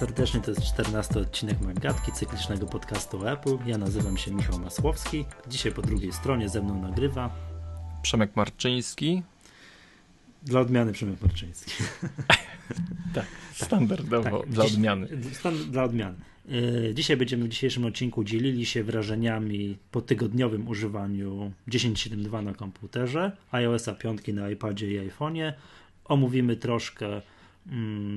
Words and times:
serdecznie, 0.00 0.40
to 0.40 0.50
jest 0.50 0.62
14 0.62 1.20
odcinek 1.20 1.60
Magatki, 1.60 2.12
cyklicznego 2.12 2.66
podcastu 2.66 3.28
Apple. 3.28 3.58
Ja 3.66 3.78
nazywam 3.78 4.16
się 4.16 4.30
Michał 4.30 4.58
Masłowski. 4.58 5.24
Dzisiaj 5.48 5.72
po 5.72 5.82
drugiej 5.82 6.12
stronie 6.12 6.48
ze 6.48 6.62
mną 6.62 6.82
nagrywa 6.82 7.30
Przemek 8.02 8.36
Marczyński. 8.36 9.22
Dla 10.42 10.60
odmiany 10.60 10.92
Przemek 10.92 11.22
Marczyński. 11.22 11.72
tak, 13.14 13.26
standardowo, 13.54 14.40
tak, 14.40 14.50
dla 14.50 14.64
dziś, 14.64 14.74
odmiany. 14.74 15.08
Stand, 15.32 15.62
dla 15.62 15.84
odmiany. 15.84 16.16
Yy, 16.48 16.92
dzisiaj 16.94 17.16
będziemy 17.16 17.44
w 17.44 17.48
dzisiejszym 17.48 17.84
odcinku 17.84 18.24
dzielili 18.24 18.66
się 18.66 18.84
wrażeniami 18.84 19.76
po 19.90 20.00
tygodniowym 20.00 20.68
używaniu 20.68 21.52
10.7.2 21.68 22.44
na 22.44 22.54
komputerze, 22.54 23.32
iOS-a 23.50 23.94
5 23.94 24.20
na 24.26 24.50
iPadzie 24.50 24.92
i 24.92 25.10
iPhone'ie. 25.10 25.52
Omówimy 26.04 26.56
troszkę 26.56 27.22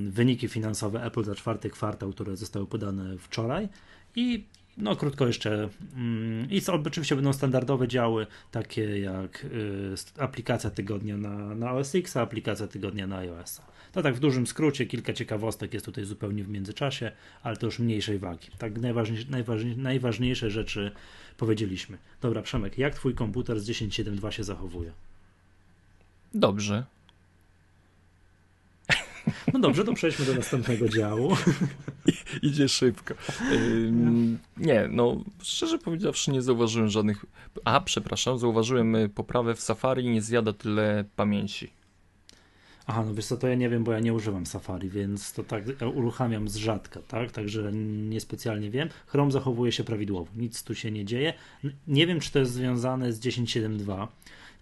wyniki 0.10 0.48
finansowe 0.48 1.04
Apple 1.04 1.24
za 1.24 1.36
czwarty 1.36 1.70
kwartał, 1.70 2.12
które 2.12 2.38
zostały 2.38 2.68
podane 2.68 3.18
wczoraj 3.18 3.70
i 4.16 4.44
no 4.78 4.96
krótko 4.96 5.28
jeszcze 5.28 5.70
mm, 5.96 6.52
i 6.52 6.62
co, 6.62 6.74
oczywiście 6.74 7.16
będą 7.16 7.34
standardowe 7.34 7.88
działy 7.88 8.28
takie 8.52 9.00
jak 9.00 9.46
y, 9.46 9.96
aplikacja 10.18 10.70
tygodnia 10.70 11.18
na, 11.18 11.56
na 11.56 11.72
OS 11.72 11.96
X, 11.96 12.18
aplikacja 12.18 12.68
tygodnia 12.68 13.08
na 13.08 13.18
iOS. 13.18 13.62
To 13.92 14.02
tak 14.02 14.16
w 14.16 14.20
dużym 14.20 14.48
skrócie, 14.48 14.86
kilka 14.86 15.14
ciekawostek 15.14 15.74
jest 15.74 15.86
tutaj 15.86 16.06
zupełnie 16.06 16.44
w 16.44 16.50
międzyczasie, 16.50 17.12
ale 17.44 17.58
to 17.58 17.66
już 17.66 17.80
mniejszej 17.80 18.20
wagi. 18.20 18.48
Tak 18.58 18.80
najważniejsze, 18.80 19.28
najważniejsze, 19.30 19.82
najważniejsze 19.82 20.50
rzeczy 20.50 20.92
powiedzieliśmy. 21.38 21.98
Dobra, 22.22 22.42
Przemek, 22.42 22.78
jak 22.78 22.96
twój 22.96 23.16
komputer 23.16 23.60
z 23.60 23.70
10.7.2 23.70 24.32
się 24.32 24.44
zachowuje? 24.44 24.92
Dobrze. 26.34 26.84
No 29.54 29.60
dobrze, 29.60 29.84
to 29.84 29.94
przejdźmy 29.94 30.26
do 30.26 30.34
następnego 30.36 30.90
działu. 30.90 31.38
Idzie 32.42 32.70
szybko. 32.70 33.14
nie, 34.58 34.88
no 34.92 35.24
szczerze 35.42 35.78
powiedziawszy 35.78 36.32
nie 36.32 36.42
zauważyłem 36.42 36.90
żadnych... 36.90 37.26
A, 37.66 37.82
przepraszam, 37.82 38.38
zauważyłem 38.38 38.96
y, 38.96 39.10
poprawę 39.10 39.56
w 39.56 39.62
Safari 39.62 40.10
nie 40.10 40.22
zjada 40.22 40.54
tyle 40.54 41.06
pamięci. 41.16 41.72
Aha, 42.88 43.04
no 43.06 43.14
wiesz 43.14 43.26
co, 43.26 43.38
to 43.38 43.48
ja 43.48 43.56
nie 43.56 43.70
wiem, 43.70 43.84
bo 43.84 43.92
ja 43.92 44.00
nie 44.00 44.14
używam 44.14 44.46
Safari, 44.46 44.90
więc 44.90 45.34
to 45.34 45.44
tak 45.44 45.64
uruchamiam 45.94 46.50
z 46.50 46.56
rzadka, 46.56 47.00
tak? 47.08 47.32
Także 47.32 47.72
niespecjalnie 47.74 48.70
wiem. 48.70 48.90
Chrome 49.08 49.32
zachowuje 49.32 49.72
się 49.72 49.84
prawidłowo, 49.84 50.32
nic 50.36 50.64
tu 50.64 50.76
się 50.76 50.92
nie 50.92 51.06
dzieje. 51.06 51.34
Nie 51.88 52.08
wiem, 52.08 52.20
czy 52.20 52.32
to 52.32 52.40
jest 52.40 52.52
związane 52.52 53.14
z 53.14 53.20
10.7.2, 53.20 54.08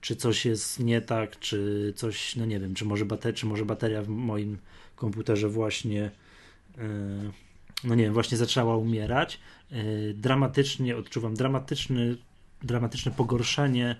czy 0.01 0.15
coś 0.15 0.45
jest 0.45 0.79
nie 0.79 1.01
tak, 1.01 1.39
czy 1.39 1.93
coś, 1.95 2.35
no 2.35 2.45
nie 2.45 2.59
wiem, 2.59 2.73
czy 2.73 2.85
może, 2.85 3.05
bater 3.05 3.33
czy 3.33 3.45
może 3.45 3.65
bateria 3.65 4.01
w 4.01 4.07
moim 4.07 4.57
komputerze 4.95 5.49
właśnie, 5.49 6.11
yy, 6.77 6.83
no 7.83 7.95
nie 7.95 8.03
wiem, 8.03 8.13
właśnie 8.13 8.37
zaczęła 8.37 8.77
umierać. 8.77 9.39
Yy, 9.71 10.13
dramatycznie 10.13 10.97
odczuwam 10.97 11.33
dramatyczny, 11.33 12.17
dramatyczne 12.61 13.11
pogorszenie 13.11 13.95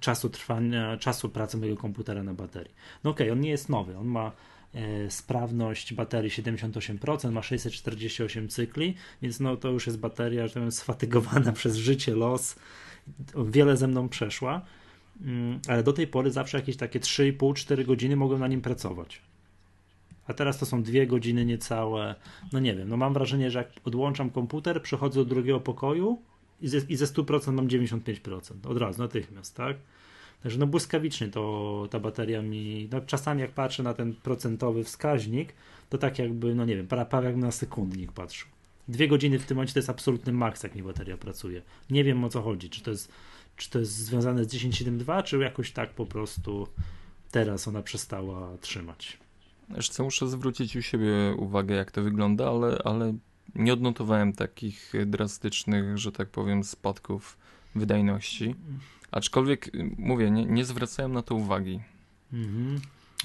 czasu 0.00 0.30
trwania, 0.30 0.96
czasu 0.96 1.28
pracy 1.28 1.56
mojego 1.56 1.76
komputera 1.76 2.22
na 2.22 2.34
baterii. 2.34 2.74
No 3.04 3.10
okej, 3.10 3.26
okay, 3.26 3.32
on 3.32 3.40
nie 3.40 3.50
jest 3.50 3.68
nowy, 3.68 3.98
on 3.98 4.06
ma 4.06 4.32
yy, 4.74 5.10
sprawność 5.10 5.94
baterii 5.94 6.30
78%, 6.30 7.30
ma 7.30 7.42
648 7.42 8.48
cykli, 8.48 8.94
więc 9.22 9.40
no 9.40 9.56
to 9.56 9.68
już 9.68 9.86
jest 9.86 9.98
bateria, 9.98 10.46
że 10.46 10.72
sfatygowana 10.72 11.52
przez 11.60 11.76
życie, 11.76 12.14
los, 12.14 12.56
wiele 13.46 13.76
ze 13.76 13.88
mną 13.88 14.08
przeszła 14.08 14.62
ale 15.68 15.82
do 15.82 15.92
tej 15.92 16.06
pory 16.06 16.30
zawsze 16.30 16.58
jakieś 16.58 16.76
takie 16.76 17.00
3,5-4 17.00 17.84
godziny 17.84 18.16
mogłem 18.16 18.40
na 18.40 18.48
nim 18.48 18.60
pracować. 18.60 19.22
A 20.26 20.34
teraz 20.34 20.58
to 20.58 20.66
są 20.66 20.82
dwie 20.82 21.06
godziny 21.06 21.44
niecałe. 21.44 22.14
No 22.52 22.60
nie 22.60 22.74
wiem, 22.74 22.88
no 22.88 22.96
mam 22.96 23.14
wrażenie, 23.14 23.50
że 23.50 23.58
jak 23.58 23.68
odłączam 23.84 24.30
komputer, 24.30 24.82
przechodzę 24.82 25.20
do 25.20 25.24
drugiego 25.24 25.60
pokoju 25.60 26.22
i 26.60 26.68
ze, 26.68 26.78
i 26.78 26.96
ze 26.96 27.06
100% 27.06 27.52
mam 27.52 27.68
95%. 27.68 28.66
Od 28.68 28.78
razu, 28.78 29.02
natychmiast, 29.02 29.56
tak? 29.56 29.76
Także 30.42 30.58
no 30.58 30.66
błyskawicznie 30.66 31.28
to 31.28 31.86
ta 31.90 32.00
bateria 32.00 32.42
mi, 32.42 32.88
no 32.92 33.00
czasami 33.00 33.40
jak 33.40 33.50
patrzę 33.50 33.82
na 33.82 33.94
ten 33.94 34.14
procentowy 34.14 34.84
wskaźnik, 34.84 35.54
to 35.90 35.98
tak 35.98 36.18
jakby, 36.18 36.54
no 36.54 36.64
nie 36.64 36.76
wiem, 36.76 36.86
prawie 36.86 37.26
jakby 37.26 37.42
na 37.42 37.50
sekundnik 37.50 38.12
patrzył. 38.12 38.48
Dwie 38.88 39.08
godziny 39.08 39.38
w 39.38 39.46
tym 39.46 39.56
momencie 39.56 39.74
to 39.74 39.78
jest 39.78 39.90
absolutny 39.90 40.32
maks, 40.32 40.62
jak 40.62 40.74
mi 40.74 40.82
bateria 40.82 41.16
pracuje. 41.16 41.62
Nie 41.90 42.04
wiem 42.04 42.24
o 42.24 42.28
co 42.28 42.42
chodzi, 42.42 42.70
czy 42.70 42.82
to 42.82 42.90
jest 42.90 43.12
czy 43.56 43.70
to 43.70 43.78
jest 43.78 43.92
związane 43.92 44.44
z 44.44 44.48
10.7.2, 44.48 45.22
czy 45.22 45.38
jakoś 45.38 45.72
tak 45.72 45.90
po 45.90 46.06
prostu 46.06 46.68
teraz 47.30 47.68
ona 47.68 47.82
przestała 47.82 48.58
trzymać? 48.58 49.18
Jeszcze 49.76 50.02
muszę 50.02 50.28
zwrócić 50.28 50.76
u 50.76 50.82
siebie 50.82 51.34
uwagę, 51.38 51.74
jak 51.74 51.90
to 51.90 52.02
wygląda, 52.02 52.48
ale, 52.48 52.78
ale 52.84 53.14
nie 53.54 53.72
odnotowałem 53.72 54.32
takich 54.32 54.92
drastycznych, 55.06 55.98
że 55.98 56.12
tak 56.12 56.28
powiem, 56.28 56.64
spadków 56.64 57.38
wydajności. 57.74 58.54
Aczkolwiek, 59.10 59.70
mówię, 59.98 60.30
nie, 60.30 60.44
nie 60.44 60.64
zwracałem 60.64 61.12
na 61.12 61.22
to 61.22 61.34
uwagi. 61.34 61.80
Mhm. 62.32 62.80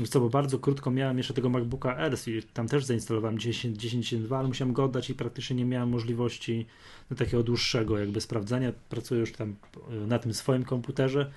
Co, 0.09 0.19
bo 0.19 0.29
bardzo 0.29 0.59
krótko 0.59 0.91
miałem 0.91 1.17
jeszcze 1.17 1.33
tego 1.33 1.49
MacBooka 1.49 1.97
Air 1.97 2.17
i 2.27 2.43
tam 2.53 2.67
też 2.67 2.85
zainstalowałem 2.85 3.37
10.2, 3.37 4.37
ale 4.37 4.47
musiałem 4.47 4.73
go 4.73 4.83
oddać 4.83 5.09
i 5.09 5.15
praktycznie 5.15 5.55
nie 5.55 5.65
miałem 5.65 5.89
możliwości 5.89 6.65
no, 7.09 7.17
takiego 7.17 7.43
dłuższego 7.43 7.99
jakby 7.99 8.21
sprawdzania. 8.21 8.73
Pracuję 8.89 9.19
już 9.19 9.31
tam 9.31 9.55
e, 9.91 9.95
na 9.95 10.19
tym 10.19 10.33
swoim 10.33 10.63
komputerze, 10.63 11.31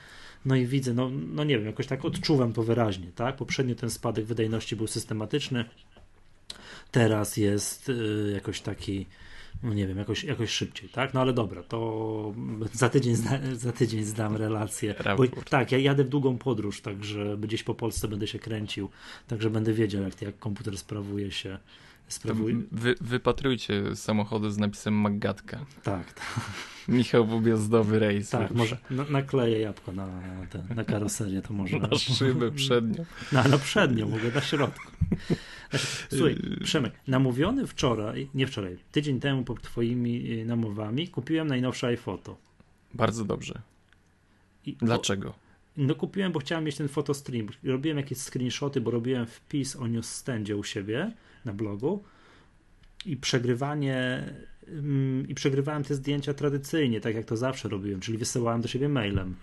no 0.44 0.56
i 0.56 0.66
widzę, 0.66 0.94
no, 0.94 1.10
no 1.10 1.44
nie 1.44 1.58
wiem, 1.58 1.66
jakoś 1.66 1.86
tak 1.86 2.04
odczuwam 2.04 2.52
to 2.52 2.62
wyraźnie, 2.62 3.12
tak? 3.14 3.36
Poprzednio 3.36 3.74
ten 3.74 3.90
spadek 3.90 4.24
wydajności 4.24 4.76
był 4.76 4.86
systematyczny, 4.86 5.64
teraz 6.90 7.36
jest 7.36 7.88
y, 7.88 8.30
jakoś 8.34 8.60
taki 8.60 9.06
no 9.62 9.74
nie 9.74 9.86
wiem, 9.86 9.98
jakoś, 9.98 10.24
jakoś 10.24 10.50
szybciej, 10.50 10.88
tak? 10.88 11.14
No 11.14 11.20
ale 11.20 11.32
dobra, 11.32 11.62
to 11.62 12.34
za 12.72 12.88
tydzień, 12.88 13.14
zda, 13.14 13.38
za 13.52 13.72
tydzień 13.72 14.04
zdam 14.04 14.36
relację. 14.36 14.94
Bo, 15.16 15.24
tak, 15.50 15.72
ja 15.72 15.78
jadę 15.78 16.04
w 16.04 16.08
długą 16.08 16.38
podróż, 16.38 16.80
także 16.80 17.36
gdzieś 17.40 17.62
po 17.62 17.74
Polsce 17.74 18.08
będę 18.08 18.26
się 18.26 18.38
kręcił, 18.38 18.90
także 19.28 19.50
będę 19.50 19.72
wiedział, 19.72 20.02
jak, 20.02 20.22
jak 20.22 20.38
komputer 20.38 20.78
sprawuje 20.78 21.30
się. 21.30 21.58
Sprawuje... 22.08 22.56
Wy, 22.72 22.94
wypatrujcie 23.00 23.96
samochody 23.96 24.50
z 24.50 24.58
napisem 24.58 24.94
Magatka. 24.94 25.66
Tak, 25.82 26.12
tak. 26.12 26.24
Michał 26.88 27.36
objazdowy 27.36 27.98
rejs. 27.98 28.30
Tak, 28.30 28.50
już. 28.50 28.58
może 28.58 28.78
na, 28.90 29.04
nakleję 29.04 29.60
jabłko 29.60 29.92
na, 29.92 30.08
ten, 30.50 30.62
na 30.76 30.84
karoserię, 30.84 31.42
to 31.42 31.54
może. 31.54 31.78
Na 31.78 31.98
szybę 31.98 32.50
przednią. 32.50 33.04
Na, 33.32 33.48
na 33.48 33.58
przednią, 33.58 34.08
mogę 34.08 34.30
na 34.34 34.40
środku. 34.40 34.82
Słuchaj, 36.10 36.36
Przemek, 36.64 36.92
namówiony 37.08 37.66
wczoraj, 37.66 38.28
nie 38.34 38.46
wczoraj, 38.46 38.78
tydzień 38.92 39.20
temu 39.20 39.44
pod 39.44 39.62
twoimi 39.62 40.40
y, 40.40 40.44
namowami 40.44 41.08
kupiłem 41.08 41.46
najnowsze 41.46 41.86
iPhoto. 41.86 42.36
Bardzo 42.94 43.24
dobrze. 43.24 43.60
I 44.66 44.76
Dlaczego? 44.76 45.34
No 45.76 45.94
kupiłem, 45.94 46.32
bo 46.32 46.40
chciałem 46.40 46.64
mieć 46.64 46.76
ten 46.76 46.88
fotostream. 46.88 47.46
Robiłem 47.64 47.96
jakieś 47.98 48.18
screenshoty, 48.18 48.80
bo 48.80 48.90
robiłem 48.90 49.26
wpis 49.26 49.76
o 49.76 49.86
newsstandzie 49.86 50.56
u 50.56 50.64
siebie 50.64 51.12
na 51.44 51.52
blogu 51.52 52.02
i 53.06 53.16
przegrywanie 53.16 54.24
mm, 54.68 55.28
i 55.28 55.34
przegrywałem 55.34 55.84
te 55.84 55.94
zdjęcia 55.94 56.34
tradycyjnie, 56.34 57.00
tak 57.00 57.14
jak 57.14 57.24
to 57.24 57.36
zawsze 57.36 57.68
robiłem, 57.68 58.00
czyli 58.00 58.18
wysyłałem 58.18 58.60
do 58.60 58.68
siebie 58.68 58.88
mailem. 58.88 59.34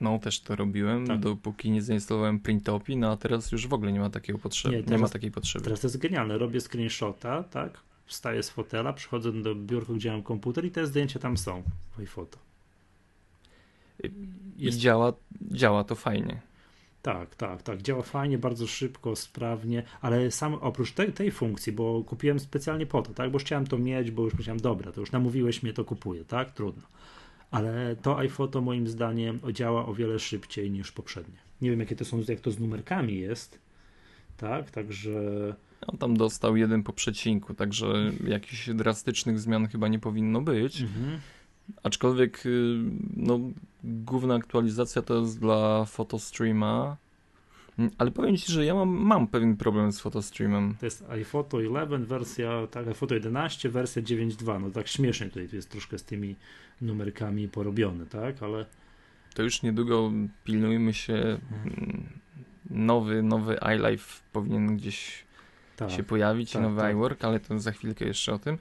No, 0.00 0.18
też 0.18 0.40
to 0.40 0.56
robiłem, 0.56 1.06
tak. 1.06 1.20
dopóki 1.20 1.70
nie 1.70 1.82
zainstalowałem 1.82 2.40
Printopi, 2.40 2.96
no 2.96 3.12
a 3.12 3.16
teraz 3.16 3.52
już 3.52 3.66
w 3.66 3.72
ogóle 3.72 3.92
nie 3.92 4.00
ma 4.00 4.10
takiej 4.10 4.38
potrzeby. 4.38 4.76
Nie, 4.76 4.82
teraz, 4.82 4.98
nie 4.98 5.02
ma 5.02 5.08
takiej 5.08 5.30
potrzeby. 5.30 5.64
Teraz 5.64 5.80
to 5.80 5.86
jest 5.86 5.98
genialne. 5.98 6.38
Robię 6.38 6.60
screenshota, 6.60 7.42
tak? 7.42 7.80
Wstaję 8.06 8.42
z 8.42 8.50
fotela, 8.50 8.92
przychodzę 8.92 9.32
do 9.32 9.54
biurka, 9.54 9.92
gdzie 9.92 10.12
mam 10.12 10.22
komputer 10.22 10.64
i 10.64 10.70
te 10.70 10.86
zdjęcia 10.86 11.18
tam 11.18 11.36
są 11.36 11.62
w 11.96 12.00
iPhoto. 12.00 12.38
Jest... 14.62 14.78
I 14.78 14.80
działa, 14.80 15.12
działa 15.50 15.84
to 15.84 15.94
fajnie. 15.94 16.40
Tak, 17.02 17.34
tak, 17.34 17.62
tak. 17.62 17.82
Działa 17.82 18.02
fajnie, 18.02 18.38
bardzo 18.38 18.66
szybko, 18.66 19.16
sprawnie, 19.16 19.82
ale 20.00 20.30
sam 20.30 20.54
oprócz 20.54 20.92
tej, 20.92 21.12
tej 21.12 21.30
funkcji, 21.30 21.72
bo 21.72 22.04
kupiłem 22.04 22.40
specjalnie 22.40 22.86
po 22.86 23.02
to, 23.02 23.14
tak? 23.14 23.30
Bo 23.30 23.38
chciałem 23.38 23.66
to 23.66 23.78
mieć, 23.78 24.10
bo 24.10 24.22
już 24.22 24.34
myślałem, 24.34 24.60
dobra, 24.60 24.92
to 24.92 25.00
już 25.00 25.12
namówiłeś 25.12 25.62
mnie, 25.62 25.72
to 25.72 25.84
kupuję, 25.84 26.24
tak? 26.24 26.50
Trudno 26.50 26.82
ale 27.52 27.96
to 27.96 28.18
iPhoto 28.18 28.60
moim 28.60 28.88
zdaniem 28.88 29.40
działa 29.52 29.86
o 29.86 29.94
wiele 29.94 30.18
szybciej 30.18 30.70
niż 30.70 30.92
poprzednie. 30.92 31.38
Nie 31.60 31.70
wiem, 31.70 31.80
jakie 31.80 31.96
to 31.96 32.04
są, 32.04 32.22
jak 32.28 32.40
to 32.40 32.50
z 32.50 32.58
numerkami 32.58 33.18
jest, 33.18 33.58
tak, 34.36 34.70
także... 34.70 35.20
On 35.86 35.98
tam 35.98 36.16
dostał 36.16 36.56
jeden 36.56 36.82
po 36.82 36.92
przecinku, 36.92 37.54
także 37.54 38.12
jakichś 38.26 38.70
drastycznych 38.70 39.38
zmian 39.38 39.68
chyba 39.68 39.88
nie 39.88 39.98
powinno 39.98 40.40
być. 40.40 40.80
Mhm. 40.80 41.20
Aczkolwiek 41.82 42.46
y, 42.46 42.76
no, 43.16 43.40
główna 43.84 44.34
aktualizacja 44.34 45.02
to 45.02 45.20
jest 45.20 45.40
dla 45.40 45.84
Photostreama, 45.84 46.96
mm, 47.78 47.90
ale 47.98 48.10
powiem 48.10 48.36
Ci, 48.36 48.52
że 48.52 48.64
ja 48.64 48.74
mam, 48.74 48.88
mam 48.88 49.28
pewien 49.28 49.56
problem 49.56 49.92
z 49.92 50.00
Photostreamem. 50.00 50.74
To 50.80 50.86
jest 50.86 51.04
iPhoto 51.08 51.60
11 51.60 52.06
wersja, 52.06 52.66
tak, 52.70 52.88
iPhoto 52.88 53.14
11 53.14 53.68
wersja 53.68 54.02
9.2, 54.02 54.60
no 54.60 54.70
tak 54.70 54.88
śmiesznie 54.88 55.26
tutaj 55.26 55.48
jest 55.52 55.70
troszkę 55.70 55.98
z 55.98 56.04
tymi 56.04 56.36
numerkami 56.80 57.48
porobione, 57.48 58.06
tak, 58.06 58.42
ale... 58.42 58.66
To 59.34 59.42
już 59.42 59.62
niedługo 59.62 60.12
pilnujmy 60.44 60.94
się, 60.94 61.38
nowy, 62.70 63.22
nowy 63.22 63.58
iLife 63.76 64.22
powinien 64.32 64.76
gdzieś 64.76 65.24
tak, 65.76 65.90
się 65.90 66.02
pojawić, 66.02 66.52
tak, 66.52 66.62
nowy 66.62 66.80
tak. 66.80 66.92
iWork, 66.92 67.24
ale 67.24 67.40
to 67.40 67.58
za 67.58 67.72
chwilkę 67.72 68.04
jeszcze 68.04 68.32
o 68.32 68.38
tym. 68.38 68.58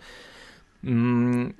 Mm, 0.83 1.53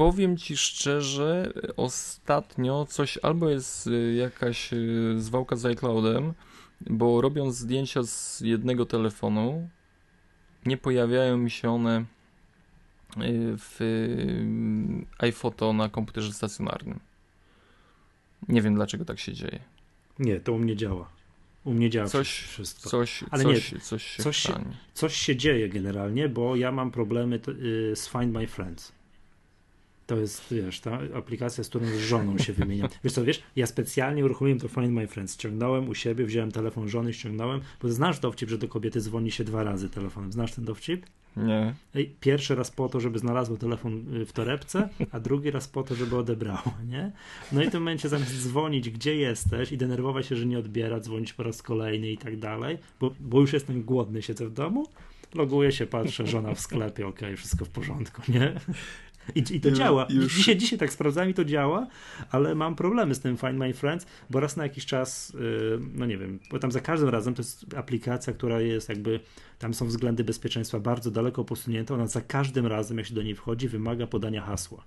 powiem 0.00 0.36
ci 0.36 0.56
szczerze, 0.56 1.52
ostatnio 1.76 2.86
coś 2.88 3.18
albo 3.22 3.48
jest 3.48 3.86
y, 3.86 4.14
jakaś 4.14 4.72
y, 4.72 5.14
zwałka 5.18 5.56
z 5.56 5.66
iCloudem, 5.66 6.34
bo 6.80 7.20
robiąc 7.20 7.56
zdjęcia 7.56 8.02
z 8.02 8.40
jednego 8.40 8.86
telefonu, 8.86 9.68
nie 10.66 10.76
pojawiają 10.76 11.36
mi 11.36 11.50
się 11.50 11.70
one 11.70 12.00
y, 12.00 12.04
w 13.56 13.78
iPhoto 15.18 15.72
na 15.72 15.88
komputerze 15.88 16.32
stacjonarnym. 16.32 17.00
Nie 18.48 18.62
wiem 18.62 18.74
dlaczego 18.74 19.04
tak 19.04 19.18
się 19.18 19.32
dzieje. 19.32 19.60
Nie, 20.18 20.40
to 20.40 20.52
u 20.52 20.58
mnie 20.58 20.76
działa. 20.76 21.08
U 21.64 21.72
mnie 21.72 21.90
działa 21.90 22.08
coś, 22.08 22.28
wszystko. 22.28 22.90
Coś, 22.90 23.24
Ale 23.30 23.44
coś, 23.44 23.72
nie, 23.72 23.80
coś, 23.80 24.02
się, 24.06 24.22
coś, 24.22 24.36
się, 24.36 24.54
coś 24.94 25.16
się 25.16 25.36
dzieje 25.36 25.68
generalnie, 25.68 26.28
bo 26.28 26.56
ja 26.56 26.72
mam 26.72 26.90
problemy 26.90 27.40
z 27.94 28.08
Find 28.08 28.32
My 28.32 28.46
Friends. 28.46 28.99
To 30.10 30.16
jest, 30.16 30.54
wiesz, 30.54 30.80
ta 30.80 30.98
aplikacja, 31.14 31.64
z 31.64 31.68
którą 31.68 31.86
z 31.86 31.98
żoną 31.98 32.38
się 32.38 32.52
wymieniam. 32.52 32.88
Wiesz 33.04 33.12
co, 33.12 33.24
wiesz, 33.24 33.42
ja 33.56 33.66
specjalnie 33.66 34.24
uruchomiłem 34.24 34.60
to 34.60 34.68
Find 34.68 34.90
My 34.90 35.06
Friends. 35.06 35.34
Ściągnąłem 35.34 35.88
u 35.88 35.94
siebie, 35.94 36.24
wziąłem 36.24 36.52
telefon 36.52 36.88
żony, 36.88 37.12
ściągnąłem, 37.12 37.60
bo 37.82 37.88
znasz 37.88 38.20
dowcip, 38.20 38.48
że 38.48 38.58
do 38.58 38.68
kobiety 38.68 39.00
dzwoni 39.00 39.30
się 39.30 39.44
dwa 39.44 39.62
razy 39.62 39.90
telefonem. 39.90 40.32
Znasz 40.32 40.52
ten 40.52 40.64
dowcip? 40.64 41.06
Nie. 41.36 41.74
Pierwszy 42.20 42.54
raz 42.54 42.70
po 42.70 42.88
to, 42.88 43.00
żeby 43.00 43.18
znalazło 43.18 43.56
telefon 43.56 44.16
y, 44.16 44.26
w 44.26 44.32
torebce, 44.32 44.88
a 45.12 45.20
drugi 45.20 45.50
raz 45.50 45.68
po 45.68 45.82
to, 45.82 45.94
żeby 45.94 46.16
odebrało, 46.16 46.74
nie? 46.88 47.12
No 47.52 47.62
i 47.62 47.66
w 47.66 47.70
tym 47.70 47.82
momencie 47.82 48.08
zamiast 48.08 48.42
dzwonić, 48.42 48.90
gdzie 48.90 49.16
jesteś 49.16 49.72
i 49.72 49.78
denerwować 49.78 50.26
się, 50.26 50.36
że 50.36 50.46
nie 50.46 50.58
odbiera, 50.58 51.00
dzwonić 51.00 51.32
po 51.32 51.42
raz 51.42 51.62
kolejny 51.62 52.10
i 52.10 52.18
tak 52.18 52.38
dalej, 52.38 52.78
bo, 53.00 53.14
bo 53.20 53.40
już 53.40 53.52
jestem 53.52 53.82
głodny, 53.82 54.22
siedzę 54.22 54.46
w 54.46 54.52
domu, 54.52 54.86
loguję 55.34 55.72
się, 55.72 55.86
patrzę, 55.86 56.26
żona 56.26 56.54
w 56.54 56.60
sklepie, 56.60 57.06
okej, 57.06 57.28
okay, 57.28 57.36
wszystko 57.36 57.64
w 57.64 57.68
porządku, 57.68 58.22
nie? 58.28 58.60
I, 59.34 59.56
i 59.56 59.60
to 59.60 59.70
działa. 59.70 60.06
Już. 60.10 60.36
Dzisiaj, 60.36 60.56
dzisiaj 60.56 60.78
tak 60.78 60.92
sprawdzałem 60.92 61.30
i 61.30 61.34
to 61.34 61.44
działa, 61.44 61.86
ale 62.30 62.54
mam 62.54 62.76
problemy 62.76 63.14
z 63.14 63.20
tym 63.20 63.36
Find 63.36 63.54
My 63.54 63.74
Friends, 63.74 64.06
bo 64.30 64.40
raz 64.40 64.56
na 64.56 64.62
jakiś 64.62 64.86
czas, 64.86 65.32
yy, 65.34 65.80
no 65.94 66.06
nie 66.06 66.18
wiem, 66.18 66.38
bo 66.50 66.58
tam 66.58 66.72
za 66.72 66.80
każdym 66.80 67.08
razem 67.08 67.34
to 67.34 67.42
jest 67.42 67.74
aplikacja, 67.76 68.32
która 68.32 68.60
jest 68.60 68.88
jakby, 68.88 69.20
tam 69.58 69.74
są 69.74 69.86
względy 69.86 70.24
bezpieczeństwa 70.24 70.80
bardzo 70.80 71.10
daleko 71.10 71.44
posunięte, 71.44 71.94
ona 71.94 72.06
za 72.06 72.20
każdym 72.20 72.66
razem, 72.66 72.98
jak 72.98 73.06
się 73.06 73.14
do 73.14 73.22
niej 73.22 73.34
wchodzi, 73.34 73.68
wymaga 73.68 74.06
podania 74.06 74.42
hasła. 74.42 74.84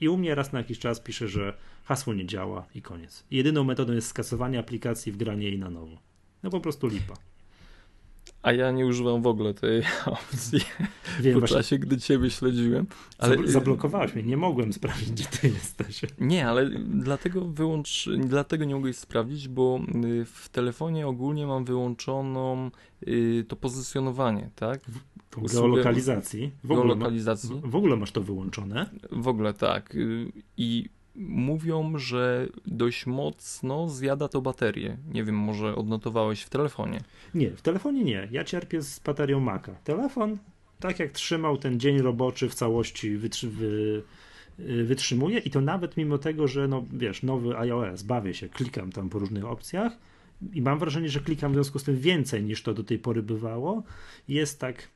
I 0.00 0.08
u 0.08 0.16
mnie 0.16 0.34
raz 0.34 0.52
na 0.52 0.58
jakiś 0.58 0.78
czas 0.78 1.00
pisze, 1.00 1.28
że 1.28 1.56
hasło 1.84 2.14
nie 2.14 2.26
działa 2.26 2.66
i 2.74 2.82
koniec. 2.82 3.24
Jedyną 3.30 3.64
metodą 3.64 3.92
jest 3.92 4.08
skasowanie 4.08 4.58
aplikacji, 4.58 5.12
wgranie 5.12 5.48
jej 5.48 5.58
na 5.58 5.70
nowo. 5.70 5.96
No 6.42 6.50
po 6.50 6.60
prostu 6.60 6.86
lipa. 6.86 7.14
A 8.46 8.52
ja 8.52 8.70
nie 8.70 8.86
używam 8.86 9.22
w 9.22 9.26
ogóle 9.26 9.54
tej 9.54 9.82
opcji 10.06 10.60
Wiem, 11.20 11.34
po 11.34 11.38
właśnie... 11.38 11.56
czasie, 11.56 11.78
gdy 11.78 11.98
ciebie 11.98 12.30
śledziłem. 12.30 12.86
Ale... 13.18 13.48
Zablokowałeś 13.48 14.14
mnie, 14.14 14.22
nie 14.22 14.36
mogłem 14.36 14.72
sprawdzić, 14.72 15.10
gdzie 15.12 15.24
ty 15.24 15.48
jesteś. 15.48 16.00
Nie, 16.18 16.48
ale 16.48 16.70
dlatego 16.88 17.40
wyłącz, 17.40 18.08
dlatego 18.18 18.64
nie 18.64 18.74
mogłeś 18.74 18.96
sprawdzić, 18.96 19.48
bo 19.48 19.80
y, 20.04 20.24
w 20.24 20.48
telefonie 20.48 21.06
ogólnie 21.06 21.46
mam 21.46 21.64
wyłączoną 21.64 22.70
y, 23.08 23.44
to 23.48 23.56
pozycjonowanie, 23.56 24.50
tak? 24.54 24.80
W 25.30 25.52
geolokalizacji. 25.52 26.52
W 26.64 26.72
ogóle, 26.72 26.86
geolokalizacji. 26.86 27.54
Ma, 27.54 27.68
w 27.68 27.76
ogóle 27.76 27.96
masz 27.96 28.12
to 28.12 28.20
wyłączone? 28.20 28.90
W 29.12 29.28
ogóle 29.28 29.54
tak. 29.54 29.94
Y, 29.94 30.32
I 30.56 30.88
mówią, 31.18 31.98
że 31.98 32.48
dość 32.66 33.06
mocno 33.06 33.88
zjada 33.88 34.28
to 34.28 34.42
baterię. 34.42 34.96
Nie 35.12 35.24
wiem, 35.24 35.34
może 35.34 35.76
odnotowałeś 35.76 36.42
w 36.42 36.50
telefonie? 36.50 37.00
Nie, 37.34 37.50
w 37.50 37.62
telefonie 37.62 38.04
nie. 38.04 38.28
Ja 38.30 38.44
cierpię 38.44 38.82
z 38.82 38.98
baterią 38.98 39.40
Maca. 39.40 39.74
Telefon, 39.84 40.38
tak 40.80 40.98
jak 40.98 41.12
trzymał 41.12 41.56
ten 41.56 41.80
dzień 41.80 41.98
roboczy 41.98 42.48
w 42.48 42.54
całości, 42.54 43.16
wytrzy 43.16 43.48
wy 43.50 44.02
y, 44.60 44.84
wytrzymuje 44.84 45.38
i 45.38 45.50
to 45.50 45.60
nawet 45.60 45.96
mimo 45.96 46.18
tego, 46.18 46.48
że 46.48 46.68
no 46.68 46.84
wiesz, 46.92 47.22
nowy 47.22 47.58
iOS, 47.58 48.02
bawię 48.02 48.34
się, 48.34 48.48
klikam 48.48 48.92
tam 48.92 49.08
po 49.08 49.18
różnych 49.18 49.44
opcjach 49.44 49.92
i 50.52 50.62
mam 50.62 50.78
wrażenie, 50.78 51.08
że 51.08 51.20
klikam 51.20 51.52
w 51.52 51.54
związku 51.54 51.78
z 51.78 51.84
tym 51.84 51.98
więcej 51.98 52.42
niż 52.42 52.62
to 52.62 52.74
do 52.74 52.84
tej 52.84 52.98
pory 52.98 53.22
bywało. 53.22 53.82
Jest 54.28 54.60
tak 54.60 54.88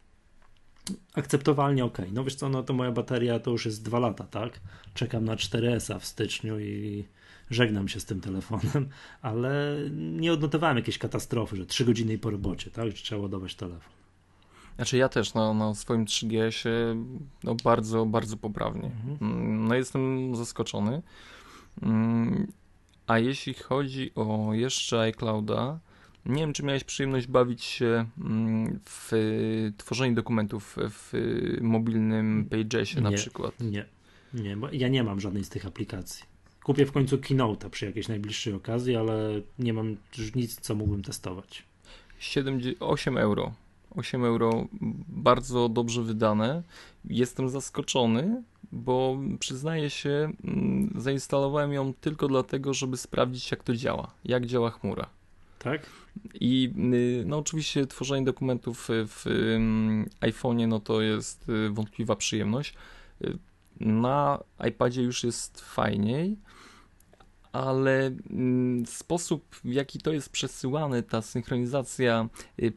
akceptowalnie 1.15 1.85
ok. 1.85 1.99
No 2.13 2.25
wiesz 2.25 2.35
co, 2.35 2.49
no 2.49 2.63
to 2.63 2.73
moja 2.73 2.93
bateria 2.93 3.39
to 3.39 3.51
już 3.51 3.67
jest 3.67 3.85
dwa 3.85 3.99
lata, 3.99 4.25
tak? 4.25 4.61
Czekam 4.95 5.25
na 5.25 5.37
4S 5.37 5.99
w 5.99 6.05
styczniu 6.05 6.61
i 6.61 7.05
żegnam 7.51 7.89
się 7.89 8.01
z 8.01 8.05
tym 8.05 8.21
telefonem, 8.21 8.89
ale 9.23 9.77
nie 9.91 10.33
odnotowałem 10.33 10.77
jakiejś 10.77 10.99
katastrofy, 10.99 11.57
że 11.57 11.67
3 11.67 11.85
godziny 11.85 12.19
po 12.19 12.31
robocie, 12.31 12.71
tak? 12.71 12.87
Że 12.97 13.03
trzeba 13.03 13.23
ładować 13.23 13.55
telefon. 13.55 13.93
Znaczy 14.77 14.97
ja 14.97 15.09
też 15.09 15.35
na, 15.35 15.55
na 15.55 15.75
swoim 15.75 16.05
3GS-ie 16.05 17.05
no 17.45 17.55
bardzo, 17.65 18.07
bardzo 18.07 18.37
poprawnie. 18.37 18.87
Mhm. 18.87 19.17
Mm, 19.21 19.69
no 19.69 19.75
jestem 19.75 20.37
zaskoczony. 20.37 21.03
Mm, 21.83 22.53
a 23.07 23.19
jeśli 23.19 23.55
chodzi 23.55 24.15
o 24.15 24.49
jeszcze 24.53 25.01
iClouda, 25.01 25.79
nie 26.27 26.41
wiem, 26.41 26.53
czy 26.53 26.63
miałeś 26.63 26.85
przyjemność 26.85 27.27
bawić 27.27 27.65
się 27.65 28.07
mm, 28.21 28.81
w 28.85 29.13
tworzeniu 29.77 30.15
dokumentów 30.15 30.77
w 30.81 31.13
mobilnym 31.61 32.49
Pagesie 32.51 33.01
na 33.01 33.13
przykład. 33.13 33.61
Nie, 33.61 33.85
nie, 34.35 34.57
bo 34.57 34.69
ja 34.73 34.89
nie 34.89 35.05
mam 35.05 35.21
żadnej 35.21 35.45
z 35.45 35.49
tych 35.49 35.67
aplikacji. 35.67 36.25
Kupię 36.63 36.87
w 36.87 36.93
końcu 36.93 37.19
Keynote 37.19 37.71
przy 37.71 37.87
jakiejś 37.87 38.09
najbliższej 38.09 38.53
okazji, 38.53 38.97
ale 38.97 39.41
nie 39.59 39.73
mam 39.73 39.97
nic, 40.35 40.61
co 40.61 40.75
mógłbym 40.75 41.03
testować. 41.03 41.65
7, 42.19 42.61
8 42.81 43.19
euro. 43.19 43.53
8 43.91 44.25
euro 44.25 44.67
bardzo 45.09 45.69
dobrze 45.69 46.03
wydane. 46.03 46.63
Jestem 47.05 47.49
zaskoczony, 47.49 48.43
bo 48.73 49.19
przyznaję 49.41 49.91
się, 49.91 50.33
mm, 50.45 50.93
zainstalowałem 50.97 51.73
ją 51.73 51.95
tylko 51.95 52.29
dlatego, 52.29 52.75
żeby 52.75 52.97
sprawdzić, 52.97 53.51
jak 53.51 53.63
to 53.63 53.75
działa, 53.75 54.11
jak 54.25 54.47
działa 54.47 54.71
chmura. 54.71 55.07
Tak? 55.65 55.87
I 56.35 56.73
y, 56.95 57.25
no 57.27 57.39
oczywiście 57.39 57.87
tworzenie 57.87 58.25
dokumentów 58.25 58.89
w 58.91 59.25
iPhone'ie 60.21 60.69
no 60.69 60.81
to 60.81 61.03
jest 61.03 61.49
y, 61.49 61.71
wątpliwa 61.71 62.17
przyjemność. 62.17 62.75
Y, 63.25 63.39
na 63.81 64.45
iPadzie 64.69 65.03
już 65.03 65.25
jest 65.25 65.61
fajniej, 65.61 66.37
ale 67.53 68.11
sposób 68.87 69.57
w 69.65 69.73
jaki 69.73 69.99
to 69.99 70.13
jest 70.13 70.29
przesyłane, 70.29 71.03
ta 71.03 71.23
synchronizacja 71.23 72.29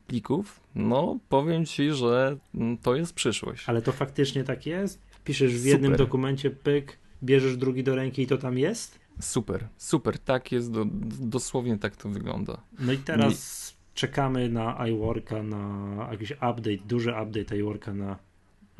plików, 0.07 0.59
no 0.75 1.19
powiem 1.29 1.65
Ci, 1.65 1.91
że 1.91 2.37
mm, 2.55 2.77
to 2.77 2.95
jest 2.95 3.13
przyszłość. 3.13 3.69
Ale 3.69 3.81
to 3.81 3.91
faktycznie 3.91 4.43
tak 4.43 4.65
jest? 4.65 4.99
Piszesz 5.23 5.53
w 5.53 5.65
jednym 5.65 5.91
Super. 5.91 6.05
dokumencie 6.05 6.49
pyk, 6.51 6.97
bierzesz 7.23 7.57
drugi 7.57 7.83
do 7.83 7.95
ręki 7.95 8.21
i 8.21 8.27
to 8.27 8.37
tam 8.37 8.57
jest? 8.57 9.02
Super, 9.19 9.67
super, 9.77 10.19
tak 10.19 10.51
jest, 10.51 10.71
do, 10.71 10.85
dosłownie 11.19 11.77
tak 11.77 11.95
to 11.95 12.09
wygląda. 12.09 12.57
No 12.79 12.91
i 12.91 12.97
teraz 12.97 13.69
I... 13.71 13.97
czekamy 13.97 14.49
na 14.49 14.87
iWorka, 14.87 15.43
na 15.43 16.07
jakiś 16.11 16.31
update, 16.31 16.77
duży 16.87 17.13
update 17.23 17.57
iWorka 17.57 17.93
na, 17.93 18.17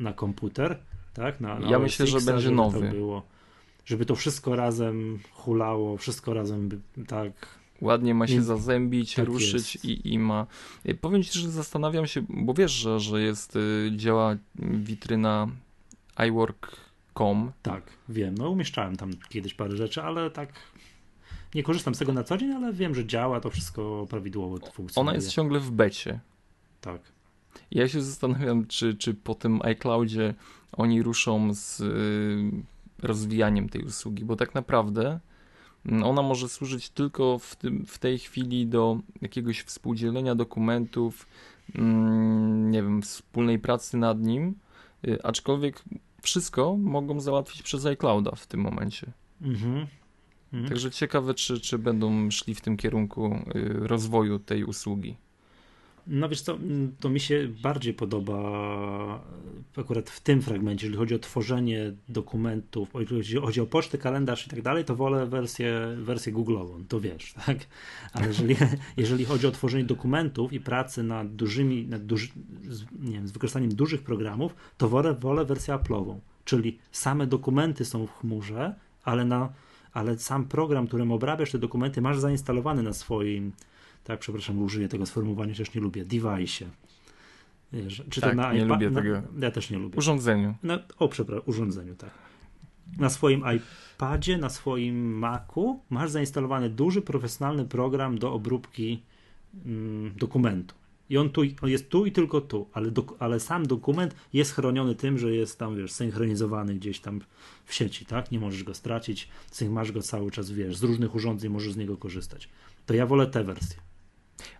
na 0.00 0.12
komputer, 0.12 0.78
tak? 1.14 1.40
Na, 1.40 1.58
na 1.58 1.70
ja 1.70 1.78
myślę, 1.78 2.06
że 2.06 2.20
będzie 2.20 2.50
nowy. 2.50 2.86
To 2.88 2.94
było, 2.94 3.22
żeby 3.84 4.06
to 4.06 4.14
wszystko 4.14 4.56
razem 4.56 5.18
hulało, 5.32 5.96
wszystko 5.96 6.34
razem 6.34 6.82
tak... 7.06 7.32
Ładnie 7.80 8.14
ma 8.14 8.26
się 8.26 8.42
zazębić, 8.42 9.14
tak 9.14 9.24
ruszyć 9.24 9.76
i, 9.76 10.12
i 10.12 10.18
ma... 10.18 10.46
Powiem 11.00 11.22
Ci, 11.22 11.38
że 11.38 11.50
zastanawiam 11.50 12.06
się, 12.06 12.24
bo 12.28 12.54
wiesz, 12.54 12.72
że, 12.72 13.00
że 13.00 13.22
jest, 13.22 13.56
y, 13.56 13.90
działa 13.96 14.36
witryna 14.58 15.48
iWork 16.16 16.76
Com. 17.14 17.52
Tak, 17.62 17.82
wiem. 18.08 18.34
No 18.38 18.50
umieszczałem 18.50 18.96
tam 18.96 19.10
kiedyś 19.28 19.54
parę 19.54 19.76
rzeczy, 19.76 20.02
ale 20.02 20.30
tak 20.30 20.52
nie 21.54 21.62
korzystam 21.62 21.94
z 21.94 21.98
tego 21.98 22.12
na 22.12 22.24
co 22.24 22.36
dzień, 22.36 22.52
ale 22.52 22.72
wiem, 22.72 22.94
że 22.94 23.06
działa, 23.06 23.40
to 23.40 23.50
wszystko 23.50 24.06
prawidłowo 24.10 24.58
funkcjonuje. 24.58 25.10
Ona 25.10 25.14
jest 25.14 25.30
ciągle 25.30 25.60
w 25.60 25.70
becie. 25.70 26.20
Tak. 26.80 27.00
Ja 27.70 27.88
się 27.88 28.02
zastanawiam, 28.02 28.66
czy, 28.66 28.94
czy 28.94 29.14
po 29.14 29.34
tym 29.34 29.62
iCloudzie 29.62 30.34
oni 30.72 31.02
ruszą 31.02 31.54
z 31.54 31.80
y, 31.80 32.50
rozwijaniem 33.02 33.68
tej 33.68 33.82
usługi, 33.82 34.24
bo 34.24 34.36
tak 34.36 34.54
naprawdę 34.54 35.20
mm, 35.86 36.02
ona 36.02 36.22
może 36.22 36.48
służyć 36.48 36.90
tylko 36.90 37.38
w, 37.38 37.56
tym, 37.56 37.86
w 37.86 37.98
tej 37.98 38.18
chwili 38.18 38.66
do 38.66 38.98
jakiegoś 39.22 39.60
współdzielenia 39.60 40.34
dokumentów, 40.34 41.26
mm, 41.74 42.70
nie 42.70 42.82
wiem, 42.82 43.02
wspólnej 43.02 43.58
pracy 43.58 43.96
nad 43.96 44.20
nim, 44.20 44.54
y, 45.08 45.22
aczkolwiek 45.22 45.84
wszystko 46.24 46.76
mogą 46.76 47.20
załatwić 47.20 47.62
przez 47.62 47.86
iClouda 47.86 48.30
w 48.36 48.46
tym 48.46 48.60
momencie. 48.60 49.12
Mhm. 49.42 49.86
Mhm. 50.52 50.68
Także 50.68 50.90
ciekawe, 50.90 51.34
czy, 51.34 51.60
czy 51.60 51.78
będą 51.78 52.30
szli 52.30 52.54
w 52.54 52.60
tym 52.60 52.76
kierunku 52.76 53.38
y, 53.54 53.88
rozwoju 53.88 54.38
tej 54.38 54.64
usługi. 54.64 55.16
No 56.06 56.28
wiesz 56.28 56.40
co, 56.40 56.58
to 57.00 57.08
mi 57.08 57.20
się 57.20 57.48
bardziej 57.62 57.94
podoba 57.94 59.20
akurat 59.76 60.10
w 60.10 60.20
tym 60.20 60.42
fragmencie, 60.42 60.86
jeżeli 60.86 60.98
chodzi 60.98 61.14
o 61.14 61.18
tworzenie 61.18 61.92
dokumentów, 62.08 62.88
jeżeli 62.94 63.40
chodzi 63.40 63.60
o 63.60 63.66
pocztę, 63.66 63.98
kalendarz 63.98 64.46
i 64.46 64.50
tak 64.50 64.62
dalej, 64.62 64.84
to 64.84 64.96
wolę 64.96 65.26
wersję, 65.26 65.96
wersję 65.98 66.32
Google'ową, 66.32 66.84
to 66.88 67.00
wiesz, 67.00 67.32
tak? 67.46 67.58
Ale 68.12 68.26
jeżeli, 68.26 68.56
jeżeli 68.96 69.24
chodzi 69.24 69.46
o 69.46 69.50
tworzenie 69.50 69.84
dokumentów 69.84 70.52
i 70.52 70.60
pracę 70.60 71.02
nad 71.02 71.36
dużymi, 71.36 71.86
nad 71.86 72.06
duży, 72.06 72.28
nie 73.00 73.12
wiem, 73.12 73.28
z 73.28 73.32
wykorzystaniem 73.32 73.74
dużych 73.74 74.02
programów, 74.02 74.54
to 74.78 74.88
wolę, 74.88 75.14
wolę 75.14 75.44
wersję 75.44 75.74
Apple'ową, 75.74 76.18
czyli 76.44 76.78
same 76.92 77.26
dokumenty 77.26 77.84
są 77.84 78.06
w 78.06 78.12
chmurze, 78.12 78.74
ale 79.04 79.24
na 79.24 79.52
ale 79.92 80.18
sam 80.18 80.44
program, 80.44 80.86
którym 80.86 81.12
obrabiasz 81.12 81.50
te 81.50 81.58
dokumenty, 81.58 82.00
masz 82.00 82.18
zainstalowany 82.18 82.82
na 82.82 82.92
swoim 82.92 83.52
tak, 84.04 84.20
przepraszam, 84.20 84.62
użyję 84.62 84.88
tego 84.88 85.06
sformułowania, 85.06 85.52
chociaż 85.52 85.74
nie 85.74 85.80
lubię, 85.80 86.04
device. 86.04 86.64
Czy 88.10 88.20
tak, 88.20 88.30
to 88.30 88.36
na 88.36 88.52
nie 88.52 88.64
lubię 88.64 88.90
tego. 88.90 89.22
Ja 89.38 89.50
też 89.50 89.70
nie 89.70 89.78
lubię. 89.78 89.98
Urządzeniu. 89.98 90.54
Na, 90.62 90.78
o, 90.98 91.08
przepraszam, 91.08 91.44
urządzeniu, 91.46 91.94
tak. 91.94 92.10
Na 92.98 93.10
swoim 93.10 93.44
iPadzie, 93.56 94.38
na 94.38 94.50
swoim 94.50 95.18
Macu 95.18 95.80
masz 95.90 96.10
zainstalowany 96.10 96.70
duży, 96.70 97.02
profesjonalny 97.02 97.64
program 97.64 98.18
do 98.18 98.32
obróbki 98.32 99.02
mm, 99.66 100.14
dokumentu. 100.16 100.74
I 101.10 101.18
on, 101.18 101.30
tu, 101.30 101.42
on 101.62 101.70
jest 101.70 101.88
tu 101.88 102.06
i 102.06 102.12
tylko 102.12 102.40
tu, 102.40 102.68
ale, 102.72 102.90
do, 102.90 103.04
ale 103.18 103.40
sam 103.40 103.66
dokument 103.66 104.14
jest 104.32 104.52
chroniony 104.52 104.94
tym, 104.94 105.18
że 105.18 105.34
jest 105.34 105.58
tam, 105.58 105.76
wiesz, 105.76 105.92
synchronizowany 105.92 106.74
gdzieś 106.74 107.00
tam 107.00 107.20
w 107.64 107.74
sieci, 107.74 108.06
tak? 108.06 108.30
Nie 108.30 108.40
możesz 108.40 108.64
go 108.64 108.74
stracić, 108.74 109.28
masz 109.70 109.92
go 109.92 110.02
cały 110.02 110.30
czas, 110.30 110.50
wiesz, 110.50 110.76
z 110.76 110.82
różnych 110.82 111.14
urządzeń 111.14 111.50
możesz 111.52 111.72
z 111.72 111.76
niego 111.76 111.96
korzystać. 111.96 112.48
To 112.86 112.94
ja 112.94 113.06
wolę 113.06 113.26
tę 113.26 113.44
wersję. 113.44 113.76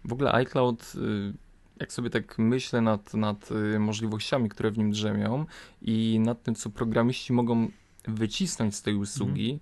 W 0.05 0.13
ogóle 0.13 0.33
iCloud, 0.33 0.93
y, 0.95 1.33
jak 1.81 1.93
sobie 1.93 2.11
tak 2.11 2.39
myślę 2.39 2.81
nad, 2.81 3.15
nad 3.15 3.51
y, 3.51 3.79
możliwościami, 3.79 4.49
które 4.49 4.71
w 4.71 4.79
nim 4.79 4.91
drzemią 4.91 5.47
i 5.83 6.21
nad 6.21 6.43
tym, 6.43 6.55
co 6.55 6.71
programiści 6.71 7.33
mogą 7.33 7.69
wycisnąć 8.09 8.77
z 8.77 8.83
tej 8.83 8.95
usługi, 8.95 9.51
mm. 9.51 9.61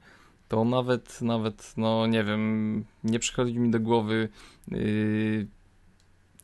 to 0.48 0.64
nawet, 0.64 1.22
nawet, 1.22 1.74
no 1.76 2.06
nie 2.06 2.24
wiem, 2.24 2.84
nie 3.04 3.18
przychodzi 3.18 3.58
mi 3.58 3.70
do 3.70 3.80
głowy, 3.80 4.28
yy, 4.68 5.46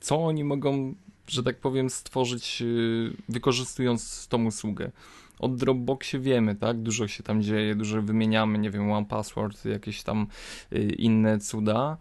co 0.01 0.25
oni 0.25 0.45
mogą, 0.45 0.95
że 1.27 1.43
tak 1.43 1.61
powiem, 1.61 1.91
stworzyć, 1.91 2.61
yy, 2.61 3.13
wykorzystując 3.29 4.29
tą 4.29 4.45
usługę. 4.45 4.91
O 5.39 5.49
Dropboxie 5.49 6.21
wiemy, 6.21 6.55
tak? 6.55 6.83
Dużo 6.83 7.09
się 7.09 7.23
tam 7.23 7.43
dzieje, 7.43 7.75
dużo 7.75 8.03
wymieniamy, 8.03 8.59
nie 8.59 8.71
wiem, 8.71 8.91
One 8.91 9.07
Password, 9.07 9.65
jakieś 9.65 10.03
tam 10.03 10.27
yy, 10.71 10.81
inne 10.81 11.39
cuda. 11.39 11.97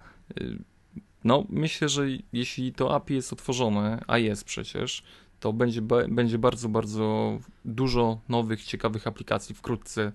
No, 1.28 1.46
myślę, 1.50 1.90
że 1.90 2.06
jeśli 2.34 2.74
to 2.74 2.96
API 2.96 3.14
jest 3.14 3.34
otworzone, 3.34 4.04
a 4.08 4.18
jest 4.18 4.44
przecież, 4.44 5.04
to 5.40 5.54
będzie, 5.54 5.82
będzie 6.10 6.38
bardzo, 6.38 6.70
bardzo 6.70 7.38
dużo 7.66 8.22
nowych, 8.30 8.64
ciekawych 8.64 9.08
aplikacji 9.08 9.56
wkrótce 9.56 10.12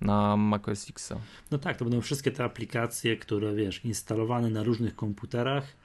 na 0.00 0.36
macOS 0.36 0.90
X. 0.90 1.12
No 1.50 1.58
tak, 1.58 1.76
to 1.76 1.84
będą 1.84 2.00
wszystkie 2.00 2.30
te 2.30 2.44
aplikacje, 2.44 3.16
które 3.16 3.54
wiesz, 3.54 3.84
instalowane 3.84 4.50
na 4.50 4.62
różnych 4.62 4.96
komputerach, 4.96 5.76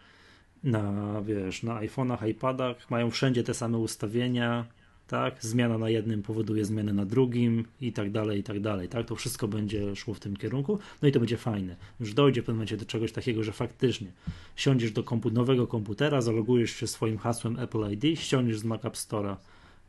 na 0.64 1.22
wiesz, 1.22 1.64
na 1.64 1.82
iPhone'ach, 1.82 2.28
iPadach, 2.28 2.92
mają 2.92 3.12
wszędzie 3.12 3.44
te 3.44 3.54
same 3.54 3.78
ustawienia, 3.78 4.66
tak? 5.10 5.44
Zmiana 5.44 5.78
na 5.78 5.90
jednym 5.90 6.24
powoduje 6.24 6.66
zmianę 6.66 6.94
na 6.94 7.06
drugim 7.06 7.66
i 7.82 7.94
tak 7.94 8.12
dalej, 8.12 8.40
i 8.40 8.44
tak 8.44 8.60
dalej, 8.60 8.90
tak? 8.90 9.06
To 9.06 9.16
wszystko 9.16 9.48
będzie 9.48 9.96
szło 9.96 10.14
w 10.14 10.20
tym 10.20 10.38
kierunku, 10.38 10.80
no 11.02 11.08
i 11.08 11.12
to 11.12 11.20
będzie 11.20 11.38
fajne. 11.38 11.76
Już 12.00 12.14
dojdzie 12.14 12.42
w 12.42 12.46
pewnym 12.46 12.58
momencie 12.58 12.78
do 12.78 12.86
czegoś 12.86 13.12
takiego, 13.12 13.44
że 13.44 13.52
faktycznie 13.52 14.08
siądziesz 14.56 14.92
do 14.92 15.04
kompu 15.04 15.32
nowego 15.32 15.68
komputera, 15.68 16.22
zalogujesz 16.22 16.72
się 16.72 16.88
swoim 16.88 17.18
hasłem 17.18 17.60
Apple 17.60 17.92
ID, 17.92 18.20
ściągniesz 18.20 18.60
z 18.60 18.64
Mac 18.64 18.86
App 18.86 18.96
Store'a 18.96 19.36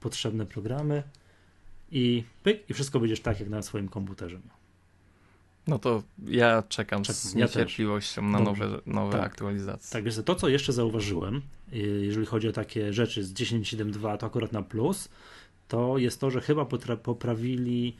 potrzebne 0.00 0.46
programy 0.46 1.02
i 1.92 2.24
pyk, 2.42 2.70
i 2.70 2.74
wszystko 2.74 3.00
będziesz 3.00 3.20
tak, 3.20 3.40
jak 3.40 3.48
na 3.48 3.62
swoim 3.62 3.88
komputerze 3.88 4.38
No 5.66 5.78
to 5.78 6.02
ja 6.26 6.62
czekam, 6.68 7.02
czekam 7.02 7.14
z 7.20 7.34
niecierpliwością 7.34 8.22
ja 8.22 8.28
na 8.28 8.40
Dobrze. 8.40 8.64
nowe, 8.64 8.80
nowe 8.86 9.12
tak. 9.12 9.26
aktualizacje. 9.26 9.92
Tak, 9.92 10.04
więc 10.04 10.24
to, 10.24 10.34
co 10.34 10.48
jeszcze 10.48 10.72
zauważyłem, 10.72 11.42
y, 11.72 11.76
jeżeli 11.78 12.26
chodzi 12.26 12.48
o 12.48 12.52
takie 12.52 12.92
rzeczy 12.92 13.24
z 13.24 13.32
10.7.2, 13.32 14.18
to 14.18 14.26
akurat 14.26 14.52
na 14.52 14.62
plus, 14.62 15.08
to 15.68 15.98
jest 15.98 16.20
to, 16.20 16.30
że 16.30 16.40
chyba 16.40 16.64
poprawili 17.02 17.96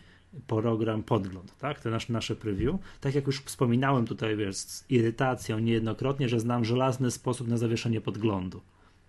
program 0.47 1.02
podgląd, 1.02 1.59
tak? 1.59 1.81
Te 1.81 1.90
nasze, 1.90 2.12
nasze 2.12 2.37
preview. 2.37 2.76
Tak 3.00 3.14
jak 3.14 3.26
już 3.26 3.40
wspominałem 3.40 4.07
tutaj, 4.07 4.37
wiesz, 4.37 4.57
z 4.57 4.90
irytacją 4.90 5.59
niejednokrotnie, 5.59 6.29
że 6.29 6.40
znam 6.40 6.64
żelazny 6.64 7.11
sposób 7.11 7.49
na 7.49 7.57
zawieszenie 7.57 8.00
podglądu 8.00 8.61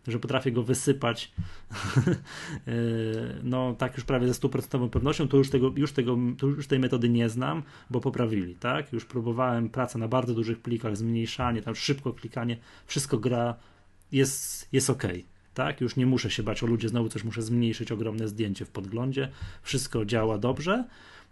że 0.07 0.19
potrafię 0.19 0.51
go 0.51 0.63
wysypać 0.63 1.31
e, 2.67 2.71
no 3.43 3.75
tak 3.77 3.95
już 3.95 4.05
prawie 4.05 4.27
ze 4.27 4.33
stuprocentową 4.33 4.89
pewnością, 4.89 5.27
to 5.27 5.37
już, 5.37 5.49
tego, 5.49 5.73
już, 5.75 5.91
tego, 5.91 6.17
to 6.37 6.47
już 6.47 6.67
tej 6.67 6.79
metody 6.79 7.09
nie 7.09 7.29
znam, 7.29 7.63
bo 7.89 7.99
poprawili, 7.99 8.55
tak? 8.55 8.93
Już 8.93 9.05
próbowałem 9.05 9.69
pracę 9.69 9.99
na 9.99 10.07
bardzo 10.07 10.33
dużych 10.33 10.59
plikach, 10.59 10.97
zmniejszanie, 10.97 11.61
tam 11.61 11.75
szybko 11.75 12.13
klikanie, 12.13 12.57
wszystko 12.85 13.17
gra, 13.17 13.55
jest, 14.11 14.69
jest 14.71 14.89
ok. 14.89 15.03
Tak, 15.53 15.81
już 15.81 15.95
nie 15.95 16.05
muszę 16.05 16.29
się 16.29 16.43
bać 16.43 16.63
o 16.63 16.65
ludzie, 16.65 16.89
znowu 16.89 17.09
coś 17.09 17.23
muszę 17.23 17.41
zmniejszyć 17.41 17.91
ogromne 17.91 18.27
zdjęcie 18.27 18.65
w 18.65 18.69
podglądzie. 18.69 19.29
Wszystko 19.63 20.05
działa 20.05 20.37
dobrze. 20.37 20.85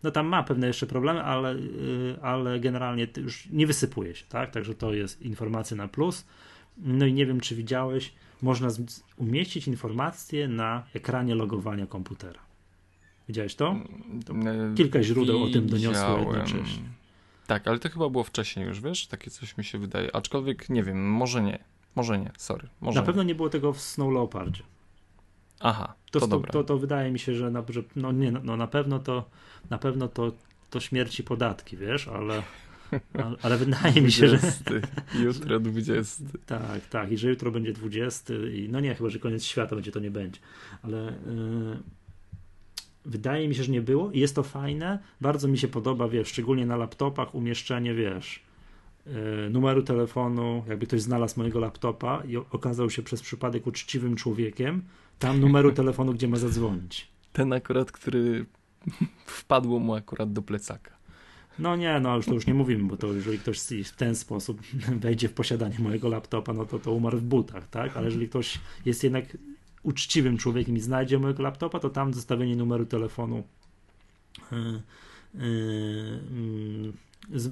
No 0.04 0.12
tam 0.12 0.28
ma 0.28 0.44
pewne 0.44 0.68
jeszcze 0.68 0.88
problemy, 0.88 1.24
ale, 1.24 1.56
y, 1.56 2.16
ale 2.22 2.60
generalnie 2.60 3.08
już 3.18 3.48
nie 3.50 3.68
wysypuje 3.68 4.16
się, 4.16 4.26
tak? 4.30 4.52
Także 4.52 4.76
to 4.76 4.94
jest 4.94 5.22
informacja 5.22 5.78
na 5.78 5.88
plus. 5.88 6.26
No 6.78 7.06
i 7.06 7.14
nie 7.14 7.26
wiem, 7.26 7.40
czy 7.40 7.56
widziałeś, 7.56 8.14
można 8.42 8.68
umieścić 9.18 9.68
informacje 9.68 10.48
na 10.48 10.84
ekranie 10.94 11.36
logowania 11.36 11.88
komputera. 11.88 12.40
Widziałeś 13.28 13.56
to? 13.56 13.76
mm, 14.30 14.76
kilka 14.76 15.04
źródeł 15.04 15.44
o 15.44 15.50
tym 15.50 15.68
doniosło 15.68 16.20
jednocześnie. 16.20 16.84
Tak, 17.48 17.68
ale 17.68 17.80
to 17.80 17.90
chyba 17.90 18.10
było 18.10 18.24
wcześniej 18.24 18.66
już, 18.66 18.82
wiesz? 18.82 19.08
Takie 19.08 19.32
coś 19.32 19.58
mi 19.58 19.64
się 19.64 19.78
wydaje. 19.78 20.16
Aczkolwiek 20.16 20.70
nie 20.70 20.84
wiem, 20.84 21.12
może 21.12 21.44
nie. 21.44 21.60
Może 21.96 22.20
nie, 22.20 22.32
sorry. 22.38 22.68
Może 22.82 22.96
na 22.96 23.02
nie. 23.02 23.06
pewno 23.06 23.24
nie 23.24 23.36
było 23.36 23.50
tego 23.50 23.74
w 23.74 23.82
Snow 23.82 24.14
Leopardzie. 24.14 24.64
Aha, 25.60 25.94
to, 26.12 26.20
to, 26.20 26.28
dobra. 26.28 26.52
to, 26.52 26.64
to 26.64 26.78
wydaje 26.78 27.12
mi 27.12 27.20
się, 27.20 27.34
że 27.34 27.52
na, 27.52 27.64
że 27.70 27.84
no 27.96 28.12
nie, 28.12 28.32
no 28.32 28.58
na 28.58 28.68
pewno 28.68 29.00
to 29.00 29.30
na 29.70 29.78
pewno 29.78 30.08
to, 30.08 30.32
to 30.70 30.80
śmierci 30.80 31.24
podatki, 31.24 31.78
wiesz, 31.78 32.08
ale 32.08 32.44
ale, 33.14 33.36
ale 33.42 33.58
wydaje 33.58 34.02
mi 34.02 34.12
się, 34.12 34.28
20. 34.28 34.72
że. 34.72 34.82
Jutro 35.24 35.60
20. 35.60 36.24
Tak, 36.46 36.88
tak. 36.90 37.12
I 37.12 37.18
że 37.18 37.30
jutro 37.30 37.52
będzie 37.52 37.74
20. 37.74 38.34
I 38.54 38.70
no 38.72 38.80
nie, 38.80 38.96
chyba, 38.96 39.10
że 39.10 39.20
koniec 39.20 39.44
świata 39.44 39.76
będzie, 39.76 39.92
to 39.92 40.00
nie 40.00 40.12
będzie. 40.12 40.40
Ale 40.82 40.98
yy, 40.98 41.78
wydaje 43.06 43.48
mi 43.48 43.56
się, 43.56 43.64
że 43.64 43.72
nie 43.72 43.82
było. 43.82 44.12
I 44.12 44.20
jest 44.20 44.36
to 44.36 44.44
fajne. 44.44 45.00
Bardzo 45.22 45.48
mi 45.48 45.58
się 45.58 45.68
podoba, 45.68 46.08
wiesz, 46.08 46.28
szczególnie 46.28 46.66
na 46.66 46.78
laptopach 46.78 47.36
umieszczenie, 47.36 47.94
wiesz, 47.94 48.44
yy, 49.06 49.14
numeru 49.50 49.84
telefonu. 49.84 50.64
Jakby 50.68 50.88
ktoś 50.88 51.02
znalazł 51.02 51.40
mojego 51.40 51.60
laptopa 51.60 52.24
i 52.28 52.38
okazał 52.38 52.90
się 52.90 53.02
przez 53.02 53.22
przypadek 53.22 53.68
uczciwym 53.68 54.16
człowiekiem, 54.16 54.82
tam 55.20 55.40
numeru 55.40 55.72
telefonu, 55.72 56.14
gdzie 56.14 56.28
ma 56.28 56.38
zadzwonić. 56.38 57.08
Ten 57.34 57.54
akurat, 57.54 57.92
który 57.92 58.46
wpadło 59.26 59.80
mu 59.80 59.94
akurat 59.94 60.34
do 60.34 60.42
plecaka. 60.42 60.99
No 61.60 61.76
nie, 61.76 62.00
no 62.00 62.16
już 62.16 62.26
to 62.26 62.34
już 62.34 62.48
nie 62.48 62.54
mówimy, 62.54 62.84
bo 62.84 62.98
to 62.98 63.14
jeżeli 63.14 63.40
ktoś 63.40 63.60
w 63.86 63.96
ten 63.96 64.16
sposób 64.16 64.62
wejdzie 65.04 65.30
w 65.30 65.34
posiadanie 65.34 65.80
mojego 65.80 66.10
laptopa, 66.10 66.54
no 66.54 66.66
to 66.66 66.80
to 66.80 66.92
umarł 66.92 67.18
w 67.18 67.24
butach, 67.24 67.68
tak? 67.68 67.98
Ale 67.98 68.06
jeżeli 68.06 68.30
ktoś 68.30 68.60
jest 68.86 69.04
jednak 69.04 69.38
uczciwym 69.84 70.38
człowiekiem 70.38 70.78
i 70.78 70.80
znajdzie 70.80 71.20
mojego 71.20 71.44
laptopa, 71.44 71.80
to 71.80 71.90
tam 71.90 72.14
zostawienie 72.14 72.56
numeru 72.56 72.86
telefonu 72.86 73.44
yy, 74.52 74.82
yy, 75.34 76.94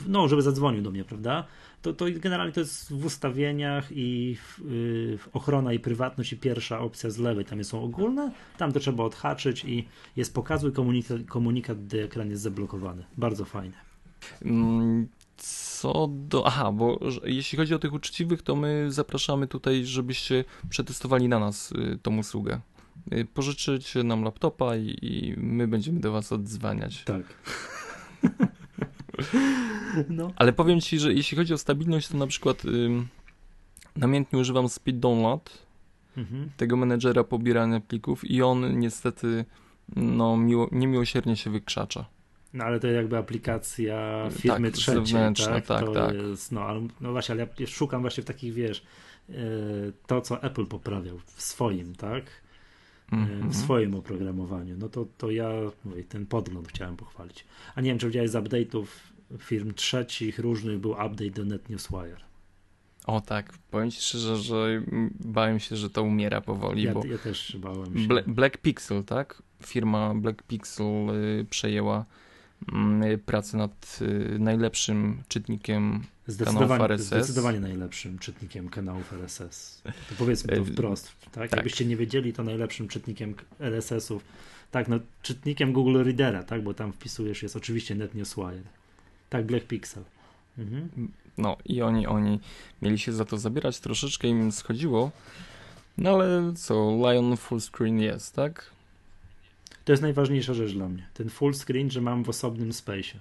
no, 0.08 0.28
żeby 0.28 0.42
zadzwonił 0.42 0.82
do 0.82 0.92
mnie, 0.92 1.04
prawda? 1.04 1.48
To, 1.82 1.94
to 1.94 2.06
generalnie 2.16 2.54
to 2.54 2.60
jest 2.60 2.94
w 2.94 3.06
ustawieniach 3.06 3.92
i 3.92 4.36
w, 4.36 4.60
yy, 4.60 5.18
w 5.18 5.28
ochrona 5.34 5.74
i 5.74 5.80
prywatność 5.80 6.34
i 6.34 6.38
pierwsza 6.38 6.80
opcja 6.80 7.10
z 7.10 7.18
lewej, 7.18 7.46
tam 7.46 7.64
są 7.64 7.84
ogólne, 7.84 8.32
tam 8.58 8.72
to 8.72 8.80
trzeba 8.80 9.04
odhaczyć 9.04 9.66
i 9.66 9.88
jest 10.16 10.34
pokazuj 10.34 10.72
komunikat, 10.72 11.22
komunikat 11.28 11.86
gdy 11.86 12.04
ekran 12.04 12.30
jest 12.30 12.42
zablokowany. 12.42 13.04
Bardzo 13.18 13.46
fajne. 13.46 13.87
Mm, 14.42 15.08
co 15.38 16.10
do. 16.12 16.48
Aha, 16.48 16.72
bo 16.72 17.00
jeśli 17.24 17.58
chodzi 17.58 17.74
o 17.74 17.80
tych 17.80 17.94
uczciwych, 17.94 18.42
to 18.42 18.56
my 18.56 18.92
zapraszamy 18.92 19.48
tutaj, 19.48 19.86
żebyście 19.86 20.46
przetestowali 20.70 21.28
na 21.28 21.40
nas 21.40 21.72
y, 21.72 22.00
tą 22.02 22.18
usługę. 22.18 22.60
Y, 23.14 23.26
pożyczycie 23.34 24.04
nam 24.04 24.24
laptopa 24.24 24.76
i, 24.76 24.98
i 25.02 25.34
my 25.38 25.68
będziemy 25.68 26.00
do 26.00 26.12
Was 26.12 26.32
odzwaniać. 26.32 27.04
Tak. 27.04 27.24
no. 30.10 30.32
Ale 30.36 30.54
powiem 30.54 30.82
Ci, 30.82 31.00
że 31.00 31.14
jeśli 31.14 31.38
chodzi 31.38 31.54
o 31.54 31.58
stabilność, 31.58 32.08
to 32.08 32.18
na 32.18 32.28
przykład 32.28 32.66
y, 32.66 32.90
namiętnie 33.96 34.40
używam 34.40 34.70
Speed 34.70 35.00
Download, 35.00 35.68
mhm. 36.18 36.50
tego 36.58 36.78
menedżera 36.78 37.24
pobierania 37.24 37.80
plików 37.80 38.26
i 38.26 38.42
on 38.42 38.80
niestety 38.80 39.46
no, 39.96 40.38
miło, 40.38 40.70
niemiłosiernie 40.72 41.36
się 41.36 41.50
wykrzacza. 41.50 42.06
No 42.58 42.64
ale 42.64 42.80
to 42.80 42.88
jakby 42.88 43.18
aplikacja 43.18 44.30
firmy 44.32 44.72
tak, 44.72 44.80
trzeciej, 44.80 45.36
tak? 45.46 45.66
tak, 45.66 45.86
to 45.86 45.92
tak. 45.92 46.16
Jest, 46.16 46.52
no, 46.52 46.62
ale, 46.62 46.88
no 47.02 47.12
właśnie, 47.12 47.34
ale 47.34 47.48
ja 47.60 47.68
szukam 47.68 48.02
właśnie 48.02 48.24
w 48.24 48.26
takich, 48.26 48.54
wiesz, 48.54 48.84
to, 50.08 50.22
co 50.22 50.44
Apple 50.44 50.66
poprawiał 50.66 51.20
w 51.26 51.42
swoim, 51.42 51.96
tak? 51.96 52.24
Mm 53.12 53.50
w 53.50 53.54
-hmm. 53.54 53.64
swoim 53.64 53.96
oprogramowaniu. 53.96 54.76
No 54.78 54.90
to, 54.90 55.06
to 55.18 55.32
ja 55.32 55.50
mówię, 55.86 56.04
ten 56.04 56.26
podgląd 56.26 56.68
chciałem 56.68 56.98
pochwalić. 56.98 57.46
A 57.76 57.82
nie 57.82 57.90
wiem, 57.90 58.00
czy 58.00 58.08
widziałeś 58.08 58.30
z 58.30 58.36
update'ów 58.36 58.86
firm 59.40 59.74
trzecich 59.74 60.40
różnych 60.40 60.80
był 60.80 60.92
update 60.92 61.30
do 61.30 61.46
NetNewsWire. 61.46 62.28
O 63.06 63.22
tak, 63.22 63.54
powiem 63.72 63.92
ci 63.92 64.02
szczerze, 64.02 64.38
że 64.38 64.82
bałem 65.20 65.60
się, 65.60 65.76
że 65.76 65.90
to 65.90 66.04
umiera 66.04 66.42
powoli, 66.42 66.84
ja, 66.84 66.94
bo 66.94 67.06
ja 67.06 67.18
też 67.18 67.58
bałem 67.58 68.00
się. 68.00 68.08
Bla 68.08 68.22
Black 68.28 68.58
Pixel, 68.58 69.04
tak? 69.04 69.44
Firma 69.64 70.14
Black 70.16 70.44
Pixel 70.44 71.10
y, 71.10 71.46
przejęła 71.50 72.06
pracę 73.26 73.58
nad 73.58 74.00
y, 74.02 74.40
najlepszym 74.40 75.24
czytnikiem 75.28 76.04
kanałów 76.46 76.72
RSS. 76.82 77.08
Zdecydowanie 77.08 77.60
najlepszym 77.60 78.20
czytnikiem 78.20 78.70
kanałów 78.70 79.14
RSS. 79.14 79.82
To 79.84 80.16
powiedzmy 80.18 80.56
to 80.56 80.66
wprost, 80.66 81.12
tak? 81.22 81.34
tak? 81.34 81.52
Jakbyście 81.52 81.86
nie 81.86 81.98
wiedzieli, 81.98 82.34
to 82.34 82.44
najlepszym 82.44 82.88
czytnikiem 82.88 83.36
RSS-ów, 83.60 84.24
tak, 84.72 84.88
no 84.88 85.00
czytnikiem 85.22 85.74
Google 85.74 86.04
Readera, 86.04 86.44
tak? 86.44 86.64
Bo 86.64 86.74
tam 86.74 86.94
wpisujesz, 86.94 87.44
jest 87.44 87.56
oczywiście 87.56 87.96
NetNewsWire. 87.96 88.64
Tak, 89.30 89.46
Black 89.46 89.68
Pixel. 89.68 90.04
Mhm. 90.58 90.90
No 91.38 91.58
i 91.66 91.82
oni, 91.82 92.08
oni 92.08 92.40
mieli 92.82 93.00
się 93.00 93.14
za 93.14 93.26
to 93.26 93.38
zabierać, 93.38 93.80
troszeczkę 93.80 94.28
im 94.28 94.52
schodziło, 94.52 95.12
no 95.98 96.10
ale 96.10 96.54
co, 96.56 96.92
Lion 96.92 97.38
full 97.38 97.62
screen 97.62 98.00
jest, 98.00 98.36
tak? 98.36 98.77
To 99.88 99.94
jest 99.94 100.04
najważniejsza 100.04 100.54
rzecz 100.54 100.74
dla 100.74 100.90
mnie. 100.90 101.08
Ten 101.14 101.30
full 101.30 101.54
screen, 101.54 101.90
że 101.90 102.02
mam 102.02 102.24
w 102.24 102.30
osobnym 102.30 102.74
space. 102.74 103.20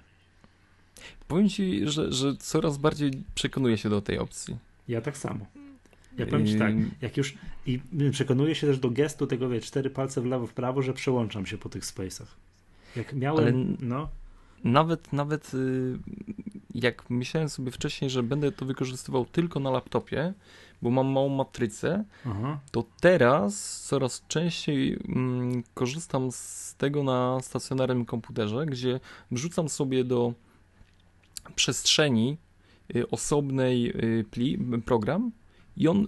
Powiem 1.27 1.49
ci, 1.49 1.87
że, 1.87 2.13
że 2.13 2.35
coraz 2.35 2.77
bardziej 2.77 3.11
przekonuję 3.35 3.77
się 3.77 3.89
do 3.89 4.01
tej 4.01 4.19
opcji. 4.19 4.57
Ja 4.87 5.01
tak 5.01 5.17
samo. 5.17 5.45
Ja 6.17 6.25
powiem 6.25 6.47
ci 6.47 6.59
tak, 6.59 6.73
jak 7.01 7.17
już 7.17 7.33
i 7.65 7.79
przekonuję 8.11 8.55
się 8.55 8.67
też 8.67 8.79
do 8.79 8.89
gestu 8.89 9.27
tego, 9.27 9.49
wie, 9.49 9.61
cztery 9.61 9.89
palce 9.89 10.21
w 10.21 10.25
lewo, 10.25 10.47
w 10.47 10.53
prawo, 10.53 10.81
że 10.81 10.93
przełączam 10.93 11.45
się 11.45 11.57
po 11.57 11.69
tych 11.69 11.83
space'ach. 11.83 12.27
Jak 12.95 13.13
miałem, 13.13 13.43
ale... 13.43 13.53
no 13.79 14.09
nawet, 14.63 15.13
nawet 15.13 15.53
y, 15.53 15.97
jak 16.75 17.09
myślałem 17.09 17.49
sobie 17.49 17.71
wcześniej, 17.71 18.09
że 18.09 18.23
będę 18.23 18.51
to 18.51 18.65
wykorzystywał 18.65 19.25
tylko 19.25 19.59
na 19.59 19.69
laptopie, 19.69 20.33
bo 20.81 20.89
mam 20.89 21.07
małą 21.07 21.29
matrycę, 21.29 22.03
Aha. 22.25 22.59
to 22.71 22.85
teraz 23.01 23.81
coraz 23.81 24.23
częściej 24.27 24.99
mm, 25.07 25.63
korzystam 25.73 26.31
z 26.31 26.75
tego 26.77 27.03
na 27.03 27.39
stacjonarnym 27.41 28.05
komputerze, 28.05 28.65
gdzie 28.65 28.99
wrzucam 29.31 29.69
sobie 29.69 30.03
do 30.03 30.33
przestrzeni 31.55 32.37
y, 32.95 33.09
osobnej 33.09 33.89
y, 34.19 34.25
pli, 34.31 34.57
program 34.85 35.31
i 35.77 35.87
on 35.87 36.05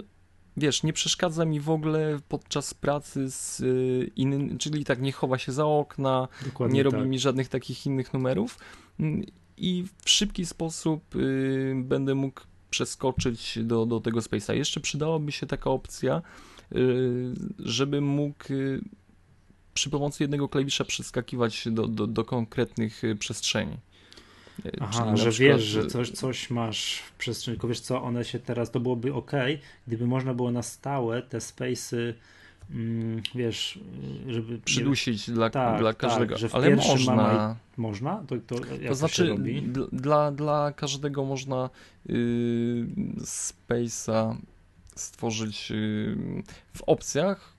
wiesz, 0.59 0.83
nie 0.83 0.93
przeszkadza 0.93 1.45
mi 1.45 1.59
w 1.59 1.69
ogóle 1.69 2.19
podczas 2.27 2.73
pracy 2.73 3.31
z 3.31 3.59
y, 3.59 4.11
innym, 4.15 4.57
czyli 4.57 4.85
tak 4.85 5.01
nie 5.01 5.11
chowa 5.11 5.37
się 5.37 5.51
za 5.51 5.65
okna, 5.65 6.27
Dokładnie 6.45 6.75
nie 6.75 6.83
robi 6.83 6.97
tak. 6.97 7.07
mi 7.07 7.19
żadnych 7.19 7.47
takich 7.47 7.85
innych 7.85 8.13
numerów 8.13 8.59
mm, 8.99 9.23
i 9.57 9.85
w 10.03 10.09
szybki 10.09 10.45
sposób 10.45 11.15
y, 11.15 11.73
będę 11.75 12.15
mógł 12.15 12.41
przeskoczyć 12.69 13.59
do, 13.63 13.85
do 13.85 13.99
tego 13.99 14.19
space'a. 14.19 14.53
Jeszcze 14.53 14.79
przydałaby 14.79 15.31
się 15.31 15.47
taka 15.47 15.69
opcja, 15.69 16.21
y, 16.75 17.31
żebym 17.59 18.07
mógł 18.07 18.53
y, 18.53 18.81
przy 19.73 19.89
pomocy 19.89 20.23
jednego 20.23 20.49
klawisza 20.49 20.85
przeskakiwać 20.85 21.67
do, 21.71 21.87
do, 21.87 22.07
do 22.07 22.25
konkretnych 22.25 23.03
y, 23.03 23.15
przestrzeni. 23.15 23.77
Aha, 24.79 25.17
że 25.17 25.31
przykład, 25.31 25.57
wiesz, 25.57 25.67
że 25.67 25.85
coś, 25.85 26.11
coś 26.11 26.49
masz 26.49 26.95
w 26.95 27.11
przestrzeni, 27.11 27.55
tylko 27.57 27.67
wiesz 27.67 27.79
co, 27.79 28.01
one 28.01 28.25
się 28.25 28.39
teraz, 28.39 28.71
to 28.71 28.79
byłoby 28.79 29.13
ok, 29.13 29.31
gdyby 29.87 30.07
można 30.07 30.33
było 30.33 30.51
na 30.51 30.63
stałe 30.63 31.21
te 31.21 31.37
space'y 31.37 32.13
wiesz, 33.35 33.79
żeby... 34.27 34.59
Przydusić 34.59 35.27
nie, 35.27 35.33
dla, 35.33 35.49
tak, 35.49 35.79
dla 35.79 35.93
tak, 35.93 35.97
każdego, 35.97 36.35
tak, 36.35 36.49
ale 36.53 36.75
można. 36.75 37.15
Mama, 37.15 37.55
można? 37.77 38.23
To, 38.27 38.35
to, 38.47 38.55
to 38.87 38.95
znaczy, 38.95 39.35
dla, 39.91 40.31
dla 40.31 40.71
każdego 40.71 41.25
można 41.25 41.69
yy, 42.05 42.15
space'a 43.19 44.35
stworzyć 44.95 45.69
yy, 45.69 46.43
w 46.73 46.81
opcjach, 46.81 47.53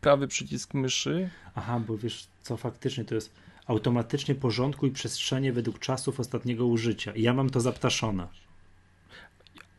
prawy 0.00 0.28
przycisk 0.28 0.74
myszy. 0.74 1.30
Aha, 1.54 1.80
bo 1.86 1.98
wiesz 1.98 2.28
co, 2.42 2.56
faktycznie 2.56 3.04
to 3.04 3.14
jest 3.14 3.34
automatycznie 3.66 4.34
porządkuj 4.34 4.90
przestrzenie 4.90 5.52
według 5.52 5.78
czasów 5.78 6.20
ostatniego 6.20 6.66
użycia. 6.66 7.12
I 7.12 7.22
ja 7.22 7.32
mam 7.32 7.50
to 7.50 7.60
zaptaszone. 7.60 8.28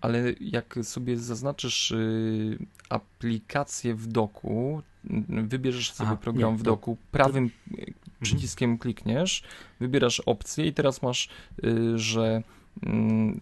Ale 0.01 0.33
jak 0.41 0.79
sobie 0.83 1.17
zaznaczysz 1.17 1.91
y, 1.91 2.57
aplikację 2.89 3.95
w 3.95 4.07
doku, 4.07 4.81
wybierzesz 5.29 5.91
sobie 5.91 6.10
Aha, 6.10 6.17
program 6.17 6.51
nie, 6.51 6.57
w 6.57 6.63
doku, 6.63 6.97
prawym 7.12 7.49
to... 7.49 7.55
Mhm. 7.71 7.93
przyciskiem 8.21 8.77
klikniesz, 8.77 9.43
wybierasz 9.79 10.19
opcję 10.19 10.65
i 10.65 10.73
teraz 10.73 11.01
masz, 11.01 11.29
y, 11.63 11.99
że 11.99 12.43
y, 12.83 12.89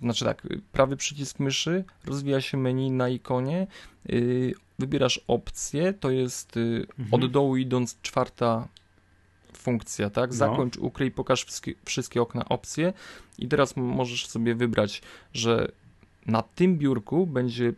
znaczy 0.02 0.26
tak, 0.26 0.48
prawy 0.72 0.98
przycisk 0.98 1.39
myszy, 1.39 1.84
rozwija 2.06 2.41
się 2.41 2.58
menu 2.58 2.91
na 2.91 3.10
ikonie, 3.10 3.68
y, 4.10 4.54
wybierasz 4.80 5.20
opcję, 5.28 5.94
to 5.94 6.12
jest 6.12 6.58
y, 6.58 6.86
mhm. 7.00 7.24
od 7.24 7.32
dołu 7.32 7.58
idąc 7.58 8.02
czwarta 8.02 8.68
funkcja, 9.54 10.10
tak? 10.10 10.30
No. 10.30 10.36
Zakończ, 10.36 10.78
ukryj, 10.78 11.12
pokaż 11.12 11.44
wszystkie, 11.44 11.74
wszystkie 11.86 12.22
okna 12.22 12.46
opcje 12.50 12.94
i 13.39 13.48
teraz 13.48 13.76
możesz 13.76 14.28
sobie 14.28 14.56
wybrać, 14.56 15.02
że 15.34 15.72
na 16.26 16.42
tym 16.42 16.78
biurku 16.78 17.28
będzie 17.28 17.74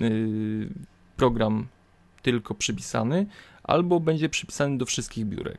yy, 0.00 0.68
program 1.16 1.66
tylko 2.22 2.54
przypisany, 2.54 3.26
albo 3.62 4.00
będzie 4.00 4.28
przypisany 4.28 4.78
do 4.78 4.86
wszystkich 4.86 5.26
biurek. 5.26 5.58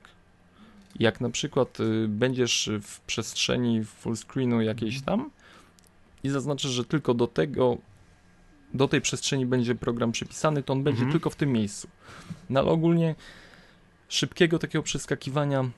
Jak 0.99 1.21
na 1.21 1.29
przykład 1.29 1.79
y, 1.79 2.07
będziesz 2.07 2.69
w 2.81 2.99
przestrzeni 2.99 3.83
full 3.83 4.15
screenu 4.17 4.61
jakiejś 4.61 4.97
mhm. 4.97 5.19
tam 5.19 5.29
i 6.23 6.29
zaznaczysz, 6.29 6.71
że 6.71 6.85
tylko 6.85 7.13
do 7.13 7.27
tego 7.27 7.77
do 8.73 8.87
tej 8.87 9.01
przestrzeni 9.01 9.45
będzie 9.45 9.75
program 9.75 10.11
przypisany, 10.11 10.63
to 10.63 10.73
on 10.73 10.83
będzie 10.83 10.99
mhm. 10.99 11.11
tylko 11.11 11.29
w 11.29 11.35
tym 11.35 11.51
miejscu. 11.51 11.87
No 12.49 12.59
ale 12.59 12.69
ogólnie 12.69 13.15
szybkiego 14.09 14.59
takiego 14.59 14.83
przeskakiwania 14.83 15.69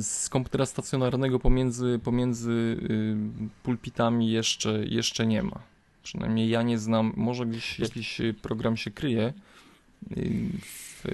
z 0.00 0.28
komputera 0.28 0.66
stacjonarnego 0.66 1.38
pomiędzy, 1.38 2.00
pomiędzy 2.04 2.50
y, 2.50 3.16
pulpitami 3.62 4.30
jeszcze, 4.30 4.84
jeszcze 4.84 5.26
nie 5.26 5.42
ma. 5.42 5.58
Przynajmniej 6.02 6.48
ja 6.48 6.62
nie 6.62 6.78
znam, 6.78 7.12
może 7.16 7.46
gdzieś 7.46 7.78
jakiś 7.78 8.20
program 8.42 8.76
się 8.76 8.90
kryje. 8.90 9.32
Y, 10.16 10.48
w, 10.60 11.04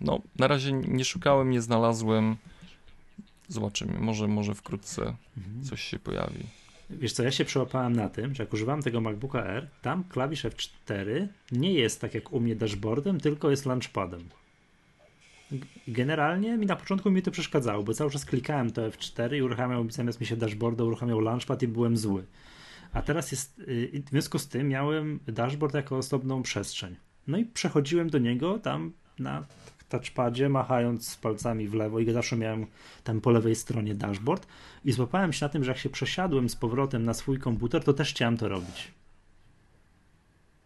no, 0.00 0.20
na 0.38 0.48
razie 0.48 0.72
nie 0.72 1.04
szukałem, 1.04 1.50
nie 1.50 1.62
znalazłem. 1.62 2.36
Zobaczymy, 3.48 3.98
może, 3.98 4.28
może 4.28 4.54
wkrótce 4.54 5.14
mhm. 5.36 5.64
coś 5.64 5.82
się 5.82 5.98
pojawi. 5.98 6.44
Wiesz 6.90 7.12
co, 7.12 7.22
ja 7.22 7.30
się 7.30 7.44
przełapałem 7.44 7.92
na 7.92 8.08
tym, 8.08 8.34
że 8.34 8.42
jak 8.42 8.52
używam 8.52 8.82
tego 8.82 9.00
MacBooka 9.00 9.44
R, 9.44 9.68
tam 9.82 10.04
klawisz 10.04 10.44
F4 10.44 11.26
nie 11.52 11.72
jest 11.72 12.00
tak 12.00 12.14
jak 12.14 12.32
u 12.32 12.40
mnie 12.40 12.56
dashboardem, 12.56 13.20
tylko 13.20 13.50
jest 13.50 13.66
launchpadem 13.66 14.28
generalnie 15.88 16.56
mi 16.58 16.66
na 16.66 16.76
początku 16.76 17.10
mi 17.10 17.22
to 17.22 17.30
przeszkadzało, 17.30 17.82
bo 17.82 17.94
cały 17.94 18.10
czas 18.10 18.24
klikałem 18.24 18.70
to 18.70 18.90
F4 18.90 19.36
i 19.36 19.42
uruchamiał 19.42 19.90
zamiast 19.90 20.20
mi 20.20 20.26
się 20.26 20.36
dashboarda, 20.36 20.84
uruchamiał 20.84 21.20
launchpad 21.20 21.62
i 21.62 21.68
byłem 21.68 21.96
zły. 21.96 22.24
A 22.92 23.02
teraz 23.02 23.30
jest, 23.32 23.58
y, 23.58 24.02
w 24.06 24.10
związku 24.10 24.38
z 24.38 24.48
tym 24.48 24.68
miałem 24.68 25.20
dashboard 25.26 25.74
jako 25.74 25.96
osobną 25.96 26.42
przestrzeń. 26.42 26.96
No 27.26 27.38
i 27.38 27.44
przechodziłem 27.44 28.10
do 28.10 28.18
niego 28.18 28.58
tam 28.58 28.92
na 29.18 29.46
touchpadzie, 29.88 30.48
machając 30.48 31.16
palcami 31.16 31.68
w 31.68 31.74
lewo 31.74 32.00
i 32.00 32.12
zawsze 32.12 32.36
miałem 32.36 32.66
tam 33.04 33.20
po 33.20 33.30
lewej 33.30 33.54
stronie 33.54 33.94
dashboard 33.94 34.46
i 34.84 34.92
złapałem 34.92 35.32
się 35.32 35.44
na 35.44 35.48
tym, 35.48 35.64
że 35.64 35.70
jak 35.70 35.78
się 35.78 35.88
przesiadłem 35.88 36.48
z 36.48 36.56
powrotem 36.56 37.04
na 37.04 37.14
swój 37.14 37.38
komputer, 37.38 37.84
to 37.84 37.92
też 37.92 38.10
chciałem 38.10 38.36
to 38.36 38.48
robić. 38.48 38.92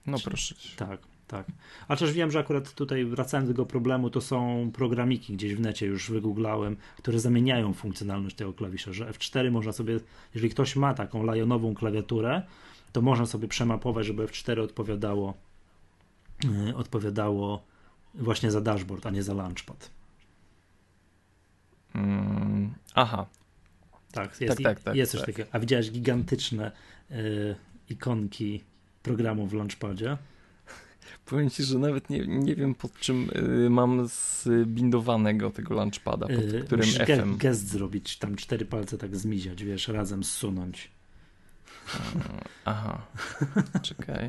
No 0.07 0.18
proszę. 0.24 0.55
Tak. 0.77 1.18
Tak. 1.29 1.47
A 1.88 1.97
też 1.97 2.12
wiem, 2.12 2.31
że 2.31 2.38
akurat 2.38 2.73
tutaj 2.73 3.05
wracając 3.05 3.49
do 3.49 3.55
tego 3.55 3.67
problemu, 3.67 4.11
to 4.11 4.21
są 4.21 4.71
programiki 4.75 5.33
gdzieś 5.33 5.55
w 5.55 5.61
necie, 5.61 5.87
już 5.87 6.11
wygooglałem, 6.11 6.77
które 6.97 7.21
zamieniają 7.21 7.73
funkcjonalność 7.73 8.37
tego 8.37 8.53
klawisza, 8.53 8.93
że 8.93 9.11
F4 9.11 9.51
można 9.51 9.73
sobie, 9.73 10.01
jeżeli 10.35 10.51
ktoś 10.51 10.77
ma 10.77 10.95
taką 10.95 11.35
lionową 11.35 11.75
klawiaturę, 11.75 12.43
to 12.93 13.03
można 13.03 13.27
sobie 13.27 13.49
przemapować, 13.49 14.07
żeby 14.07 14.27
F4 14.27 14.61
odpowiadało 14.61 15.35
yy, 16.45 16.77
odpowiadało 16.77 17.62
właśnie 18.14 18.51
za 18.51 18.61
dashboard, 18.61 19.07
a 19.07 19.11
nie 19.11 19.23
za 19.23 19.35
launchpad. 19.35 19.91
Mm, 21.95 22.75
aha. 22.95 23.27
Tak, 24.12 24.41
jest, 24.41 24.57
tak, 24.57 24.64
tak, 24.64 24.81
tak, 24.81 24.97
jest 24.97 25.12
coś 25.12 25.21
tak. 25.21 25.27
takiego. 25.27 25.49
A 25.53 25.59
widziałeś 25.59 25.91
gigantyczne 25.91 26.73
yy, 27.11 27.17
ikonki 27.88 28.64
programu 29.03 29.47
w 29.47 29.53
launchpadzie? 29.53 30.17
Powiem 31.27 31.51
ci, 31.51 31.62
że 31.62 31.79
nawet 31.79 32.11
nie, 32.11 32.27
nie 32.27 32.55
wiem 32.55 32.75
pod 32.75 32.99
czym 33.01 33.31
y, 33.66 33.71
mam 33.71 34.09
zbindowanego 34.09 35.51
tego 35.51 35.75
launchpada, 35.75 36.27
pod 36.27 36.55
y, 36.55 36.62
którym 36.66 36.87
Musisz 36.87 37.07
FM. 37.07 37.37
gest 37.37 37.68
zrobić, 37.68 38.18
tam 38.18 38.37
cztery 38.37 38.64
palce 38.64 38.99
tak 38.99 39.16
zmiziać, 39.16 39.64
wiesz, 39.64 39.88
razem 39.88 40.25
zsunąć. 40.25 40.90
Aha, 42.64 43.07
czekaj. 43.83 44.27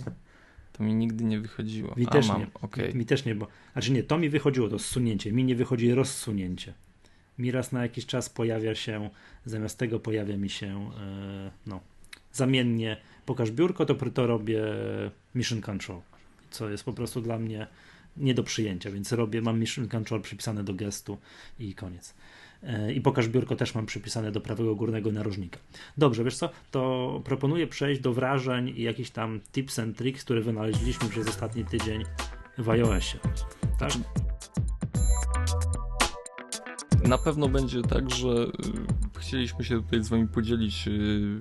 To 0.73 0.83
mi 0.83 0.93
nigdy 0.93 1.23
nie 1.23 1.39
wychodziło. 1.39 1.93
Mi 1.97 2.07
A, 2.07 2.09
też 2.09 2.27
mam. 2.27 2.39
nie. 2.39 2.47
Okay. 2.61 2.93
Mi 2.93 3.05
też 3.05 3.25
nie, 3.25 3.35
bo. 3.35 3.47
Znaczy 3.73 3.91
nie, 3.91 4.03
to 4.03 4.17
mi 4.17 4.29
wychodziło, 4.29 4.69
to 4.69 4.79
zsunięcie. 4.79 5.31
Mi 5.31 5.43
nie 5.43 5.55
wychodzi 5.55 5.93
rozsunięcie. 5.93 6.73
Mi 7.37 7.51
raz 7.51 7.71
na 7.71 7.81
jakiś 7.81 8.05
czas 8.05 8.29
pojawia 8.29 8.75
się, 8.75 9.09
zamiast 9.45 9.77
tego 9.77 9.99
pojawia 9.99 10.37
mi 10.37 10.49
się, 10.49 10.91
e, 10.99 11.51
no, 11.67 11.79
zamiennie 12.33 12.97
pokaż 13.25 13.51
biurko, 13.51 13.85
to, 13.85 13.95
to 13.95 14.27
robię 14.27 14.63
mission 15.35 15.61
control, 15.61 16.01
co 16.51 16.69
jest 16.69 16.83
po 16.83 16.93
prostu 16.93 17.21
dla 17.21 17.39
mnie 17.39 17.67
nie 18.17 18.33
do 18.33 18.43
przyjęcia, 18.43 18.91
więc 18.91 19.12
robię, 19.12 19.41
mam 19.41 19.59
mission 19.59 19.88
control 19.88 20.21
przypisane 20.21 20.63
do 20.63 20.73
gestu 20.73 21.17
i 21.59 21.75
koniec. 21.75 22.13
E, 22.63 22.93
I 22.93 23.01
pokaż 23.01 23.27
biurko 23.27 23.55
też 23.55 23.75
mam 23.75 23.85
przypisane 23.85 24.31
do 24.31 24.41
prawego 24.41 24.75
górnego 24.75 25.12
narożnika. 25.12 25.59
Dobrze, 25.97 26.23
wiesz 26.23 26.38
co, 26.38 26.49
to 26.71 27.21
proponuję 27.25 27.67
przejść 27.67 28.01
do 28.01 28.13
wrażeń 28.13 28.73
i 28.75 28.81
jakichś 28.81 29.09
tam 29.09 29.39
tips 29.51 29.79
and 29.79 29.97
tricks, 29.97 30.23
które 30.23 30.41
wynaleźliśmy 30.41 31.09
przez 31.09 31.27
ostatni 31.27 31.65
tydzień 31.65 32.03
w 32.57 32.69
iOSie. 32.69 33.19
Tak? 33.79 33.91
Na 37.07 37.17
pewno 37.17 37.49
będzie 37.49 37.81
tak, 37.81 38.09
że 38.09 38.27
y, 38.29 39.19
chcieliśmy 39.19 39.63
się 39.63 39.83
tutaj 39.83 40.03
z 40.03 40.09
wami 40.09 40.27
podzielić 40.27 40.88
y, 40.88 41.39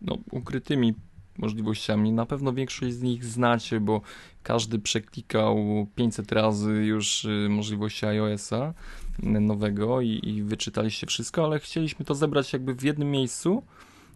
no, 0.00 0.18
ukrytymi 0.30 0.94
możliwościami. 1.38 2.12
Na 2.12 2.26
pewno 2.26 2.52
większość 2.52 2.94
z 2.94 3.02
nich 3.02 3.24
znacie, 3.24 3.80
bo 3.80 4.00
każdy 4.42 4.78
przeklikał 4.78 5.86
500 5.96 6.32
razy 6.32 6.72
już 6.72 7.24
y, 7.24 7.46
możliwości 7.50 8.06
iOS-a 8.06 8.74
nowego 9.22 10.00
i, 10.00 10.20
i 10.22 10.42
wyczytaliście 10.42 11.06
wszystko, 11.06 11.44
ale 11.44 11.60
chcieliśmy 11.60 12.04
to 12.04 12.14
zebrać 12.14 12.52
jakby 12.52 12.74
w 12.74 12.82
jednym 12.82 13.10
miejscu, 13.10 13.62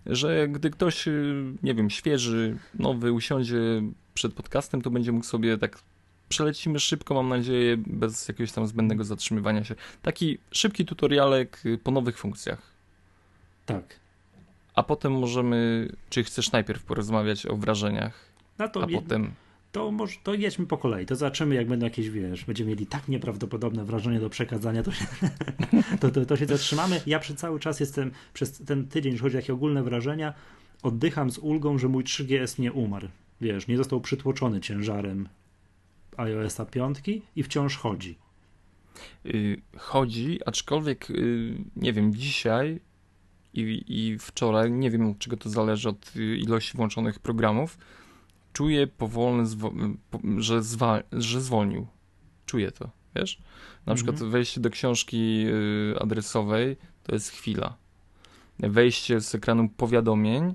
że 0.06 0.48
gdy 0.48 0.70
ktoś, 0.70 1.08
nie 1.62 1.74
wiem, 1.74 1.90
świeży, 1.90 2.56
nowy 2.74 3.12
usiądzie 3.12 3.82
przed 4.14 4.34
podcastem, 4.34 4.82
to 4.82 4.90
będzie 4.90 5.12
mógł 5.12 5.26
sobie 5.26 5.58
tak 5.58 5.78
przelecimy 6.28 6.80
szybko, 6.80 7.14
mam 7.14 7.28
nadzieję, 7.28 7.76
bez 7.76 8.28
jakiegoś 8.28 8.52
tam 8.52 8.66
zbędnego 8.66 9.04
zatrzymywania 9.04 9.64
się. 9.64 9.74
Taki 10.02 10.38
szybki 10.50 10.84
tutorialek 10.84 11.62
po 11.82 11.90
nowych 11.90 12.18
funkcjach. 12.18 12.62
Tak. 13.66 14.05
A 14.76 14.82
potem 14.82 15.12
możemy, 15.12 15.88
czy 16.10 16.24
chcesz 16.24 16.52
najpierw 16.52 16.84
porozmawiać 16.84 17.46
o 17.46 17.56
wrażeniach, 17.56 18.32
no 18.58 18.68
to 18.68 18.84
a 18.84 18.90
je, 18.90 19.02
potem... 19.02 19.32
To, 19.72 19.90
może, 19.90 20.16
to 20.22 20.34
jedźmy 20.34 20.66
po 20.66 20.78
kolei, 20.78 21.06
to 21.06 21.16
zobaczymy 21.16 21.54
jak 21.54 21.68
będą 21.68 21.86
jakieś, 21.86 22.10
wiesz, 22.10 22.44
będziemy 22.44 22.70
mieli 22.70 22.86
tak 22.86 23.08
nieprawdopodobne 23.08 23.84
wrażenie 23.84 24.20
do 24.20 24.30
przekazania, 24.30 24.82
to 24.82 24.92
się, 24.92 25.06
to, 26.00 26.10
to, 26.10 26.26
to 26.26 26.36
się 26.36 26.46
zatrzymamy. 26.46 27.00
Ja 27.06 27.18
przez 27.18 27.36
cały 27.36 27.60
czas 27.60 27.80
jestem, 27.80 28.10
przez 28.34 28.58
ten 28.58 28.88
tydzień, 28.88 29.12
jeśli 29.12 29.22
chodzi 29.22 29.36
o 29.36 29.38
jakieś 29.38 29.50
ogólne 29.50 29.82
wrażenia, 29.82 30.34
oddycham 30.82 31.30
z 31.30 31.38
ulgą, 31.38 31.78
że 31.78 31.88
mój 31.88 32.04
3GS 32.04 32.58
nie 32.58 32.72
umarł. 32.72 33.08
Wiesz, 33.40 33.68
nie 33.68 33.76
został 33.76 34.00
przytłoczony 34.00 34.60
ciężarem 34.60 35.28
iOS-a 36.16 36.66
5 36.66 36.98
i 37.36 37.42
wciąż 37.42 37.76
chodzi. 37.76 38.18
Yy, 39.24 39.62
chodzi, 39.76 40.40
aczkolwiek 40.46 41.10
yy, 41.10 41.54
nie 41.76 41.92
wiem, 41.92 42.14
dzisiaj 42.14 42.80
i, 43.56 43.84
i 43.88 44.18
wczoraj, 44.18 44.72
nie 44.72 44.90
wiem 44.90 45.10
od 45.10 45.18
czego 45.18 45.36
to 45.36 45.50
zależy, 45.50 45.88
od 45.88 46.16
ilości 46.16 46.76
włączonych 46.76 47.18
programów, 47.18 47.78
czuję 48.52 48.86
powolny, 48.86 49.44
że, 50.38 50.62
zwa, 50.62 51.02
że 51.12 51.40
zwolnił. 51.40 51.86
Czuję 52.46 52.72
to, 52.72 52.90
wiesz? 53.16 53.38
Na 53.86 53.92
mhm. 53.92 53.96
przykład 53.96 54.30
wejście 54.30 54.60
do 54.60 54.70
książki 54.70 55.46
y, 55.46 56.00
adresowej 56.00 56.76
to 57.02 57.14
jest 57.14 57.30
chwila. 57.30 57.76
Wejście 58.58 59.20
z 59.20 59.34
ekranu 59.34 59.68
powiadomień 59.68 60.44
y, 60.44 60.54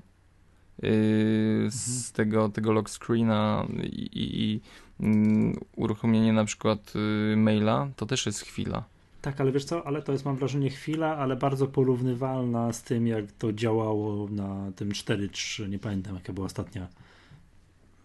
z 1.68 1.88
mhm. 1.88 2.12
tego, 2.14 2.48
tego 2.48 2.72
lock 2.72 2.90
screena 2.90 3.66
i, 3.82 3.86
i, 3.86 4.42
i 4.42 4.60
mm, 5.00 5.60
uruchomienie 5.76 6.32
na 6.32 6.44
przykład 6.44 6.92
y, 7.32 7.36
maila 7.36 7.88
to 7.96 8.06
też 8.06 8.26
jest 8.26 8.40
chwila. 8.40 8.84
Tak, 9.22 9.40
ale 9.40 9.52
wiesz 9.52 9.64
co, 9.64 9.86
ale 9.86 10.02
to 10.02 10.12
jest 10.12 10.24
mam 10.24 10.36
wrażenie 10.36 10.70
chwila, 10.70 11.16
ale 11.16 11.36
bardzo 11.36 11.66
porównywalna 11.66 12.72
z 12.72 12.82
tym, 12.82 13.06
jak 13.06 13.32
to 13.32 13.52
działało 13.52 14.28
na 14.28 14.72
tym 14.76 14.88
4.3, 14.88 15.68
nie 15.68 15.78
pamiętam 15.78 16.14
jaka 16.14 16.32
była 16.32 16.46
ostatnia 16.46 16.88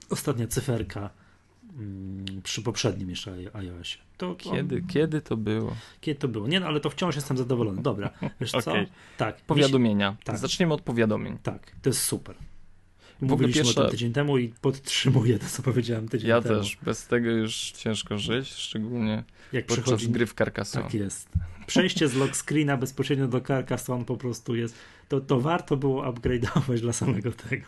ostatnia 0.09 0.47
cyferka 0.47 1.09
mm, 1.79 2.41
przy 2.43 2.61
poprzednim 2.61 3.09
jeszcze 3.09 3.35
iOSie. 3.53 3.97
To, 4.17 4.35
kiedy, 4.35 4.75
on... 4.75 4.87
kiedy 4.87 5.21
to 5.21 5.37
było? 5.37 5.75
Kiedy 6.01 6.19
to 6.19 6.27
było? 6.27 6.47
Nie, 6.47 6.59
no 6.59 6.67
ale 6.67 6.79
to 6.79 6.89
wciąż 6.89 7.15
jestem 7.15 7.37
zadowolony. 7.37 7.81
Dobra, 7.81 8.09
wiesz 8.41 8.55
okay. 8.55 8.63
co? 8.63 8.91
Tak. 9.17 9.41
Powiadomienia. 9.41 10.15
Tak. 10.23 10.37
Zaczniemy 10.37 10.73
od 10.73 10.81
powiadomień. 10.81 11.37
Tak, 11.43 11.71
to 11.81 11.89
jest 11.89 12.01
super. 12.01 12.35
Mówiliśmy 13.21 13.63
pierwsza... 13.63 13.81
o 13.81 13.83
tym 13.83 13.91
tydzień 13.91 14.13
temu 14.13 14.37
i 14.37 14.53
podtrzymuję 14.61 15.39
to, 15.39 15.45
co 15.45 15.63
powiedziałem 15.63 16.09
tydzień 16.09 16.29
ja 16.29 16.41
temu. 16.41 16.55
Ja 16.55 16.61
też. 16.61 16.77
Bez 16.81 17.07
tego 17.07 17.29
już 17.29 17.71
ciężko 17.71 18.17
żyć, 18.17 18.49
szczególnie 18.49 19.23
Jak 19.53 19.65
podczas 19.65 19.83
przychodzi... 19.83 20.09
gry 20.09 20.25
w 20.25 20.33
Carcassonne. 20.33 20.83
Tak 20.83 20.93
jest. 20.93 21.29
Przejście 21.67 22.07
z 22.07 22.15
lock 22.15 22.35
screena 22.35 22.77
bezpośrednio 22.77 23.27
do 23.27 23.41
Carcassonne 23.41 24.05
po 24.05 24.17
prostu 24.17 24.55
jest, 24.55 24.75
to, 25.09 25.21
to 25.21 25.39
warto 25.39 25.77
było 25.77 26.11
upgrade'ować 26.11 26.79
dla 26.79 26.93
samego 26.93 27.31
tego. 27.31 27.65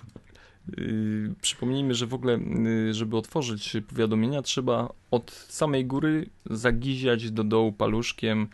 Yy, 0.78 1.34
przypomnijmy, 1.42 1.94
że 1.94 2.08
w 2.08 2.14
ogóle, 2.14 2.40
yy, 2.66 2.94
żeby 2.94 3.18
otworzyć 3.18 3.78
powiadomienia, 3.88 4.42
trzeba 4.42 4.94
od 5.12 5.32
samej 5.32 5.86
góry 5.86 6.30
zagiziać 6.50 7.32
do 7.32 7.44
dołu 7.44 7.74
paluszkiem 7.74 8.48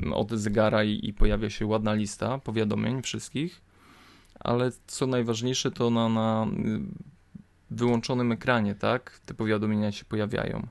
mm, 0.00 0.12
od 0.12 0.30
zegara 0.30 0.84
i, 0.84 1.08
i 1.08 1.12
pojawia 1.12 1.50
się 1.50 1.66
ładna 1.66 1.94
lista 1.94 2.38
powiadomień 2.38 3.02
wszystkich. 3.02 3.60
Ale 4.44 4.72
co 4.86 5.06
najważniejsze, 5.06 5.70
to 5.70 5.90
na, 5.90 6.08
na 6.08 6.46
yy, 6.64 6.80
wyłączonym 7.70 8.32
ekranie, 8.32 8.74
tak? 8.74 9.20
Te 9.26 9.34
powiadomienia 9.34 9.92
się 9.92 10.04
pojawiają. 10.04 10.66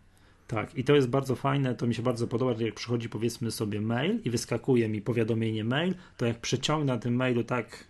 Tak, 0.48 0.76
i 0.76 0.84
to 0.84 0.96
jest 0.96 1.08
bardzo 1.08 1.36
fajne, 1.36 1.76
to 1.76 1.88
mi 1.88 1.96
się 1.96 2.02
bardzo 2.02 2.28
podoba, 2.28 2.54
że 2.54 2.64
jak 2.64 2.74
przychodzi 2.74 3.10
powiedzmy 3.10 3.52
sobie 3.52 3.82
mail 3.82 4.20
i 4.26 4.30
wyskakuje 4.30 4.90
mi 4.90 5.02
powiadomienie 5.02 5.64
mail, 5.64 5.96
to 6.18 6.26
jak 6.26 6.42
przeciągnę 6.42 6.94
na 6.94 7.00
tym 7.00 7.16
mailu 7.16 7.44
tak 7.44 7.88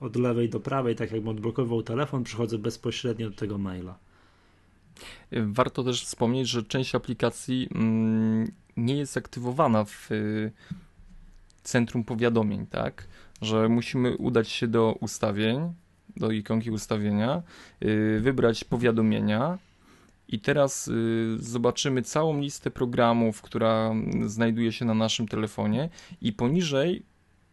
od 0.00 0.16
lewej 0.16 0.48
do 0.48 0.60
prawej, 0.60 0.96
tak 0.96 1.12
jakbym 1.12 1.28
odblokował 1.28 1.82
telefon, 1.82 2.24
przychodzę 2.24 2.58
bezpośrednio 2.58 3.30
do 3.30 3.36
tego 3.36 3.58
maila. 3.58 3.98
Warto 5.32 5.84
też 5.84 6.04
wspomnieć, 6.04 6.48
że 6.48 6.62
część 6.62 6.94
aplikacji 6.94 7.68
mm, 7.74 8.50
nie 8.76 8.96
jest 8.96 9.16
aktywowana 9.16 9.84
w 9.84 10.12
y, 10.12 10.52
centrum 11.62 12.04
powiadomień, 12.04 12.66
tak? 12.66 13.06
Że 13.40 13.68
musimy 13.68 14.16
udać 14.16 14.48
się 14.48 14.68
do 14.68 14.96
ustawień, 15.00 15.72
do 16.16 16.30
ikonki 16.30 16.70
ustawienia, 16.70 17.42
y, 17.84 18.20
wybrać 18.20 18.64
powiadomienia 18.64 19.58
i 20.28 20.40
teraz 20.40 20.88
y, 20.88 21.36
zobaczymy 21.38 22.02
całą 22.02 22.40
listę 22.40 22.70
programów, 22.70 23.42
która 23.42 23.92
znajduje 24.26 24.72
się 24.72 24.84
na 24.84 24.94
naszym 24.94 25.28
telefonie 25.28 25.88
i 26.20 26.32
poniżej 26.32 27.02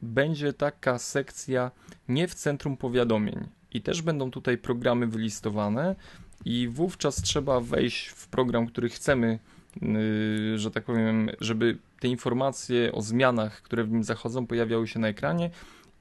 będzie 0.02 0.54
taka 0.54 0.98
sekcja 0.98 1.72
nie 2.10 2.28
w 2.28 2.34
centrum 2.34 2.78
powiadomień. 2.78 3.48
I 3.74 3.82
też 3.82 4.02
będą 4.02 4.32
tutaj 4.32 4.58
programy 4.58 5.08
wylistowane, 5.08 5.96
i 6.46 6.68
wówczas 6.68 7.22
trzeba 7.22 7.60
wejść 7.60 8.08
w 8.08 8.28
program, 8.28 8.68
który 8.68 8.90
chcemy, 8.90 9.40
yy, 9.82 10.60
że 10.60 10.72
tak 10.72 10.84
powiem, 10.84 11.30
żeby 11.42 11.78
te 12.00 12.08
informacje 12.08 12.92
o 12.92 13.02
zmianach, 13.02 13.62
które 13.62 13.84
w 13.84 13.92
nim 13.92 14.04
zachodzą, 14.04 14.48
pojawiały 14.48 14.88
się 14.88 15.00
na 15.00 15.08
ekranie. 15.08 15.50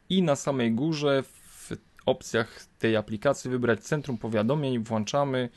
I 0.09 0.23
na 0.23 0.37
samej 0.37 0.73
górze 0.73 1.23
w 1.23 1.73
opcjach 2.07 2.67
tej 2.79 2.97
aplikacji 2.97 3.51
wybrać 3.51 3.81
centrum 3.81 4.19
powiadomień, 4.19 4.79
włączamy 4.79 5.49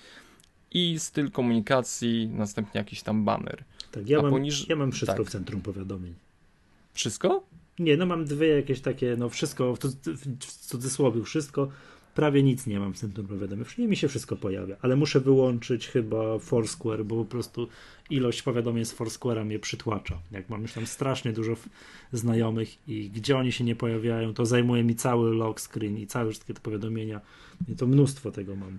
i 0.72 1.00
styl 1.00 1.32
komunikacji, 1.32 2.28
następnie 2.28 2.80
jakiś 2.80 3.02
tam 3.02 3.26
banner. 3.26 3.64
Tak, 3.92 4.10
ja, 4.10 4.22
mam, 4.22 4.32
poniż... 4.32 4.70
ja 4.70 4.76
mam 4.76 4.92
wszystko 4.92 5.18
tak. 5.18 5.28
w 5.28 5.30
centrum 5.30 5.62
powiadomień. 5.62 6.16
Wszystko? 6.94 7.44
Nie, 7.80 7.98
no 7.98 8.06
mam 8.06 8.26
dwie 8.26 8.48
jakieś 8.48 8.82
takie, 8.82 9.16
no 9.20 9.30
wszystko, 9.30 9.76
w 9.76 10.68
cudzysłowie 10.68 11.24
wszystko, 11.24 11.70
prawie 12.16 12.44
nic 12.44 12.68
nie 12.68 12.80
mam 12.80 12.94
w 12.94 12.98
centrum 12.98 13.28
powiadomień. 13.28 13.66
Nie 13.78 13.88
mi 13.88 13.96
się 13.96 14.08
wszystko 14.08 14.36
pojawia, 14.36 14.76
ale 14.82 14.96
muszę 14.96 15.20
wyłączyć 15.20 15.88
chyba 15.88 16.40
Foursquare, 16.40 17.06
bo 17.06 17.16
po 17.16 17.26
prostu 17.26 17.68
ilość 18.10 18.42
powiadomień 18.42 18.86
z 18.86 18.96
Foursquare'a 18.96 19.46
mnie 19.46 19.60
przytłacza. 19.60 20.18
Jak 20.32 20.50
mam 20.50 20.62
już 20.62 20.74
tam 20.74 20.88
strasznie 20.88 21.34
dużo 21.34 21.56
znajomych 22.14 22.88
i 22.88 23.10
gdzie 23.10 23.38
oni 23.38 23.52
się 23.52 23.64
nie 23.64 23.76
pojawiają, 23.76 24.34
to 24.34 24.46
zajmuje 24.46 24.84
mi 24.84 24.96
cały 24.96 25.34
lock 25.34 25.62
screen 25.62 25.98
i 25.98 26.08
całe 26.08 26.30
wszystkie 26.30 26.54
te 26.54 26.62
powiadomienia. 26.62 27.22
I 27.68 27.76
to 27.76 27.88
mnóstwo 27.88 28.32
tego 28.32 28.56
mam. 28.56 28.78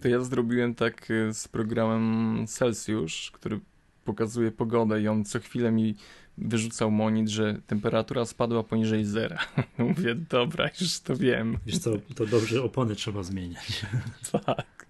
To 0.00 0.08
ja 0.08 0.20
zrobiłem 0.20 0.74
tak 0.74 1.10
y, 1.10 1.34
z 1.34 1.48
programem 1.48 2.46
Celsius, 2.46 3.30
który 3.32 3.60
pokazuje 4.04 4.52
pogodę 4.52 5.02
i 5.02 5.08
on 5.08 5.24
co 5.24 5.40
chwilę 5.40 5.72
mi 5.72 5.94
wyrzucał 6.38 6.90
monit, 6.90 7.28
że 7.28 7.60
temperatura 7.66 8.24
spadła 8.24 8.62
poniżej 8.62 9.04
zera. 9.04 9.38
Mówię, 9.78 10.14
dobra, 10.14 10.70
już 10.80 11.00
to 11.00 11.16
wiem. 11.16 11.58
Wiesz 11.66 11.78
co, 11.78 11.90
to 12.14 12.26
dobrze 12.26 12.62
opony 12.62 12.94
trzeba 12.94 13.22
zmieniać. 13.22 13.86
tak. 14.46 14.86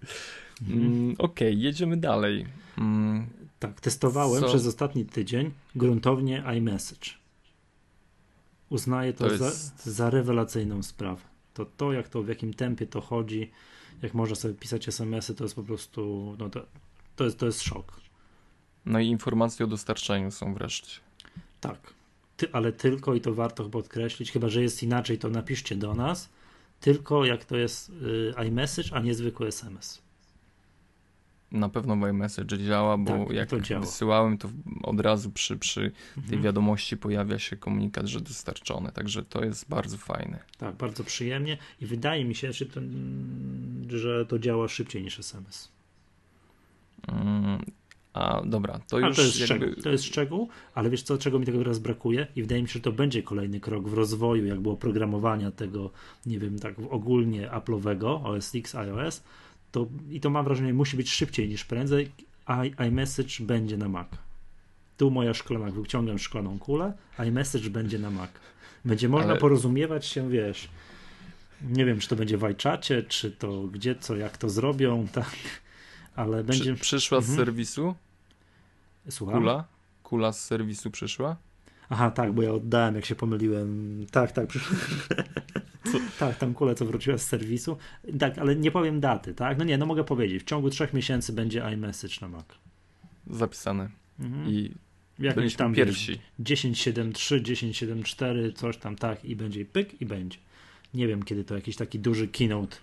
Mm, 0.69 1.15
Okej, 1.17 1.47
okay, 1.47 1.63
jedziemy 1.63 1.97
dalej. 1.97 2.45
Mm, 2.77 3.27
tak, 3.59 3.81
testowałem 3.81 4.41
co? 4.41 4.49
przez 4.49 4.67
ostatni 4.67 5.05
tydzień 5.05 5.51
gruntownie 5.75 6.43
iMessage. 6.57 7.09
Uznaję 8.69 9.13
to, 9.13 9.27
to 9.27 9.31
jest... 9.31 9.83
za, 9.85 9.91
za 9.91 10.09
rewelacyjną 10.09 10.83
sprawę. 10.83 11.21
To 11.53 11.65
to, 11.77 11.93
jak 11.93 12.09
to, 12.09 12.23
w 12.23 12.27
jakim 12.27 12.53
tempie 12.53 12.87
to 12.87 13.01
chodzi 13.01 13.51
jak 14.01 14.13
można 14.13 14.35
sobie 14.35 14.53
pisać 14.53 14.87
SMS-y, 14.87 15.35
to 15.35 15.43
jest 15.43 15.55
po 15.55 15.63
prostu, 15.63 16.35
no 16.39 16.49
to, 16.49 16.65
to, 17.15 17.23
jest, 17.23 17.39
to 17.39 17.45
jest 17.45 17.61
szok. 17.61 18.01
No 18.85 18.99
i 18.99 19.07
informacje 19.07 19.65
o 19.65 19.69
dostarczeniu 19.69 20.31
są 20.31 20.53
wreszcie. 20.53 20.99
Tak, 21.61 21.93
Ty, 22.37 22.47
ale 22.51 22.71
tylko 22.71 23.15
i 23.15 23.21
to 23.21 23.33
warto 23.33 23.63
chyba 23.63 23.73
podkreślić, 23.73 24.31
chyba 24.31 24.49
że 24.49 24.61
jest 24.61 24.83
inaczej, 24.83 25.17
to 25.17 25.29
napiszcie 25.29 25.75
do 25.75 25.93
nas, 25.93 26.29
tylko 26.81 27.25
jak 27.25 27.45
to 27.45 27.57
jest 27.57 27.89
y, 27.89 28.33
iMessage, 28.47 28.89
a 28.93 28.99
nie 28.99 29.13
zwykły 29.15 29.47
SMS. 29.47 30.01
Na 31.51 31.69
pewno 31.69 32.07
iMessage 32.07 32.57
działa, 32.57 32.97
bo 32.97 33.25
Tak, 33.25 33.35
jak 33.35 33.49
to 33.49 33.59
działa. 33.61 33.81
wysyłałem, 33.81 34.37
to 34.37 34.49
od 34.83 34.99
razu 34.99 35.31
przy, 35.31 35.57
przy 35.57 35.91
tej 36.15 36.23
Mhm. 36.23 36.41
wiadomości 36.41 36.97
pojawia 36.97 37.39
się 37.39 37.57
komunikat, 37.57 38.07
że 38.07 38.21
dostarczone, 38.21 38.91
także 38.91 39.23
to 39.23 39.45
jest 39.45 39.69
bardzo 39.69 39.97
fajne. 39.97 40.39
Tak, 40.57 40.75
bardzo 40.75 41.03
przyjemnie 41.03 41.57
i 41.81 41.85
wydaje 41.85 42.25
mi 42.25 42.35
się, 42.35 42.53
że 42.53 42.65
to, 42.65 42.81
że 43.97 44.25
to 44.25 44.39
działa 44.39 44.67
szybciej 44.67 45.03
niż 45.03 45.19
SMS. 45.19 45.71
Mm, 47.07 47.65
A 48.17 48.41
dobra, 48.45 48.79
to 48.87 48.99
już 48.99 49.15
to 49.15 49.21
jest, 49.21 49.39
jakby... 49.39 49.55
szczegół, 49.65 49.83
to 49.83 49.89
jest 49.89 50.03
szczegół, 50.03 50.49
ale 50.75 50.89
wiesz 50.89 51.01
co, 51.03 51.17
czego 51.17 51.39
mi 51.39 51.45
tego 51.45 51.57
teraz 51.57 51.79
brakuje 51.79 52.27
i 52.35 52.41
wydaje 52.41 52.61
mi 52.61 52.67
się, 52.67 52.73
że 52.73 52.79
to 52.79 52.91
będzie 52.91 53.23
kolejny 53.23 53.59
krok 53.59 53.89
w 53.89 53.93
rozwoju 53.93 54.45
jakby 54.45 54.69
oprogramowania 54.69 55.51
tego, 55.51 55.89
nie 56.25 56.39
wiem, 56.39 56.59
tak 56.59 56.75
ogólnie 56.89 57.49
Apple'owego, 57.49 58.19
OS 58.25 58.55
X, 58.55 58.75
iOS, 58.75 59.23
to, 59.71 59.87
i 60.11 60.19
to 60.19 60.29
mam 60.29 60.45
wrażenie 60.45 60.73
musi 60.73 60.97
być 60.97 61.11
szybciej 61.11 61.49
niż 61.49 61.65
prędzej, 61.65 62.11
a 62.45 62.63
iMessage 62.65 63.33
będzie 63.41 63.77
na 63.77 63.89
Mac. 63.89 64.07
Tu 64.97 65.11
moja 65.11 65.33
szklana, 65.33 65.71
wyciągam 65.71 66.19
szklaną 66.19 66.59
kulę, 66.59 66.93
iMessage 67.27 67.69
będzie 67.69 67.99
na 67.99 68.11
Mac. 68.11 68.29
Będzie 68.85 69.09
można 69.09 69.31
Ale- 69.31 69.39
porozumiewać 69.39 70.05
się, 70.05 70.29
wiesz, 70.29 70.69
nie 71.61 71.85
wiem, 71.85 71.99
czy 71.99 72.07
to 72.07 72.15
będzie 72.15 72.37
w 72.37 72.43
iChacie, 72.43 73.03
czy 73.03 73.31
to 73.31 73.63
gdzie, 73.63 73.95
co, 73.95 74.15
jak 74.15 74.37
to 74.37 74.49
zrobią, 74.49 75.07
tak, 75.13 75.35
ale 76.15 76.43
będzie... 76.43 76.73
Przy, 76.73 76.81
przyszła 76.83 77.21
z 77.21 77.29
Mhm. 77.29 77.45
serwisu 77.45 77.95
Słucham? 79.09 79.39
kula? 79.39 79.65
Kula 80.03 80.31
z 80.31 80.45
serwisu 80.45 80.91
przyszła? 80.91 81.35
Aha, 81.89 82.11
tak, 82.11 82.33
bo 82.33 82.41
ja 82.41 82.51
oddałem, 82.51 82.95
jak 82.95 83.05
się 83.05 83.15
pomyliłem. 83.15 84.05
Tak, 84.11 84.31
tak, 84.31 84.47
przyszło. 84.47 84.77
tak, 86.19 86.37
tam 86.37 86.53
kulę, 86.53 86.75
co 86.75 86.85
wróciła 86.85 87.17
z 87.17 87.25
serwisu. 87.27 87.77
Tak, 88.19 88.37
ale 88.37 88.55
nie 88.55 88.71
powiem 88.71 88.99
daty, 88.99 89.33
tak? 89.33 89.57
No 89.57 89.63
nie, 89.63 89.77
no 89.77 89.85
mogę 89.85 90.03
powiedzieć. 90.03 90.43
W 90.43 90.45
ciągu 90.45 90.69
trzech 90.69 90.93
miesięcy 90.93 91.33
będzie 91.33 91.63
iMessage 91.73 92.15
na 92.21 92.27
Mac. 92.27 92.45
Zapisane. 93.27 93.89
Mhm. 94.19 94.49
I 94.49 94.71
Jakieś 95.19 95.55
tam 95.55 95.73
pierwsi. 95.73 96.19
wiesz, 96.39 96.61
10.7.3, 96.61 97.41
10.7.4, 97.41 98.53
coś 98.53 98.77
tam 98.77 98.95
tak 98.95 99.25
i 99.25 99.35
będzie 99.35 99.65
pyk 99.65 100.01
i 100.01 100.05
będzie. 100.05 100.37
Nie 100.93 101.07
wiem, 101.07 101.23
kiedy 101.23 101.43
to 101.43 101.55
jakiś 101.55 101.75
taki 101.75 101.99
duży 101.99 102.27
keynote. 102.27 102.77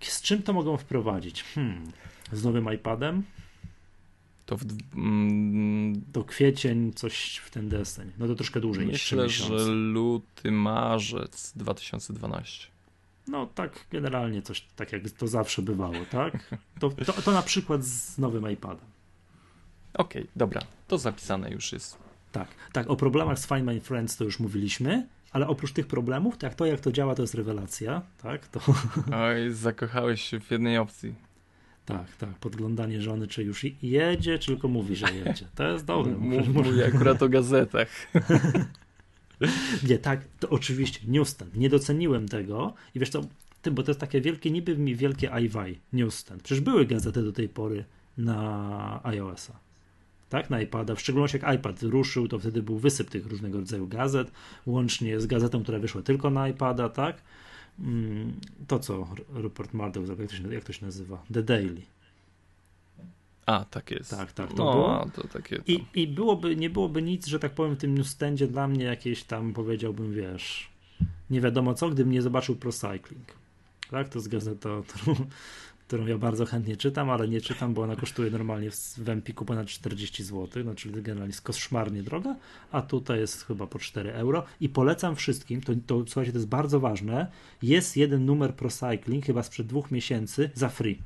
Z 0.00 0.22
czym 0.22 0.42
to 0.42 0.52
mogą 0.52 0.76
wprowadzić? 0.76 1.42
Hmm. 1.42 1.92
Z 2.32 2.44
nowym 2.44 2.72
iPadem? 2.74 3.22
To 4.46 4.56
w, 4.56 4.64
mm, 4.94 6.02
To 6.12 6.24
kwiecień, 6.24 6.92
coś 6.92 7.36
w 7.36 7.50
ten 7.50 7.68
deseń. 7.68 8.12
No 8.18 8.26
to 8.26 8.34
troszkę 8.34 8.60
dłużej 8.60 8.86
niż 8.86 9.02
3 9.02 9.16
myślę, 9.16 9.26
miesiące. 9.26 9.64
że 9.64 9.70
luty, 9.72 10.50
marzec 10.52 11.52
2012. 11.56 12.66
No 13.28 13.46
tak, 13.46 13.86
generalnie 13.90 14.42
coś 14.42 14.66
tak 14.76 14.92
jak 14.92 15.10
to 15.10 15.26
zawsze 15.28 15.62
bywało, 15.62 15.96
tak? 16.10 16.56
To, 16.80 16.90
to, 16.90 17.12
to 17.12 17.32
na 17.32 17.42
przykład 17.42 17.84
z 17.84 18.18
nowym 18.18 18.50
iPadem. 18.50 18.86
Okej, 19.94 20.26
dobra, 20.36 20.62
to 20.88 20.98
zapisane 20.98 21.50
już 21.50 21.72
jest. 21.72 21.98
Tak, 22.32 22.48
tak, 22.72 22.90
o 22.90 22.96
problemach 22.96 23.38
z 23.38 23.46
Find 23.46 23.64
My 23.64 23.80
Friends 23.80 24.16
to 24.16 24.24
już 24.24 24.40
mówiliśmy, 24.40 25.06
ale 25.32 25.48
oprócz 25.48 25.72
tych 25.72 25.86
problemów, 25.86 26.38
tak 26.38 26.54
to 26.54 26.66
jak 26.66 26.80
to 26.80 26.92
działa, 26.92 27.14
to 27.14 27.22
jest 27.22 27.34
rewelacja, 27.34 28.02
tak? 28.22 28.48
To, 28.48 28.60
Oj, 29.14 29.50
zakochałeś 29.50 30.22
się 30.22 30.40
w 30.40 30.50
jednej 30.50 30.78
opcji. 30.78 31.14
Tak, 31.86 32.16
tak, 32.16 32.34
podglądanie 32.38 33.02
żony, 33.02 33.26
czy 33.26 33.44
już 33.44 33.64
jedzie, 33.82 34.38
czy 34.38 34.46
tylko 34.46 34.68
mówi, 34.68 34.96
że 34.96 35.06
jedzie. 35.14 35.46
To 35.54 35.68
jest 35.72 35.84
dobre. 35.84 36.12
Mów, 36.12 36.48
mówię 36.48 36.86
akurat 36.94 37.22
o 37.22 37.28
gazetach. 37.28 37.88
Nie, 39.88 39.98
tak, 39.98 40.20
to 40.40 40.48
oczywiście, 40.48 41.00
newsstand. 41.06 41.56
Nie 41.56 41.68
doceniłem 41.68 42.28
tego 42.28 42.74
i 42.94 43.00
wiesz 43.00 43.10
co, 43.10 43.20
ty, 43.62 43.70
bo 43.70 43.82
to 43.82 43.90
jest 43.90 44.00
takie 44.00 44.20
wielkie, 44.20 44.50
niby 44.50 44.78
mi 44.78 44.96
wielkie 44.96 45.30
iWi, 45.30 45.80
newsstand. 45.92 46.42
Przecież 46.42 46.64
były 46.64 46.86
gazety 46.86 47.22
do 47.22 47.32
tej 47.32 47.48
pory 47.48 47.84
na 48.18 49.00
iOS-a. 49.02 49.58
Tak, 50.28 50.50
na 50.50 50.60
iPada. 50.60 50.94
W 50.94 51.00
szczególności 51.00 51.38
jak 51.42 51.54
iPad 51.54 51.82
ruszył, 51.82 52.28
to 52.28 52.38
wtedy 52.38 52.62
był 52.62 52.78
wysyp 52.78 53.10
tych 53.10 53.26
różnego 53.26 53.58
rodzaju 53.58 53.86
gazet, 53.86 54.32
łącznie 54.66 55.20
z 55.20 55.26
gazetą, 55.26 55.62
która 55.62 55.78
wyszła 55.78 56.02
tylko 56.02 56.30
na 56.30 56.48
iPada, 56.48 56.88
tak? 56.88 57.22
Mm, 57.80 58.32
To, 58.66 58.78
co 58.78 59.08
Rupert 59.28 59.74
Murdoch 59.74 60.06
zrobił, 60.06 60.22
jak 60.22 60.30
to 60.30 60.36
się, 60.36 60.54
jak 60.54 60.64
to 60.64 60.72
się 60.72 60.84
nazywa? 60.86 61.22
The 61.32 61.42
Daily. 61.42 61.82
A, 63.46 63.64
tak 63.64 63.90
jest. 63.90 64.10
Tak, 64.10 64.32
tak, 64.32 64.48
to 64.52 64.64
no, 64.64 64.72
było. 64.72 65.06
to 65.14 65.28
takie. 65.28 65.62
I, 65.66 65.84
I 65.94 66.08
byłoby, 66.08 66.56
nie 66.56 66.70
byłoby 66.70 67.02
nic, 67.02 67.26
że 67.26 67.38
tak 67.38 67.52
powiem, 67.52 67.74
w 67.74 67.78
tym 67.78 67.94
newsstandzie 67.94 68.46
dla 68.46 68.68
mnie 68.68 68.84
jakieś 68.84 69.24
tam, 69.24 69.52
powiedziałbym, 69.52 70.12
wiesz, 70.14 70.68
nie 71.30 71.40
wiadomo 71.40 71.74
co, 71.74 71.90
gdybym 71.90 72.12
nie 72.12 72.22
zobaczył 72.22 72.56
Procycling. 72.56 73.26
Tak, 73.90 74.08
to 74.08 74.18
jest 74.18 74.28
gazeta, 74.28 74.68
którą, 74.88 75.16
którą 75.86 76.06
ja 76.06 76.18
bardzo 76.18 76.46
chętnie 76.46 76.76
czytam, 76.76 77.10
ale 77.10 77.28
nie 77.28 77.40
czytam, 77.40 77.74
bo 77.74 77.82
ona 77.82 77.96
kosztuje 77.96 78.30
normalnie 78.30 78.70
w, 78.70 79.08
Empiku 79.08 79.44
ponad 79.44 79.66
40 79.66 80.24
zł, 80.24 80.64
no 80.64 80.74
czyli 80.74 81.02
generalnie 81.02 81.30
jest 81.30 81.40
koszmarnie 81.40 82.02
droga, 82.02 82.36
a 82.72 82.82
tutaj 82.82 83.18
jest 83.18 83.44
chyba 83.44 83.66
po 83.66 83.78
4 83.78 84.12
euro 84.12 84.44
i 84.60 84.68
polecam 84.68 85.16
wszystkim, 85.16 85.60
to, 85.60 85.72
to 85.86 86.04
słuchajcie, 86.06 86.32
to 86.32 86.38
jest 86.38 86.48
bardzo 86.48 86.80
ważne, 86.80 87.26
jest 87.62 87.96
jeden 87.96 88.26
numer 88.26 88.54
Procycling, 88.54 89.26
chyba 89.26 89.42
sprzed 89.42 89.66
dwóch 89.66 89.90
miesięcy, 89.90 90.50
za 90.54 90.68
free. 90.68 90.98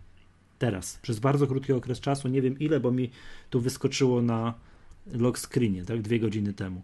Teraz, 0.59 0.99
przez 1.03 1.19
bardzo 1.19 1.47
krótki 1.47 1.73
okres 1.73 2.01
czasu, 2.01 2.29
nie 2.29 2.43
wiem 2.43 2.59
ile, 2.59 2.81
bo 2.81 2.91
mi 2.91 3.11
tu 3.51 3.61
wyskoczyło 3.61 4.23
na 4.23 4.55
lock 5.13 5.39
screenie, 5.39 5.85
tak, 5.85 6.03
dwie 6.03 6.21
godziny 6.21 6.53
temu. 6.53 6.83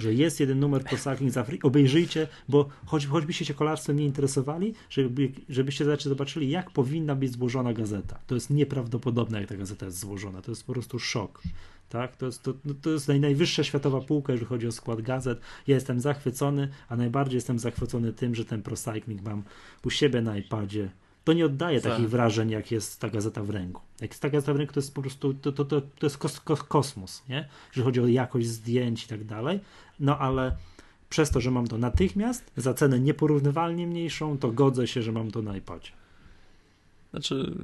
Że 0.00 0.14
jest 0.14 0.40
jeden 0.40 0.60
numer 0.60 0.84
Procycling 0.84 1.32
za 1.32 1.44
free. 1.44 1.62
Obejrzyjcie, 1.62 2.28
bo 2.48 2.68
choć, 2.86 3.06
choćbyście 3.06 3.44
się 3.44 3.54
kolarstwem 3.54 3.96
nie 3.96 4.04
interesowali, 4.04 4.74
żeby, 4.90 5.32
żebyście 5.48 5.84
zobaczyli, 5.98 6.50
jak 6.50 6.70
powinna 6.70 7.14
być 7.14 7.32
złożona 7.32 7.72
gazeta. 7.72 8.18
To 8.26 8.34
jest 8.34 8.50
nieprawdopodobne, 8.50 9.40
jak 9.40 9.48
ta 9.48 9.56
gazeta 9.56 9.86
jest 9.86 9.98
złożona. 9.98 10.42
To 10.42 10.50
jest 10.50 10.66
po 10.66 10.72
prostu 10.72 10.98
szok. 10.98 11.42
Tak? 11.88 12.16
To, 12.16 12.26
jest, 12.26 12.42
to, 12.42 12.54
no, 12.64 12.74
to 12.82 12.90
jest 12.90 13.08
naj, 13.08 13.20
najwyższa 13.20 13.64
światowa 13.64 14.00
półka, 14.00 14.32
jeżeli 14.32 14.48
chodzi 14.48 14.66
o 14.66 14.72
skład 14.72 15.02
gazet. 15.02 15.40
Ja 15.66 15.74
jestem 15.74 16.00
zachwycony, 16.00 16.68
a 16.88 16.96
najbardziej 16.96 17.34
jestem 17.34 17.58
zachwycony 17.58 18.12
tym, 18.12 18.34
że 18.34 18.44
ten 18.44 18.62
Procycling 18.62 19.22
mam 19.22 19.42
u 19.84 19.90
siebie 19.90 20.22
na 20.22 20.36
iPadzie. 20.36 20.90
To 21.24 21.32
nie 21.32 21.46
oddaje 21.46 21.80
Tak. 21.80 21.92
takich 21.92 22.10
wrażeń, 22.10 22.50
jak 22.50 22.70
jest 22.70 23.00
ta 23.00 23.10
gazeta 23.10 23.42
w 23.42 23.50
ręku. 23.50 23.82
Jak 24.00 24.10
jest 24.10 24.22
ta 24.22 24.30
gazeta 24.30 24.54
w 24.54 24.56
ręku, 24.56 24.74
to 24.74 24.80
jest 24.80 24.94
po 24.94 25.00
prostu 25.00 25.34
to, 25.34 25.52
to, 25.52 25.64
to, 25.64 25.80
to 25.80 26.06
jest 26.06 26.18
kos, 26.18 26.40
kos, 26.40 26.62
kosmos, 26.62 27.22
nie? 27.28 27.48
Jeżeli 27.68 27.84
chodzi 27.84 28.00
o 28.00 28.06
jakość 28.06 28.46
zdjęć 28.46 29.04
i 29.04 29.08
tak 29.08 29.24
dalej. 29.24 29.60
No 30.00 30.18
ale 30.18 30.56
przez 31.08 31.30
to, 31.30 31.40
że 31.40 31.50
mam 31.50 31.66
to 31.66 31.78
natychmiast, 31.78 32.50
za 32.56 32.74
cenę 32.74 33.00
nieporównywalnie 33.00 33.86
mniejszą, 33.86 34.38
to 34.38 34.50
godzę 34.50 34.86
się, 34.86 35.02
że 35.02 35.12
mam 35.12 35.30
to 35.30 35.42
na 35.42 35.56
iPadzie. 35.56 35.90
Znaczy, 37.10 37.54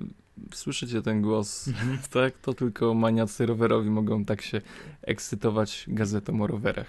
słyszycie 0.54 1.02
ten 1.02 1.22
głos, 1.22 1.68
Mhm. 1.68 1.98
tak? 2.12 2.38
To 2.38 2.54
tylko 2.54 2.94
maniacy 2.94 3.46
rowerowi 3.46 3.90
mogą 3.90 4.24
tak 4.24 4.42
się 4.42 4.60
ekscytować 5.02 5.84
gazetą 5.88 6.42
o 6.42 6.46
rowerach. 6.46 6.86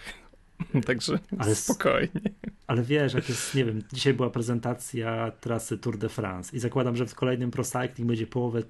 Także 0.87 1.19
Ale 1.37 1.55
spokojnie. 1.55 2.21
Ale 2.67 2.83
wiesz, 2.83 3.13
jak 3.13 3.29
jest, 3.29 3.55
nie 3.55 3.65
wiem, 3.65 3.81
dzisiaj 3.93 4.13
była 4.13 4.29
prezentacja 4.29 5.31
trasy 5.31 5.77
Tour 5.77 5.97
de 5.97 6.09
France 6.09 6.57
i 6.57 6.59
zakładam, 6.59 6.95
że 6.95 7.05
w 7.05 7.15
kolejnym 7.15 7.51
Procycling 7.51 8.07
będzie 8.07 8.27
połowę, 8.27 8.63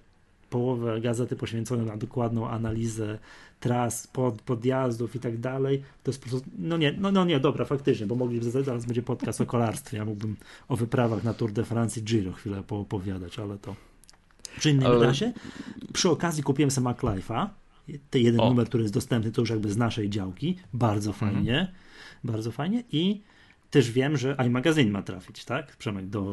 połowę 0.49 1.01
gazety 1.01 1.35
poświęcone 1.35 1.83
na 1.85 1.97
dokładną 1.97 2.49
analizę 2.49 3.17
tras, 3.59 4.07
pod, 4.07 4.41
podjazdów 4.41 5.15
i 5.15 5.19
tak 5.19 5.37
dalej. 5.37 5.83
To 6.03 6.11
jest 6.11 6.23
po 6.23 6.29
prostu, 6.29 6.49
no 6.59 6.77
nie, 6.77 6.91
no, 6.99 7.11
no 7.11 7.25
nie, 7.25 7.39
dobra, 7.39 7.65
faktycznie, 7.65 8.05
bo 8.07 8.15
mogliby, 8.15 8.51
zaraz 8.51 8.85
będzie 8.85 9.01
podcast 9.01 9.41
o 9.41 9.45
kolarstwie, 9.45 9.97
ja 9.97 10.05
mógłbym 10.05 10.35
o 10.67 10.75
wyprawach 10.75 11.23
na 11.23 11.33
Tour 11.33 11.51
de 11.51 11.63
France 11.65 11.99
i 11.99 12.03
Giro 12.03 12.31
chwilę 12.31 12.63
poopowiadać, 12.63 13.39
ale 13.39 13.57
to 13.57 13.75
przy 14.59 14.69
innym 14.69 14.87
Ale- 14.87 15.05
razie. 15.05 15.33
Przy 15.93 16.09
okazji 16.09 16.43
kupiłem 16.43 16.71
sobie 16.71 16.87
MacLife'a, 16.87 17.47
ten 18.09 18.21
jeden 18.21 18.39
O. 18.41 18.49
numer, 18.49 18.67
który 18.67 18.83
jest 18.83 18.93
dostępny, 18.93 19.31
to 19.31 19.41
już 19.41 19.49
jakby 19.49 19.71
z 19.71 19.77
naszej 19.77 20.09
działki, 20.09 20.57
bardzo 20.73 21.11
Mhm. 21.11 21.33
fajnie, 21.33 21.73
bardzo 22.23 22.51
fajnie 22.51 22.83
i 22.91 23.21
też 23.71 23.91
wiem, 23.91 24.17
że 24.17 24.35
iMagazine 24.47 24.91
ma 24.91 25.01
trafić, 25.01 25.45
tak, 25.45 25.77
Przemek, 25.77 26.07
do, 26.07 26.31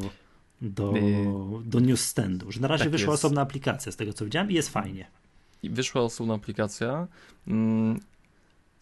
do, 0.64 0.94
Y- 0.96 1.64
do 1.64 1.80
newsstandu, 1.80 2.52
że 2.52 2.60
na 2.60 2.68
razie 2.68 2.84
tak 2.84 2.92
wyszła 2.92 3.12
jest. 3.12 3.24
osobna 3.24 3.40
aplikacja 3.40 3.92
z 3.92 3.96
tego, 3.96 4.12
co 4.12 4.24
widziałem 4.24 4.50
i 4.50 4.54
jest 4.54 4.68
fajnie. 4.68 5.06
I 5.62 5.70
wyszła 5.70 6.02
osobna 6.02 6.34
aplikacja. 6.34 7.06
Mm, 7.48 8.00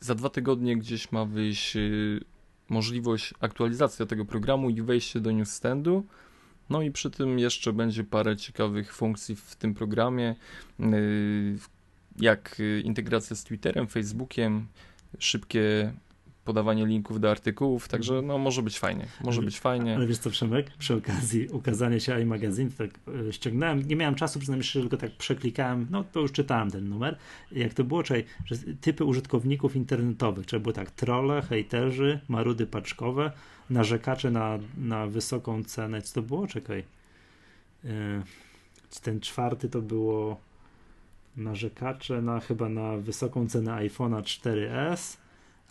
Za 0.00 0.14
dwa 0.14 0.28
tygodnie 0.30 0.76
gdzieś 0.76 1.12
ma 1.12 1.24
wyjść 1.24 1.76
y, 1.76 2.20
możliwość 2.68 3.34
aktualizacji 3.40 4.06
tego 4.06 4.24
programu 4.24 4.70
i 4.70 4.82
wejście 4.82 5.20
do 5.20 5.30
newsstandu. 5.30 6.04
No 6.70 6.82
i 6.82 6.90
przy 6.90 7.10
tym 7.10 7.38
jeszcze 7.38 7.72
będzie 7.72 8.04
parę 8.04 8.36
ciekawych 8.36 8.94
funkcji 8.94 9.36
w 9.36 9.56
tym 9.56 9.74
programie, 9.74 10.34
y, 10.80 11.58
jak 12.18 12.62
integracja 12.84 13.36
z 13.36 13.44
Twitterem, 13.44 13.86
Facebookiem, 13.88 14.66
szybkie 15.18 15.92
podawanie 16.44 16.86
linków 16.86 17.20
do 17.20 17.30
artykułów, 17.30 17.88
także 17.88 18.22
no 18.22 18.38
może 18.38 18.62
być 18.62 18.78
fajnie, 18.78 19.06
może 19.24 19.42
być 19.42 19.60
fajnie. 19.60 19.96
Ale 19.96 20.06
wiesz 20.06 20.18
co, 20.18 20.30
Przemek, 20.30 20.70
przy 20.78 20.94
okazji 20.94 21.48
ukazania 21.48 22.00
się 22.00 22.20
iMagazine, 22.20 22.70
tak 22.70 22.90
e, 23.28 23.32
ściągnąłem, 23.32 23.82
nie 23.88 23.96
miałem 23.96 24.14
czasu, 24.14 24.38
przynajmniej 24.38 24.64
szczerze, 24.64 24.88
tylko 24.88 25.06
tak 25.06 25.16
przeklikałem, 25.16 25.86
no 25.90 26.04
to 26.04 26.20
już 26.20 26.32
czytałem 26.32 26.70
ten 26.70 26.88
numer. 26.88 27.18
Jak 27.52 27.74
to 27.74 27.84
było, 27.84 28.02
czyli, 28.02 28.24
że 28.44 28.56
typy 28.80 29.04
użytkowników 29.04 29.76
internetowych, 29.76 30.46
czyli 30.46 30.62
było 30.62 30.72
tak, 30.72 30.90
trolle, 30.90 31.42
hejterzy, 31.42 32.20
marudy 32.28 32.66
paczkowe, 32.66 33.32
narzekacze 33.70 34.30
na, 34.30 34.58
na 34.76 35.06
wysoką 35.06 35.64
cenę, 35.64 36.02
co 36.02 36.14
to 36.14 36.22
było? 36.22 36.46
Czekaj. 36.46 36.84
E, 37.84 38.22
ten 39.02 39.20
czwarty 39.20 39.68
to 39.68 39.82
było 39.82 40.40
narzekacze 41.36 42.22
na 42.22 42.40
chyba 42.40 42.68
na 42.68 42.96
wysoką 42.96 43.48
cenę 43.48 43.72
iPhone'a 43.72 44.22
4S, 44.22 45.16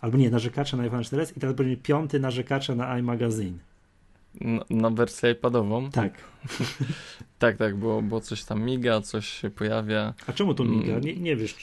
albo 0.02 0.18
nie, 0.18 0.30
narzekacze 0.30 0.76
na 0.76 0.82
iPhone 0.82 1.02
4S 1.02 1.36
i 1.36 1.40
teraz 1.40 1.56
będzie 1.56 1.76
piąty 1.76 2.20
narzekacze 2.20 2.74
na 2.74 2.98
iMagazine. 2.98 3.58
Na, 4.40 4.64
na 4.70 4.90
wersję 4.90 5.30
iPadową. 5.30 5.90
Tak. 5.90 6.14
Tak, 7.38 7.56
tak, 7.56 7.76
bo, 7.76 8.02
bo 8.02 8.20
coś 8.20 8.44
tam 8.44 8.62
miga, 8.62 9.00
coś 9.00 9.28
się 9.28 9.50
pojawia. 9.50 10.14
A 10.26 10.32
czemu 10.32 10.54
to 10.54 10.64
miga? 10.64 10.92
Mm. 10.92 11.04
Nie, 11.04 11.16
nie 11.16 11.36
wiesz, 11.36 11.56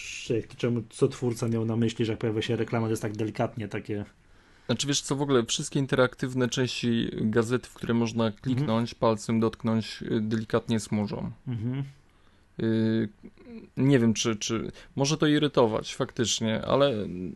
czemu, 0.57 0.83
co 0.89 1.07
twórca 1.07 1.47
miał 1.47 1.65
na 1.65 1.75
myśli, 1.75 2.05
że 2.05 2.13
jak 2.13 2.19
pojawia 2.19 2.41
się 2.41 2.55
reklama, 2.55 2.87
to 2.87 2.91
jest 2.91 3.01
tak 3.01 3.17
delikatnie 3.17 3.67
takie. 3.67 4.05
Znaczy 4.65 4.87
wiesz 4.87 5.01
co, 5.01 5.15
w 5.15 5.21
ogóle 5.21 5.45
wszystkie 5.45 5.79
interaktywne 5.79 6.49
części 6.49 7.09
gazety, 7.13 7.69
w 7.69 7.73
które 7.73 7.93
można 7.93 8.31
kliknąć, 8.31 8.95
palcem 8.95 9.39
dotknąć, 9.39 10.01
y, 10.01 10.21
delikatnie 10.21 10.79
smużą. 10.79 11.31
Mhm. 11.47 11.83
Yy, 12.59 13.09
nie 13.77 13.99
wiem, 13.99 14.13
czy, 14.13 14.35
czy 14.35 14.71
może 14.95 15.17
to 15.17 15.27
irytować 15.27 15.95
faktycznie, 15.95 16.61
ale 16.65 16.93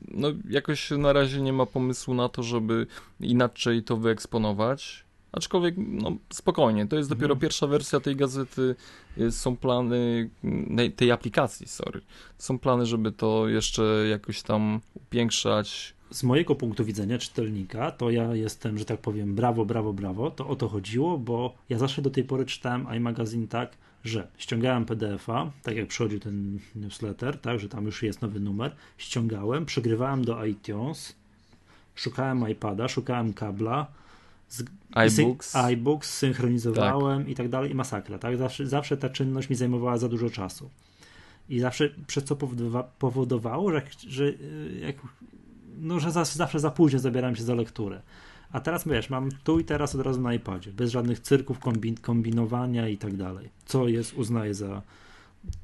no, 0.07 0.27
jakoś 0.49 0.91
na 0.91 1.13
razie 1.13 1.41
nie 1.41 1.53
ma 1.53 1.65
pomysłu 1.65 2.13
na 2.13 2.29
to, 2.29 2.43
żeby 2.43 2.88
inaczej 3.19 3.83
to 3.83 3.97
wyeksponować. 3.97 5.03
Aczkolwiek, 5.31 5.75
no 5.77 6.12
spokojnie, 6.33 6.88
to 6.88 6.95
jest 6.95 7.12
Mhm. 7.12 7.19
dopiero 7.19 7.36
pierwsza 7.36 7.67
wersja 7.67 7.99
tej 7.99 8.15
gazety. 8.15 8.75
y, 9.17 9.31
Są 9.31 9.57
plany, 9.57 10.29
nej- 10.43 10.91
tej 10.91 11.12
aplikacji, 11.12 11.67
sorry. 11.67 12.01
Są 12.38 12.59
plany, 12.59 12.86
żeby 12.86 13.12
to 13.12 13.47
jeszcze 13.47 13.83
jakoś 14.09 14.41
tam 14.41 14.81
upiększać. 14.95 15.93
Z 16.12 16.23
mojego 16.23 16.55
punktu 16.55 16.86
widzenia 16.86 17.17
czytelnika, 17.17 17.91
to 17.91 18.09
ja 18.12 18.36
jestem, 18.36 18.77
że 18.77 18.86
tak 18.86 18.99
powiem, 19.01 19.36
brawo, 19.36 19.65
brawo, 19.65 19.93
brawo. 19.93 20.31
To 20.31 20.47
o 20.47 20.55
to 20.55 20.67
chodziło, 20.67 21.17
bo 21.17 21.55
ja 21.69 21.77
zawsze 21.77 22.01
do 22.01 22.09
tej 22.09 22.23
pory 22.23 22.45
czytałem 22.45 22.88
iMagazine 22.97 23.47
tak, 23.47 23.77
że 24.03 24.27
ściągałem 24.37 24.85
PDF-a, 24.85 25.51
tak 25.63 25.75
jak 25.75 25.87
przychodził 25.87 26.19
ten 26.19 26.59
newsletter, 26.75 27.39
tak, 27.39 27.59
że 27.59 27.69
tam 27.69 27.85
już 27.85 28.03
jest 28.03 28.21
nowy 28.21 28.39
numer, 28.39 28.75
ściągałem, 28.97 29.65
przygrywałem 29.65 30.25
do 30.25 30.45
iTunes, 30.45 31.15
szukałem 31.95 32.49
iPada, 32.49 32.87
szukałem 32.87 33.33
kabla, 33.33 33.87
z, 34.49 34.63
iBooks. 34.95 35.55
IBooks, 35.71 36.13
synchronizowałem 36.13 37.29
i 37.29 37.35
tak 37.35 37.49
dalej, 37.49 37.71
i 37.71 37.75
masakra, 37.75 38.17
tak? 38.17 38.37
Zawsze, 38.37 38.67
zawsze 38.67 38.97
ta 38.97 39.09
czynność 39.09 39.49
mi 39.49 39.55
zajmowała 39.55 39.97
za 39.97 40.09
dużo 40.09 40.29
czasu. 40.29 40.69
I 41.49 41.59
zawsze, 41.59 41.89
przez 42.07 42.23
co 42.23 42.35
powodowa, 42.35 42.83
powodowało, 42.83 43.71
że, 43.71 43.81
że, 44.07 44.25
y, 44.25 44.79
jak, 44.81 44.95
no, 45.81 45.99
że 45.99 46.11
zawsze, 46.11 46.37
zawsze 46.37 46.59
za 46.59 46.71
późno 46.71 46.99
zabierałem 46.99 47.35
się 47.35 47.43
za 47.43 47.55
lekturę. 47.55 48.01
A 48.53 48.59
teraz 48.59 48.87
wiesz, 48.87 49.09
mam 49.09 49.29
tu 49.43 49.59
i 49.59 49.63
teraz 49.63 49.95
od 49.95 50.01
razu 50.01 50.21
na 50.21 50.33
iPadzie, 50.33 50.71
bez 50.71 50.91
żadnych 50.91 51.19
cyrków, 51.19 51.59
kombin, 51.59 51.97
kombinowania 51.97 52.87
i 52.87 52.97
tak 52.97 53.15
dalej. 53.15 53.49
Co 53.65 53.87
jest, 53.87 54.13
uznaję 54.13 54.53
za, 54.53 54.81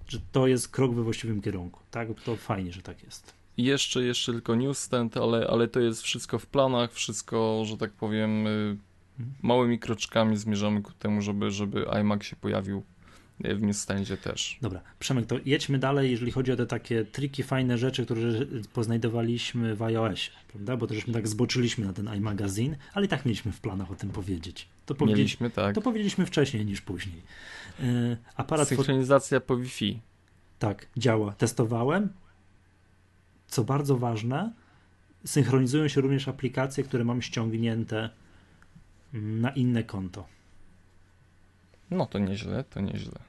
że 0.08 0.20
to 0.32 0.48
jest 0.48 0.70
krok 0.70 0.94
we 0.94 1.04
właściwym 1.04 1.42
kierunku. 1.42 1.80
Tak, 1.92 2.08
to 2.26 2.36
fajnie, 2.36 2.72
że 2.72 2.82
tak 2.82 3.04
jest. 3.04 3.34
Jeszcze, 3.58 4.04
jeszcze 4.04 4.32
tylko 4.32 4.56
newsstand, 4.56 5.18
ale, 5.18 5.48
ale 5.48 5.68
to 5.68 5.80
jest 5.80 6.02
wszystko 6.02 6.40
w 6.40 6.46
planach, 6.46 6.94
wszystko, 6.94 7.64
że 7.66 7.78
tak 7.78 7.92
powiem, 7.92 8.48
y, 8.48 8.78
małymi 9.42 9.80
kroczkami 9.80 10.38
zmierzamy 10.38 10.82
ku 10.82 10.92
temu, 10.92 11.22
żeby, 11.22 11.52
żeby 11.52 11.86
iMac 11.90 12.24
się 12.24 12.36
pojawił 12.36 12.84
w 13.40 13.62
newsstandzie 13.62 14.18
też. 14.18 14.58
Dobra, 14.62 14.82
Przemek, 15.00 15.26
to 15.26 15.36
jedźmy 15.46 15.80
dalej, 15.80 16.12
jeżeli 16.12 16.32
chodzi 16.32 16.52
o 16.52 16.56
te 16.56 16.66
takie 16.66 17.06
triki, 17.06 17.44
fajne 17.44 17.78
rzeczy, 17.78 18.06
które 18.06 18.22
poznajdowaliśmy 18.74 19.76
w 19.76 19.82
iOSie, 19.82 20.32
prawda? 20.48 20.78
Bo 20.78 20.88
to 20.88 20.94
żeśmy 20.94 21.14
tak 21.14 21.28
zboczyliśmy 21.28 21.86
na 21.86 21.94
ten 21.94 22.14
iMagazine, 22.16 22.78
ale 22.94 23.06
i 23.06 23.10
tak 23.10 23.26
mieliśmy 23.26 23.52
w 23.52 23.60
planach 23.62 23.92
o 23.92 23.96
tym 23.96 24.10
powiedzieć. 24.10 24.68
To, 24.86 24.96
powiedzi- 24.96 25.08
Mieliśmy, 25.18 25.50
tak. 25.50 25.76
to 25.76 25.82
powiedzieliśmy 25.82 26.26
wcześniej 26.26 26.66
niż 26.66 26.82
później. 26.82 27.22
Yy, 27.80 28.18
aparat 28.36 28.68
Synchronizacja 28.68 29.40
po 29.40 29.58
Wi-Fi. 29.58 30.00
tak, 30.60 30.88
działa. 30.98 31.34
Testowałem. 31.34 32.10
Co 33.48 33.64
bardzo 33.64 33.98
ważne, 33.98 34.54
synchronizują 35.26 35.88
się 35.88 36.02
również 36.02 36.28
aplikacje, 36.28 36.84
które 36.84 37.04
mam 37.04 37.22
ściągnięte 37.22 38.10
na 39.14 39.50
inne 39.50 39.84
konto. 39.84 40.28
No 41.92 42.06
to 42.06 42.20
nieźle, 42.20 42.64
to 42.64 42.82
nieźle. 42.82 43.20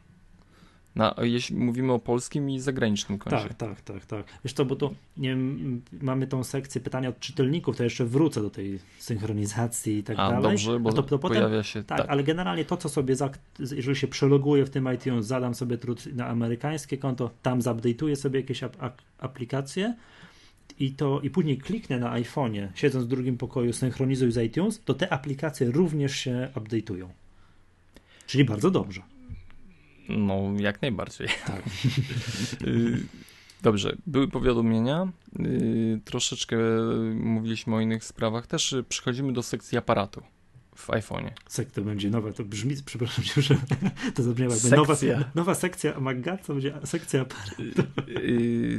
Na, 0.97 1.15
jeśli 1.23 1.57
mówimy 1.57 1.93
o 1.93 1.99
polskim 1.99 2.51
i 2.51 2.61
zagranicznym 2.61 3.19
koncie. 3.19 3.49
Tak, 3.49 3.55
tak, 3.55 3.81
tak, 3.81 4.07
tak. 4.07 4.27
Wiesz 4.45 4.53
co, 4.53 4.65
bo 4.65 4.77
to 4.77 4.91
nie 5.17 5.29
wiem, 5.29 5.83
mamy 6.03 6.27
tą 6.27 6.45
sekcję 6.45 6.81
pytania 6.81 7.09
od 7.09 7.19
czytelników, 7.21 7.77
to 7.77 7.85
jeszcze 7.85 8.05
wrócę 8.05 8.43
do 8.43 8.51
tej 8.51 8.79
synchronizacji 8.99 9.99
i 9.99 10.03
tak 10.03 10.19
A, 10.19 10.31
dalej. 10.31 10.43
dobrze, 10.43 10.81
bo 10.81 10.91
A 10.91 10.93
to, 10.93 11.03
to 11.03 11.19
potem, 11.19 11.37
pojawia 11.37 11.63
się... 11.63 11.83
tak, 11.85 11.99
Tak, 11.99 12.11
ale 12.11 12.25
generalnie 12.25 12.65
to, 12.65 12.77
co 12.77 12.89
sobie, 12.89 13.17
za, 13.17 13.31
jeżeli 13.59 13.97
się 13.97 14.09
przeloguję 14.09 14.65
w 14.65 14.71
tym 14.71 14.89
iTunes, 14.95 15.27
zadam 15.27 15.55
sobie 15.55 15.79
trud 15.79 16.07
na 16.07 16.27
amerykańskie 16.27 16.99
konto, 16.99 17.31
tam 17.43 17.61
zupdate'uję 17.61 18.17
sobie 18.17 18.41
jakieś 18.41 18.63
ap- 18.63 19.03
aplikacje 19.19 19.95
i 20.79 20.93
to 20.93 21.21
i 21.21 21.31
później 21.31 21.59
kliknę 21.59 21.99
na 21.99 22.21
iPhone'ie, 22.21 22.69
siedząc 22.75 23.05
w 23.05 23.09
drugim 23.09 23.37
pokoju, 23.39 23.73
synchronizuj 23.73 24.33
z 24.33 24.37
iTunes, 24.37 24.81
to 24.85 24.95
te 24.95 25.13
aplikacje 25.13 25.71
również 25.71 26.17
się 26.17 26.49
update'ują. 26.55 27.09
Czyli 28.27 28.45
bardzo 28.45 28.71
dobrze. 28.71 29.03
No, 30.11 30.43
jak 30.59 30.83
najbardziej. 30.83 31.29
Tak. 31.47 31.63
Y, 32.67 33.01
Dobrze, 33.63 33.97
były 34.07 34.29
powiadomienia, 34.29 35.09
y, 35.41 36.01
troszeczkę 36.05 36.57
mówiliśmy 37.15 37.75
o 37.77 37.81
innych 37.81 38.05
sprawach, 38.05 38.47
też 38.47 38.73
y, 38.73 38.83
przechodzimy 38.83 39.33
do 39.33 39.43
sekcji 39.43 39.79
aparatu 39.79 40.23
w 40.77 40.89
iPhone'ie. 40.89 41.31
Sek 41.49 41.71
to 41.71 41.83
będzie 41.83 42.11
nowe, 42.11 42.33
to 42.33 42.45
brzmi, 42.45 42.75
przepraszam 42.87 43.25
cię, 43.25 43.43
że 43.43 43.57
to 44.15 44.23
zabrzmiało 44.23 44.55
jakby 44.55 44.71
nowa, 44.71 44.95
Sekcja. 44.97 45.25
nowa 45.35 45.55
sekcja 45.55 46.01
Magga, 46.01 46.37
to 46.37 46.53
będzie 46.53 46.75
sekcja 46.85 47.21
aparatu. 47.21 47.63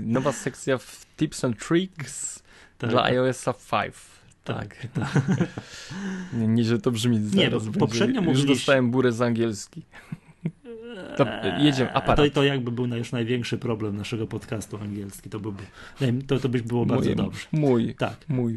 Nowa 0.04 0.32
sekcja 0.32 0.78
w 0.78 1.06
Tips 1.18 1.44
and 1.46 1.60
Tricks 1.68 2.44
Tak, 2.78 2.90
dla 2.90 3.02
tak. 3.04 3.12
iOSa 3.12 3.54
5. 3.54 3.94
Tak, 4.44 4.88
Nie, 6.34 6.48
nie, 6.48 6.64
że 6.64 6.80
to 6.80 6.92
brzmi 6.92 7.20
zaraz 7.30 7.52
bo 7.52 7.60
będzie. 7.60 7.80
poprzednio 7.80 8.22
Już 8.22 8.46
dostałem 8.46 8.92
burę 8.92 9.12
z 9.12 9.22
angielski. 9.22 9.82
Dobra, 11.18 11.60
jedziemy, 11.60 11.90
A 11.90 11.94
to, 11.94 11.98
aparat. 11.98 12.34
to 12.34 12.44
jakby 12.44 12.72
był 12.72 12.88
już 12.88 13.12
największy 13.12 13.58
problem 13.58 13.98
naszego 13.98 14.28
podcastu 14.28 14.78
angielski, 14.78 15.30
to 15.30 15.40
byłby, 15.40 15.64
to, 16.28 16.40
to 16.40 16.50
by 16.50 16.60
było 16.60 16.86
bardzo 16.86 17.10
mój, 17.10 17.16
dobrze. 17.16 17.48
Mój, 17.52 17.96
Tak, 17.96 18.18
mój. 18.30 18.54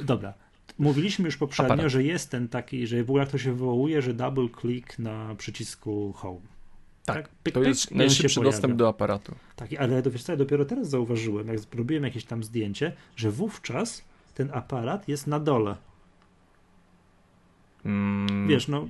e, 0.00 0.04
dobra. 0.04 0.34
Mówiliśmy 0.78 1.24
już 1.24 1.36
poprzednio, 1.36 1.74
Aparat. 1.74 1.92
że 1.92 2.02
jest 2.02 2.30
ten 2.30 2.48
taki, 2.48 2.86
że 2.86 3.04
w 3.04 3.10
ogóle 3.10 3.22
jak 3.22 3.30
to 3.32 3.38
się 3.38 3.52
wywołuje, 3.52 4.02
że 4.02 4.14
double 4.14 4.48
click 4.60 4.98
na 4.98 5.34
przycisku 5.34 6.12
home. 6.12 6.40
Tak, 7.04 7.28
Pyk, 7.28 7.54
To 7.54 7.60
pyk, 7.60 7.68
jest 7.68 7.92
on 7.92 7.98
najszybszy 7.98 8.40
dostęp 8.40 8.76
do 8.76 8.88
aparatu. 8.88 9.34
Tak, 9.56 9.70
ale 9.78 10.02
to 10.02 10.10
wiesz 10.10 10.22
co, 10.22 10.32
ja 10.32 10.36
dopiero 10.36 10.64
teraz 10.64 10.88
zauważyłem, 10.88 11.48
jak 11.48 11.58
zrobiłem 11.58 12.04
jakieś 12.04 12.24
tam 12.24 12.44
zdjęcie, 12.44 12.92
że 13.16 13.30
wówczas 13.30 14.04
ten 14.34 14.50
aparat 14.52 15.08
jest 15.08 15.26
na 15.26 15.40
dole. 15.40 15.76
Mm, 17.84 18.48
Wiesz, 18.48 18.68
no, 18.68 18.88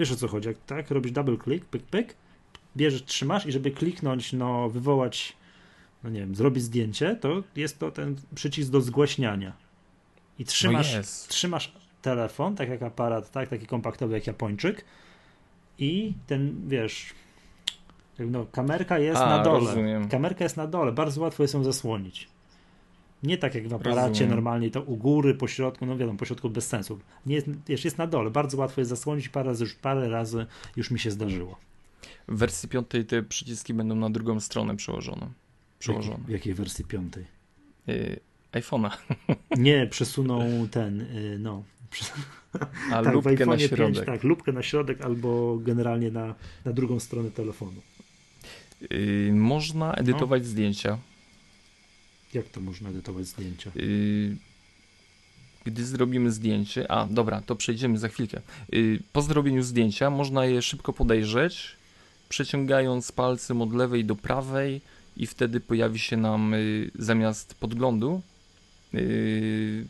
wiesz 0.00 0.12
o 0.12 0.16
co 0.16 0.28
chodzi, 0.28 0.48
jak 0.48 0.58
tak, 0.66 0.90
robisz 0.90 1.12
double 1.12 1.36
click, 1.44 1.66
pyk, 1.66 1.82
pyk, 1.82 2.14
bierzesz, 2.76 3.04
trzymasz 3.04 3.46
i 3.46 3.52
żeby 3.52 3.70
kliknąć, 3.70 4.32
no, 4.32 4.68
wywołać, 4.70 5.36
no 6.04 6.10
nie 6.10 6.20
wiem, 6.20 6.34
zrobić 6.34 6.64
zdjęcie, 6.64 7.16
to 7.16 7.42
jest 7.56 7.78
to 7.78 7.90
ten 7.90 8.16
przycisk 8.34 8.70
do 8.70 8.80
zgłaśniania. 8.80 9.52
I 10.38 10.44
trzymasz, 10.44 10.94
no 10.94 11.00
trzymasz 11.28 11.72
telefon, 12.02 12.56
tak 12.56 12.68
jak 12.68 12.82
aparat, 12.82 13.30
tak, 13.30 13.48
taki 13.48 13.66
kompaktowy 13.66 14.14
jak 14.14 14.26
Japończyk 14.26 14.84
i 15.78 16.14
ten, 16.26 16.68
wiesz, 16.68 17.14
no, 18.18 18.46
kamerka 18.52 18.98
jest 18.98 19.20
A, 19.20 19.28
na 19.28 19.42
dole. 19.42 19.60
rozumiem. 19.60 20.08
Kamerka 20.08 20.44
jest 20.44 20.56
na 20.56 20.66
dole, 20.66 20.92
bardzo 20.92 21.20
łatwo 21.20 21.42
jest 21.42 21.54
ją 21.54 21.64
zasłonić. 21.64 22.28
Nie 23.22 23.38
tak 23.38 23.54
jak 23.54 23.68
w 23.68 23.74
aparacie 23.74 24.08
Rozumiem. 24.08 24.30
normalnie, 24.30 24.70
to 24.70 24.82
u 24.82 24.96
góry, 24.96 25.34
po 25.34 25.48
środku, 25.48 25.86
no 25.86 25.96
wiadomo, 25.96 26.18
po 26.18 26.24
środku 26.24 26.50
bez 26.50 26.66
sensu. 26.66 26.98
Nie 27.26 27.34
jest, 27.34 27.46
wiesz, 27.68 27.84
jest 27.84 27.98
na 27.98 28.06
dole, 28.06 28.30
bardzo 28.30 28.58
łatwo 28.58 28.80
jest 28.80 28.88
zasłonić, 28.88 29.28
parę 29.28 29.48
razy, 29.48 29.64
już, 29.64 29.74
parę 29.74 30.08
razy 30.08 30.46
już 30.76 30.90
mi 30.90 30.98
się 30.98 31.10
zdarzyło. 31.10 31.58
W 32.28 32.38
wersji 32.38 32.68
piątej 32.68 33.04
te 33.04 33.22
przyciski 33.22 33.74
będą 33.74 33.94
na 33.94 34.10
drugą 34.10 34.40
stronę 34.40 34.76
przełożone. 34.76 35.28
Przełożone. 35.78 36.24
W 36.26 36.30
jakiej 36.30 36.54
wersji 36.54 36.84
piątej? 36.84 37.24
Y, 37.88 38.20
iPhone'a. 38.52 38.90
Nie, 39.56 39.86
przesunął 39.86 40.42
ten, 40.70 41.00
y, 41.00 41.38
no. 41.38 41.62
A 42.92 43.02
tak, 43.02 43.10
w 43.10 43.12
lubkę 43.12 43.46
na 43.46 43.58
środek. 43.58 43.94
5, 43.94 44.06
tak, 44.06 44.24
lubkę 44.24 44.52
na 44.52 44.62
środek 44.62 45.00
albo 45.00 45.58
generalnie 45.58 46.10
na, 46.10 46.34
na 46.64 46.72
drugą 46.72 47.00
stronę 47.00 47.30
telefonu. 47.30 47.80
Y, 48.92 49.30
można 49.34 49.94
edytować 49.94 50.46
zdjęcia. 50.46 50.98
Jak 52.34 52.48
to 52.48 52.60
można 52.60 52.88
edytować 52.90 53.26
zdjęcia? 53.26 53.70
Y, 53.76 54.36
gdy 55.64 55.84
zrobimy 55.84 56.32
zdjęcie, 56.32 56.90
a 56.92 57.06
dobra, 57.06 57.40
to 57.40 57.56
przejdziemy 57.56 57.98
za 57.98 58.08
chwilkę. 58.08 58.40
Y, 58.74 59.02
po 59.12 59.22
zrobieniu 59.22 59.62
zdjęcia 59.62 60.10
można 60.10 60.44
je 60.46 60.62
szybko 60.62 60.92
podejrzeć, 60.92 61.76
przeciągając 62.28 63.12
palcem 63.12 63.62
od 63.62 63.72
lewej 63.74 64.04
do 64.04 64.16
prawej 64.16 64.80
i 65.16 65.26
wtedy 65.26 65.60
pojawi 65.60 65.98
się 65.98 66.16
nam 66.16 66.54
y, 66.54 66.90
zamiast 66.94 67.54
podglądu. 67.54 68.22
y, 68.94 69.86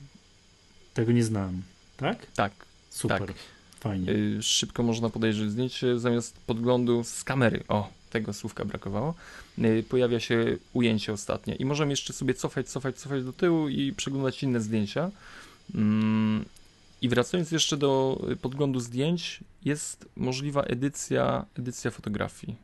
Tego 0.95 1.13
nie 1.13 1.25
znam. 1.25 1.63
Tak? 1.97 2.27
tak, 2.27 2.53
Super. 2.91 3.27
Tak. 3.27 3.37
Fajnie. 3.81 4.13
y, 4.13 4.43
szybko 4.43 4.83
można 4.83 5.11
podejrzeć 5.11 5.51
zdjęcie 5.51 5.99
zamiast 5.99 6.37
podglądu 6.47 7.05
z 7.05 7.25
kamery. 7.25 7.65
O, 7.69 7.89
tego 8.11 8.33
słówka 8.33 8.65
brakowało. 8.65 9.15
Y, 9.59 9.85
pojawia 9.89 10.21
się 10.21 10.57
ujęcie 10.73 11.13
ostatnie 11.13 11.55
i 11.55 11.65
możemy 11.65 11.93
jeszcze 11.93 12.13
sobie 12.13 12.35
cofać, 12.35 12.69
cofać, 12.69 12.99
cofać 12.99 13.25
do 13.25 13.33
tyłu 13.33 13.69
i 13.69 13.93
przeglądać 13.93 14.43
inne 14.43 14.61
zdjęcia. 14.61 15.11
Mm, 15.75 16.45
I 17.03 17.09
wracając 17.09 17.51
jeszcze 17.51 17.77
do 17.77 18.23
podglądu 18.43 18.81
zdjęć, 18.81 19.41
jest 19.65 20.09
możliwa 20.17 20.63
edycja, 20.63 21.47
edycja 21.59 21.91
fotografii. 21.91 22.57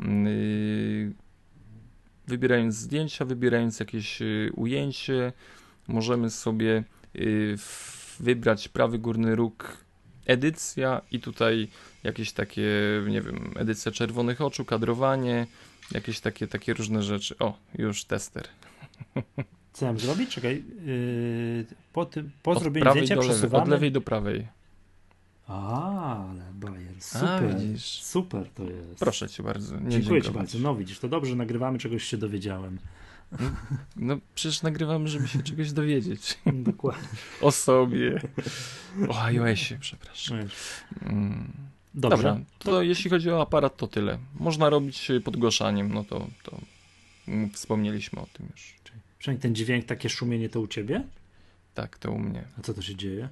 Y, 0.00 1.12
Wybierając 2.26 2.74
zdjęcia, 2.74 3.24
wybierając 3.24 3.80
jakieś 3.80 4.22
y, 4.22 4.52
ujęcie, 4.56 5.32
możemy 5.88 6.30
sobie 6.30 6.84
wybrać 8.20 8.68
prawy 8.68 8.98
górny 8.98 9.36
róg 9.36 9.83
edycja 10.26 11.00
i 11.12 11.20
tutaj 11.20 11.68
jakieś 12.04 12.32
takie, 12.32 12.70
nie 13.08 13.22
wiem, 13.22 13.54
edycja 13.56 13.92
czerwonych 13.92 14.40
oczu, 14.40 14.64
kadrowanie, 14.64 15.46
jakieś 15.92 16.20
takie, 16.20 16.46
takie 16.46 16.74
różne 16.74 17.02
rzeczy. 17.02 17.38
O, 17.38 17.58
już 17.78 18.04
tester. 18.04 18.48
Co 19.72 19.86
mam 19.86 19.98
zrobić? 19.98 20.30
Czekaj. 20.30 20.64
Yy, 20.86 21.66
po 21.92 22.04
tym, 22.06 22.30
po 22.42 22.50
Od 22.50 22.60
zrobieniu 22.60 22.90
zdjęcia 22.90 23.16
przesuwamy. 23.16 23.62
od 23.62 23.68
lewej 23.68 23.92
do 23.92 24.00
prawej. 24.00 24.46
A, 25.48 26.28
ale 26.30 26.42
bajer. 26.54 26.94
A, 26.98 27.18
Super. 27.18 27.56
widzisz. 27.56 28.02
Super 28.02 28.50
to 28.54 28.62
jest. 28.62 28.98
Proszę 29.00 29.28
cię 29.28 29.42
bardzo. 29.42 29.80
Nie 29.80 29.90
Dziękuję 29.90 30.22
ci 30.22 30.30
bardzo. 30.30 30.58
No 30.58 30.74
widzisz, 30.74 30.98
to 30.98 31.08
dobrze 31.08 31.36
nagrywamy, 31.36 31.78
czegoś 31.78 32.04
się 32.04 32.16
dowiedziałem. 32.16 32.78
No 33.96 34.16
przecież 34.34 34.62
nagrywamy, 34.62 35.08
żeby 35.08 35.28
się 35.28 35.42
czegoś 35.42 35.72
dowiedzieć. 35.72 36.38
Dokładnie. 36.46 37.08
O 37.40 37.52
sobie. 37.52 38.20
O 39.08 39.22
iOSie, 39.22 39.78
przepraszam. 39.80 40.38
Mm. 41.02 41.52
Dobrze. 41.94 42.16
Dobra, 42.16 42.40
to, 42.58 42.82
jeśli 42.82 43.10
chodzi 43.10 43.30
o 43.30 43.42
aparat, 43.42 43.76
to 43.76 43.86
tyle. 43.86 44.18
Można 44.34 44.70
robić 44.70 45.10
y, 45.10 45.20
podgłaszaniem, 45.20 45.94
no 45.94 46.04
to, 46.04 46.26
to 46.42 46.58
wspomnieliśmy 47.52 48.20
o 48.20 48.26
tym 48.32 48.48
już. 48.50 48.74
Przynajmniej 49.18 49.42
ten 49.42 49.54
dźwięk, 49.54 49.84
takie 49.84 50.08
szumienie 50.08 50.48
to 50.48 50.60
u 50.60 50.66
ciebie? 50.66 51.04
Tak, 51.74 51.98
to 51.98 52.12
u 52.12 52.18
mnie. 52.18 52.44
A 52.58 52.62
co 52.62 52.74
to 52.74 52.82
się 52.82 52.96
dzieje? 52.96 53.28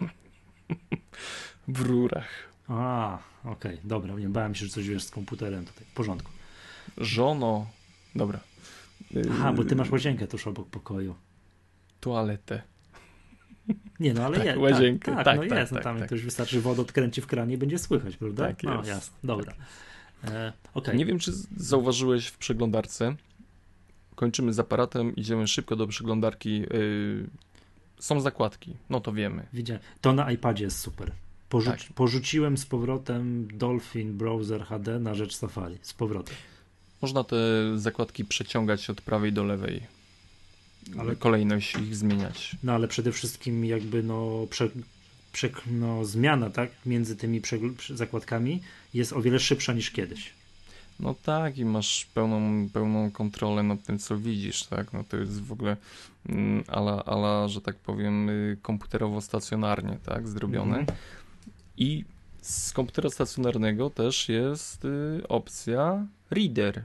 W 1.68 1.80
rurach. 1.80 2.28
A, 2.68 3.18
okej, 3.44 3.78
dobra. 3.84 4.14
Nie 4.14 4.28
bałem 4.28 4.54
się, 4.54 4.66
że 4.66 4.72
coś 4.72 4.88
wiesz 4.88 5.04
z 5.04 5.10
komputerem 5.10 5.64
tutaj. 5.64 5.84
W 5.84 5.94
porządku. 5.94 6.30
Żono. 6.98 7.66
Dobra. 8.14 8.40
Y, 9.16 9.22
Aha, 9.32 9.52
bo 9.52 9.64
ty 9.64 9.76
masz 9.76 9.90
łazienkę 9.90 10.26
tuż 10.26 10.46
obok 10.46 10.68
pokoju. 10.68 11.14
Toaletę. 12.00 12.62
Nie, 14.00 14.14
no 14.14 14.24
ale 14.24 14.36
Tak, 14.36 14.46
jest. 14.46 14.58
łazienkę. 14.58 15.14
Tak, 15.14 15.24
Tak, 15.24 15.36
no 15.40 15.46
tak, 15.48 15.58
jest. 15.58 15.72
no 15.72 15.76
tak, 15.76 15.84
tam 15.84 15.98
tak. 15.98 16.06
ktoś 16.06 16.22
wystarczy 16.22 16.60
wodę 16.60 16.82
odkręci 16.82 17.20
w 17.20 17.26
kranie 17.26 17.54
i 17.54 17.58
będzie 17.58 17.78
słychać, 17.78 18.16
prawda? 18.16 18.46
Tak 18.46 18.62
No, 18.62 18.76
jest. 18.76 18.88
jasne. 18.88 19.16
Dobra. 19.24 19.52
E, 20.24 20.52
okej. 20.74 20.96
Nie 20.96 21.06
wiem, 21.06 21.18
czy 21.18 21.32
zauważyłeś 21.56 22.26
w 22.26 22.38
przeglądarce. 22.38 23.16
Kończymy 24.14 24.52
z 24.52 24.58
aparatem, 24.58 25.16
idziemy 25.16 25.46
szybko 25.48 25.76
do 25.76 25.86
przeglądarki. 25.86 26.62
y, 26.74 27.26
są 27.98 28.20
zakładki, 28.20 28.76
no 28.90 29.00
to 29.00 29.12
wiemy. 29.12 29.46
Widziałem. 29.52 29.82
To 30.00 30.12
na 30.12 30.30
iPadzie 30.32 30.64
jest 30.64 30.78
super. 30.78 31.12
Tak. 31.64 31.80
Porzuciłem 31.94 32.58
z 32.58 32.66
powrotem 32.66 33.48
Dolphin 33.58 34.18
Browser 34.18 34.64
HD 34.64 34.98
na 34.98 35.14
rzecz 35.14 35.36
Safari. 35.36 35.78
Z 35.82 35.94
powrotem. 35.94 36.34
Można 37.02 37.24
te 37.24 37.36
zakładki 37.76 38.24
przeciągać 38.24 38.90
od 38.90 39.00
prawej 39.00 39.32
do 39.32 39.44
lewej. 39.44 39.82
Ale- 40.98 41.16
kolejność 41.16 41.74
ich 41.74 41.96
zmieniać. 41.96 42.56
No 42.62 42.72
ale 42.72 42.88
przede 42.88 43.12
wszystkim 43.12 43.64
jakby 43.64 44.02
no, 44.02 44.46
prze, 44.50 44.68
prze, 45.32 45.50
no 45.70 46.04
zmiana 46.04 46.50
tak 46.50 46.70
między 46.86 47.16
tymi 47.16 47.40
przy- 47.40 47.96
zakładkami 47.96 48.60
jest 48.94 49.12
o 49.12 49.22
wiele 49.22 49.40
szybsza 49.40 49.72
niż 49.72 49.90
kiedyś. 49.90 50.32
No 51.00 51.14
tak, 51.22 51.58
i 51.58 51.64
masz 51.64 52.06
pełną, 52.14 52.68
pełną 52.68 53.10
kontrolę 53.10 53.62
nad 53.62 53.82
tym, 53.84 53.98
co 53.98 54.18
widzisz, 54.18 54.62
tak? 54.62 54.92
No 54.92 55.04
to 55.04 55.16
jest 55.16 55.42
w 55.42 55.52
ogóle 55.52 55.76
mm, 56.28 56.64
ala, 56.66 57.04
ala 57.04 57.48
że 57.48 57.60
tak 57.60 57.76
powiem, 57.76 58.28
y, 58.28 58.56
komputerowo-stacjonarnie, 58.62 59.96
tak? 60.04 60.28
Zrobione. 60.28 60.78
Mhm. 60.78 60.98
I 61.76 62.04
z 62.40 62.72
komputera 62.72 63.10
stacjonarnego 63.10 63.90
też 63.90 64.28
jest 64.28 64.84
y, 64.84 65.22
opcja 65.28 66.06
Reader. 66.30 66.84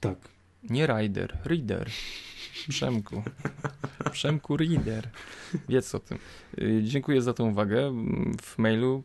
Tak. 0.00 0.18
Nie 0.62 0.86
Rider, 0.86 1.38
Reader. 1.44 1.90
Przemku. 2.68 3.22
Przemku 4.12 4.56
Reader. 4.56 5.08
Wiedz 5.68 5.94
o 5.94 5.98
tym. 5.98 6.18
Y, 6.58 6.80
Dziękuję 6.84 7.22
za 7.22 7.34
tą 7.34 7.50
uwagę. 7.50 7.92
W 8.42 8.58
mailu 8.58 9.02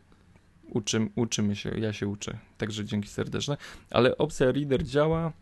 uczym, 0.68 1.10
uczymy 1.14 1.56
się, 1.56 1.70
ja 1.78 1.92
się 1.92 2.08
uczę. 2.08 2.38
Także 2.58 2.84
dzięki 2.84 3.08
serdeczne. 3.08 3.56
Ale 3.90 4.18
opcja 4.18 4.52
Reader 4.52 4.84
działa 4.84 5.32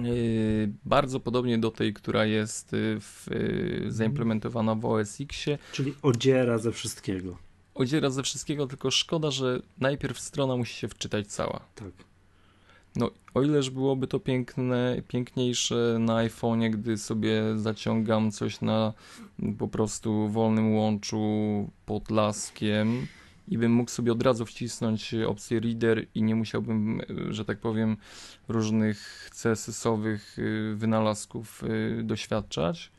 y, 0.00 0.72
bardzo 0.84 1.20
podobnie 1.20 1.58
do 1.58 1.70
tej, 1.70 1.92
która 1.92 2.24
jest 2.24 2.74
y, 2.74 3.00
w, 3.00 3.28
y, 3.28 3.84
zaimplementowana 3.88 4.74
w 4.74 4.84
OS 4.84 5.20
Xie. 5.20 5.58
Czyli 5.72 5.94
odziera 6.02 6.58
ze 6.58 6.72
wszystkiego. 6.72 7.38
Odziera 7.74 8.10
ze 8.10 8.22
wszystkiego, 8.22 8.66
tylko 8.66 8.90
szkoda, 8.90 9.30
że 9.30 9.60
najpierw 9.78 10.20
strona 10.20 10.56
musi 10.56 10.74
się 10.74 10.88
wczytać 10.88 11.26
cała. 11.26 11.60
Tak. 11.74 12.11
No, 12.96 13.10
o 13.34 13.42
ileż 13.42 13.70
byłoby 13.70 14.06
to 14.06 14.20
piękne, 14.20 15.02
piękniejsze 15.08 15.96
na 16.00 16.14
iPhone'ie, 16.14 16.70
gdy 16.70 16.98
sobie 16.98 17.42
zaciągam 17.56 18.30
coś 18.30 18.60
na 18.60 18.92
po 19.58 19.68
prostu 19.68 20.28
wolnym 20.28 20.74
łączu 20.74 21.20
pod 21.86 22.10
laskiem 22.10 23.06
i 23.48 23.58
bym 23.58 23.72
mógł 23.72 23.90
sobie 23.90 24.12
od 24.12 24.22
razu 24.22 24.46
wcisnąć 24.46 25.14
opcję 25.14 25.60
Reader 25.60 26.06
i 26.14 26.22
nie 26.22 26.34
musiałbym, 26.34 27.00
że 27.28 27.44
tak 27.44 27.58
powiem, 27.58 27.96
różnych 28.48 29.30
CSS-owych 29.42 30.38
y, 30.38 30.74
wynalazków 30.76 31.64
y, 31.64 32.02
doświadczać. 32.02 32.92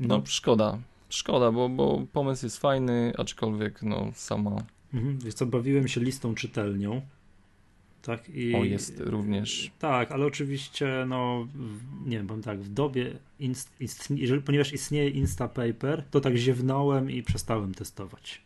No, 0.00 0.22
szkoda. 0.24 0.78
Szkoda, 1.08 1.52
bo, 1.52 1.68
bo 1.68 2.06
pomysł 2.12 2.46
jest 2.46 2.58
fajny, 2.58 3.12
aczkolwiek 3.18 3.82
no 3.82 4.10
sama 4.14 4.62
Mhm. 4.94 5.18
Wiesz 5.18 5.34
co, 5.34 5.46
bawiłem 5.46 5.88
się 5.88 6.00
listą 6.00 6.34
czytelnią. 6.34 7.02
Tak 8.02 8.28
i... 8.28 8.54
o 8.54 8.64
jest 8.64 9.00
również 9.00 9.70
Tak, 9.78 10.12
ale 10.12 10.26
oczywiście, 10.26 11.04
no, 11.08 11.46
nie 12.06 12.16
wiem, 12.16 12.26
powiem 12.26 12.42
tak, 12.42 12.60
w 12.60 12.68
dobie, 12.68 13.12
inst, 13.40 13.70
istnie, 13.80 14.16
jeżeli, 14.20 14.42
ponieważ 14.42 14.72
istnieje 14.72 15.10
Instapaper, 15.10 16.04
to 16.10 16.20
tak 16.20 16.36
ziewnąłem 16.36 17.10
i 17.10 17.22
przestałem 17.22 17.74
testować. 17.74 18.42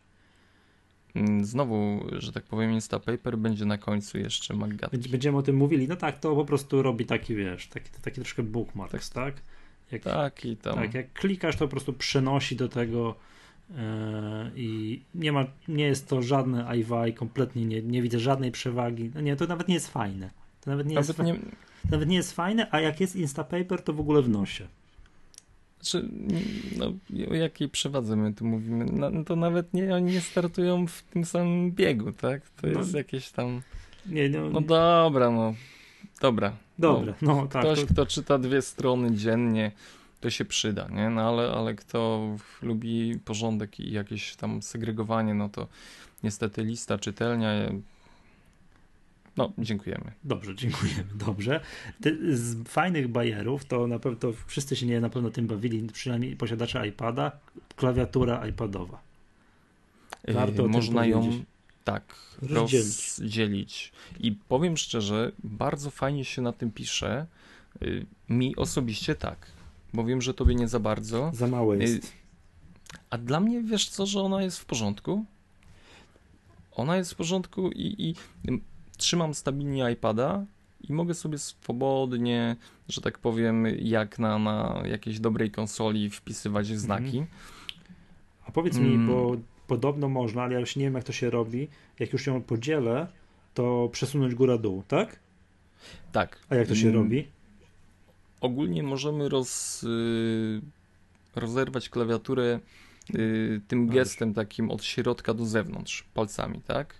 Mm, 1.14 1.44
Znowu, 1.44 2.06
że 2.12 2.32
tak 2.32 2.44
powiem, 2.44 2.72
Instapaper 2.72 3.38
będzie 3.38 3.64
na 3.64 3.78
końcu 3.78 4.18
jeszcze 4.18 4.54
Maggatki. 4.54 4.96
Będzie- 4.96 5.10
Będziemy 5.10 5.38
o 5.38 5.42
tym 5.42 5.56
mówili. 5.56 5.88
No 5.88 5.96
tak, 5.96 6.20
to 6.20 6.34
po 6.36 6.44
prostu 6.44 6.82
robi 6.82 7.06
taki, 7.06 7.34
wiesz, 7.34 7.66
taki, 7.68 7.90
taki 8.02 8.20
troszkę 8.20 8.42
bookmarks, 8.42 9.10
tak? 9.10 9.34
Jak, 9.92 10.02
Tak, 10.02 10.44
i 10.44 10.56
tam. 10.56 10.74
tak, 10.74 10.94
jak 10.94 11.12
klikasz, 11.12 11.56
to 11.56 11.64
po 11.64 11.70
prostu 11.70 11.92
przenosi 11.92 12.56
do 12.56 12.68
tego 12.68 13.14
i 14.56 15.00
nie 15.14 15.32
ma, 15.32 15.46
nie 15.68 15.84
jest 15.84 16.08
to 16.08 16.22
żadne 16.22 16.76
iWi, 16.78 17.14
kompletnie 17.14 17.64
nie, 17.66 17.82
nie 17.82 18.02
widzę 18.02 18.18
żadnej 18.18 18.52
przewagi. 18.52 19.10
No 19.14 19.20
nie, 19.20 19.36
to 19.36 19.46
nawet 19.46 19.68
nie 19.68 19.74
jest 19.74 19.88
fajne. 19.88 20.30
To 20.60 20.70
nawet 20.70 20.86
nie, 20.86 20.94
jest, 20.94 21.08
Nawet 21.08 21.16
fa- 21.16 21.32
nie, 21.38 21.50
nawet 21.90 22.08
nie 22.08 22.16
jest 22.16 22.32
fajne, 22.32 22.66
a 22.70 22.80
jak 22.80 23.00
jest 23.00 23.16
Instapaper, 23.16 23.82
to 23.82 23.92
w 23.92 24.00
ogóle 24.00 24.22
w 24.22 24.28
nosie. 24.28 24.66
znaczy, 25.80 26.08
no, 26.78 26.92
o 27.30 27.34
jakiej 27.34 27.68
przewadze 27.68 28.16
my 28.16 28.34
tu 28.34 28.44
mówimy? 28.44 28.84
No, 28.92 29.10
no 29.10 29.24
to 29.24 29.36
nawet 29.36 29.74
nie, 29.74 29.94
oni 29.94 30.12
nie 30.12 30.20
startują 30.20 30.86
w 30.86 31.02
tym 31.02 31.24
samym 31.24 31.72
biegu, 31.72 32.12
tak? 32.12 32.42
To 32.50 32.66
No. 32.66 32.78
jest 32.80 32.94
jakieś 32.94 33.30
tam. 33.30 33.62
Nie, 34.06 34.28
no, 34.28 34.50
No 34.50 34.60
dobra, 34.60 35.30
no. 35.30 35.54
Dobra. 36.20 36.52
Dobra, 36.78 37.14
no, 37.22 37.46
tak. 37.46 37.62
Ktoś, 37.62 37.80
to, 37.80 37.86
kto 37.86 38.06
czyta 38.06 38.38
dwie 38.38 38.62
strony 38.62 39.14
dziennie, 39.16 39.72
to 40.22 40.30
się 40.30 40.44
przyda, 40.44 40.88
nie? 40.88 41.10
No 41.10 41.28
ale, 41.28 41.52
ale 41.52 41.74
kto 41.74 42.30
lubi 42.62 43.18
porządek 43.24 43.80
i 43.80 43.92
jakieś 43.92 44.36
tam 44.36 44.62
segregowanie, 44.62 45.34
no 45.34 45.48
to 45.48 45.68
niestety 46.22 46.64
lista, 46.64 46.98
czytelnia. 46.98 47.50
No, 49.36 49.52
dziękujemy. 49.58 50.12
Dobrze, 50.24 50.54
dziękujemy. 50.54 51.04
Dobrze. 51.14 51.60
Ty, 52.02 52.36
z 52.36 52.68
fajnych 52.68 53.08
bajerów 53.08 53.64
to 53.64 53.86
na 53.86 53.98
pewno 53.98 54.18
to 54.18 54.32
wszyscy 54.46 54.76
się 54.76 54.86
nie 54.86 55.00
na 55.00 55.10
pewno 55.10 55.30
tym 55.30 55.46
bawili, 55.46 55.88
przynajmniej 55.92 56.36
posiadacze 56.36 56.88
iPada, 56.88 57.32
klawiatura 57.76 58.46
iPadowa. 58.48 59.00
Warto 60.28 60.62
o 60.62 60.66
tym 60.66 60.72
Można 60.72 61.06
ją 61.06 61.44
tak 61.84 62.14
Rozdzielić. 62.42 63.18
rozdzielić. 63.18 63.92
I 64.20 64.32
powiem 64.32 64.76
szczerze, 64.76 65.32
bardzo 65.44 65.90
fajnie 65.90 66.24
się 66.24 66.42
na 66.42 66.52
tym 66.52 66.70
pisze. 66.70 67.26
Y, 67.82 68.06
Mi 68.28 68.56
osobiście 68.56 69.14
tak, 69.14 69.46
bo 69.94 70.04
wiem, 70.04 70.22
że 70.22 70.34
tobie 70.34 70.54
nie 70.54 70.68
za 70.68 70.80
bardzo. 70.80 71.30
Za 71.34 71.46
małe 71.46 71.76
Y, 71.76 71.78
jest. 71.78 72.12
A 73.10 73.18
dla 73.18 73.40
mnie 73.40 73.62
wiesz 73.62 73.88
co, 73.88 74.06
że 74.06 74.20
ona 74.20 74.42
jest 74.42 74.58
w 74.58 74.64
porządku? 74.64 75.24
Ona 76.72 76.96
jest 76.96 77.12
w 77.12 77.16
porządku 77.16 77.70
i, 77.70 77.94
i 77.98 78.14
trzymam 78.96 79.34
stabilnie 79.34 79.90
iPada 79.92 80.44
i 80.88 80.92
mogę 80.92 81.14
sobie 81.14 81.38
swobodnie, 81.38 82.56
że 82.88 83.00
tak 83.00 83.18
powiem, 83.18 83.66
jak 83.78 84.18
na, 84.18 84.38
na 84.38 84.82
jakiejś 84.84 85.20
dobrej 85.20 85.50
konsoli 85.50 86.10
wpisywać 86.10 86.66
znaki. 86.66 87.18
Mhm. 87.18 87.26
A 88.46 88.52
powiedz 88.52 88.78
mi, 88.78 88.94
mm. 88.94 89.06
bo 89.06 89.36
podobno 89.66 90.08
można, 90.08 90.42
ale 90.42 90.54
ja 90.54 90.60
już 90.60 90.76
nie 90.76 90.84
wiem 90.84 90.94
jak 90.94 91.04
to 91.04 91.12
się 91.12 91.30
robi, 91.30 91.68
jak 91.98 92.12
już 92.12 92.26
ją 92.26 92.42
podzielę, 92.42 93.06
to 93.54 93.88
przesunąć 93.92 94.34
góra-dół, 94.34 94.82
tak? 94.88 95.20
Tak. 96.12 96.38
A 96.48 96.54
jak 96.54 96.68
to 96.68 96.74
się 96.74 96.88
mm. 96.88 97.02
robi? 97.02 97.28
Ogólnie 98.42 98.82
możemy 98.82 99.28
roz, 99.28 99.82
y, 99.82 100.60
rozerwać 101.36 101.88
klawiaturę 101.88 102.60
y, 103.14 103.60
tym 103.68 103.88
gestem 103.88 104.34
takim 104.34 104.70
od 104.70 104.84
środka 104.84 105.34
do 105.34 105.46
zewnątrz, 105.46 106.02
palcami, 106.14 106.60
tak? 106.66 106.94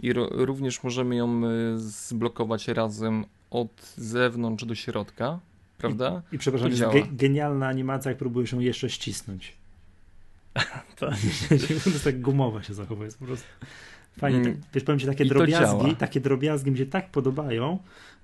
I 0.00 0.12
ro, 0.12 0.28
również 0.30 0.82
możemy 0.82 1.16
ją 1.16 1.42
y, 1.44 1.78
zblokować 1.78 2.68
razem 2.68 3.24
od 3.50 3.94
zewnątrz 3.96 4.64
do 4.64 4.74
środka, 4.74 5.40
prawda? 5.78 6.22
I, 6.32 6.34
i 6.34 6.38
przepraszam, 6.38 6.70
to 6.70 6.76
jest 6.76 6.92
ge 6.92 7.16
genialna 7.16 7.68
animacja, 7.68 8.10
jak 8.10 8.18
próbujesz 8.18 8.52
ją 8.52 8.60
jeszcze 8.60 8.90
ścisnąć. 8.90 9.56
to 10.96 11.10
jest 11.90 12.04
tak 12.04 12.20
gumowa 12.20 12.62
się 12.62 12.74
zachowuje, 12.74 13.06
jest 13.06 13.18
po 13.18 13.24
prostu 13.24 13.46
fajnie. 14.18 14.38
Mm. 14.38 14.54
Tak, 14.54 14.62
wiesz, 14.74 14.84
powiem 14.84 14.98
ci, 14.98 15.06
takie 15.06 15.24
drobiazgi, 15.24 15.96
takie 15.96 16.20
drobiazgi 16.20 16.70
mi 16.70 16.78
się 16.78 16.86
tak 16.86 17.10
podobają, 17.10 17.78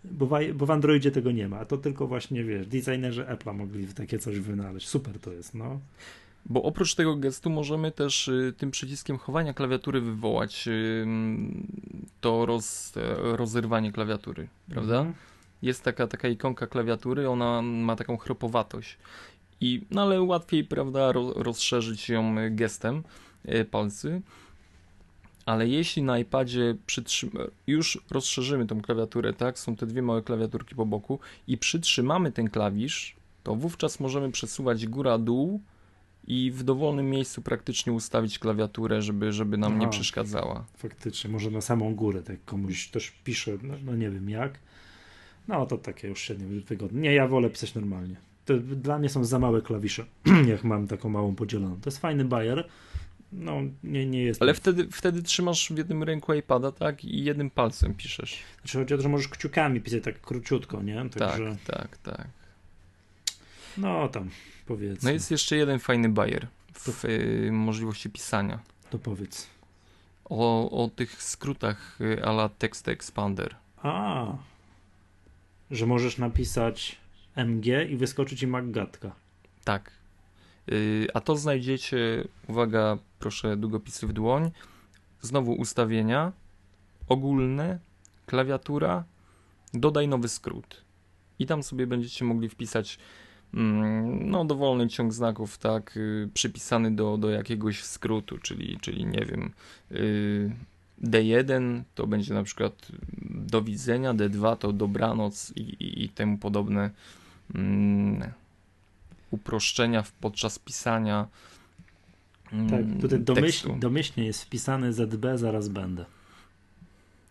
bo 0.04 0.26
w, 0.26 0.52
bo 0.54 0.66
w 0.66 0.70
Androidzie 0.70 1.10
tego 1.10 1.32
nie 1.32 1.48
ma, 1.48 1.64
to 1.64 1.78
tylko 1.78 2.06
właśnie, 2.06 2.44
wiesz, 2.44 2.66
designerzy 2.66 3.24
Apple'a 3.24 3.54
mogli 3.54 3.86
takie 3.86 4.18
coś 4.18 4.40
wynaleźć. 4.40 4.88
Super 4.88 5.20
to 5.20 5.32
jest, 5.32 5.54
no. 5.54 5.80
Bo 6.46 6.62
oprócz 6.62 6.94
tego 6.94 7.16
gestu 7.16 7.50
możemy 7.50 7.92
też 7.92 8.28
y, 8.28 8.54
tym 8.58 8.70
przyciskiem 8.70 9.18
chowania 9.18 9.54
klawiatury 9.54 10.00
wywołać 10.00 10.68
y, 10.68 11.06
to 12.20 12.46
roz, 12.46 12.92
rozerwanie 13.22 13.92
klawiatury, 13.92 14.48
prawda? 14.68 14.98
Mhm. 14.98 15.14
Jest 15.62 15.82
taka, 15.82 16.06
taka 16.06 16.28
ikonka 16.28 16.66
klawiatury, 16.66 17.28
ona 17.28 17.62
ma 17.62 17.96
taką 17.96 18.16
chropowatość. 18.16 18.98
I, 19.60 19.86
no 19.90 20.02
ale 20.02 20.22
łatwiej, 20.22 20.64
prawda, 20.64 21.12
rozszerzyć 21.34 22.08
ją 22.08 22.34
gestem 22.50 23.02
y, 23.48 23.64
palcy. 23.64 24.22
Ale 25.46 25.68
jeśli 25.68 26.02
na 26.02 26.18
iPadzie 26.18 26.76
już 27.66 27.98
rozszerzymy 28.10 28.66
tą 28.66 28.82
klawiaturę, 28.82 29.32
tak? 29.32 29.58
Są 29.58 29.76
te 29.76 29.86
dwie 29.86 30.02
małe 30.02 30.22
klawiaturki 30.22 30.74
po 30.74 30.86
boku 30.86 31.18
i 31.46 31.58
przytrzymamy 31.58 32.32
ten 32.32 32.50
klawisz, 32.50 33.16
to 33.42 33.54
wówczas 33.54 34.00
możemy 34.00 34.30
przesuwać 34.30 34.86
góra-dół 34.86 35.60
i 36.26 36.50
w 36.50 36.62
dowolnym 36.62 37.10
miejscu 37.10 37.42
praktycznie 37.42 37.92
ustawić 37.92 38.38
klawiaturę, 38.38 39.02
żeby, 39.02 39.32
żeby 39.32 39.58
nam 39.58 39.72
Aha, 39.72 39.80
nie 39.80 39.88
przeszkadzała. 39.88 40.64
Faktycznie, 40.76 41.30
może 41.30 41.50
na 41.50 41.60
samą 41.60 41.94
górę, 41.94 42.22
tak 42.22 42.44
komuś 42.44 42.88
też 42.88 43.10
pisze, 43.24 43.58
no, 43.62 43.74
no, 43.84 43.96
nie 43.96 44.10
wiem 44.10 44.30
jak. 44.30 44.58
No 45.48 45.66
to 45.66 45.78
takie 45.78 46.08
już 46.08 46.20
średnio 46.20 46.62
wygodne. 46.68 47.00
Nie, 47.00 47.14
ja 47.14 47.28
wolę 47.28 47.50
pisać 47.50 47.74
normalnie. 47.74 48.16
To 48.44 48.58
dla 48.58 48.98
mnie 48.98 49.08
są 49.08 49.24
za 49.24 49.38
małe 49.38 49.62
klawisze, 49.62 50.04
jak 50.52 50.64
mam 50.64 50.86
taką 50.86 51.08
małą 51.08 51.34
podzieloną. 51.34 51.76
To 51.80 51.90
jest 51.90 51.98
fajny 51.98 52.24
bajer. 52.24 52.68
No, 53.32 53.60
nie, 53.84 54.06
nie 54.06 54.22
jest. 54.22 54.42
Ale 54.42 54.54
wtedy, 54.54 54.88
wtedy 54.92 55.22
trzymasz 55.22 55.72
w 55.72 55.78
jednym 55.78 56.02
ręku 56.02 56.34
iPada, 56.34 56.72
tak? 56.72 57.04
I 57.04 57.24
jednym 57.24 57.50
palcem 57.50 57.94
piszesz. 57.94 58.38
Znaczy 58.60 58.78
chodzi 58.78 58.94
o 58.94 58.96
to, 58.96 59.02
że 59.02 59.08
możesz 59.08 59.28
kciukami 59.28 59.80
pisać 59.80 60.04
tak 60.04 60.20
króciutko, 60.20 60.82
nie? 60.82 61.08
Także... 61.10 61.56
Tak, 61.66 61.76
tak, 61.76 61.96
tak. 61.96 62.28
No 63.78 64.08
tam, 64.08 64.30
powiedzmy. 64.66 65.08
No 65.08 65.10
jest 65.10 65.30
jeszcze 65.30 65.56
jeden 65.56 65.78
fajny 65.78 66.08
bajer 66.08 66.46
w 66.72 67.02
to... 67.02 67.08
Y, 67.08 67.52
możliwości 67.52 68.10
pisania. 68.10 68.58
To 68.90 68.98
powiedz. 68.98 69.46
O, 70.24 70.70
o 70.84 70.88
tych 70.88 71.22
skrótach 71.22 72.00
y, 72.00 72.24
ala 72.24 72.48
Text 72.48 72.88
Expander. 72.88 73.56
A, 73.82 74.26
że 75.70 75.86
możesz 75.86 76.18
napisać 76.18 76.96
MG 77.36 77.90
i 77.90 77.96
wyskoczyć 77.96 78.38
ci 78.38 78.46
Maggatka. 78.46 79.12
Tak. 79.64 79.99
Y, 80.72 81.06
a 81.14 81.20
to 81.20 81.36
znajdziecie, 81.36 82.24
uwaga, 82.48 82.98
proszę, 83.18 83.56
długopisy 83.56 84.06
w 84.06 84.12
dłoń. 84.12 84.50
Znowu 85.20 85.52
ustawienia, 85.52 86.32
ogólne, 87.08 87.78
klawiatura, 88.26 89.04
dodaj 89.74 90.08
nowy 90.08 90.28
skrót. 90.28 90.84
I 91.38 91.46
tam 91.46 91.62
sobie 91.62 91.86
będziecie 91.86 92.24
mogli 92.24 92.48
wpisać 92.48 92.98
Mm, 93.54 94.30
no, 94.30 94.44
dowolny 94.44 94.88
ciąg 94.88 95.12
znaków, 95.12 95.58
tak, 95.58 95.96
y, 95.96 96.28
przypisany 96.34 96.90
do, 96.90 97.16
do 97.18 97.30
jakiegoś 97.30 97.84
skrótu, 97.84 98.38
czyli, 98.38 98.78
czyli 98.80 99.06
nie 99.06 99.24
wiem, 99.26 99.52
y, 99.92 100.50
D1 101.02 101.82
to 101.94 102.06
będzie 102.06 102.34
na 102.34 102.42
przykład 102.42 102.88
do 103.30 103.62
widzenia, 103.62 104.14
D2 104.14 104.56
to 104.56 104.72
dobranoc 104.72 105.52
i, 105.56 105.60
i, 105.60 106.04
i 106.04 106.08
temu 106.08 106.38
podobne 106.38 106.90
mm, 107.54 108.32
uproszczenia 109.30 110.04
podczas 110.20 110.58
pisania. 110.58 111.28
Mm, 112.52 112.70
tak, 112.70 113.00
tutaj 113.00 113.20
domyśl, 113.20 113.78
domyślnie 113.78 114.26
jest 114.26 114.44
wpisane 114.44 114.92
ZB, 114.92 115.26
zaraz 115.34 115.68
będę. 115.68 116.04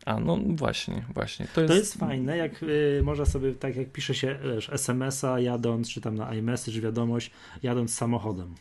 A, 0.06 0.20
no 0.20 0.38
właśnie, 0.48 1.06
właśnie. 1.14 1.48
To 1.56 1.62
jest, 1.62 1.74
to 1.74 1.78
jest 1.78 1.94
fajne, 1.96 2.38
jak 2.38 2.64
y, 2.64 3.02
można 3.04 3.26
sobie, 3.26 3.54
tak 3.54 3.76
jak 3.76 3.92
pisze 3.92 4.16
się 4.16 4.40
SMS-a 4.72 5.40
jadąc, 5.40 5.90
czy 5.90 6.02
tam 6.02 6.16
na 6.16 6.36
iMessage 6.36 6.82
wiadomość, 6.82 7.32
jadąc 7.64 7.94
samochodem. 7.94 8.56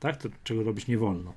Tak? 0.00 0.16
To 0.16 0.28
czego 0.44 0.62
robić 0.62 0.86
nie 0.86 0.98
wolno. 0.98 1.34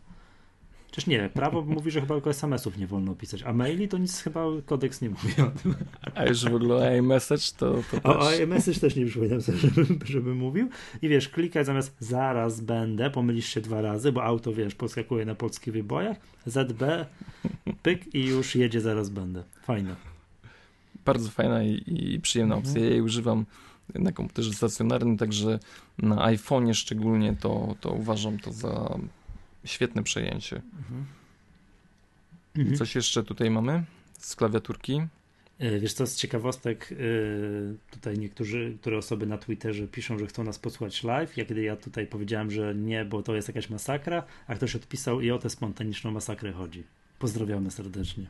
Czyż 0.95 1.07
nie, 1.07 1.29
prawo 1.29 1.61
mówi, 1.61 1.91
że 1.91 2.01
chyba 2.01 2.15
tylko 2.15 2.29
SMS-ów 2.29 2.77
nie 2.77 2.87
wolno 2.87 3.15
pisać, 3.15 3.43
a 3.43 3.53
maili 3.53 3.87
to 3.87 3.97
nic 3.97 4.21
chyba 4.21 4.45
kodeks 4.65 5.01
nie 5.01 5.09
mówi 5.09 5.41
o 5.41 5.45
tym. 5.45 5.75
A 6.15 6.25
już 6.25 6.45
w 6.45 6.55
ogóle 6.55 6.97
iMessage 6.97 7.43
to, 7.57 7.75
to 7.91 8.01
też... 8.01 8.03
O, 8.03 8.43
iMessage 8.43 8.79
też 8.79 8.95
nie 8.95 9.05
przypominam 9.05 9.41
sobie, 9.41 9.57
żeby, 9.57 10.05
żeby 10.05 10.35
mówił. 10.35 10.69
I 11.01 11.09
wiesz, 11.09 11.29
klikaj 11.29 11.65
zamiast 11.65 11.95
zaraz 11.99 12.61
będę, 12.61 13.09
pomylisz 13.09 13.45
się 13.49 13.61
dwa 13.61 13.81
razy, 13.81 14.11
bo 14.11 14.23
auto, 14.23 14.53
wiesz, 14.53 14.75
podskakuje 14.75 15.25
na 15.25 15.35
polskich 15.35 15.73
wybojach, 15.73 16.17
ZB, 16.45 17.05
pyk 17.83 18.15
i 18.15 18.25
już 18.25 18.55
jedzie 18.55 18.81
zaraz 18.81 19.09
będę. 19.09 19.43
Fajne. 19.61 19.95
Bardzo 21.05 21.29
fajna 21.29 21.63
i, 21.63 21.83
i 21.87 22.19
przyjemna 22.19 22.55
opcja. 22.55 22.81
Ja 22.81 22.89
jej 22.89 23.01
używam 23.01 23.45
na 23.95 24.11
komputerze 24.11 24.53
stacjonarnym, 24.53 25.17
także 25.17 25.59
na 25.97 26.15
iPhone'ie 26.15 26.73
szczególnie 26.73 27.35
to, 27.39 27.75
to 27.81 27.91
uważam 27.91 28.39
to 28.39 28.53
za 28.53 28.97
Świetne 29.66 30.03
przejęcie. 30.03 30.55
Mhm. 30.55 31.05
mhm. 32.57 32.78
Coś 32.78 32.95
jeszcze 32.95 33.24
tutaj 33.24 33.51
mamy 33.51 33.84
z 34.20 34.36
klawiaturki? 34.36 35.01
E, 35.59 35.80
wiesz 35.80 35.93
co, 35.93 36.07
z 36.07 36.16
ciekawostek, 36.16 36.91
e, 36.91 36.95
tutaj 37.91 38.18
niektórzy, 38.18 38.78
które 38.82 38.97
osoby 38.97 39.26
na 39.26 39.38
Twitterze 39.38 39.88
piszą, 39.88 40.20
że 40.20 40.28
chcą 40.28 40.43
nas 40.43 40.59
posłuchać 40.59 41.03
live. 41.03 41.38
Ja 41.38 41.45
kiedy 41.45 41.61
ja 41.61 41.76
tutaj 41.76 42.07
powiedziałem, 42.07 42.51
że 42.51 42.76
nie, 42.76 43.05
bo 43.05 43.24
to 43.24 43.36
jest 43.36 43.47
jakaś 43.47 43.70
masakra, 43.70 44.24
a 44.47 44.55
ktoś 44.55 44.76
odpisał 44.76 45.22
i 45.22 45.32
o 45.32 45.39
tę 45.39 45.49
spontaniczną 45.49 46.11
masakrę 46.11 46.51
chodzi. 46.51 46.84
Pozdrawiamy 47.20 47.72
serdecznie. 47.72 48.26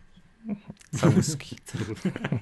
Całuski. 1.00 1.56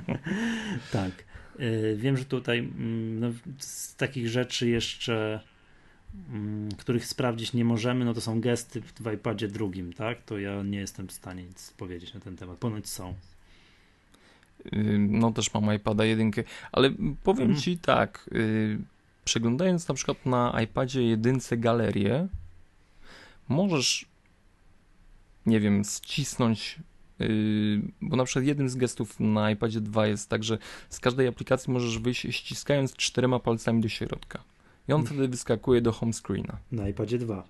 tak. 0.92 1.12
E, 1.60 1.96
wiem, 1.96 2.18
że 2.18 2.26
tutaj 2.26 2.60
mm, 2.60 3.20
no, 3.20 3.32
z 3.58 3.96
takich 3.96 4.30
rzeczy 4.30 4.70
jeszcze 4.70 5.40
których 6.78 7.06
sprawdzić 7.06 7.54
nie 7.54 7.66
możemy, 7.66 8.06
no 8.06 8.14
to 8.14 8.22
są 8.22 8.42
gesty 8.42 8.82
w 8.82 9.14
iPadzie 9.14 9.48
drugim, 9.48 9.94
tak? 9.94 10.24
To 10.24 10.40
ja 10.40 10.64
nie 10.64 10.78
jestem 10.78 11.08
w 11.08 11.12
stanie 11.12 11.44
nic 11.44 11.72
powiedzieć 11.72 12.14
na 12.14 12.20
ten 12.20 12.38
temat. 12.38 12.58
Ponoć 12.58 12.90
są. 12.90 13.14
No 14.98 15.32
też 15.32 15.54
mam 15.54 15.76
iPada 15.76 16.06
jedynkę, 16.06 16.44
ale 16.72 16.92
powiem 17.24 17.50
mm. 17.50 17.62
ci 17.62 17.78
tak, 17.78 18.30
yy, 18.32 18.80
przeglądając 19.26 19.88
na 19.88 19.96
przykład 19.96 20.26
na 20.26 20.62
iPadzie 20.64 21.04
jedynce 21.04 21.58
galerię, 21.58 22.28
możesz 23.50 24.06
nie 25.46 25.60
wiem, 25.60 25.84
ścisnąć 25.84 26.80
yy, 27.20 27.82
bo 28.02 28.16
na 28.16 28.26
przykład 28.26 28.46
jeden 28.46 28.70
z 28.70 28.76
gestów 28.76 29.20
na 29.20 29.52
iPadzie 29.52 29.82
2 29.82 30.08
jest 30.08 30.30
tak, 30.30 30.44
że 30.44 30.58
z 30.90 31.00
każdej 31.00 31.28
aplikacji 31.28 31.74
możesz 31.74 32.00
wyjść 32.00 32.28
ściskając 32.30 32.94
czterema 32.94 33.40
palcami 33.40 33.82
do 33.82 33.90
środka. 33.90 34.44
I 34.88 34.94
on 34.94 35.02
mhm. 35.02 35.06
wtedy 35.06 35.28
wyskakuje 35.28 35.82
do 35.82 35.92
home 35.92 36.14
screena. 36.14 36.58
Na 36.72 36.90
iPadzie 36.90 37.18
2. 37.18 37.44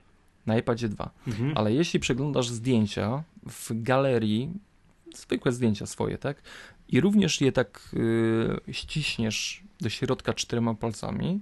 Na 0.45 0.57
iPadzie 0.57 0.89
2. 0.89 1.09
Mhm. 1.27 1.51
Ale 1.55 1.73
jeśli 1.73 1.99
przeglądasz 1.99 2.49
zdjęcia 2.49 3.23
w 3.49 3.83
galerii, 3.83 4.53
zwykłe 5.15 5.51
zdjęcia 5.51 5.85
swoje, 5.85 6.17
tak? 6.17 6.41
I 6.89 7.01
również 7.01 7.41
je 7.41 7.51
tak 7.51 7.89
yy, 7.93 8.73
ściśniesz 8.73 9.63
do 9.81 9.89
środka 9.89 10.33
czterema 10.33 10.73
palcami, 10.73 11.39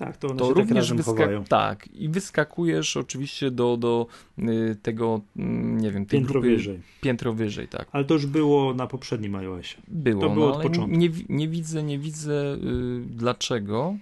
tak, 0.00 0.16
to, 0.16 0.28
one 0.28 0.38
to 0.38 0.46
tak 0.46 0.56
również 0.56 0.88
tak 0.88 0.98
wyska- 0.98 1.44
Tak, 1.48 1.88
i 1.94 2.08
wyskakujesz 2.08 2.96
oczywiście 2.96 3.50
do, 3.50 3.76
do 3.76 4.06
y, 4.38 4.76
tego, 4.82 5.20
y, 5.36 5.40
nie 5.82 5.90
wiem, 5.90 6.06
piętro 6.06 6.32
grupy, 6.32 6.48
wyżej. 6.48 6.80
Piętro 7.00 7.32
wyżej, 7.32 7.68
tak. 7.68 7.88
Ale 7.92 8.04
to 8.04 8.14
już 8.14 8.26
było 8.26 8.74
na 8.74 8.86
poprzednim 8.86 9.34
iOSie. 9.34 9.76
Było, 9.88 10.20
to 10.20 10.30
było 10.30 10.48
no, 10.48 10.56
od 10.56 10.62
początku. 10.62 10.96
Nie, 10.96 11.10
nie 11.28 11.48
widzę, 11.48 11.82
nie 11.82 11.98
widzę 11.98 12.54
y, 12.54 12.58
dlaczego 13.06 13.94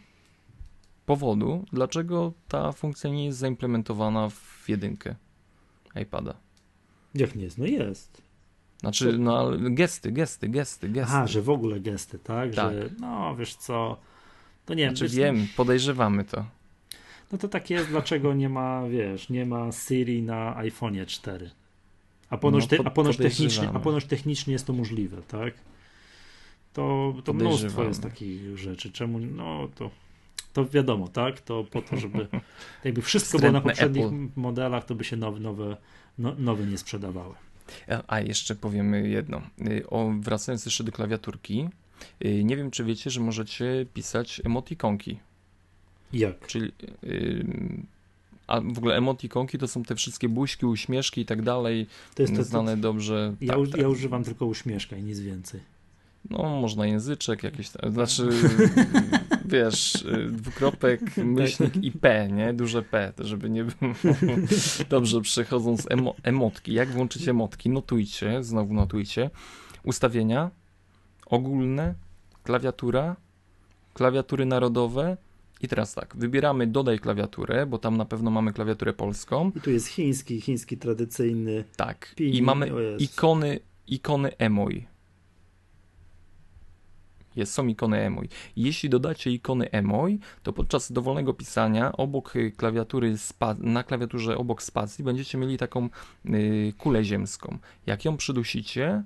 powodu, 1.09 1.65
dlaczego 1.73 2.33
ta 2.49 2.73
funkcja 2.73 3.11
nie 3.11 3.25
jest 3.27 3.39
zaimplementowana 3.39 4.29
w 4.29 4.69
jedynkę 4.69 5.15
iPada. 6.03 6.35
Jak 7.15 7.35
nie 7.35 7.45
jest? 7.45 7.59
No 7.59 7.67
jest. 7.67 8.23
Znaczy, 8.81 9.19
no 9.19 9.39
ale 9.39 9.71
gesty, 9.71 10.13
gesty, 10.13 10.49
gesty, 10.49 10.89
gesty. 10.89 11.13
Aha, 11.15 11.27
że 11.27 11.43
w 11.43 11.51
ogóle 11.51 11.81
gesty, 11.81 12.19
tak? 12.19 12.55
Tak. 12.55 12.75
Że, 12.75 12.91
no 13.01 13.37
wiesz 13.37 13.55
co, 13.55 13.97
to 14.67 14.75
nie 14.75 14.89
Znaczy 14.89 15.05
wiesz, 15.05 15.15
wiem, 15.15 15.47
podejrzewamy 15.57 16.25
to. 16.25 16.45
No 17.33 17.39
to 17.39 17.49
tak 17.49 17.71
jest, 17.71 17.89
dlaczego 17.89 18.35
nie 18.35 18.49
ma, 18.49 18.89
wiesz, 18.89 19.29
nie 19.29 19.47
ma 19.47 19.73
Siri 19.73 20.23
na 20.23 20.55
iPhone'ie 20.63 21.07
4. 21.07 21.51
A 22.31 22.37
ponoć, 22.37 22.71
No, 22.71 22.79
te, 22.79 22.87
a, 22.87 22.91
ponoć 22.91 23.17
technicznie, 23.17 23.69
a 23.69 23.81
ponoć 23.81 24.05
technicznie 24.05 24.53
jest 24.53 24.67
to 24.67 24.73
możliwe, 24.73 25.23
tak? 25.29 25.55
To, 26.73 27.15
to 27.25 27.33
mnóstwo 27.33 27.85
jest 27.85 28.03
takich 28.03 28.59
rzeczy. 28.59 28.93
Czemu? 28.93 29.19
No 29.19 29.69
to, 29.75 29.91
to 30.53 30.65
wiadomo, 30.69 31.09
tak? 31.09 31.41
To 31.41 31.65
po 31.65 31.83
to, 31.83 31.97
żeby 31.97 32.27
jakby 32.85 33.03
wszystko 33.03 33.39
było 33.39 33.53
na 33.53 33.61
poprzednich 33.61 34.05
Apple. 34.07 34.17
modelach, 34.37 34.85
to 34.85 34.95
by 34.95 35.05
się 35.05 35.17
nowe, 35.17 35.41
nowe, 35.41 35.77
no, 36.19 36.35
nowe 36.39 36.67
nie 36.67 36.79
sprzedawały. 36.79 37.35
A- 38.07 38.21
jeszcze 38.21 38.55
powiemy 38.55 39.09
jedno. 39.09 39.43
Y, 39.69 39.87
O, 39.91 40.13
wracając 40.21 40.65
jeszcze 40.65 40.85
do 40.85 40.93
klawiaturki. 40.93 41.69
y, 42.25 42.45
Nie 42.45 42.57
wiem, 42.57 42.71
czy 42.71 42.85
wiecie, 42.85 43.11
że 43.11 43.21
możecie 43.21 43.87
pisać 43.95 44.41
emotikonki. 44.45 45.19
Jak? 46.13 46.47
Czyli. 46.47 46.73
y, 47.05 47.47
A 48.47 48.61
w 48.61 48.79
ogóle 48.79 48.97
emotikonki 48.97 49.59
to 49.59 49.69
są 49.69 49.83
te 49.83 49.95
wszystkie 49.95 50.29
buźki, 50.29 50.67
uśmieszki 50.67 51.21
i 51.21 51.25
tak 51.27 51.43
dalej, 51.43 51.87
To 52.15 52.23
jest 52.23 52.37
to, 52.37 52.45
znane 52.45 52.77
to, 52.77 52.83
dobrze. 52.83 53.35
ja, 53.41 53.55
tak, 53.55 53.69
tak. 53.71 53.81
ja 53.81 53.89
używam 53.89 54.25
tylko 54.25 54.47
uśmieszka 54.47 54.97
i 54.97 55.03
nic 55.03 55.21
więcej. 55.21 55.61
No, 56.31 56.43
można 56.61 56.87
języczek 56.87 57.43
jakiś, 57.43 57.69
tam, 57.71 57.93
znaczy, 57.93 58.29
wiesz, 59.49 59.95
y, 59.95 60.29
dwukropek, 60.31 61.17
myślnik 61.17 61.77
i 61.77 61.93
P, 61.93 62.29
nie? 62.29 62.53
Duże 62.53 62.83
P, 62.83 63.13
żeby 63.19 63.51
nie 63.51 63.65
było. 63.65 63.93
Dobrze, 64.91 65.21
przechodząc 65.21 65.87
emo 65.91 66.15
emotki. 66.23 66.73
Jak 66.73 66.89
włączyć 66.89 67.29
emotki? 67.29 67.71
Notujcie, 67.71 68.45
znowu 68.45 68.75
notujcie. 68.75 69.31
Ustawienia, 69.85 70.51
ogólne, 71.27 71.95
klawiatura, 72.43 73.17
klawiatury 73.95 74.47
narodowe. 74.47 75.17
I 75.61 75.69
teraz 75.69 75.95
tak, 75.95 76.17
wybieramy 76.17 76.67
dodaj 76.67 76.99
klawiaturę, 76.99 77.67
bo 77.67 77.79
tam 77.79 77.97
na 77.97 78.05
pewno 78.05 78.31
mamy 78.31 78.53
klawiaturę 78.53 78.93
polską. 78.93 79.53
I 79.57 79.61
tu 79.61 79.71
jest 79.71 79.87
chiński, 79.87 80.41
chiński 80.41 80.79
tradycyjny. 80.79 81.65
Tak. 81.77 82.15
Pin, 82.17 82.35
I 82.35 82.43
mamy 82.43 82.73
ikony, 82.99 83.61
ikony 83.87 84.37
emoj. 84.37 84.87
Jest, 87.39 87.53
są 87.53 87.67
ikony 87.67 87.99
emoj. 88.01 88.29
Jeśli 88.57 88.89
dodacie 88.89 89.31
ikony 89.31 89.71
emoj, 89.71 90.19
to 90.43 90.53
podczas 90.53 90.93
dowolnego 90.93 91.35
pisania 91.35 91.93
obok 91.93 92.37
y, 92.37 92.51
klawiatury 92.51 93.15
na 93.59 93.83
klawiaturze 93.83 94.37
obok 94.39 94.63
spacji 94.63 95.05
będziecie 95.05 95.39
mieli 95.39 95.59
taką 95.59 95.89
y, 96.27 96.73
kulę 96.79 97.05
ziemską. 97.05 97.59
Jak 97.87 98.05
ją 98.05 98.17
przydusicie, 98.17 99.03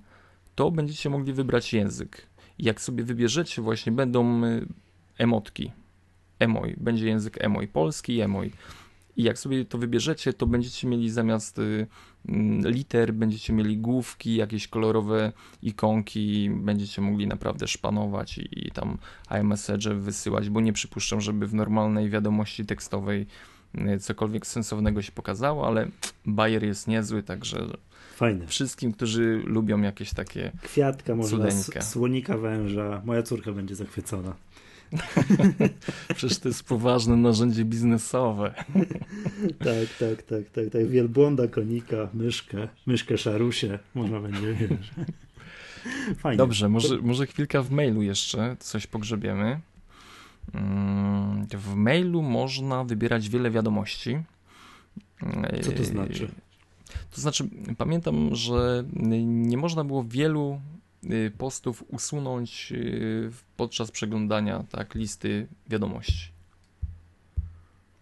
to 0.55 0.71
będziecie 0.71 1.11
mogli 1.11 1.33
wybrać 1.33 1.73
język. 1.73 2.27
I 2.59 2.65
jak 2.65 2.81
sobie 2.81 3.05
wybierzecie, 3.05 3.63
właśnie 3.63 3.93
będą 3.93 4.45
y, 4.45 4.67
emotki. 5.19 5.73
Emoj, 6.39 6.75
będzie 6.77 7.07
język 7.07 7.45
emoj, 7.45 7.69
polski 7.69 8.21
emoj. 8.21 8.53
I 9.17 9.23
jak 9.23 9.39
sobie 9.39 9.65
to 9.65 9.79
wybierzecie, 9.79 10.33
to 10.33 10.47
będziecie 10.47 10.89
mieli 10.89 11.11
zamiast 11.11 11.59
y, 11.59 11.87
mm, 12.29 12.73
liter, 12.73 13.15
będziecie 13.15 13.53
mieli 13.53 13.79
główki, 13.79 14.35
jakieś 14.35 14.69
kolorowe 14.69 15.33
ikonki, 15.63 16.51
będziecie 16.51 17.03
mogli 17.03 17.27
naprawdę 17.27 17.69
szpanować 17.69 18.39
i, 18.39 18.67
i 18.67 18.71
tam 18.71 18.99
iMessage 19.41 19.95
wysyłać, 19.95 20.51
bo 20.51 20.61
nie 20.61 20.73
przypuszczam, 20.73 21.21
żeby 21.21 21.47
w 21.47 21.55
normalnej 21.55 22.11
wiadomości 22.11 22.67
tekstowej 22.67 23.27
y, 23.75 23.99
cokolwiek 23.99 24.47
sensownego 24.47 25.03
się 25.03 25.13
pokazało, 25.13 25.67
ale 25.67 25.89
bajer 26.27 26.65
jest 26.65 26.89
niezły, 26.89 27.23
także 27.23 27.67
Fajne. 28.15 28.47
wszystkim, 28.47 28.93
którzy 28.93 29.43
lubią 29.45 29.81
jakieś 29.81 30.15
takie 30.15 30.53
Kwiatka 30.63 31.17
Cudeńka. 31.23 31.83
słonika 31.83 32.39
węża. 32.39 33.03
Moja 33.05 33.23
córka 33.23 33.53
będzie 33.53 33.75
zachwycona. 33.75 34.35
Przecież 36.17 36.39
to 36.39 36.49
jest 36.49 36.65
poważne 36.65 37.17
narzędzie 37.17 37.65
biznesowe. 37.65 38.55
Tak, 39.59 39.89
tak, 39.99 40.23
tak, 40.23 40.51
tak, 40.51 40.65
tak. 40.73 40.87
Wielbłąda, 40.89 41.49
konika, 41.49 42.09
myszkę, 42.15 42.69
myszkę 42.87 43.19
szarusie. 43.19 43.79
Można 43.95 44.21
będzie, 44.21 44.55
wiesz. 44.55 44.91
Fajnie. 46.19 46.37
Dobrze, 46.37 46.69
może, 46.69 46.99
może 46.99 47.27
chwilka 47.27 47.63
w 47.63 47.71
mailu 47.71 48.03
jeszcze 48.03 48.57
coś 48.61 48.87
pogrzebiemy. 48.87 49.61
Mm, 50.55 51.47
W 51.47 51.75
mailu 51.75 52.23
można 52.23 52.85
wybierać 52.85 53.29
wiele 53.29 53.51
wiadomości. 53.51 54.19
Co 55.63 55.73
to 55.73 55.85
znaczy? 55.85 56.29
To 57.11 57.21
znaczy, 57.21 57.49
pamiętam, 57.79 58.35
że 58.35 58.85
nie 59.25 59.57
można 59.57 59.85
było 59.85 60.05
wielu 60.05 60.61
postów 61.39 61.85
usunąć 61.89 62.73
y, 62.73 63.31
podczas 63.57 63.91
przeglądania 63.91 64.65
tak, 64.71 64.95
listy 64.95 65.47
wiadomości. 65.69 66.33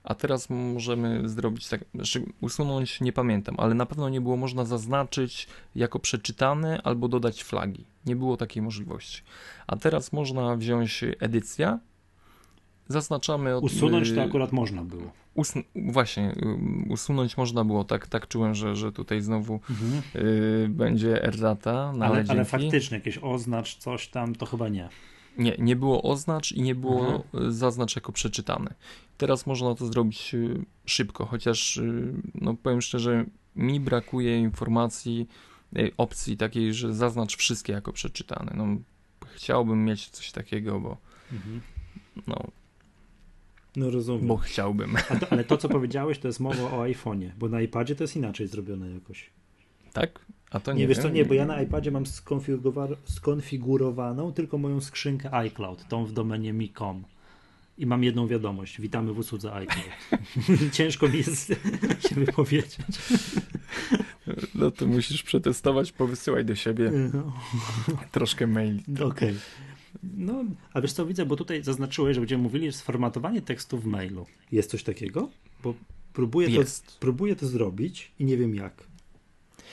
A 0.04 0.14
teraz 0.14 0.50
możemy 0.50 1.28
zrobić 1.28 1.68
tak, 1.68 1.84
znaczy 1.94 2.22
usunąć 2.40 3.00
nie 3.00 3.12
pamiętam, 3.12 3.54
ale 3.58 3.74
na 3.74 3.86
pewno 3.86 4.08
nie 4.08 4.20
było 4.20 4.36
można 4.36 4.64
zaznaczyć 4.64 5.48
jako 5.74 5.98
przeczytane 5.98 6.82
albo 6.82 7.08
dodać 7.08 7.42
flagi. 7.42 7.84
Nie 8.06 8.16
było 8.16 8.36
takiej 8.36 8.62
możliwości. 8.62 9.22
A 9.66 9.76
teraz 9.76 10.12
można 10.12 10.56
wziąć 10.56 11.04
edycja, 11.20 11.78
zaznaczamy 12.88 13.56
od, 13.56 13.64
Usunąć 13.64 14.10
to 14.10 14.16
y, 14.16 14.22
akurat 14.22 14.52
można 14.52 14.84
było. 14.84 15.12
Usun- 15.36 15.64
właśnie, 15.92 16.34
y, 16.86 16.92
usunąć 16.92 17.36
można 17.36 17.64
było, 17.64 17.84
tak, 17.84 18.06
tak 18.06 18.28
czułem, 18.28 18.54
że, 18.54 18.76
że 18.76 18.92
tutaj 18.92 19.20
znowu 19.20 19.60
y, 20.16 20.68
będzie 20.68 21.22
errata, 21.22 21.92
no 21.96 22.04
ale, 22.04 22.14
Ale, 22.14 22.24
ale 22.28 22.44
faktycznie 22.44 22.96
jakieś 22.98 23.18
oznacz, 23.22 23.76
coś 23.76 24.08
tam, 24.08 24.34
to 24.34 24.46
chyba 24.46 24.68
nie. 24.68 24.88
Nie, 25.38 25.54
nie 25.58 25.76
było 25.76 26.02
oznacz 26.02 26.52
i 26.52 26.62
nie 26.62 26.74
było 26.74 27.24
y, 27.48 27.52
zaznacz 27.52 27.96
jako 27.96 28.12
przeczytane. 28.12 28.74
Teraz 29.18 29.46
można 29.46 29.74
to 29.74 29.86
zrobić 29.86 30.34
y, 30.34 30.64
szybko, 30.86 31.26
chociaż 31.26 31.76
y, 31.76 32.12
no 32.34 32.54
powiem 32.54 32.82
szczerze, 32.82 33.24
mi 33.56 33.80
brakuje 33.80 34.38
informacji, 34.38 35.28
opcji 35.96 36.36
takiej, 36.36 36.74
że 36.74 36.94
zaznacz 36.94 37.36
wszystkie 37.36 37.72
jako 37.72 37.92
przeczytane. 37.92 38.52
No, 38.56 38.66
chciałbym 39.34 39.84
mieć 39.84 40.08
coś 40.08 40.32
takiego, 40.32 40.80
bo 40.80 40.96
no, 42.26 42.36
No 43.76 43.90
rozumiem. 43.90 44.26
bo 44.26 44.36
chciałbym. 44.36 44.96
A 45.10 45.16
to, 45.16 45.32
ale 45.32 45.44
to, 45.44 45.56
co 45.56 45.68
powiedziałeś, 45.78 46.18
to 46.18 46.28
jest 46.28 46.40
mowa 46.40 46.62
o 46.62 46.84
iPhone'ie, 46.84 47.30
bo 47.38 47.48
na 47.48 47.60
iPadzie 47.60 47.96
to 47.96 48.04
jest 48.04 48.16
inaczej 48.16 48.46
zrobione 48.46 48.90
jakoś. 48.90 49.30
Tak? 49.92 50.18
A 50.50 50.60
to 50.60 50.72
Nie, 50.72 50.78
nie, 50.78 50.88
wiesz 50.88 50.98
co, 50.98 51.08
nie, 51.08 51.24
bo 51.24 51.34
ja 51.34 51.46
na 51.46 51.62
iPadzie 51.62 51.90
mam 51.90 52.04
skonfigurowa- 52.04 52.96
skonfigurowaną 53.04 54.32
tylko 54.32 54.58
moją 54.58 54.80
skrzynkę 54.80 55.34
iCloud, 55.34 55.88
tą 55.88 56.04
w 56.04 56.12
domenie 56.12 56.52
mi.com. 56.52 57.04
I 57.78 57.86
mam 57.86 58.04
jedną 58.04 58.26
wiadomość. 58.26 58.80
Witamy 58.80 59.12
w 59.12 59.18
usłudze 59.18 59.52
iCloud. 59.52 60.20
Ciężko 60.72 61.08
mi 61.08 61.18
jest 61.18 61.46
się 62.08 62.14
wypowiedzieć. 62.14 62.76
No 64.54 64.70
to 64.70 64.86
musisz 64.86 65.22
przetestować, 65.22 65.92
powysyłaj 65.92 66.44
do 66.44 66.54
siebie 66.54 66.90
No, 67.14 67.32
troszkę 68.12 68.46
maili. 68.46 68.84
Okej. 69.04 69.34
No, 70.02 70.44
a 70.72 70.80
wiesz 70.80 70.92
co 70.92 71.06
widzę, 71.06 71.26
bo 71.26 71.36
tutaj 71.36 71.62
zaznaczyłeś, 71.62 72.14
że 72.14 72.20
będziemy 72.20 72.42
mówili, 72.42 72.66
że 72.66 72.72
sformatowanie 72.78 73.42
tekstu 73.42 73.78
w 73.78 73.84
mailu. 73.86 74.26
Jest 74.52 74.70
coś 74.70 74.82
takiego? 74.82 75.30
Bo 75.62 75.74
próbuję 76.12 76.48
to, 76.64 76.70
próbuję 77.00 77.36
to 77.36 77.46
zrobić 77.46 78.12
i 78.18 78.24
nie 78.24 78.36
wiem 78.36 78.54
jak. 78.54 78.84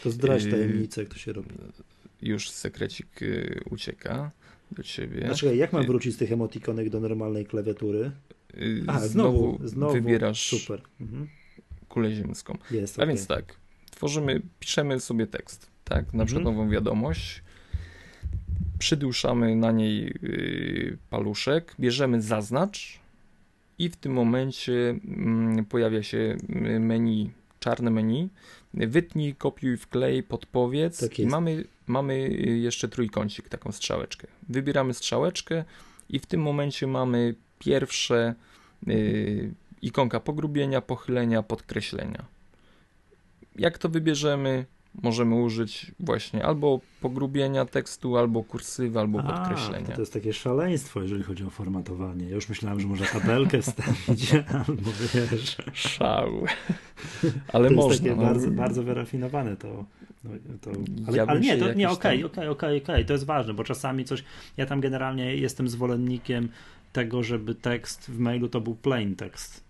To 0.03 0.11
zdradź 0.11 0.43
Yy, 0.43 0.51
tajemnicę, 0.51 1.01
jak 1.01 1.09
to 1.13 1.17
się 1.17 1.33
robi. 1.33 1.49
Już 2.21 2.49
sekrecik 2.49 3.21
y, 3.21 3.59
ucieka 3.69 4.31
do 4.71 4.83
ciebie. 4.83 5.21
Znaczy, 5.21 5.55
jak 5.55 5.73
mam 5.73 5.83
y- 5.83 5.85
wrócić 5.87 6.13
z 6.15 6.17
tych 6.17 6.31
emotikonek 6.31 6.89
do 6.89 6.99
normalnej 6.99 7.45
klawiatury? 7.45 8.11
Y, 8.53 8.83
A, 8.87 8.99
znowu, 8.99 9.37
znowu, 9.39 9.67
znowu. 9.67 9.93
wybierasz 9.93 10.49
Super. 10.59 10.81
Mhm. 11.01 11.27
kulę 11.89 12.11
ziemską. 12.15 12.57
Jest, 12.71 12.99
A 12.99 13.03
okej. 13.03 13.15
więc 13.15 13.27
tak, 13.27 13.55
tworzymy, 13.91 14.41
piszemy 14.59 14.99
sobie 14.99 15.27
tekst, 15.27 15.69
tak, 15.83 16.13
na 16.13 16.25
przykład 16.25 16.45
Mhm. 16.47 16.57
nową 16.57 16.69
wiadomość, 16.71 17.43
przyduszamy 18.79 19.55
na 19.55 19.71
niej 19.71 20.13
y, 20.23 20.97
paluszek, 21.09 21.75
bierzemy 21.79 22.21
zaznacz 22.21 22.99
i 23.79 23.89
w 23.89 23.95
tym 23.95 24.13
momencie 24.13 24.89
mm, 24.89 25.65
pojawia 25.65 26.03
się 26.03 26.17
y, 26.17 26.79
menu, 26.79 27.31
czarne 27.59 27.91
menu, 27.91 28.29
wytnij, 28.73 29.35
kopiuj, 29.35 29.77
wklej, 29.77 30.23
podpowiedz 30.23 30.99
Tak 30.99 31.19
i 31.19 31.25
mamy, 31.25 31.63
mamy 31.87 32.13
y, 32.13 32.57
jeszcze 32.57 32.87
trójkącik, 32.87 33.49
taką 33.49 33.71
strzałeczkę. 33.71 34.27
Wybieramy 34.49 34.93
strzałeczkę 34.93 35.63
i 36.09 36.19
w 36.19 36.25
tym 36.25 36.41
momencie 36.41 36.87
mamy 36.87 37.35
pierwsze 37.59 38.35
y, 38.87 39.53
ikonka 39.81 40.19
pogrubienia, 40.19 40.81
pochylenia, 40.81 41.43
podkreślenia. 41.43 42.25
Jak 43.55 43.77
to 43.77 43.89
wybierzemy, 43.89 44.65
możemy 45.03 45.35
użyć 45.35 45.91
właśnie 45.99 46.45
albo 46.45 46.79
pogrubienia 47.01 47.65
tekstu, 47.65 48.17
albo 48.17 48.43
kursywy, 48.43 48.99
albo 48.99 49.19
A, 49.19 49.23
podkreślenia. 49.23 49.87
To, 49.87 49.93
to 49.93 50.01
jest 50.01 50.13
takie 50.13 50.33
szaleństwo, 50.33 51.01
jeżeli 51.01 51.23
chodzi 51.23 51.43
o 51.43 51.49
formatowanie. 51.49 52.29
Ja 52.29 52.35
już 52.35 52.49
myślałem, 52.49 52.79
że 52.79 52.87
można 52.87 53.05
tabelkę 53.05 53.61
wstawić, 53.61 54.31
albo 54.33 54.91
wiesz. 55.13 55.57
Szał. 55.73 56.31
Ale 57.53 57.69
to 57.69 57.75
można. 57.75 57.91
jest 57.91 58.03
takie 58.03 58.15
no. 58.15 58.23
bardzo, 58.23 58.51
bardzo 58.51 58.83
wyrafinowane 58.83 59.57
to. 59.57 59.85
no, 60.23 60.31
to 60.61 60.71
ale, 61.07 61.17
Ja 61.17 61.25
ale 61.25 61.39
nie, 61.39 61.57
to, 61.57 61.73
nie, 61.73 61.89
okej, 61.89 62.23
okej, 62.23 62.47
okej, 62.47 62.81
okej, 62.83 63.05
to 63.05 63.13
jest 63.13 63.25
ważne, 63.25 63.53
bo 63.53 63.63
czasami 63.63 64.05
coś, 64.05 64.23
ja 64.57 64.65
tam 64.65 64.81
generalnie 64.81 65.35
jestem 65.35 65.69
zwolennikiem 65.69 66.49
tego, 66.93 67.23
żeby 67.23 67.55
tekst 67.55 68.11
w 68.11 68.19
mailu 68.19 68.49
to 68.49 68.61
był 68.61 68.75
plain 68.75 69.15
tekst. 69.15 69.66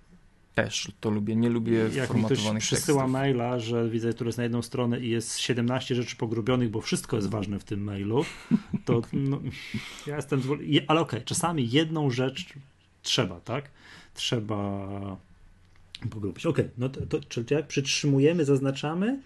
Też 0.58 0.92
to 1.00 1.10
lubię. 1.10 1.36
Nie 1.36 1.50
lubię 1.50 1.74
Jak 1.74 1.90
mi 1.90 1.96
ktoś 1.96 2.08
formatowanych 2.08 2.64
przysyła 2.64 3.04
tekstów. 3.04 3.12
maila, 3.12 3.60
że 3.60 3.90
widzę, 3.90 4.14
który 4.14 4.28
jest 4.28 4.38
na 4.38 4.44
jedną 4.44 4.62
stronę 4.62 5.00
i 5.00 5.10
jest 5.10 5.40
17 5.40 5.96
rzeczy 5.96 6.16
pogrubionych, 6.16 6.70
bo 6.70 6.82
wszystko 6.82 7.16
jest 7.16 7.30
ważne 7.30 7.60
w 7.60 7.64
tym 7.64 7.84
mailu, 7.84 8.26
to 8.86 9.02
no, 9.14 9.42
ja 10.08 10.16
jestem 10.16 10.42
Ale 10.88 11.02
okej, 11.02 11.22
czasami 11.24 11.70
jedną 11.70 12.12
rzecz 12.12 12.54
trzeba, 13.02 13.42
tak? 13.42 13.70
Trzeba 14.14 14.88
pogrubić. 16.10 16.46
Okej, 16.46 16.70
no 16.78 16.90
to, 16.90 17.06
to 17.06 17.20
czyli 17.30 17.46
jak 17.50 17.68
przytrzymujemy, 17.68 18.46
zaznaczamy? 18.46 19.22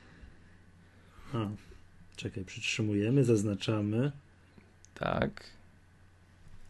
A, 1.33 1.37
czekaj, 2.15 2.45
przytrzymujemy, 2.45 3.23
zaznaczamy, 3.23 4.11
Tak. 4.95 5.43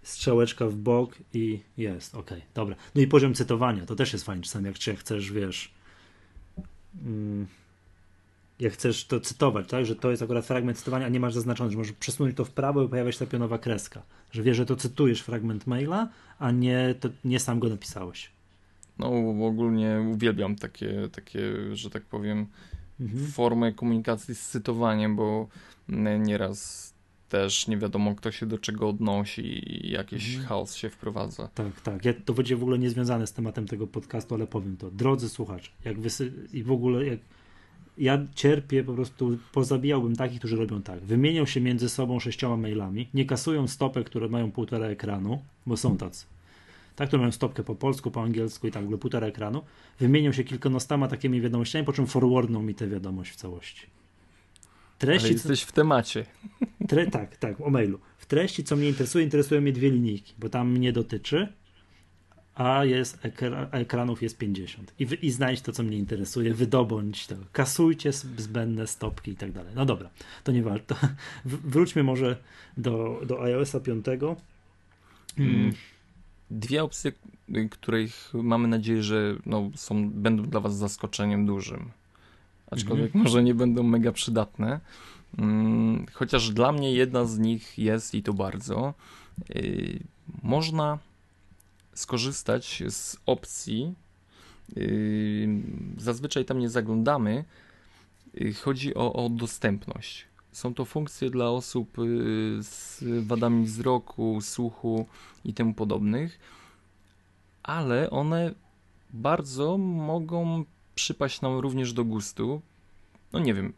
Strzałeczka 0.03 0.67
w 0.67 0.75
bok 0.75 1.15
i 1.33 1.59
jest, 1.77 2.15
okej, 2.15 2.41
dobra. 2.53 2.75
No 2.95 3.01
i 3.01 3.07
poziom 3.07 3.33
cytowania, 3.33 3.85
to 3.85 3.95
też 3.95 4.13
jest 4.13 4.25
fajnie, 4.25 4.43
czasami 4.43 4.65
jak 4.65 4.77
cię 4.77 4.95
chcesz, 4.95 5.31
wiesz, 5.31 5.71
mm, 7.05 7.47
jak 8.59 8.73
chcesz 8.73 9.05
to 9.05 9.19
cytować, 9.19 9.67
tak, 9.69 9.85
że 9.85 9.95
to 9.95 10.11
jest 10.11 10.21
akurat 10.23 10.45
fragment 10.45 10.77
cytowania, 10.77 11.05
a 11.05 11.09
nie 11.09 11.19
masz 11.19 11.33
zaznaczone, 11.33 11.71
że 11.71 11.77
możesz 11.77 11.93
przesunąć 11.93 12.37
to 12.37 12.45
w 12.45 12.51
prawo 12.51 12.83
i 12.83 12.89
pojawia 12.89 13.11
się 13.11 13.19
ta 13.19 13.25
pionowa 13.25 13.57
kreska, 13.57 14.01
że 14.31 14.43
wiesz, 14.43 14.57
że 14.57 14.65
to 14.65 14.75
cytujesz 14.75 15.21
fragment 15.21 15.67
maila, 15.67 16.09
a 16.39 16.51
nie, 16.51 16.95
to, 16.99 17.09
nie 17.25 17.39
sam 17.39 17.59
go 17.59 17.69
napisałeś. 17.69 18.31
No 18.99 19.07
ogólnie 19.47 20.05
uwielbiam 20.13 20.55
takie, 20.55 21.09
takie, 21.11 21.41
że 21.75 21.89
tak 21.89 22.03
powiem, 22.03 22.47
Mhm. 23.01 23.27
formę 23.31 23.71
komunikacji 23.71 24.35
z 24.35 24.49
cytowaniem, 24.49 25.15
bo 25.15 25.47
mm, 25.89 26.23
nieraz 26.23 26.93
też 27.31 27.67
nie 27.67 27.77
wiadomo, 27.77 28.15
kto 28.15 28.31
się 28.31 28.45
do 28.45 28.57
czego 28.57 28.89
odnosi 28.89 29.73
i 29.73 29.91
jakiś 29.91 30.29
Mhm. 30.29 30.47
chaos 30.47 30.75
się 30.75 30.89
wprowadza. 30.89 31.47
Tak, 31.55 31.81
tak. 31.81 32.05
Ja, 32.05 32.13
to 32.25 32.33
będzie 32.33 32.55
w 32.55 32.61
ogóle 32.61 32.79
niezwiązane 32.79 33.27
z 33.27 33.33
tematem 33.33 33.67
tego 33.67 33.87
podcastu, 33.87 34.35
ale 34.35 34.47
powiem 34.47 34.77
to. 34.77 34.91
Drodzy 34.91 35.29
słuchacze, 35.29 35.71
jak 35.85 35.99
wysy... 35.99 36.33
i 36.53 36.63
w 36.63 36.71
ogóle 36.71 37.05
jak 37.05 37.19
ja 37.97 38.25
cierpię, 38.35 38.83
po 38.83 38.93
prostu 38.93 39.37
pozabijałbym 39.51 40.15
takich, 40.15 40.39
którzy 40.39 40.55
robią 40.55 40.81
tak. 40.81 40.99
Wymienią 40.99 41.45
się 41.45 41.61
między 41.61 41.89
sobą 41.89 42.19
sześcioma 42.19 42.57
mailami, 42.57 43.09
nie 43.13 43.25
kasują 43.25 43.67
stopek, 43.67 44.05
które 44.05 44.27
mają 44.29 44.51
półtora 44.51 44.85
ekranu, 44.85 45.41
bo 45.65 45.77
są 45.77 45.97
tacy. 45.97 46.25
Tak, 46.95 47.07
które 47.07 47.19
mają 47.19 47.31
stopkę 47.31 47.63
po 47.63 47.75
polsku, 47.75 48.11
po 48.11 48.21
angielsku 48.23 48.67
i 48.67 48.71
tak 48.71 48.81
w 48.81 48.85
ogóle 48.85 48.97
półtora 48.97 49.27
ekranu. 49.27 49.61
Wymienią 49.99 50.31
się 50.31 50.43
kilkunastoma 50.43 51.07
takimi 51.07 51.41
wiadomościami, 51.41 51.85
po 51.85 51.93
czym 51.93 52.07
forwardną 52.07 52.63
mi 52.63 52.75
tę 52.75 52.87
wiadomość 52.87 53.31
w 53.31 53.35
całości. 53.35 53.87
Ale 55.01 55.11
Treści, 55.11 55.33
jesteś 55.33 55.61
w 55.61 55.71
temacie. 55.71 56.25
Tre, 56.87 57.07
tak, 57.07 57.37
tak, 57.37 57.61
o 57.61 57.69
mailu. 57.69 57.99
W 58.17 58.25
treści, 58.25 58.63
co 58.63 58.75
mnie 58.75 58.89
interesuje, 58.89 59.23
interesują 59.23 59.61
mnie 59.61 59.73
dwie 59.73 59.91
linijki, 59.91 60.33
bo 60.39 60.49
tam 60.49 60.71
mnie 60.71 60.93
dotyczy, 60.93 61.47
a 62.55 62.85
jest 62.85 63.25
ekra, 63.25 63.69
ekranów 63.71 64.21
jest 64.21 64.37
50. 64.37 64.93
I, 64.99 65.07
I 65.21 65.31
znajdź 65.31 65.61
to, 65.61 65.71
co 65.71 65.83
mnie 65.83 65.97
interesuje, 65.97 66.53
wydobądź 66.53 67.27
to, 67.27 67.35
kasujcie 67.51 68.11
zbędne 68.37 68.87
stopki 68.87 69.31
i 69.31 69.35
tak 69.35 69.51
dalej. 69.51 69.73
No 69.75 69.85
dobra, 69.85 70.09
to 70.43 70.51
nie 70.51 70.63
warto. 70.63 70.95
Wróćmy 71.45 72.03
może 72.03 72.37
do, 72.77 73.21
do 73.25 73.43
iOS-a 73.43 73.79
5. 73.79 74.05
Mm. 75.37 75.73
Dwie 76.51 76.83
opcje, 76.83 77.11
których 77.71 78.31
mamy 78.33 78.67
nadzieję, 78.67 79.03
że 79.03 79.35
no, 79.45 79.71
są, 79.75 80.09
będą 80.09 80.43
dla 80.43 80.59
Was 80.59 80.77
zaskoczeniem 80.77 81.45
dużym. 81.45 81.91
Aczkolwiek 82.71 83.05
Mhm. 83.05 83.23
może 83.23 83.43
nie 83.43 83.55
będą 83.55 83.83
mega 83.83 84.11
przydatne. 84.11 84.79
Mm, 85.37 86.05
Chociaż 86.13 86.49
dla 86.49 86.71
mnie 86.71 86.93
jedna 86.93 87.25
z 87.25 87.39
nich 87.39 87.77
jest 87.77 88.15
i 88.15 88.23
to 88.23 88.33
bardzo. 88.33 88.93
y, 89.55 89.99
Można 90.43 90.99
skorzystać 91.93 92.83
z 92.89 93.17
opcji. 93.25 93.93
y, 94.77 95.49
Zazwyczaj 95.97 96.45
tam 96.45 96.59
nie 96.59 96.69
zaglądamy. 96.69 97.45
y, 98.41 98.53
Chodzi 98.53 98.95
o, 98.95 99.13
o 99.13 99.29
dostępność. 99.29 100.25
Są 100.51 100.73
to 100.73 100.85
funkcje 100.85 101.29
dla 101.29 101.49
osób 101.49 101.97
z 102.59 103.03
wadami 103.27 103.65
wzroku, 103.65 104.39
słuchu 104.41 105.05
i 105.45 105.53
tym 105.53 105.73
podobnych, 105.73 106.39
ale 107.63 108.09
one 108.09 108.53
bardzo 109.13 109.77
mogą 109.77 110.65
przypaść 111.01 111.41
nam 111.41 111.57
również 111.57 111.93
do 111.93 112.05
gustu. 112.05 112.61
No 113.33 113.39
nie 113.39 113.53
wiem, 113.53 113.73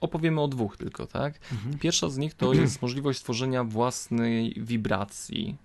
opowiemy 0.00 0.40
o 0.40 0.48
dwóch 0.48 0.76
tylko, 0.76 1.06
tak? 1.06 1.34
Mhm. 1.52 1.78
Pierwsza 1.78 2.08
z 2.08 2.16
nich 2.18 2.34
to 2.34 2.52
jest 2.62 2.82
możliwość 2.82 3.18
stworzenia 3.18 3.64
własnej 3.64 4.54
wibracji. 4.56 5.56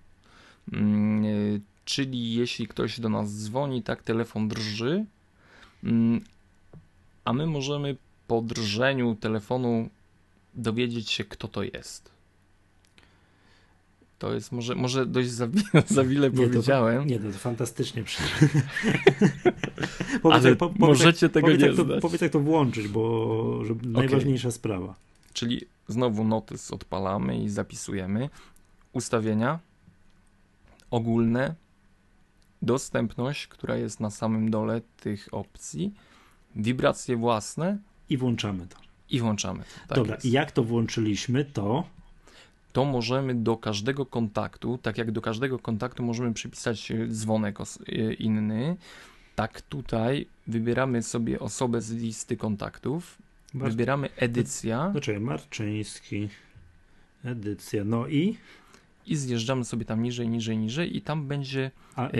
Mm, 0.73 1.25
y, 1.25 1.61
Czyli 1.85 2.33
jeśli 2.33 2.67
ktoś 2.67 2.99
do 2.99 3.09
nas 3.09 3.43
dzwoni, 3.43 3.83
tak, 3.83 4.03
telefon 4.03 4.47
drży, 4.47 5.05
mm, 5.83 6.21
a 7.25 7.33
my 7.33 7.47
możemy 7.47 7.97
po 8.27 8.41
drżeniu 8.41 9.15
telefonu 9.15 9.89
dowiedzieć 10.53 11.09
się, 11.09 11.23
kto 11.23 11.47
to 11.47 11.63
jest. 11.63 12.11
To 14.21 14.33
jest 14.33 14.51
może, 14.51 14.75
może 14.75 15.05
dość 15.05 15.29
za, 15.29 15.47
za 15.87 16.03
wiele 16.03 16.29
Nie, 16.31 16.37
to- 16.37 16.43
powiedziałem, 16.43 17.07
Nie, 17.07 17.19
no 17.19 17.31
to 17.31 17.37
fantastycznie. 17.37 18.03
przy- 18.03 18.23
powiedz, 20.21 20.45
ale 20.45 20.55
po, 20.55 20.65
powiedz, 20.69 20.79
możecie 20.79 21.25
jak, 21.25 21.33
tego 21.33 21.47
powiedz, 21.47 21.61
nie 21.61 21.67
jak 21.67 21.75
to, 21.75 21.83
znać. 21.83 22.01
powiedz, 22.01 22.21
jak 22.21 22.31
to 22.31 22.39
włączyć, 22.39 22.87
bo 22.87 23.65
że 23.65 23.73
najważniejsza 23.83 24.51
sprawa. 24.51 24.95
Czyli 25.33 25.61
znowu 25.87 26.23
notys 26.23 26.71
odpalamy 26.71 27.43
i 27.43 27.49
zapisujemy. 27.49 28.29
Ustawienia 28.93 29.59
ogólne, 30.91 31.55
dostępność, 32.61 33.47
która 33.47 33.75
jest 33.75 33.99
na 33.99 34.09
samym 34.09 34.51
dole 34.51 34.81
tych 34.97 35.27
opcji, 35.31 35.93
wibracje 36.55 37.15
własne 37.17 37.77
I 38.09 38.17
włączamy 38.17 38.67
to. 38.67 38.77
i 39.09 39.19
włączamy. 39.19 39.59
to. 39.63 39.87
Tak 39.87 39.97
Dobra, 39.97 40.15
jest. 40.15 40.25
i 40.25 40.31
jak 40.31 40.51
to 40.51 40.63
włączyliśmy, 40.63 41.45
to 41.45 41.83
To 42.73 42.85
możemy 42.85 43.35
do 43.35 43.57
każdego 43.57 44.05
kontaktu, 44.05 44.77
tak 44.81 44.97
jak 44.97 45.11
do 45.11 45.21
każdego 45.21 45.59
kontaktu 45.59 46.03
możemy 46.03 46.33
przypisać 46.33 46.91
e, 46.91 47.07
dzwonek 47.07 47.59
e, 47.59 48.13
inny, 48.13 48.77
tak 49.35 49.61
tutaj 49.61 50.27
wybieramy 50.47 51.03
sobie 51.03 51.39
osobę 51.39 51.81
z 51.81 51.91
listy 51.91 52.37
kontaktów, 52.37 53.17
Mar- 53.53 53.71
wybieramy 53.71 54.09
edycja. 54.15 54.91
Znaczy, 54.91 55.19
Marczyński, 55.19 56.29
edycja, 57.25 57.83
no 57.83 58.07
i 58.07 58.37
i 59.07 59.15
zjeżdżamy 59.15 59.65
sobie 59.65 59.85
tam 59.85 60.03
niżej, 60.03 60.29
niżej, 60.29 60.57
niżej 60.57 60.97
i 60.97 61.01
tam 61.01 61.27
będzie 61.27 61.71
a, 61.95 62.07
e, 62.07 62.11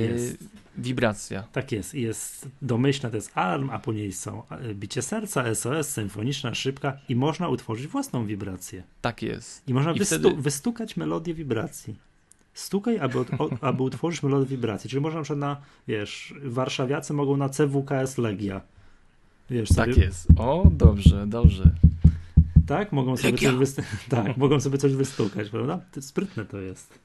wibracja. 0.77 1.43
tak 1.51 1.71
jest, 1.71 1.93
jest 1.93 2.47
domyślna, 2.61 3.09
to 3.09 3.15
jest 3.15 3.31
alarm, 3.35 3.69
a 3.69 3.79
później 3.79 4.13
są 4.13 4.43
e, 4.49 4.73
bicie 4.75 5.01
serca, 5.01 5.55
SOS, 5.55 5.89
symfoniczna, 5.89 6.53
szybka 6.55 6.97
i 7.09 7.15
można 7.15 7.47
utworzyć 7.49 7.87
własną 7.87 8.25
wibrację. 8.25 8.83
Tak 9.01 9.21
jest. 9.21 9.67
I 9.67 9.73
można 9.73 9.91
I 9.91 9.99
wystu- 9.99 10.05
wtedy- 10.19 10.41
wystukać 10.41 10.97
melodię 10.97 11.33
wibracji. 11.33 11.95
Stukaj, 12.53 12.99
aby, 12.99 13.19
od, 13.19 13.27
o, 13.33 13.49
aby 13.67 13.83
utworzyć 13.83 14.23
melodię 14.23 14.45
wibracji. 14.45 14.89
Czyli 14.89 15.01
można 15.01 15.19
na 15.19 15.23
przykład 15.23 15.39
na, 15.39 15.57
wiesz, 15.87 16.33
warszawiacy 16.43 17.13
mogą 17.13 17.37
na 17.37 17.49
CWKS 17.49 18.17
Legia. 18.17 18.61
Wiesz, 19.49 19.69
Tak 19.69 19.89
sobie, 19.93 20.05
jest. 20.05 20.27
O, 20.37 20.67
dobrze, 20.71 21.27
dobrze. 21.27 21.71
Tak? 22.77 22.91
Mogą 22.91 23.17
sobie 23.17 23.31
Legia. 23.31 23.49
coś 23.49 23.59
wystu- 23.59 23.83
tak, 24.15 24.37
mogą 24.37 24.59
sobie 24.59 24.77
coś 24.77 24.93
wystukać, 24.93 25.49
prawda? 25.49 25.79
Sprytne 25.99 26.45
to 26.45 26.59
jest. 26.61 26.99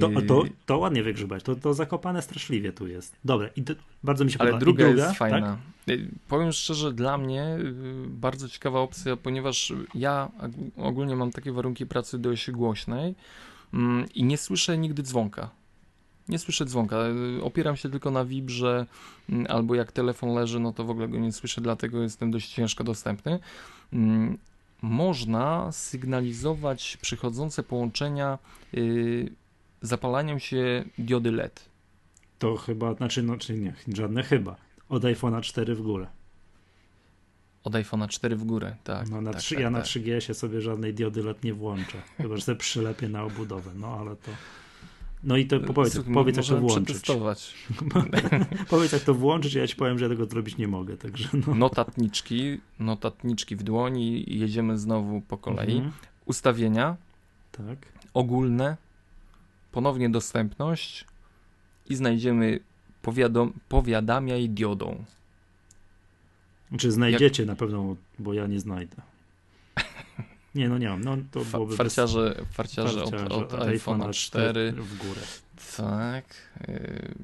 To, 0.00 0.08
to, 0.26 0.42
to 0.66 0.78
ładnie 0.78 1.02
wygrzebać, 1.02 1.42
to, 1.42 1.56
to 1.56 1.74
zakopane 1.74 2.22
straszliwie 2.22 2.72
tu 2.72 2.86
jest. 2.88 3.16
Dobra, 3.24 3.48
i 3.56 3.62
to, 3.62 3.74
bardzo 4.04 4.24
mi 4.24 4.30
się 4.32 4.38
Ale 4.38 4.50
podoba. 4.50 4.60
druga, 4.64 4.84
druga 4.84 4.96
jest 5.02 5.08
Tak? 5.08 5.18
fajna. 5.18 5.58
Yy, 5.86 6.08
Powiem 6.28 6.52
szczerze, 6.52 6.92
dla 6.92 7.18
mnie 7.18 7.56
yy, 7.58 7.72
bardzo 8.08 8.48
ciekawa 8.48 8.80
opcja, 8.80 9.16
ponieważ 9.16 9.72
ja 9.94 10.30
ogólnie 10.76 11.16
mam 11.16 11.30
takie 11.30 11.52
warunki 11.52 11.86
pracy 11.86 12.18
dość 12.18 12.50
głośnej 12.50 13.14
mm, 13.74 14.06
i 14.14 14.24
nie 14.24 14.38
słyszę 14.38 14.78
nigdy 14.78 15.02
dzwonka. 15.02 15.50
Nie 16.28 16.38
słyszę 16.38 16.64
dzwonka. 16.64 16.96
Opieram 17.42 17.76
się 17.76 17.90
tylko 17.90 18.10
na 18.10 18.24
wibrze, 18.24 18.86
mm, 19.30 19.46
albo 19.48 19.74
jak 19.74 19.92
telefon 19.92 20.34
leży, 20.34 20.60
no 20.60 20.72
to 20.72 20.84
w 20.84 20.90
ogóle 20.90 21.08
go 21.08 21.18
nie 21.18 21.32
słyszę, 21.32 21.60
dlatego 21.60 22.02
jestem 22.02 22.30
dość 22.30 22.48
ciężko 22.48 22.84
dostępny. 22.84 23.38
Mm, 23.92 24.38
Można 24.82 25.72
sygnalizować 25.72 26.96
przychodzące 27.02 27.62
połączenia 27.62 28.38
yy, 28.72 29.30
zapalaniem 29.82 30.38
się 30.40 30.84
diody 30.98 31.32
LED. 31.32 31.68
To 32.38 32.56
chyba, 32.56 32.94
znaczy, 32.94 33.22
no, 33.22 33.36
czy 33.36 33.54
nie, 33.58 33.74
żadne 33.94 34.22
chyba. 34.22 34.56
Od 34.88 35.02
iPhone'a 35.02 35.40
4 35.40 35.74
w 35.74 35.82
górę. 35.82 36.06
Od 37.64 37.72
iPhone'a 37.72 38.08
4 38.08 38.36
w 38.36 38.44
górę, 38.44 38.76
tak. 38.84 39.08
No 39.08 39.20
na 39.20 39.32
tak, 39.32 39.40
3, 39.40 39.54
tak, 39.54 39.62
ja 39.62 39.70
na 39.70 39.78
tak. 39.78 39.86
3GS 39.86 40.34
sobie 40.34 40.60
żadnej 40.60 40.94
diody 40.94 41.22
LED 41.22 41.44
nie 41.44 41.54
włączę. 41.54 41.98
Chyba, 42.16 42.36
że 42.36 42.42
sobie 42.42 42.58
przylepię 42.58 43.08
na 43.08 43.22
obudowę, 43.22 43.70
no 43.74 43.96
ale 44.00 44.16
to... 44.16 44.30
No 45.24 45.36
i 45.36 45.46
to 45.46 45.60
powiedz, 45.60 45.94
Słuchaj, 45.94 46.14
powiedz 46.14 46.36
jak 46.36 46.46
to 46.46 46.60
włączyć. 46.60 47.02
powiedz 48.70 48.92
jak 48.92 49.02
to 49.02 49.14
włączyć, 49.14 49.54
ja 49.54 49.66
ci 49.66 49.76
powiem, 49.76 49.98
że 49.98 50.04
ja 50.04 50.08
tego 50.08 50.26
zrobić 50.26 50.56
nie 50.56 50.68
mogę, 50.68 50.96
także 50.96 51.28
no. 51.46 51.54
Notatniczki, 51.54 52.60
notatniczki 52.78 53.56
w 53.56 53.62
dłoni 53.62 54.32
i 54.32 54.38
jedziemy 54.38 54.78
znowu 54.78 55.20
po 55.20 55.38
kolei. 55.38 55.76
Mhm, 55.76 55.92
Ustawienia 56.26 56.96
tak. 57.52 57.78
ogólne, 58.14 58.76
ponownie 59.72 60.10
dostępność 60.10 61.04
i 61.88 61.96
znajdziemy 61.96 62.60
powiadom, 63.02 63.52
powiadamiaj 63.68 64.48
diodą. 64.48 65.04
Czy 66.78 66.92
znajdziecie 66.92 67.46
na 67.46 67.56
pewno, 67.56 67.96
bo 68.18 68.32
ja 68.32 68.46
nie 68.46 68.60
znajdę. 68.60 68.96
Nie, 70.56 70.68
no 70.68 70.78
nie 70.78 70.88
mam. 70.88 71.04
No 71.04 71.16
to 71.30 71.40
byłoby 71.44 71.76
farciarze, 71.76 72.34
bez... 72.38 72.48
farciarze 72.56 73.02
od, 73.04 73.10
farciarze 73.10 73.34
od 73.34 73.52
iPhone'a 73.52 74.12
4. 74.12 74.72
w 74.72 74.96
górę. 74.98 75.20
Tak. 75.76 76.24
yy, 76.68 77.14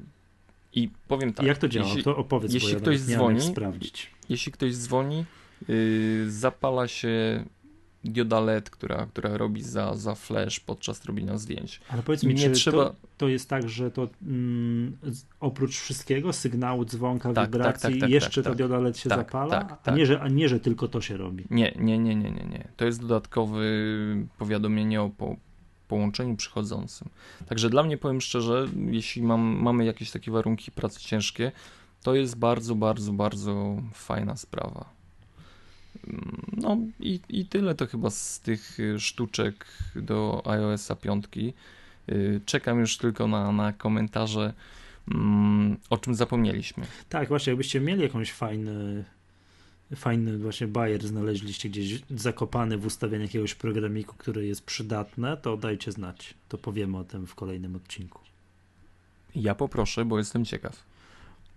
I 0.73 0.89
powiem 1.07 1.33
tak. 1.33 1.45
I 1.45 1.47
jak 1.47 1.57
to 1.57 1.67
działa? 1.67 1.87
Jeśli, 1.87 2.03
to 2.03 2.17
opowiedz, 2.17 2.53
jeśli 2.53 2.69
bo 2.69 2.75
ja 2.75 2.81
ktoś 2.81 2.99
dzwoni- 2.99 3.51
sprawdzić. 3.51 4.11
jeśli 4.29 4.51
ktoś 4.51 4.75
dzwoni, 4.75 5.25
yy, 5.67 6.31
zapala 6.31 6.87
się 6.87 7.43
dioda 8.03 8.39
LED, 8.39 8.69
która, 8.69 9.05
która 9.05 9.37
robi 9.37 9.63
za, 9.63 9.95
za 9.95 10.15
flash 10.15 10.59
podczas 10.59 11.05
robienia 11.05 11.37
zdjęć. 11.37 11.81
Ale 11.89 12.03
powiedz 12.03 12.23
mi, 12.23 12.33
nie 12.33 12.49
trzeba- 12.49 12.85
to, 12.85 12.95
to 13.17 13.27
jest 13.27 13.49
tak, 13.49 13.69
że 13.69 13.91
to 13.91 14.07
mm, 14.27 14.97
oprócz 15.39 15.77
wszystkiego, 15.77 16.33
sygnału, 16.33 16.85
dzwonka, 16.85 17.33
Tak, 17.33 17.51
wibracji, 17.51 17.81
tak, 17.81 17.91
tak, 17.91 17.99
tak, 18.01 18.09
jeszcze 18.09 18.43
tak, 18.43 18.53
ta 18.53 18.57
dioda 18.57 18.79
LED 18.79 18.97
się 18.97 19.09
tak, 19.09 19.19
zapala? 19.19 19.51
tak, 19.61 19.71
A, 19.71 19.75
tak. 19.75 19.95
nie, 19.95 20.05
że, 20.05 20.21
a 20.21 20.27
nie, 20.27 20.49
że 20.49 20.59
tylko 20.59 20.87
to 20.87 21.01
się 21.01 21.17
robi. 21.17 21.45
Nie, 21.49 21.73
nie, 21.79 21.97
nie, 21.97 22.15
nie, 22.15 22.31
nie, 22.31 22.45
nie. 22.45 22.67
To 22.77 22.85
jest 22.85 23.01
dodatkowe 23.01 23.59
powiadomienie 24.37 25.01
o 25.01 25.09
po, 25.09 25.35
połączeniu 25.87 26.35
przychodzącym. 26.35 27.09
Także 27.47 27.69
dla 27.69 27.83
mnie, 27.83 27.97
powiem 27.97 28.21
szczerze, 28.21 28.67
jeśli 28.91 29.23
mam, 29.23 29.41
mamy 29.41 29.85
jakieś 29.85 30.11
takie 30.11 30.31
warunki 30.31 30.71
pracy 30.71 30.99
ciężkie, 30.99 31.51
to 32.03 32.15
jest 32.15 32.37
bardzo, 32.37 32.75
bardzo, 32.75 33.13
bardzo 33.13 33.75
fajna 33.93 34.35
sprawa. 34.35 34.89
No 36.57 36.77
i, 36.99 37.19
i 37.29 37.45
tyle 37.45 37.75
to 37.75 37.87
chyba 37.87 38.09
z 38.09 38.39
tych 38.39 38.79
y, 38.79 38.99
sztuczek 38.99 39.65
do 39.95 40.41
iOS-a 40.45 40.95
5. 40.95 41.25
Y, 42.09 42.41
Czekam 42.45 42.79
już 42.79 42.97
tylko 42.97 43.27
na, 43.27 43.51
na 43.51 43.73
komentarze, 43.73 44.53
mm, 45.11 45.77
o 45.89 45.97
czym 45.97 46.15
zapomnieliśmy. 46.15 46.85
Tak, 47.09 47.27
właśnie, 47.27 47.51
jakbyście 47.51 47.79
mieli 47.79 48.01
jakąś 48.01 48.31
fajny, 48.31 49.03
fajny 49.95 50.37
właśnie 50.37 50.67
bajer 50.67 51.07
znaleźliście 51.07 51.69
gdzieś 51.69 52.01
zakopany 52.09 52.77
w 52.77 52.85
ustawieniu 52.85 53.23
jakiegoś 53.23 53.55
programiku, 53.55 54.15
który 54.17 54.47
jest 54.47 54.65
przydatne, 54.65 55.37
to 55.37 55.57
dajcie 55.57 55.91
znać. 55.91 56.33
To 56.49 56.57
powiemy 56.57 56.97
o 56.97 57.03
tym 57.03 57.27
w 57.27 57.35
kolejnym 57.35 57.75
odcinku. 57.75 58.19
Ja 59.35 59.55
poproszę, 59.55 60.05
bo 60.05 60.17
jestem 60.17 60.45
ciekaw. 60.45 60.92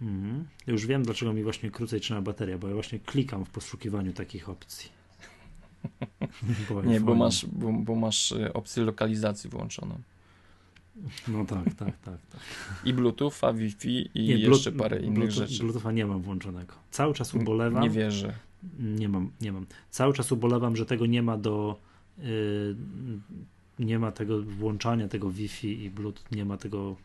Mhm. 0.03 0.45
Już 0.67 0.87
wiem, 0.87 1.03
dlaczego 1.03 1.33
mi 1.33 1.43
właśnie 1.43 1.71
krócej 1.71 2.01
trzyma 2.01 2.23
bateria, 2.23 2.59
bo 2.59 2.69
ja 2.69 2.75
właśnie 2.75 2.99
klikam 2.99 3.45
w 3.45 3.51
poszukiwaniu 3.51 4.13
takich 4.13 4.49
opcji. 4.49 4.91
Bo 6.71 6.83
Nie, 6.83 7.01
bo 7.01 7.15
masz, 7.15 7.47
bo, 7.47 7.73
bo 7.73 7.95
masz 7.95 8.33
y, 8.33 8.53
opcję 8.53 8.85
lokalizacji 8.85 9.51
włączoną. 9.51 9.99
No 11.29 11.45
tak, 11.45 11.65
tak, 11.65 11.99
tak. 11.99 12.27
tak. 12.27 12.41
I 12.85 12.95
Bluetootha, 12.95 13.53
Wi-Fi 13.53 14.11
i 14.15 14.29
Nie, 14.29 14.37
jeszcze 14.37 14.73
parę 14.73 15.01
innych 15.01 15.15
Bluetooth, 15.15 15.35
rzeczy. 15.37 15.63
Bluetootha 15.63 15.93
nie 15.93 16.07
mam 16.07 16.23
włączonego. 16.23 16.75
Cały 16.91 17.15
czas 17.15 17.35
ubolewam. 17.35 17.83
Nie 17.83 17.91
wierzę. 17.91 18.35
Nie 18.79 19.09
mam, 19.09 19.31
nie 19.41 19.53
mam. 19.53 19.67
Cały 19.91 20.15
czas 20.15 20.33
ubolewam, 20.33 20.77
że 20.77 20.87
tego 20.87 21.07
nie 21.07 21.23
ma 21.23 21.39
do. 21.39 21.81
Yy, 22.19 22.77
nie 23.79 23.99
ma 23.99 24.13
tego 24.13 24.43
włączania 24.43 25.09
tego 25.09 25.31
Wi-Fi 25.31 25.85
i 25.85 25.91
Bluetooth, 25.91 26.25
nie 26.33 26.45
ma 26.45 26.57
tego 26.57 26.97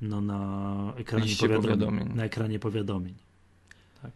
no, 0.00 0.20
na 0.20 0.92
ekranie 0.96 1.36
powiadomień, 1.40 1.62
powiadomień. 1.62 2.08
Na 2.16 2.24
ekranie 2.24 2.58
powiadomień. 2.58 3.14
Tak. 4.02 4.10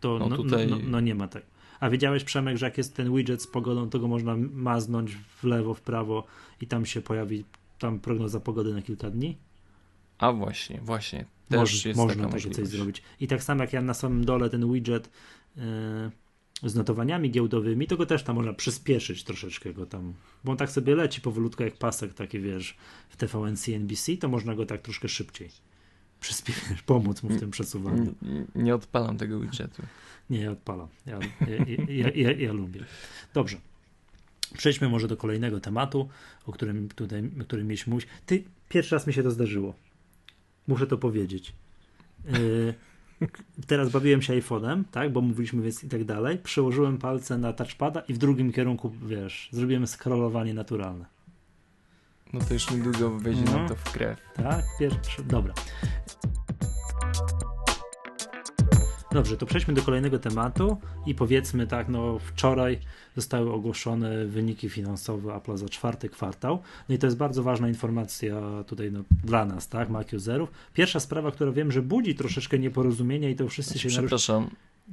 To 0.00 0.18
No 0.18 0.28
no, 0.28 0.36
tutaj- 0.36 0.68
no, 0.68 0.76
no, 0.76 0.82
no 0.86 1.00
nie 1.00 1.14
ma 1.14 1.28
tego. 1.28 1.46
A 1.80 1.90
wiedziałeś, 1.90 2.24
Przemek, 2.24 2.56
że 2.56 2.66
jak 2.66 2.78
jest 2.78 2.96
ten 2.96 3.16
widget 3.16 3.42
z 3.42 3.46
pogodą, 3.46 3.90
to 3.90 3.98
go 3.98 4.08
można 4.08 4.36
maznąć 4.52 5.16
w 5.16 5.44
lewo, 5.44 5.74
w 5.74 5.80
prawo 5.80 6.24
i 6.60 6.66
tam 6.66 6.86
się 6.86 7.00
pojawi 7.00 7.44
tam 7.78 8.00
prognoza 8.00 8.40
pogody 8.40 8.74
na 8.74 8.82
kilka 8.82 9.10
dni? 9.10 9.36
A 10.18 10.32
właśnie, 10.32 10.80
właśnie. 10.82 11.24
Też 11.48 11.86
Moż, 11.86 11.96
można 11.96 12.28
takie 12.28 12.50
coś 12.50 12.68
zrobić. 12.68 13.02
I 13.20 13.28
tak 13.28 13.42
samo 13.42 13.62
jak 13.62 13.72
ja 13.72 13.82
na 13.82 13.94
samym 13.94 14.24
dole 14.24 14.50
ten 14.50 14.72
widget 14.72 15.10
yy, 15.56 15.62
z 16.64 16.74
notowaniami 16.74 17.30
giełdowymi, 17.30 17.86
to 17.86 17.96
go 17.96 18.06
też 18.06 18.22
tam 18.22 18.36
można 18.36 18.52
przyspieszyć 18.52 19.24
troszeczkę 19.24 19.72
go 19.72 19.86
tam, 19.86 20.14
bo 20.44 20.52
on 20.52 20.58
tak 20.58 20.70
sobie 20.70 20.94
leci 20.94 21.20
powolutku 21.20 21.62
jak 21.62 21.76
pasek 21.76 22.14
taki 22.14 22.40
wiesz 22.40 22.76
w 23.08 23.16
TVN 23.16 23.56
CNBC, 23.56 24.16
to 24.16 24.28
można 24.28 24.54
go 24.54 24.66
tak 24.66 24.82
troszkę 24.82 25.08
szybciej 25.08 25.48
przyspieszyć, 26.20 26.82
pomóc 26.92 27.22
mu 27.22 27.30
w 27.30 27.40
tym 27.40 27.50
przesuwaniu. 27.50 28.14
N- 28.22 28.46
Nie 28.54 28.74
odpalam 28.74 29.16
tego 29.18 29.40
widgetu. 29.40 29.82
Nie, 30.30 30.50
odpalam. 30.50 30.88
Ja, 31.06 31.18
ja, 31.88 32.10
ja, 32.14 32.32
ja, 32.32 32.52
lubię. 32.52 32.84
Dobrze. 33.34 33.56
Przejdźmy 34.58 34.88
może 34.88 35.08
do 35.08 35.16
kolejnego 35.16 35.60
tematu, 35.60 36.08
o 36.46 36.52
którym 36.52 36.88
tutaj, 36.88 37.30
którym 37.40 37.66
mieliśmy 37.66 37.90
mówić. 37.90 38.08
Ty, 38.26 38.44
pierwszy 38.68 38.94
raz 38.94 39.06
mi 39.06 39.12
się 39.12 39.22
to 39.22 39.30
zdarzyło. 39.30 39.74
Muszę 40.68 40.86
to 40.86 40.98
powiedzieć. 40.98 41.52
Yy, 42.24 42.74
teraz 43.66 43.90
bawiłem 43.90 44.22
się 44.22 44.32
iPhone'em, 44.32 44.82
tak, 44.90 45.12
bo 45.12 45.20
mówiliśmy 45.20 45.62
więc 45.62 45.84
i 45.84 45.88
tak 45.88 46.04
dalej. 46.04 46.38
Przełożyłem 46.38 46.98
palce 46.98 47.38
na 47.38 47.52
touchpada 47.52 48.00
i 48.00 48.14
w 48.14 48.18
drugim 48.18 48.52
kierunku, 48.52 48.92
wiesz, 49.06 49.48
zrobiłem 49.52 49.86
scrollowanie 49.86 50.54
naturalne. 50.54 51.06
No 52.32 52.40
to 52.40 52.54
już 52.54 52.70
niedługo 52.70 53.10
wejdzie 53.10 53.42
No. 53.44 53.52
nam 53.52 53.68
to 53.68 53.74
w 53.74 53.92
krew. 53.92 54.18
Tak, 54.36 54.64
pierwszy, 54.78 55.24
dobra. 55.24 55.54
Dobrze, 59.14 59.36
to 59.36 59.46
przejdźmy 59.46 59.74
do 59.74 59.82
kolejnego 59.82 60.18
tematu 60.18 60.76
i 61.06 61.14
powiedzmy 61.14 61.66
tak, 61.66 61.88
no 61.88 62.18
wczoraj 62.18 62.78
zostały 63.16 63.52
ogłoszone 63.52 64.26
wyniki 64.26 64.68
finansowe 64.68 65.32
Apple'a 65.32 65.56
za 65.56 65.68
czwarty 65.68 66.08
kwartał. 66.08 66.62
No 66.88 66.94
i 66.94 66.98
to 66.98 67.06
jest 67.06 67.16
bardzo 67.16 67.42
ważna 67.42 67.68
informacja 67.68 68.40
tutaj 68.66 68.92
no, 68.92 69.00
dla 69.24 69.44
nas, 69.44 69.68
tak, 69.68 69.90
Mac 69.90 70.12
userów. 70.12 70.50
Pierwsza 70.72 71.00
sprawa, 71.00 71.30
która 71.30 71.52
wiem, 71.52 71.72
że 71.72 71.82
budzi 71.82 72.14
troszeczkę 72.14 72.58
nieporozumienia 72.58 73.30
i 73.30 73.34
to 73.34 73.48
wszyscy 73.48 73.78
się. 73.78 73.88
Przepraszam, 73.88 74.50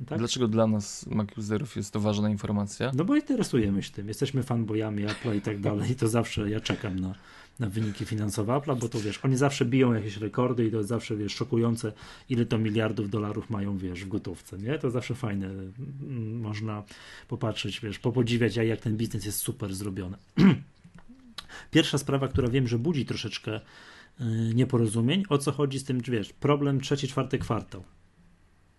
tak? 0.07 0.19
dlaczego 0.19 0.47
dla 0.47 0.67
nas 0.67 1.05
Mac 1.05 1.37
userów 1.37 1.75
jest 1.75 1.93
to 1.93 1.99
ważna 1.99 2.29
informacja? 2.29 2.91
No 2.95 3.05
bo 3.05 3.15
interesujemy 3.15 3.83
się 3.83 3.91
tym, 3.91 4.07
jesteśmy 4.07 4.43
fanboyami 4.43 5.05
Apple'a 5.05 5.35
i 5.35 5.41
tak 5.41 5.59
dalej 5.59 5.91
i 5.91 5.95
to 5.95 6.07
zawsze 6.07 6.49
ja 6.49 6.59
czekam 6.59 6.99
na, 6.99 7.15
na 7.61 7.69
wyniki 7.69 8.05
finansowe 8.05 8.53
Apple'a, 8.53 8.79
bo 8.79 8.89
to 8.89 8.99
wiesz, 8.99 9.19
oni 9.25 9.37
zawsze 9.37 9.65
biją 9.65 9.93
jakieś 9.93 10.17
rekordy 10.17 10.65
i 10.65 10.71
to 10.71 10.77
jest 10.77 10.89
zawsze, 10.89 11.15
wiesz, 11.15 11.35
szokujące, 11.35 11.93
ile 12.29 12.45
to 12.45 12.57
miliardów 12.57 13.09
dolarów 13.09 13.49
mają, 13.49 13.77
wiesz, 13.77 14.05
w 14.05 14.07
gotówce, 14.07 14.57
nie? 14.57 14.79
To 14.79 14.91
zawsze 14.91 15.15
fajne, 15.15 15.47
mm, 15.47 16.39
można 16.39 16.83
popatrzeć, 17.27 17.79
wiesz, 17.79 17.99
popodziwiać, 17.99 18.55
jak 18.55 18.79
ten 18.81 18.97
biznes 18.97 19.25
jest 19.25 19.39
super 19.39 19.73
zrobiony. 19.73 20.17
Pierwsza 21.71 21.97
sprawa, 21.97 22.27
która 22.27 22.47
wiem, 22.47 22.67
że 22.67 22.79
budzi 22.79 23.05
troszeczkę 23.05 23.55
y, 23.59 24.23
nieporozumień, 24.53 25.23
o 25.29 25.37
co 25.37 25.51
chodzi 25.51 25.79
z 25.79 25.83
tym, 25.83 25.99
wiesz, 26.01 26.33
problem 26.33 26.81
trzeci, 26.81 27.07
czwarty 27.07 27.37
kwartał, 27.37 27.83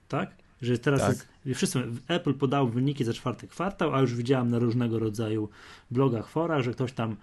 tak? 0.09 0.37
Że 0.62 0.78
teraz 0.78 1.01
Tak. 1.01 1.28
jest, 1.45 1.57
wszyscy, 1.57 1.83
Apple 2.09 2.35
podał 2.35 2.68
wyniki 2.68 3.05
za 3.05 3.12
czwarty 3.12 3.49
kwartał, 3.49 3.95
a 3.95 4.01
już 4.01 4.14
widziałem 4.14 4.51
na 4.51 4.59
różnego 4.59 4.99
rodzaju 4.99 5.49
blogach, 5.91 6.28
forach, 6.28 6.62
że 6.62 6.72
ktoś 6.72 6.93
tam 6.93 7.16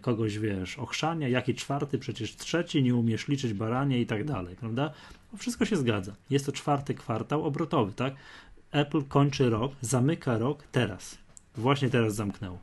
kogoś, 0.00 0.38
wiesz, 0.38 0.78
ochrzania, 0.78 1.28
jaki 1.28 1.54
czwarty, 1.54 1.98
przecież 1.98 2.36
trzeci, 2.36 2.82
nie 2.82 2.94
umiesz 2.94 3.28
liczyć 3.28 3.52
baranie 3.52 4.00
i 4.00 4.06
tak 4.06 4.24
dalej, 4.24 4.56
prawda? 4.56 4.92
No, 5.32 5.38
wszystko 5.38 5.64
się 5.64 5.76
zgadza. 5.76 6.14
Jest 6.30 6.46
to 6.46 6.52
czwarty 6.52 6.94
kwartał 6.94 7.44
obrotowy, 7.44 7.92
tak? 7.92 8.14
Apple 8.70 9.02
kończy 9.04 9.50
rok, 9.50 9.72
zamyka 9.80 10.38
rok 10.38 10.64
teraz. 10.72 11.18
Właśnie 11.56 11.90
teraz 11.90 12.14
zamknęło. 12.14 12.58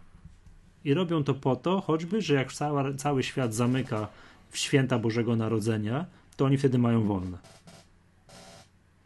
I 0.86 0.94
robią 0.94 1.24
to 1.24 1.34
po 1.34 1.56
to, 1.56 1.82
choćby, 1.82 2.22
że 2.22 2.34
jak 2.34 2.54
cała, 2.54 2.94
cały 2.94 3.24
świat 3.24 3.54
zamyka 3.54 4.08
w 4.50 4.58
święta 4.58 5.00
Bożego 5.00 5.36
Narodzenia, 5.36 6.06
to 6.36 6.46
oni 6.46 6.58
wtedy 6.58 6.78
mają 6.78 7.04
wolne. 7.04 7.38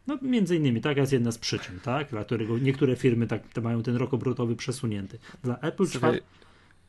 No, 0.08 0.18
między 0.22 0.56
innymi, 0.56 0.82
taka 0.82 1.02
jest 1.02 1.14
jedna 1.14 1.32
z 1.32 1.38
przyczyn, 1.38 1.80
tak? 1.80 2.10
Dla 2.10 2.24
którego 2.24 2.60
niektóre 2.60 2.96
firmy 2.96 3.28
tak 3.28 3.44
mają 3.62 3.84
ten 3.84 3.96
rok 3.96 4.14
obrotowy 4.14 4.56
przesunięty. 4.56 5.20
Dla 5.44 5.60
Apple 5.60 5.88
czwar... 5.88 6.12
Słuchaj, 6.12 6.22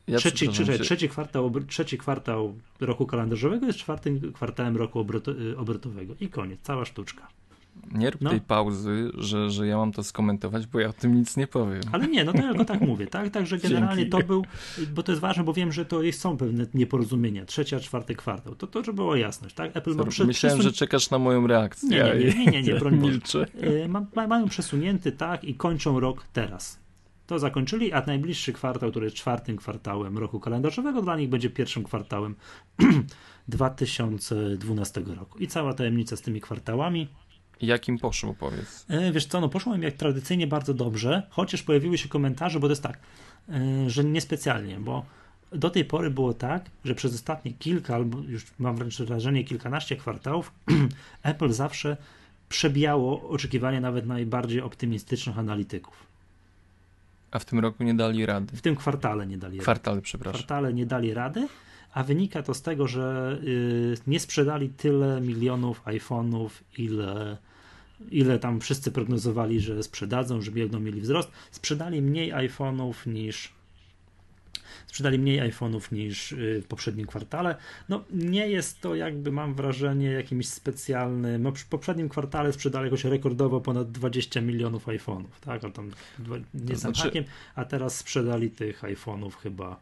ja 0.07 0.18
trzeci, 0.18 0.48
przepraszam 0.48 0.84
trzeci, 0.84 1.09
kwartał, 1.09 1.53
trzeci 1.68 1.98
kwartał 1.98 2.55
roku 2.80 3.07
kalendarzowego 3.07 3.66
jest 3.66 3.78
czwartym 3.78 4.32
kwartałem 4.32 4.76
roku 4.76 5.07
y, 5.28 5.59
obrotowego. 5.59 6.14
I 6.20 6.28
koniec, 6.28 6.61
cała 6.62 6.84
sztuczka. 6.84 7.28
Nie 7.92 8.11
rób 8.11 8.22
no. 8.22 8.30
tej 8.30 8.40
pauzy, 8.40 9.11
że, 9.14 9.50
że 9.50 9.66
ja 9.66 9.76
mam 9.76 9.92
to 9.92 10.03
skomentować, 10.03 10.66
bo 10.66 10.80
ja 10.80 10.88
o 10.88 10.92
tym 10.92 11.14
nic 11.14 11.36
nie 11.36 11.46
powiem. 11.46 11.80
Ale 11.92 12.09
nie, 12.09 12.24
no 12.24 12.32
to 12.32 12.38
ja 12.38 12.55
go 12.55 12.64
tak 12.64 12.80
mówię, 12.80 13.07
tak? 13.07 13.30
Także 13.30 13.59
generalnie 13.68 14.03
Dzięki. 14.03 14.11
to 14.11 14.26
był, 14.26 14.44
bo 14.94 15.03
to 15.03 15.12
jest 15.12 15.22
ważne, 15.22 15.44
bo 15.44 15.53
wiem, 15.53 15.72
że 15.72 15.84
to 15.84 16.03
jest, 16.03 16.20
są 16.20 16.36
pewne 16.36 16.66
nieporozumienia. 16.74 17.44
Trzecia, 17.44 17.80
czwarty 17.80 18.14
kwartał. 18.14 18.55
To, 18.55 18.66
to 18.66 18.84
żeby 18.84 18.96
była 18.96 19.18
jasność, 19.18 19.55
tak? 19.55 19.76
Apple 19.76 19.94
ma 19.94 20.05
przed, 20.05 20.26
Myślałem, 20.26 20.59
przesun... 20.59 20.72
że 20.72 20.78
czekasz 20.78 21.11
na 21.11 21.18
moją 21.18 21.46
reakcję. 21.46 21.88
Nie, 21.88 22.24
nie, 22.24 22.34
nie, 22.34 22.46
nie, 22.46 22.53
nie, 22.53 22.62
nie 22.62 22.74
broń 22.74 22.98
Milczę. 23.03 23.46
Y, 23.62 23.88
ma, 23.88 24.07
ma, 24.14 24.26
mają 24.26 24.48
przesunięty, 24.48 25.12
tak? 25.12 25.44
I 25.44 25.55
kończą 25.55 26.00
rok 26.00 26.24
teraz. 26.32 26.81
To 27.26 27.38
zakończyli, 27.38 27.92
a 27.92 28.02
najbliższy 28.06 28.52
kwartał, 28.52 28.90
który 28.90 29.06
jest 29.06 29.16
czwartym 29.16 29.56
kwartałem 29.56 30.18
roku 30.18 30.40
kalendarzowego, 30.40 31.02
dla 31.02 31.16
nich 31.16 31.28
będzie 31.28 31.50
pierwszym 31.50 31.84
kwartałem 31.84 32.34
2012 33.48 35.00
roku. 35.00 35.38
I 35.38 35.48
cała 35.48 35.74
tajemnica 35.74 36.16
z 36.16 36.20
tymi 36.20 36.40
kwartałami 36.40 37.08
Jakim 37.62 37.98
poszło, 37.98 38.34
powiedz? 38.34 38.86
E, 38.88 39.12
wiesz 39.12 39.26
co, 39.26 39.40
no 39.40 39.48
poszło 39.48 39.74
im 39.74 39.82
jak 39.82 39.94
tradycyjnie 39.94 40.46
bardzo 40.46 40.74
dobrze, 40.74 41.22
chociaż 41.30 41.62
pojawiły 41.62 41.98
się 41.98 42.08
komentarze, 42.08 42.60
bo 42.60 42.66
to 42.66 42.72
jest 42.72 42.82
tak, 42.82 42.98
e, 43.48 43.90
że 43.90 44.04
niespecjalnie, 44.04 44.80
bo 44.80 45.04
do 45.52 45.70
tej 45.70 45.84
pory 45.84 46.10
było 46.10 46.34
tak, 46.34 46.70
że 46.84 46.94
przez 46.94 47.14
ostatnie 47.14 47.52
kilka, 47.52 47.94
albo 47.94 48.18
już 48.20 48.44
mam 48.58 48.76
wręcz 48.76 49.02
wrażenie 49.02 49.44
kilkanaście 49.44 49.96
kwartałów, 49.96 50.52
Apple 51.22 51.52
zawsze 51.52 51.96
przebijało 52.48 53.28
oczekiwania 53.28 53.80
nawet 53.80 54.06
najbardziej 54.06 54.60
optymistycznych 54.60 55.38
analityków. 55.38 56.11
A 57.32 57.38
w 57.38 57.44
tym 57.44 57.58
roku 57.58 57.84
nie 57.84 57.94
dali 57.94 58.26
rady. 58.26 58.56
W 58.56 58.62
tym 58.62 58.76
kwartale 58.76 59.26
nie 59.26 59.38
dali 59.38 59.58
Kwartale, 59.58 59.94
rady. 59.94 60.04
przepraszam. 60.04 60.38
Kwartale 60.38 60.74
nie 60.74 60.86
dali 60.86 61.14
rady, 61.14 61.48
a 61.94 62.02
wynika 62.02 62.42
to 62.42 62.54
z 62.54 62.62
tego, 62.62 62.86
że 62.86 63.38
y, 63.44 63.94
nie 64.06 64.20
sprzedali 64.20 64.68
tyle 64.68 65.20
milionów 65.20 65.82
iPhone'ów, 65.84 66.50
ile 66.78 67.36
ile 68.10 68.38
tam 68.38 68.60
wszyscy 68.60 68.92
prognozowali, 68.92 69.60
że 69.60 69.82
sprzedadzą, 69.82 70.42
że 70.42 70.50
będą 70.50 70.80
mieli 70.80 71.00
wzrost, 71.00 71.30
sprzedali 71.50 72.02
mniej 72.02 72.32
iPhone'ów 72.32 72.94
niż 73.06 73.52
sprzedali 74.86 75.18
mniej 75.18 75.40
iPhone'ów 75.52 75.92
niż 75.92 76.32
y, 76.32 76.62
w 76.64 76.66
poprzednim 76.66 77.06
kwartale. 77.06 77.56
No 77.88 78.04
nie 78.10 78.48
jest 78.48 78.80
to 78.80 78.94
jakby 78.94 79.32
mam 79.32 79.54
wrażenie 79.54 80.10
jakimś 80.10 80.48
specjalnym, 80.48 81.42
no 81.42 81.52
w 81.52 81.64
poprzednim 81.64 82.08
kwartale 82.08 82.52
sprzedali 82.52 82.84
jakoś 82.84 83.04
rekordowo 83.04 83.60
ponad 83.60 83.92
20 83.92 84.40
milionów 84.40 84.86
iPhone'ów, 84.86 85.40
tak, 85.40 85.64
ale 85.64 85.72
tam 85.72 85.90
nie 86.54 86.76
znam 86.76 86.94
znaczy... 86.94 87.02
hakiem, 87.02 87.24
a 87.54 87.64
teraz 87.64 87.96
sprzedali 87.96 88.50
tych 88.50 88.82
iPhone'ów 88.82 89.32
chyba 89.32 89.80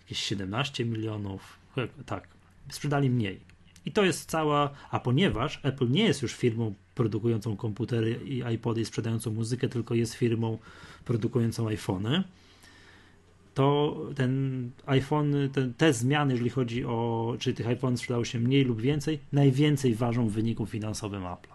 jakieś 0.00 0.18
17 0.18 0.84
milionów, 0.84 1.58
tak, 2.06 2.28
sprzedali 2.70 3.10
mniej. 3.10 3.40
I 3.86 3.92
to 3.92 4.04
jest 4.04 4.30
cała, 4.30 4.70
a 4.90 5.00
ponieważ 5.00 5.60
Apple 5.62 5.90
nie 5.90 6.04
jest 6.04 6.22
już 6.22 6.34
firmą 6.34 6.74
produkującą 6.94 7.56
komputery 7.56 8.20
i 8.24 8.54
iPody 8.54 8.80
i 8.80 8.84
sprzedającą 8.84 9.32
muzykę, 9.32 9.68
tylko 9.68 9.94
jest 9.94 10.14
firmą 10.14 10.58
produkującą 11.04 11.68
iPhony, 11.68 12.24
to 13.54 13.96
ten 14.16 14.70
iPhone, 14.86 15.34
ten, 15.52 15.74
te 15.74 15.92
zmiany, 15.92 16.32
jeżeli 16.32 16.50
chodzi 16.50 16.84
o, 16.84 17.34
czy 17.38 17.54
tych 17.54 17.66
iPhone 17.66 17.96
sprzedało 17.96 18.24
się 18.24 18.40
mniej 18.40 18.64
lub 18.64 18.80
więcej, 18.80 19.18
najwięcej 19.32 19.94
ważą 19.94 20.28
w 20.28 20.32
wyniku 20.32 20.66
finansowym 20.66 21.22
Apple'a. 21.22 21.54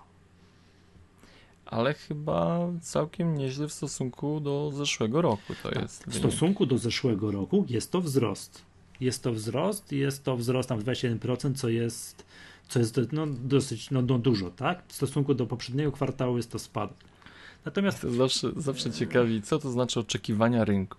Ale 1.65 1.93
chyba 1.93 2.67
całkiem 2.81 3.37
nieźle 3.37 3.67
w 3.67 3.73
stosunku 3.73 4.39
do 4.39 4.71
zeszłego 4.73 5.21
roku 5.21 5.53
to 5.63 5.69
tak, 5.69 5.81
jest. 5.81 6.05
W 6.07 6.15
stosunku 6.15 6.65
do 6.65 6.77
zeszłego 6.77 7.31
roku 7.31 7.65
jest 7.69 7.91
to 7.91 8.01
wzrost. 8.01 8.65
Jest 8.99 9.23
to 9.23 9.31
wzrost, 9.31 9.91
jest 9.91 10.23
to 10.23 10.37
wzrost 10.37 10.69
tam 10.69 10.79
21%, 10.79 11.55
co 11.55 11.69
jest 11.69 12.25
co 12.69 12.79
jest 12.79 12.99
no, 13.11 13.27
dosyć 13.27 13.91
no, 13.91 14.01
no, 14.01 14.19
dużo, 14.19 14.51
tak? 14.51 14.83
W 14.87 14.93
stosunku 14.93 15.33
do 15.33 15.45
poprzedniego 15.45 15.91
kwartału 15.91 16.37
jest 16.37 16.51
to 16.51 16.59
spadek. 16.59 16.97
Natomiast 17.65 18.01
to 18.01 18.11
zawsze, 18.11 18.51
zawsze 18.57 18.91
ciekawi, 18.91 19.41
co 19.41 19.59
to 19.59 19.71
znaczy 19.71 19.99
oczekiwania 19.99 20.65
rynku. 20.65 20.97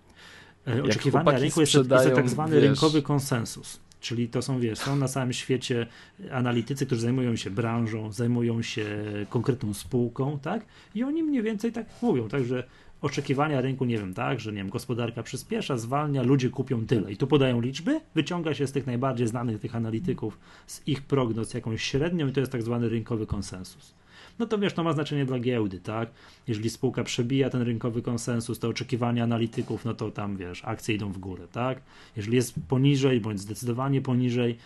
E, 0.67 0.83
oczekiwania 0.83 1.31
rynku 1.31 1.61
jest, 1.61 1.73
jest 1.73 1.89
tak 1.89 2.29
zwany 2.29 2.55
wiesz, 2.55 2.63
rynkowy 2.63 3.01
konsensus. 3.01 3.79
Czyli 3.99 4.27
to 4.27 4.41
są, 4.41 4.59
wiesz, 4.59 4.79
są 4.79 4.95
na 4.95 5.07
całym 5.07 5.33
świecie 5.33 5.87
analitycy, 6.31 6.85
którzy 6.85 7.01
zajmują 7.01 7.35
się 7.35 7.49
branżą, 7.49 8.11
zajmują 8.11 8.61
się 8.61 8.85
konkretną 9.29 9.73
spółką, 9.73 10.39
tak? 10.39 10.65
I 10.95 11.03
oni 11.03 11.23
mniej 11.23 11.43
więcej 11.43 11.71
tak 11.71 11.85
mówią, 12.01 12.29
także 12.29 12.63
oczekiwania 13.01 13.61
rynku, 13.61 13.85
nie 13.85 13.97
wiem, 13.97 14.13
tak, 14.13 14.39
że 14.39 14.51
nie 14.51 14.57
wiem, 14.57 14.69
gospodarka 14.69 15.23
przyspiesza, 15.23 15.77
zwalnia, 15.77 16.23
ludzie 16.23 16.49
kupią 16.49 16.85
tyle. 16.85 17.11
I 17.11 17.17
tu 17.17 17.27
podają 17.27 17.61
liczby, 17.61 18.01
wyciąga 18.15 18.53
się 18.53 18.67
z 18.67 18.71
tych 18.71 18.87
najbardziej 18.87 19.27
znanych 19.27 19.59
tych 19.59 19.75
analityków, 19.75 20.39
z 20.67 20.87
ich 20.87 21.01
prognoz 21.01 21.53
jakąś 21.53 21.83
średnią 21.83 22.27
i 22.27 22.31
to 22.31 22.39
jest 22.39 22.51
tak 22.51 22.63
zwany 22.63 22.89
rynkowy 22.89 23.27
konsensus. 23.27 23.93
No 24.41 24.47
to 24.47 24.57
wiesz, 24.57 24.73
to 24.73 24.83
ma 24.83 24.93
znaczenie 24.93 25.25
dla 25.25 25.39
giełdy, 25.39 25.79
tak? 25.79 26.09
Jeżeli 26.47 26.69
spółka 26.69 27.03
przebija 27.03 27.49
ten 27.49 27.61
rynkowy 27.61 28.01
konsensus, 28.01 28.59
to 28.59 28.69
oczekiwania 28.69 29.23
analityków, 29.23 29.85
no 29.85 29.93
to 29.93 30.11
tam 30.11 30.37
wiesz, 30.37 30.61
akcje 30.65 30.95
idą 30.95 31.11
w 31.11 31.17
górę, 31.17 31.47
tak? 31.51 31.81
Jeżeli 32.15 32.35
jest 32.35 32.53
poniżej, 32.67 33.21
bądź 33.21 33.39
zdecydowanie 33.39 34.01
poniżej, 34.01 34.57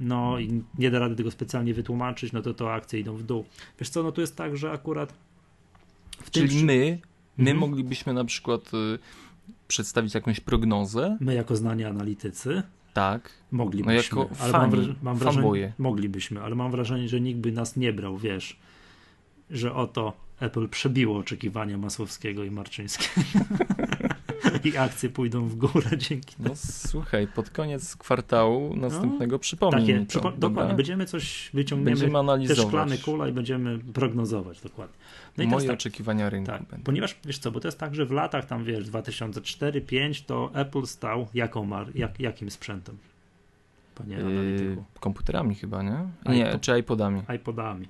no 0.00 0.38
i 0.38 0.62
nie 0.78 0.90
da 0.90 0.98
rady 0.98 1.16
tego 1.16 1.30
specjalnie 1.30 1.74
wytłumaczyć, 1.74 2.32
no 2.32 2.42
to 2.42 2.54
to 2.54 2.72
akcje 2.72 3.00
idą 3.00 3.16
w 3.16 3.22
dół. 3.22 3.44
Wiesz 3.78 3.88
co, 3.88 4.02
no 4.02 4.12
tu 4.12 4.20
jest 4.20 4.36
tak, 4.36 4.56
że 4.56 4.72
akurat 4.72 5.14
w 6.22 6.30
Czyli 6.30 6.48
tym... 6.48 6.66
my 6.66 6.98
My 7.38 7.50
mhm. 7.50 7.58
moglibyśmy 7.58 8.12
na 8.12 8.24
przykład 8.24 8.74
y, 8.74 8.98
przedstawić 9.68 10.14
jakąś 10.14 10.40
prognozę. 10.40 11.16
My 11.20 11.34
jako 11.34 11.56
znani 11.56 11.84
analitycy. 11.84 12.62
Tak. 12.94 13.30
Moglibyśmy. 13.50 14.16
No 14.16 14.22
jako 14.22 14.42
ale 14.42 14.52
fani, 14.52 14.76
mam, 14.76 14.96
mam 15.02 15.16
wrażenie, 15.16 15.72
moglibyśmy, 15.78 16.42
ale 16.42 16.54
mam 16.54 16.70
wrażenie, 16.70 17.08
że 17.08 17.20
nikt 17.20 17.40
by 17.40 17.52
nas 17.52 17.76
nie 17.76 17.92
brał, 17.92 18.18
wiesz, 18.18 18.56
że 19.50 19.74
oto 19.74 20.12
Apple 20.40 20.68
przebiło 20.68 21.18
oczekiwania 21.18 21.78
Masłowskiego 21.78 22.44
i 22.44 22.50
Marczyńskiego. 22.50 23.38
I 24.64 24.76
akcje 24.76 25.10
pójdą 25.10 25.48
w 25.48 25.56
górę 25.56 25.98
dzięki 25.98 26.36
temu. 26.36 26.48
No 26.48 26.54
słuchaj, 26.56 27.26
pod 27.26 27.50
koniec 27.50 27.96
kwartału 27.96 28.76
następnego 28.76 29.34
no, 29.34 29.38
przypomnij 29.38 29.86
takie, 29.86 30.06
przypo 30.06 30.32
Dokładnie, 30.32 30.74
będziemy 30.74 31.06
coś 31.06 31.50
wyciągniemy, 31.54 31.90
będziemy 31.90 32.18
analizować. 32.18 32.64
te 32.64 32.68
szklane 32.68 32.98
kula 32.98 33.28
i 33.28 33.32
będziemy 33.32 33.78
prognozować 33.78 34.60
dokładnie. 34.60 34.96
No 35.38 35.46
Moje 35.46 35.66
tak, 35.66 35.74
oczekiwania 35.74 36.30
rynku 36.30 36.52
tak, 36.52 36.62
Ponieważ, 36.84 37.16
wiesz 37.24 37.38
co, 37.38 37.50
bo 37.50 37.60
to 37.60 37.68
jest 37.68 37.78
tak, 37.78 37.94
że 37.94 38.06
w 38.06 38.10
latach 38.10 38.46
tam, 38.46 38.64
wiesz, 38.64 38.84
2004-2005 38.90 40.24
to 40.26 40.50
Apple 40.54 40.86
stał 40.86 41.26
jaką 41.34 41.64
mar, 41.64 41.86
jak, 41.94 42.20
jakim 42.20 42.50
sprzętem? 42.50 42.96
Panie 43.94 44.16
yy, 44.16 44.76
komputerami 45.00 45.54
chyba, 45.54 45.82
nie? 45.82 46.08
Nie, 46.26 46.46
iPod, 46.46 46.60
czy 46.60 46.78
iPodami? 46.78 47.22
iPodami. 47.36 47.88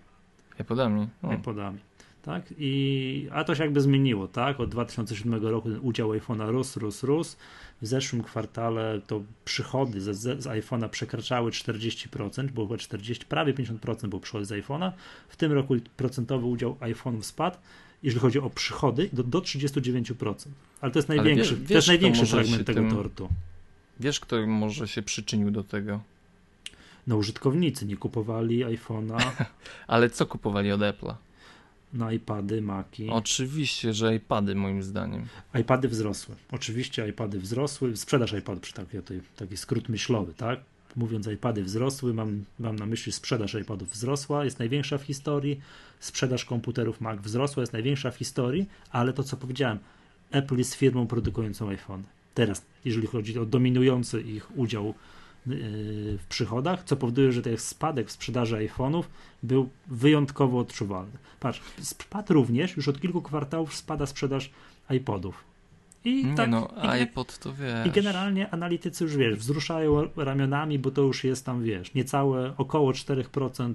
iPodami. 0.60 1.08
O. 1.22 1.32
iPodami 1.32 1.78
tak? 2.22 2.54
I, 2.58 3.28
a 3.32 3.44
to 3.44 3.54
się 3.54 3.62
jakby 3.62 3.80
zmieniło, 3.80 4.28
tak? 4.28 4.60
Od 4.60 4.70
2007 4.70 5.46
roku 5.46 5.70
ten 5.70 5.80
udział 5.82 6.10
iPhone'a 6.10 6.50
rósł, 6.50 6.80
rósł, 6.80 7.06
rósł. 7.06 7.36
W 7.82 7.86
zeszłym 7.86 8.22
kwartale 8.22 9.00
to 9.06 9.22
przychody 9.44 10.00
z, 10.00 10.18
z 10.42 10.46
iPhone'a 10.46 10.88
przekraczały 10.88 11.50
40%, 11.50 12.50
było 12.50 12.66
chyba 12.66 12.78
40, 12.78 13.26
prawie 13.26 13.54
50% 13.54 14.08
było 14.08 14.20
przychody 14.20 14.44
z 14.44 14.50
iPhone'a. 14.50 14.92
W 15.28 15.36
tym 15.36 15.52
roku 15.52 15.76
procentowy 15.96 16.46
udział 16.46 16.74
iPhone'ów 16.74 17.22
spadł, 17.22 17.56
jeżeli 18.02 18.20
chodzi 18.20 18.38
o 18.38 18.50
przychody, 18.50 19.08
do, 19.12 19.22
do 19.22 19.38
39%. 19.38 20.34
Ale 20.80 20.92
to 20.92 20.98
jest 20.98 21.08
największy, 21.08 21.56
wiesz, 21.56 21.68
to 21.68 21.74
jest 21.74 21.88
największy 21.88 22.26
fragment 22.26 22.66
tego 22.66 22.80
tym, 22.80 22.90
tortu. 22.90 23.28
Wiesz, 24.00 24.20
kto 24.20 24.46
może 24.46 24.88
się 24.88 25.02
przyczynił 25.02 25.50
do 25.50 25.64
tego? 25.64 26.00
No 27.06 27.16
użytkownicy 27.16 27.86
nie 27.86 27.96
kupowali 27.96 28.64
iPhone'a. 28.64 29.44
Ale 29.86 30.10
co 30.10 30.26
kupowali 30.26 30.72
od 30.72 30.80
Apple'a? 30.80 31.14
na 31.92 32.12
iPady, 32.12 32.62
Maci. 32.62 33.08
Oczywiście, 33.10 33.92
że 33.92 34.14
iPady 34.14 34.54
moim 34.54 34.82
zdaniem. 34.82 35.26
iPady 35.60 35.88
wzrosły. 35.88 36.34
Oczywiście 36.52 37.08
iPady 37.08 37.40
wzrosły. 37.40 37.96
Sprzedaż 37.96 38.32
iPadów, 38.32 38.62
przy 38.62 38.72
taki, 38.74 38.98
taki 39.36 39.56
skrót 39.56 39.88
myślowy, 39.88 40.34
tak? 40.34 40.60
Mówiąc 40.96 41.26
iPady 41.26 41.64
wzrosły, 41.64 42.14
mam, 42.14 42.44
mam 42.58 42.76
na 42.76 42.86
myśli 42.86 43.12
sprzedaż 43.12 43.54
iPadów 43.54 43.90
wzrosła, 43.90 44.44
jest 44.44 44.58
największa 44.58 44.98
w 44.98 45.02
historii. 45.02 45.60
Sprzedaż 46.00 46.44
komputerów 46.44 47.00
Mac 47.00 47.20
wzrosła, 47.20 47.60
jest 47.60 47.72
największa 47.72 48.10
w 48.10 48.16
historii, 48.16 48.68
ale 48.90 49.12
to 49.12 49.22
co 49.22 49.36
powiedziałem, 49.36 49.78
Apple 50.30 50.56
jest 50.56 50.74
firmą 50.74 51.06
produkującą 51.06 51.68
iPhone. 51.68 52.02
Teraz, 52.34 52.62
jeżeli 52.84 53.06
chodzi 53.06 53.38
o 53.38 53.46
dominujący 53.46 54.20
ich 54.20 54.58
udział 54.58 54.94
w 55.46 56.24
przychodach, 56.28 56.84
co 56.84 56.96
powoduje, 56.96 57.32
że 57.32 57.42
ten 57.42 57.58
spadek 57.58 58.08
w 58.08 58.12
sprzedaży 58.12 58.56
iPhone'ów 58.56 59.02
był 59.42 59.68
wyjątkowo 59.86 60.58
odczuwalny. 60.58 61.12
Patrz, 61.40 61.60
spadł 61.80 62.34
również, 62.34 62.76
już 62.76 62.88
od 62.88 63.00
kilku 63.00 63.22
kwartałów 63.22 63.74
spada 63.74 64.06
sprzedaż 64.06 64.50
iPodów. 64.90 65.44
I 66.04 66.24
nie 66.24 66.34
tak, 66.34 66.50
no, 66.50 66.68
i, 66.84 66.86
iPod 66.86 67.38
to 67.38 67.54
wiesz. 67.54 67.86
I 67.86 67.90
generalnie 67.90 68.50
analitycy 68.50 69.04
już 69.04 69.16
wiesz, 69.16 69.36
wzruszają 69.36 70.08
ramionami, 70.16 70.78
bo 70.78 70.90
to 70.90 71.02
już 71.02 71.24
jest 71.24 71.46
tam, 71.46 71.62
wiesz, 71.62 71.94
niecałe 71.94 72.54
około 72.56 72.92
4% 72.92 73.74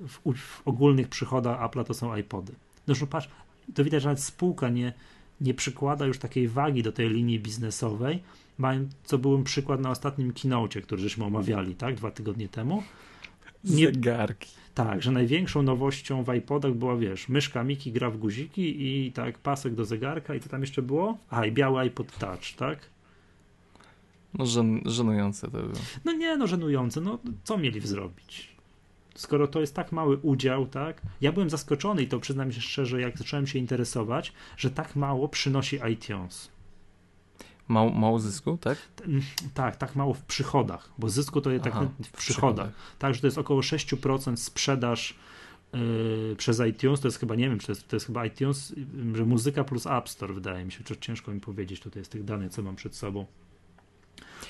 w, 0.00 0.34
w 0.34 0.68
ogólnych 0.68 1.08
przychodach 1.08 1.60
Apple'a 1.60 1.84
to 1.84 1.94
są 1.94 2.16
iPody. 2.16 2.52
No 2.86 2.92
już 2.92 3.04
patrz, 3.10 3.28
to 3.74 3.84
widać, 3.84 4.02
że 4.02 4.08
nawet 4.08 4.22
spółka 4.22 4.68
nie, 4.68 4.92
nie 5.40 5.54
przykłada 5.54 6.06
już 6.06 6.18
takiej 6.18 6.48
wagi 6.48 6.82
do 6.82 6.92
tej 6.92 7.10
linii 7.10 7.40
biznesowej, 7.40 8.22
co 9.04 9.18
był 9.18 9.42
przykład 9.42 9.80
na 9.80 9.90
ostatnim 9.90 10.32
keynote, 10.32 10.82
który 10.82 11.02
żeśmy 11.02 11.24
omawiali, 11.24 11.74
tak, 11.74 11.94
dwa 11.94 12.10
tygodnie 12.10 12.48
temu. 12.48 12.82
Nie, 13.64 13.86
Zegarki. 13.86 14.50
Tak, 14.74 15.02
że 15.02 15.12
największą 15.12 15.62
nowością 15.62 16.22
w 16.24 16.34
iPodach 16.34 16.74
była, 16.74 16.96
wiesz, 16.96 17.28
myszka 17.28 17.64
Miki 17.64 17.92
gra 17.92 18.10
w 18.10 18.18
guziki 18.18 18.86
i 18.86 19.12
tak 19.12 19.38
pasek 19.38 19.74
do 19.74 19.84
zegarka 19.84 20.34
i 20.34 20.40
co 20.40 20.48
tam 20.48 20.60
jeszcze 20.60 20.82
było? 20.82 21.18
A, 21.30 21.46
i 21.46 21.52
biały 21.52 21.80
iPod 21.80 22.18
Touch, 22.18 22.52
tak? 22.56 22.78
No 24.34 24.46
żen, 24.46 24.80
żenujące 24.86 25.50
to 25.50 25.58
było. 25.58 25.72
No 26.04 26.12
nie, 26.12 26.36
no 26.36 26.46
żenujące, 26.46 27.00
no 27.00 27.18
co 27.44 27.58
mieli 27.58 27.80
zrobić? 27.80 28.48
Skoro 29.14 29.48
to 29.48 29.60
jest 29.60 29.74
tak 29.74 29.92
mały 29.92 30.16
udział, 30.16 30.66
tak? 30.66 31.02
Ja 31.20 31.32
byłem 31.32 31.50
zaskoczony 31.50 32.02
i 32.02 32.08
to 32.08 32.20
przyznam 32.20 32.52
się 32.52 32.60
szczerze, 32.60 33.00
jak 33.00 33.18
zacząłem 33.18 33.46
się 33.46 33.58
interesować, 33.58 34.32
że 34.56 34.70
tak 34.70 34.96
mało 34.96 35.28
przynosi 35.28 35.78
iTunes. 35.92 36.50
Mało, 37.68 37.90
mało 37.90 38.18
zysku, 38.18 38.58
tak? 38.60 38.78
Tak, 39.54 39.76
tak 39.76 39.96
mało 39.96 40.14
w 40.14 40.22
przychodach, 40.22 40.90
bo 40.98 41.08
zysku 41.08 41.40
to 41.40 41.50
jest 41.50 41.64
tak 41.64 41.74
w, 41.74 42.06
w 42.06 42.12
przychodach. 42.12 42.70
Tak, 42.98 43.14
że 43.14 43.20
to 43.20 43.26
jest 43.26 43.38
około 43.38 43.60
6% 43.60 44.36
sprzedaż 44.36 45.14
yy, 45.72 46.36
przez 46.38 46.60
iTunes, 46.60 47.00
to 47.00 47.08
jest 47.08 47.18
chyba, 47.18 47.34
nie 47.34 47.48
wiem, 47.48 47.58
czy 47.58 47.66
to 47.66 47.72
jest, 47.72 47.88
to 47.88 47.96
jest 47.96 48.06
chyba 48.06 48.26
iTunes, 48.26 48.74
że 49.14 49.24
muzyka 49.24 49.64
plus 49.64 49.86
App 49.86 50.08
Store, 50.08 50.34
wydaje 50.34 50.64
mi 50.64 50.72
się, 50.72 50.84
czy 50.84 50.96
ciężko 50.96 51.32
mi 51.32 51.40
powiedzieć 51.40 51.80
tutaj 51.80 52.04
z 52.04 52.08
tych 52.08 52.24
danych, 52.24 52.52
co 52.52 52.62
mam 52.62 52.76
przed 52.76 52.96
sobą. 52.96 53.26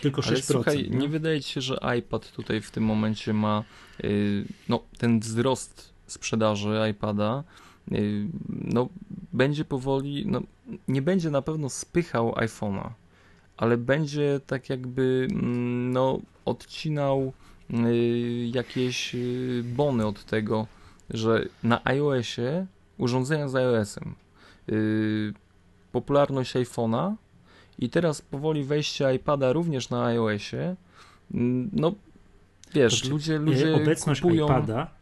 Tylko 0.00 0.20
6%. 0.20 0.28
Ale 0.28 0.42
słuchaj, 0.42 0.90
nie? 0.90 0.98
nie 0.98 1.08
wydaje 1.08 1.40
ci 1.40 1.52
się, 1.52 1.60
że 1.60 1.78
iPad 1.98 2.32
tutaj 2.32 2.60
w 2.60 2.70
tym 2.70 2.84
momencie 2.84 3.32
ma 3.32 3.64
yy, 4.02 4.44
no, 4.68 4.82
ten 4.98 5.20
wzrost 5.20 5.94
sprzedaży 6.06 6.78
iPada, 6.90 7.44
yy, 7.90 8.26
no, 8.48 8.88
będzie 9.32 9.64
powoli, 9.64 10.26
no, 10.26 10.40
nie 10.88 11.02
będzie 11.02 11.30
na 11.30 11.42
pewno 11.42 11.68
spychał 11.68 12.32
iPhone'a 12.32 12.90
ale 13.58 13.76
będzie 13.76 14.40
tak 14.46 14.70
jakby 14.70 15.28
mm, 15.30 15.92
no, 15.92 16.20
odcinał 16.44 17.32
y, 17.70 18.50
jakieś 18.54 19.14
y, 19.14 19.62
bony 19.76 20.06
od 20.06 20.24
tego, 20.24 20.66
że 21.10 21.44
na 21.62 21.84
iOSie 21.84 22.66
urządzenia 22.98 23.48
z 23.48 23.54
iOSem 23.54 24.14
y, 24.68 25.32
popularność 25.92 26.54
iPhone'a 26.54 27.14
i 27.78 27.90
teraz 27.90 28.22
powoli 28.22 28.64
wejście 28.64 29.14
iPada 29.14 29.52
również 29.52 29.90
na 29.90 30.04
iOSie 30.04 30.76
mm, 31.34 31.70
no 31.72 31.92
wiesz, 32.74 32.92
znaczy, 32.92 33.10
ludzie, 33.10 33.38
ludzie 33.38 33.74
obecność 33.74 34.20
kupują... 34.20 34.46
iPada 34.46 34.98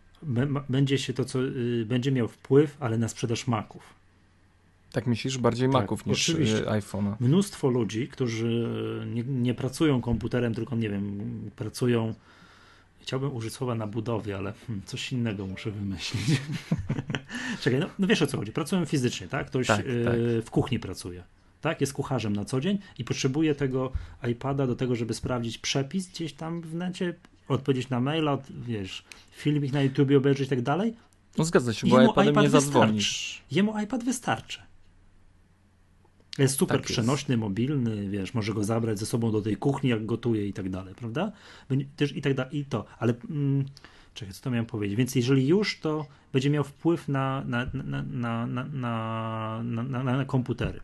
będzie 0.68 0.98
się 0.98 1.12
to, 1.12 1.24
co 1.24 1.38
będzie 1.86 2.12
miał 2.12 2.28
wpływ, 2.28 2.76
ale 2.80 2.98
na 2.98 3.08
sprzedaż 3.08 3.46
Maców. 3.46 3.95
Tak 4.92 5.06
myślisz? 5.06 5.38
Bardziej 5.38 5.68
tak, 5.68 5.82
Maców 5.82 6.06
niż 6.06 6.28
oczywiście. 6.28 6.62
iPhone'a. 6.62 7.14
Mnóstwo 7.20 7.68
ludzi, 7.68 8.08
którzy 8.08 8.68
nie, 9.06 9.22
nie, 9.22 9.54
pracują 9.54 10.00
komputerem, 10.00 10.54
tylko 10.54 10.76
nie 10.76 10.90
wiem, 10.90 11.20
pracują. 11.56 12.14
Chciałbym 13.00 13.34
użyć 13.34 13.52
słowa 13.52 13.74
na 13.74 13.86
budowie, 13.86 14.36
ale 14.36 14.52
hmm, 14.66 14.84
coś 14.86 15.12
innego 15.12 15.46
muszę 15.46 15.70
wymyślić. 15.70 16.40
Czekaj, 17.62 17.80
no, 17.80 17.86
no, 17.98 18.06
wiesz 18.06 18.22
o 18.22 18.26
co 18.26 18.38
chodzi. 18.38 18.52
Pracują 18.52 18.84
fizycznie, 18.84 19.28
tak? 19.28 19.46
Ktoś 19.46 19.66
tak, 19.66 19.86
y, 19.86 20.04
tak. 20.04 20.14
w 20.44 20.50
kuchni 20.50 20.78
pracuje. 20.78 21.22
Tak, 21.60 21.80
jest 21.80 21.92
kucharzem 21.92 22.36
na 22.36 22.44
co 22.44 22.60
dzień 22.60 22.78
i 22.98 23.04
potrzebuje 23.04 23.54
tego 23.54 23.92
iPada 24.30 24.66
do 24.66 24.76
tego, 24.76 24.96
żeby 24.96 25.14
sprawdzić 25.14 25.58
przepis 25.58 26.08
gdzieś 26.08 26.32
tam 26.32 26.60
w 26.60 26.74
necie, 26.74 27.14
odpowiedzieć 27.48 27.88
na 27.88 28.00
maila, 28.00 28.32
od, 28.32 28.42
wiesz, 28.66 29.04
filmik 29.32 29.72
na 29.72 29.82
YouTube 29.82 30.10
obejrzeć 30.16 30.46
i 30.46 30.50
tak 30.50 30.62
dalej. 30.62 30.94
No 31.38 31.44
zgadza 31.44 31.72
się, 31.72 31.86
bo 31.86 32.02
iPadem 32.02 32.32
iPad 32.32 32.44
nie 32.44 32.50
zadzwonisz. 32.50 33.42
Jemu 33.50 33.80
iPad 33.80 34.04
wystarczy. 34.04 34.65
Jest 36.38 36.58
super 36.58 36.76
tak 36.76 36.86
przenośny, 36.86 37.32
jest. 37.32 37.40
mobilny, 37.40 38.08
wiesz, 38.08 38.34
może 38.34 38.54
go 38.54 38.64
zabrać 38.64 38.98
ze 38.98 39.06
sobą 39.06 39.32
do 39.32 39.42
tej 39.42 39.56
kuchni, 39.56 39.90
jak 39.90 40.06
gotuje 40.06 40.48
i 40.48 40.52
tak 40.52 40.70
dalej, 40.70 40.94
prawda? 40.94 41.32
Też 41.96 42.16
i 42.16 42.22
tak 42.22 42.34
dalej, 42.34 42.58
i 42.58 42.64
to, 42.64 42.84
ale 42.98 43.14
mm, 43.30 43.64
czekaj, 44.14 44.34
co 44.34 44.42
to 44.42 44.50
miałem 44.50 44.66
powiedzieć? 44.66 44.96
Więc 44.96 45.14
jeżeli 45.14 45.46
już, 45.46 45.80
to 45.80 46.06
będzie 46.32 46.50
miał 46.50 46.64
wpływ 46.64 47.08
na, 47.08 47.44
na, 47.46 47.66
na, 47.74 48.02
na, 48.02 48.46
na, 48.46 48.66
na, 49.62 49.82
na, 49.82 50.16
na 50.16 50.24
komputery. 50.24 50.80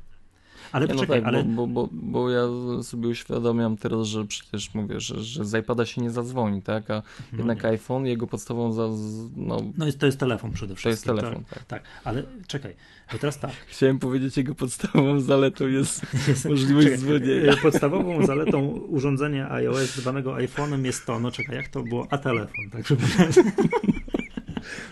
Ale 0.73 0.87
no 0.87 0.95
poczekaj, 0.95 1.21
tak, 1.21 1.29
ale... 1.29 1.45
Bo, 1.45 1.67
bo, 1.67 1.89
bo, 1.93 2.31
ja 2.31 2.43
sobie 2.83 3.09
uświadamiam 3.09 3.77
teraz, 3.77 4.07
że 4.07 4.25
przecież 4.25 4.75
mówię, 4.75 5.01
że, 5.01 5.21
że 5.21 5.45
z 5.45 5.55
iPada 5.55 5.87
się 5.87 6.01
nie 6.01 6.11
zadzwoni, 6.11 6.63
tak? 6.63 6.91
A 6.91 6.95
no 7.33 7.39
jednak 7.39 7.63
nie. 7.63 7.69
iPhone, 7.69 8.07
jego 8.07 8.27
podstawą 8.27 8.73
za, 8.73 8.89
no... 9.37 9.61
no 9.79 9.87
jest, 9.87 9.99
to 9.99 10.07
jest 10.07 10.19
telefon 10.19 10.53
przede 10.53 10.75
wszystkim. 10.75 11.07
To 11.07 11.13
jest 11.13 11.23
telefon, 11.23 11.45
tak. 11.45 11.59
Tak, 11.59 11.83
tak. 11.83 11.83
ale 12.05 12.23
czekaj, 12.47 12.75
to 13.11 13.19
teraz 13.19 13.39
tak. 13.39 13.53
Chciałem 13.73 13.99
powiedzieć, 13.99 14.37
jego 14.37 14.55
podstawową 14.55 15.21
zaletą 15.21 15.67
jest, 15.67 16.07
jest 16.29 16.45
możliwość 16.55 16.87
czekaj, 16.87 16.99
dzwonienia. 16.99 17.57
Podstawową 17.63 18.27
zaletą 18.27 18.69
urządzenia 18.69 19.51
iOS 19.51 19.95
zwanego 19.95 20.35
iPhone'em 20.35 20.85
jest 20.85 21.07
to, 21.07 21.21
no 21.21 21.31
czekaj, 21.31 21.57
jak 21.57 21.69
to 21.69 21.83
było? 21.83 22.07
A 22.11 22.19
telefon, 22.19 22.71
tak 22.73 22.87
żeby... 22.87 23.03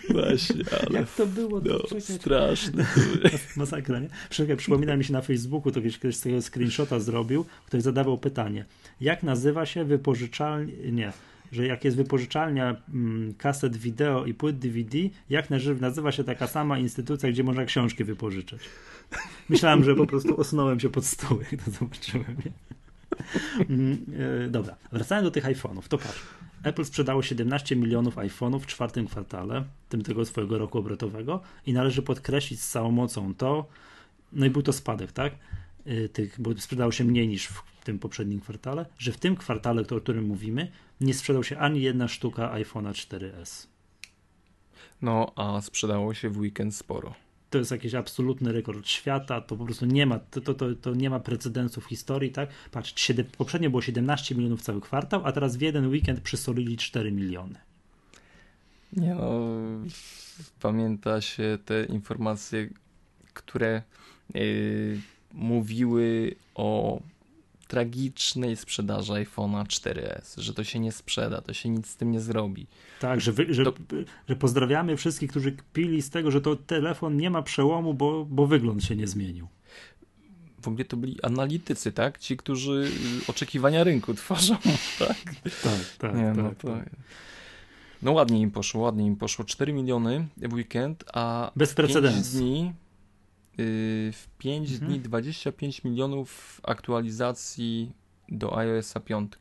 Właśnie, 0.09 0.63
ale... 0.87 0.99
Jak 0.99 1.09
to 1.09 1.27
było? 1.27 1.61
To 1.61 1.83
no, 1.91 2.01
straszne. 2.01 2.85
Masakra, 3.57 3.99
nie? 3.99 4.09
Czekaj, 4.29 4.57
przypomina 4.57 4.97
mi 4.97 5.03
się 5.03 5.13
na 5.13 5.21
Facebooku, 5.21 5.71
to 5.71 5.81
ktoś 5.99 6.15
z 6.15 6.21
tego 6.21 6.41
screenshota 6.41 6.99
zrobił, 6.99 7.45
ktoś 7.65 7.81
zadawał 7.81 8.17
pytanie, 8.17 8.65
jak 9.01 9.23
nazywa 9.23 9.65
się 9.65 9.85
wypożyczalnia, 9.85 10.73
nie, 10.91 11.11
że 11.51 11.67
jak 11.67 11.85
jest 11.85 11.97
wypożyczalnia 11.97 12.75
mm, 12.93 13.33
kaset 13.33 13.77
wideo 13.77 14.25
i 14.25 14.33
płyt 14.33 14.59
DVD, 14.59 14.97
jak 15.29 15.49
nazywa 15.79 16.11
się 16.11 16.23
taka 16.23 16.47
sama 16.47 16.79
instytucja, 16.79 17.31
gdzie 17.31 17.43
można 17.43 17.65
książki 17.65 18.03
wypożyczać. 18.03 18.59
Myślałem, 19.49 19.83
że 19.83 19.95
po 19.95 20.05
prostu 20.05 20.39
osnąłem 20.39 20.79
się 20.79 20.89
pod 20.89 21.05
stół, 21.05 21.39
jak 21.51 21.63
to 21.63 21.71
zobaczyłem. 21.71 22.35
Nie? 22.45 22.51
Mm, 23.69 24.05
e, 24.45 24.49
dobra, 24.49 24.75
wracając 24.91 25.27
do 25.27 25.31
tych 25.31 25.45
iPhone'ów, 25.45 25.87
to 25.87 25.97
patrz. 25.97 26.21
Apple 26.63 26.85
sprzedało 26.85 27.21
17 27.21 27.75
milionów 27.75 28.15
iPhone'ów 28.15 28.59
w 28.59 28.67
czwartym 28.67 29.07
kwartale, 29.07 29.63
tego 30.05 30.25
swojego 30.25 30.57
roku 30.57 30.77
obrotowego 30.77 31.41
i 31.65 31.73
należy 31.73 32.01
podkreślić 32.01 32.61
z 32.61 32.69
całą 32.69 32.91
mocą 32.91 33.35
to, 33.35 33.65
no 34.33 34.45
i 34.45 34.49
był 34.49 34.61
to 34.61 34.73
spadek, 34.73 35.11
tak? 35.11 35.33
Y, 35.87 36.09
tych, 36.09 36.41
bo 36.41 36.57
sprzedało 36.57 36.91
się 36.91 37.03
mniej 37.03 37.27
niż 37.27 37.47
w 37.47 37.63
tym 37.83 37.99
poprzednim 37.99 38.41
kwartale, 38.41 38.85
że 38.97 39.11
w 39.11 39.17
tym 39.17 39.35
kwartale, 39.35 39.81
o 39.81 39.99
którym 39.99 40.25
mówimy, 40.25 40.71
nie 41.01 41.13
sprzedał 41.13 41.43
się 41.43 41.57
ani 41.57 41.81
jedna 41.81 42.07
sztuka 42.07 42.53
iPhone'a 42.55 42.91
4S. 42.91 43.67
No, 45.01 45.31
a 45.35 45.61
sprzedało 45.61 46.13
się 46.13 46.29
w 46.29 46.37
weekend 46.37 46.75
sporo 46.75 47.13
to 47.51 47.57
jest 47.57 47.71
jakiś 47.71 47.95
absolutny 47.95 48.51
rekord 48.51 48.87
świata, 48.87 49.41
to 49.41 49.55
po 49.55 49.65
prostu 49.65 49.85
nie 49.85 50.05
ma, 50.05 50.19
to, 50.19 50.41
to, 50.41 50.75
to, 50.75 50.93
nie 50.93 51.09
ma 51.09 51.19
precedensu 51.19 51.81
w 51.81 51.85
historii, 51.85 52.31
tak? 52.31 52.49
Patrz, 52.71 53.11
poprzednio 53.37 53.69
było 53.69 53.81
17 53.81 54.35
milionów 54.35 54.61
cały 54.61 54.81
kwartał, 54.81 55.21
a 55.25 55.31
teraz 55.31 55.57
w 55.57 55.61
jeden 55.61 55.87
weekend 55.87 56.21
przysolili 56.21 56.77
4 56.77 57.11
miliony. 57.11 57.55
Nie 58.93 59.15
no, 59.15 59.31
pamięta 60.61 61.21
się 61.21 61.57
te 61.65 61.85
informacje, 61.85 62.69
które 63.33 63.81
yy, 64.33 64.99
mówiły 65.33 66.35
o 66.55 67.01
tragicznej 67.71 68.55
sprzedaży 68.55 69.13
iPhone'a 69.13 69.63
4S, 69.63 70.39
że 70.39 70.53
to 70.53 70.63
się 70.63 70.79
nie 70.79 70.91
sprzeda, 70.91 71.41
to 71.41 71.53
się 71.53 71.69
nic 71.69 71.87
z 71.87 71.95
tym 71.95 72.11
nie 72.11 72.19
zrobi. 72.21 72.67
Tak, 72.99 73.21
że, 73.21 73.31
wy, 73.31 73.53
że, 73.53 73.65
to... 73.65 73.73
że 74.29 74.35
pozdrawiamy 74.35 74.97
wszystkich, 74.97 75.29
którzy 75.29 75.57
pili 75.73 76.01
z 76.01 76.09
tego, 76.09 76.31
że 76.31 76.41
to 76.41 76.55
telefon 76.55 77.17
nie 77.17 77.29
ma 77.29 77.41
przełomu, 77.41 77.93
bo, 77.93 78.25
bo 78.25 78.47
wygląd 78.47 78.83
się 78.83 78.95
nie 78.95 79.07
zmienił. 79.07 79.47
W 80.61 80.67
ogóle 80.67 80.85
to 80.85 80.97
byli 80.97 81.21
analitycy, 81.21 81.91
tak? 81.91 82.19
Ci, 82.19 82.37
którzy 82.37 82.91
oczekiwania 83.27 83.83
rynku 83.83 84.13
tworzą, 84.21 84.57
tak? 84.99 85.17
Tak, 85.63 85.97
tak. 85.97 86.15
Nie, 86.15 86.33
no, 86.37 86.49
tak, 86.49 86.57
to... 86.57 86.67
tak. 86.67 86.89
no 88.01 88.11
ładnie 88.11 88.41
im 88.41 88.51
poszło, 88.51 88.81
ładnie 88.81 89.07
im 89.07 89.15
poszło. 89.15 89.45
4 89.45 89.73
miliony 89.73 90.27
w 90.37 90.53
weekend, 90.53 91.03
a 91.13 91.51
Bez 91.55 91.73
precedensu. 91.73 92.37
dni 92.37 92.73
Y, 92.73 92.90
w 93.57 94.27
5 94.37 94.71
mhm. 94.71 94.91
dni 94.91 94.99
25 94.99 95.83
milionów 95.83 96.61
aktualizacji 96.63 97.91
do 98.29 98.57
iOS 98.57 98.93
5. 99.05 99.31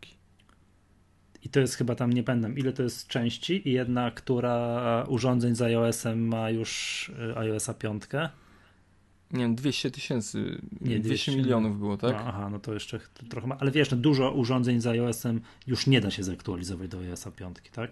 I 1.42 1.48
to 1.48 1.60
jest 1.60 1.74
chyba 1.74 1.94
tam, 1.94 2.12
nie 2.12 2.22
pamiętam, 2.22 2.58
ile 2.58 2.72
to 2.72 2.82
jest 2.82 3.06
części 3.06 3.68
i 3.68 3.72
jedna, 3.72 4.10
która 4.10 5.04
urządzeń 5.08 5.54
z 5.54 5.62
iOS-em 5.62 6.28
ma 6.28 6.50
już 6.50 7.08
y, 7.08 7.38
iOS 7.38 7.70
5. 7.78 8.02
Nie 9.30 9.40
wiem, 9.40 9.54
200 9.54 9.90
tysięcy, 9.90 10.60
200, 10.72 11.00
200 11.00 11.36
milionów 11.36 11.78
było, 11.78 11.96
tak? 11.96 12.12
No, 12.12 12.18
aha, 12.26 12.48
no 12.50 12.58
to 12.58 12.74
jeszcze 12.74 13.00
trochę 13.28 13.46
ma, 13.46 13.58
ale 13.58 13.70
wiesz, 13.70 13.90
no 13.90 13.96
dużo 13.96 14.32
urządzeń 14.32 14.80
z 14.80 14.86
iOS-em 14.86 15.40
już 15.66 15.86
nie 15.86 16.00
da 16.00 16.10
się 16.10 16.22
zaktualizować 16.22 16.88
do 16.88 16.98
iOS 16.98 17.24
5, 17.36 17.56
tak? 17.72 17.90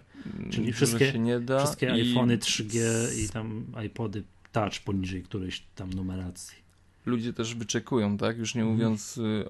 Czyli 0.49 0.73
wszystkie, 0.73 1.13
wszystkie 1.59 1.91
iPhony 1.91 2.37
3G 2.37 2.79
i 3.25 3.29
tam 3.29 3.65
iPody 3.85 4.23
touch 4.51 4.79
poniżej 4.85 5.23
którejś 5.23 5.63
tam 5.75 5.93
numeracji. 5.93 6.69
Ludzie 7.05 7.33
też 7.33 7.55
wyczekują, 7.55 8.17
tak? 8.17 8.37
Już 8.37 8.55
nie 8.55 8.61
mhm. 8.61 8.77
mówiąc, 8.77 9.17
y, 9.17 9.45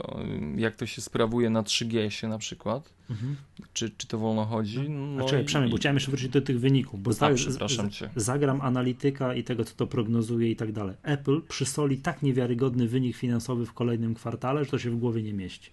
jak 0.55 0.75
to 0.75 0.85
się 0.85 1.01
sprawuje 1.01 1.49
na 1.49 1.63
3GS 1.63 2.29
na 2.29 2.37
przykład. 2.37 2.93
Mhm. 3.09 3.35
Czy, 3.73 3.89
czy 3.89 4.07
to 4.07 4.17
wolno 4.17 4.45
chodzi? 4.45 4.89
No, 4.89 5.05
no 5.05 5.25
czekaj, 5.25 5.67
i... 5.67 5.71
bo 5.71 5.77
chciałem 5.77 5.95
jeszcze 5.95 6.11
wrócić 6.11 6.29
do 6.29 6.41
tych 6.41 6.59
wyników, 6.59 7.01
bo 7.01 7.11
A, 7.19 7.33
przepraszam 7.33 7.89
cię. 7.89 8.09
zagram 8.15 8.61
analityka 8.61 9.35
i 9.35 9.43
tego, 9.43 9.65
co 9.65 9.75
to 9.75 9.87
prognozuje 9.87 10.51
i 10.51 10.55
tak 10.55 10.71
dalej. 10.71 10.95
Apple 11.03 11.41
przysoli 11.41 11.97
tak 11.97 12.21
niewiarygodny 12.21 12.87
wynik 12.87 13.15
finansowy 13.15 13.65
w 13.65 13.73
kolejnym 13.73 14.15
kwartale, 14.15 14.65
że 14.65 14.71
to 14.71 14.79
się 14.79 14.91
w 14.91 14.99
głowie 14.99 15.23
nie 15.23 15.33
mieści. 15.33 15.71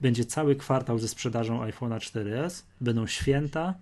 Będzie 0.00 0.24
cały 0.24 0.56
kwartał 0.56 0.98
ze 0.98 1.08
sprzedażą 1.08 1.60
iPhone'a 1.60 1.98
4S, 1.98 2.62
będą 2.80 3.06
święta, 3.06 3.74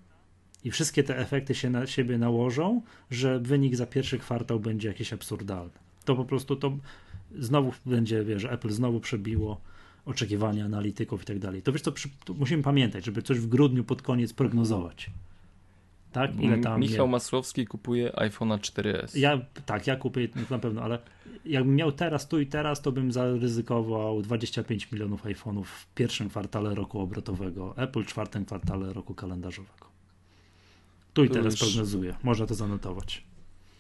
I 0.65 0.71
wszystkie 0.71 1.03
te 1.03 1.19
efekty 1.19 1.55
się 1.55 1.71
na 1.71 1.87
siebie 1.87 2.19
nałożą, 2.19 2.83
że 3.11 3.39
wynik 3.39 3.77
za 3.77 3.87
pierwszy 3.87 4.19
kwartał 4.19 4.61
będzie 4.61 4.89
jakiś 4.89 5.13
absurdalny. 5.13 5.73
To 6.05 6.17
po 6.17 6.25
prostu 6.25 6.57
to 6.57 6.79
znowu 7.39 7.73
będzie, 7.87 8.25
wiesz, 8.25 8.45
Apple 8.45 8.71
znowu 8.71 9.01
przebiło 9.01 9.61
oczekiwania 10.07 10.65
analityków 10.65 11.23
i 11.23 11.25
tak 11.25 11.39
dalej. 11.39 11.63
To 11.63 11.73
wiesz 11.73 11.83
co, 11.83 11.93
przy, 11.93 12.09
musimy 12.35 12.63
pamiętać, 12.63 13.05
żeby 13.05 13.23
coś 13.23 13.39
w 13.39 13.47
grudniu 13.47 13.85
pod 13.85 14.03
koniec 14.03 14.33
prognozować. 14.33 15.11
Tak? 16.13 16.41
Ile 16.41 16.59
tam 16.59 16.81
Michał 16.81 17.07
nie... 17.07 17.13
Masłowski 17.13 17.67
kupuje 17.67 18.11
iPhone'a 18.11 18.59
4S. 18.59 19.19
Ja, 19.19 19.41
tak, 19.67 19.87
ja 19.87 19.97
kupię 19.97 20.29
na 20.51 20.59
pewno, 20.59 20.83
ale 20.83 20.99
jakbym 21.45 21.77
miał 21.77 21.93
teraz, 21.93 22.29
tu 22.29 22.41
i 22.41 22.47
teraz, 22.47 22.83
to 22.83 22.93
bym 22.93 23.13
zaryzykował 23.13 24.23
25 24.23 24.93
milionów 24.93 25.25
iPhone'ów 25.25 25.65
w 25.65 25.95
pierwszym 25.95 26.29
kwartale 26.29 26.75
roku 26.75 27.01
obrotowego, 27.01 27.75
Apple 27.77 28.03
w 28.03 28.07
czwartym 28.07 28.45
kwartale 28.45 28.93
roku 28.93 29.15
kalendarzowego. 29.15 29.94
Tu 31.15 31.25
i 31.25 31.29
to 31.29 31.35
teraz 31.35 31.57
prognozuję, 31.57 32.17
można 32.23 32.47
to 32.47 32.55
zanotować. 32.55 33.25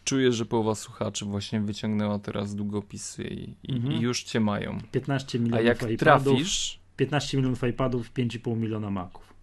Czuję, 0.05 0.33
że 0.33 0.47
połowa 0.47 0.75
słuchaczy 0.75 1.25
właśnie 1.25 1.61
wyciągnęła 1.61 2.19
teraz 2.19 2.55
długopisy 2.55 3.25
i, 3.63 3.73
mhm. 3.73 3.95
i 3.95 4.01
już 4.01 4.23
cię 4.23 4.41
mają. 4.41 4.79
15 4.93 5.39
milionów 5.39 5.61
A 5.61 5.63
jak 5.63 5.83
iPadów, 5.83 5.99
trafisz... 5.99 6.81
15 6.97 7.37
milionów 7.37 7.63
iPadów, 7.65 8.13
5,5 8.13 8.57
miliona 8.57 8.91
Maców. 8.91 9.35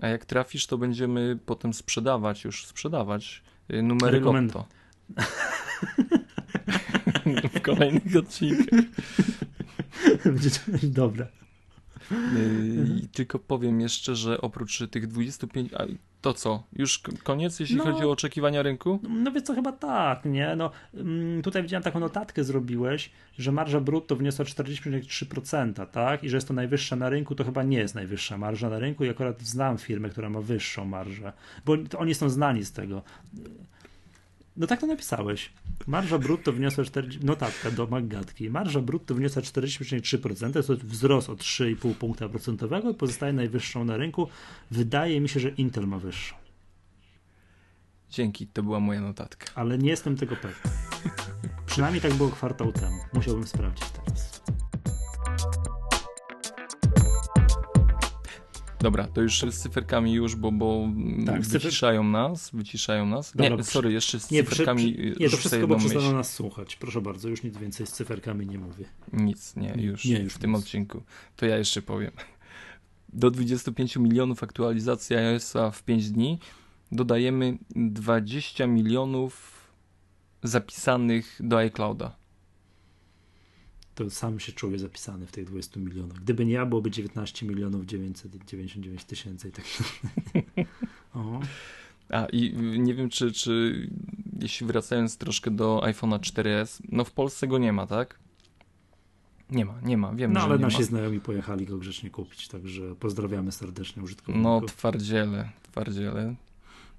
A 0.00 0.08
jak 0.08 0.24
trafisz, 0.24 0.66
to 0.66 0.78
będziemy 0.78 1.38
potem 1.46 1.74
sprzedawać, 1.74 2.44
już 2.44 2.66
sprzedawać 2.66 3.42
y, 3.72 3.82
numery 3.82 4.18
Rekomend... 4.18 4.54
Lotto. 4.54 4.68
w 7.54 7.60
kolejnych 7.60 8.16
odcinkach. 8.16 8.80
Dobra. 10.82 11.26
I 12.98 13.08
tylko 13.08 13.38
powiem 13.38 13.80
jeszcze, 13.80 14.16
że 14.16 14.40
oprócz 14.40 14.82
tych 14.90 15.06
25, 15.06 15.70
to 16.24 16.34
co? 16.34 16.62
Już 16.76 17.02
koniec, 17.22 17.60
jeśli 17.60 17.76
no, 17.76 17.84
chodzi 17.84 18.04
o 18.04 18.10
oczekiwania 18.10 18.62
rynku? 18.62 19.00
No 19.08 19.32
więc 19.32 19.46
to 19.46 19.54
chyba 19.54 19.72
tak, 19.72 20.24
nie? 20.24 20.56
No, 20.56 20.70
mm, 20.94 21.42
tutaj 21.42 21.62
widziałem 21.62 21.82
taką 21.82 22.00
notatkę 22.00 22.44
zrobiłeś, 22.44 23.10
że 23.38 23.52
marża 23.52 23.80
brutto 23.80 24.16
wniosła 24.16 24.44
40,3%, 24.44 25.86
tak? 25.86 26.24
I 26.24 26.28
że 26.28 26.36
jest 26.36 26.48
to 26.48 26.54
najwyższa 26.54 26.96
na 26.96 27.08
rynku, 27.08 27.34
to 27.34 27.44
chyba 27.44 27.62
nie 27.62 27.78
jest 27.78 27.94
najwyższa 27.94 28.38
marża 28.38 28.70
na 28.70 28.78
rynku 28.78 29.04
i 29.04 29.10
akurat 29.10 29.42
znam 29.42 29.78
firmę, 29.78 30.08
która 30.08 30.30
ma 30.30 30.40
wyższą 30.40 30.84
marżę, 30.84 31.32
bo 31.64 31.76
oni 31.98 32.14
są 32.14 32.28
znani 32.28 32.64
z 32.64 32.72
tego. 32.72 33.02
No 34.56 34.66
tak 34.66 34.80
to 34.80 34.86
napisałeś. 34.86 35.52
Marża 35.86 36.18
brutto 36.18 36.52
wniosła 36.52 36.84
40, 36.84 37.26
notatka 37.26 37.70
do 37.70 37.86
Maggatki. 37.86 38.50
Marża 38.50 38.80
brutto 38.80 39.14
wniosła 39.14 39.42
40,3%, 39.42 40.52
to 40.52 40.72
jest 40.72 40.84
wzrost 40.84 41.30
o 41.30 41.34
3,5 41.34 41.94
punkta 41.94 42.28
procentowego 42.28 42.90
i 42.90 42.94
pozostaje 42.94 43.32
najwyższą 43.32 43.84
na 43.84 43.96
rynku. 43.96 44.28
Wydaje 44.70 45.20
mi 45.20 45.28
się, 45.28 45.40
że 45.40 45.48
Intel 45.48 45.86
ma 45.86 45.98
wyższą. 45.98 46.34
Dzięki, 48.10 48.46
to 48.46 48.62
była 48.62 48.80
moja 48.80 49.00
notatka. 49.00 49.46
Ale 49.54 49.78
nie 49.78 49.90
jestem 49.90 50.16
tego 50.16 50.36
pewny. 50.36 50.70
Przynajmniej 51.66 52.02
tak 52.02 52.14
było 52.14 52.30
kwartał 52.30 52.72
temu. 52.72 52.98
Musiałbym 53.12 53.46
sprawdzić 53.46 53.88
teraz. 53.90 54.42
Dobra, 58.84 59.08
to 59.08 59.22
już 59.22 59.40
z 59.50 59.58
cyferkami 59.58 60.12
już, 60.12 60.36
bo, 60.36 60.52
bo 60.52 60.88
tak, 61.26 61.40
wyciszają 61.40 62.00
cyfer... 62.00 62.12
nas, 62.12 62.50
wyciszają 62.52 63.06
nas. 63.06 63.32
Dobra, 63.36 63.56
nie, 63.56 63.64
sorry, 63.64 63.92
jeszcze 63.92 64.20
z 64.20 64.30
nie, 64.30 64.44
cyferkami 64.44 64.92
przy, 64.92 65.14
Nie, 65.20 65.30
to 65.30 65.36
wszystko, 65.36 65.68
bo 65.68 65.76
przestaną 65.76 66.12
nas 66.12 66.34
słuchać. 66.34 66.76
Proszę 66.76 67.00
bardzo, 67.00 67.28
już 67.28 67.42
nic 67.42 67.56
więcej 67.58 67.86
z 67.86 67.92
cyferkami 67.92 68.46
nie 68.46 68.58
mówię. 68.58 68.84
Nic, 69.12 69.56
nie, 69.56 69.74
już, 69.76 70.04
nie, 70.04 70.18
już 70.18 70.34
w 70.34 70.38
tym 70.38 70.50
nic. 70.50 70.60
odcinku. 70.60 71.02
To 71.36 71.46
ja 71.46 71.56
jeszcze 71.56 71.82
powiem. 71.82 72.10
Do 73.12 73.30
25 73.30 73.96
milionów 73.96 74.42
aktualizacji 74.42 75.16
iOS-a 75.16 75.70
w 75.70 75.82
5 75.82 76.10
dni 76.10 76.38
dodajemy 76.92 77.58
20 77.76 78.66
milionów 78.66 79.64
zapisanych 80.42 81.36
do 81.40 81.58
iClouda 81.58 82.16
to 83.94 84.10
sam 84.10 84.40
się 84.40 84.52
czuję 84.52 84.78
zapisany 84.78 85.26
w 85.26 85.32
tych 85.32 85.44
20 85.44 85.80
milionach. 85.80 86.18
Gdyby 86.18 86.44
nie 86.44 86.52
ja, 86.52 86.66
byłoby 86.66 86.90
19 86.90 87.46
milionów 87.46 87.86
999 87.86 89.04
tysięcy 89.04 89.48
i 89.48 89.52
tak 89.52 89.64
A 92.08 92.26
i 92.26 92.54
nie 92.78 92.94
wiem, 92.94 93.08
czy, 93.08 93.32
czy 93.32 93.86
jeśli 94.40 94.66
wracając 94.66 95.16
troszkę 95.18 95.50
do 95.50 95.80
iPhone'a 95.84 96.18
4S, 96.18 96.80
no 96.88 97.04
w 97.04 97.12
Polsce 97.12 97.46
go 97.46 97.58
nie 97.58 97.72
ma, 97.72 97.86
tak? 97.86 98.18
Nie 99.50 99.64
ma, 99.64 99.80
nie 99.82 99.96
ma, 99.96 100.12
wiem, 100.12 100.32
No 100.32 100.40
ale 100.40 100.58
nasi 100.58 100.78
ma. 100.78 100.84
znajomi 100.84 101.20
pojechali 101.20 101.66
go 101.66 101.78
grzecznie 101.78 102.10
kupić, 102.10 102.48
także 102.48 102.94
pozdrawiamy 102.94 103.52
serdecznie 103.52 104.02
użytkowników. 104.02 104.42
No 104.42 104.60
twardziele, 104.60 105.50
twardziele. 105.62 106.34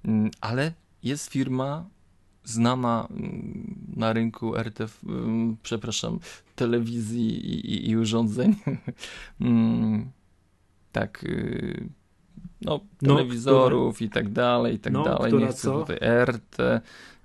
Mm, 0.04 0.30
ale 0.40 0.72
jest 1.02 1.30
firma 1.30 1.88
znana 2.46 3.08
mm, 3.10 3.74
na 3.96 4.12
rynku 4.12 4.56
RTV, 4.56 5.08
mm, 5.08 5.56
przepraszam, 5.62 6.18
telewizji 6.54 7.50
i, 7.50 7.90
i 7.90 7.96
urządzeń. 7.96 8.54
Mm, 9.40 10.10
tak, 10.92 11.24
y, 11.24 11.88
no, 12.62 12.80
no 13.02 13.14
telewizorów 13.14 14.00
no, 14.00 14.06
i 14.06 14.10
tak 14.10 14.32
dalej, 14.32 14.74
i 14.74 14.78
tak 14.78 14.92
no, 14.92 15.04
dalej. 15.04 15.32
Nie 15.32 15.46
chcę 15.46 15.62
co? 15.62 15.80
tutaj 15.80 15.98
RT, 16.24 16.58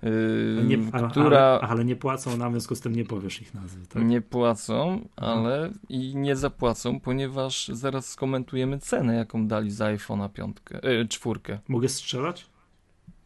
yy, 0.02 0.64
nie, 0.64 0.78
która... 1.10 1.40
Ale, 1.40 1.60
ale, 1.60 1.84
nie 1.84 1.96
płacą 1.96 2.36
nam, 2.36 2.52
w 2.52 2.54
związku 2.54 2.74
z 2.74 2.80
tym 2.80 2.96
nie 2.96 3.04
powiesz 3.04 3.42
ich 3.42 3.54
nazwy, 3.54 3.86
tak? 3.86 4.04
Nie 4.04 4.20
płacą, 4.20 5.08
ale 5.16 5.70
i 5.88 6.16
nie 6.16 6.36
zapłacą, 6.36 7.00
ponieważ 7.00 7.68
zaraz 7.68 8.08
skomentujemy 8.08 8.78
cenę, 8.78 9.14
jaką 9.14 9.46
dali 9.46 9.70
za 9.70 9.86
iPhone'a 9.86 10.28
piątkę, 10.28 10.80
yy, 10.82 11.08
czwórkę. 11.08 11.58
Mogę 11.68 11.88
strzelać? 11.88 12.51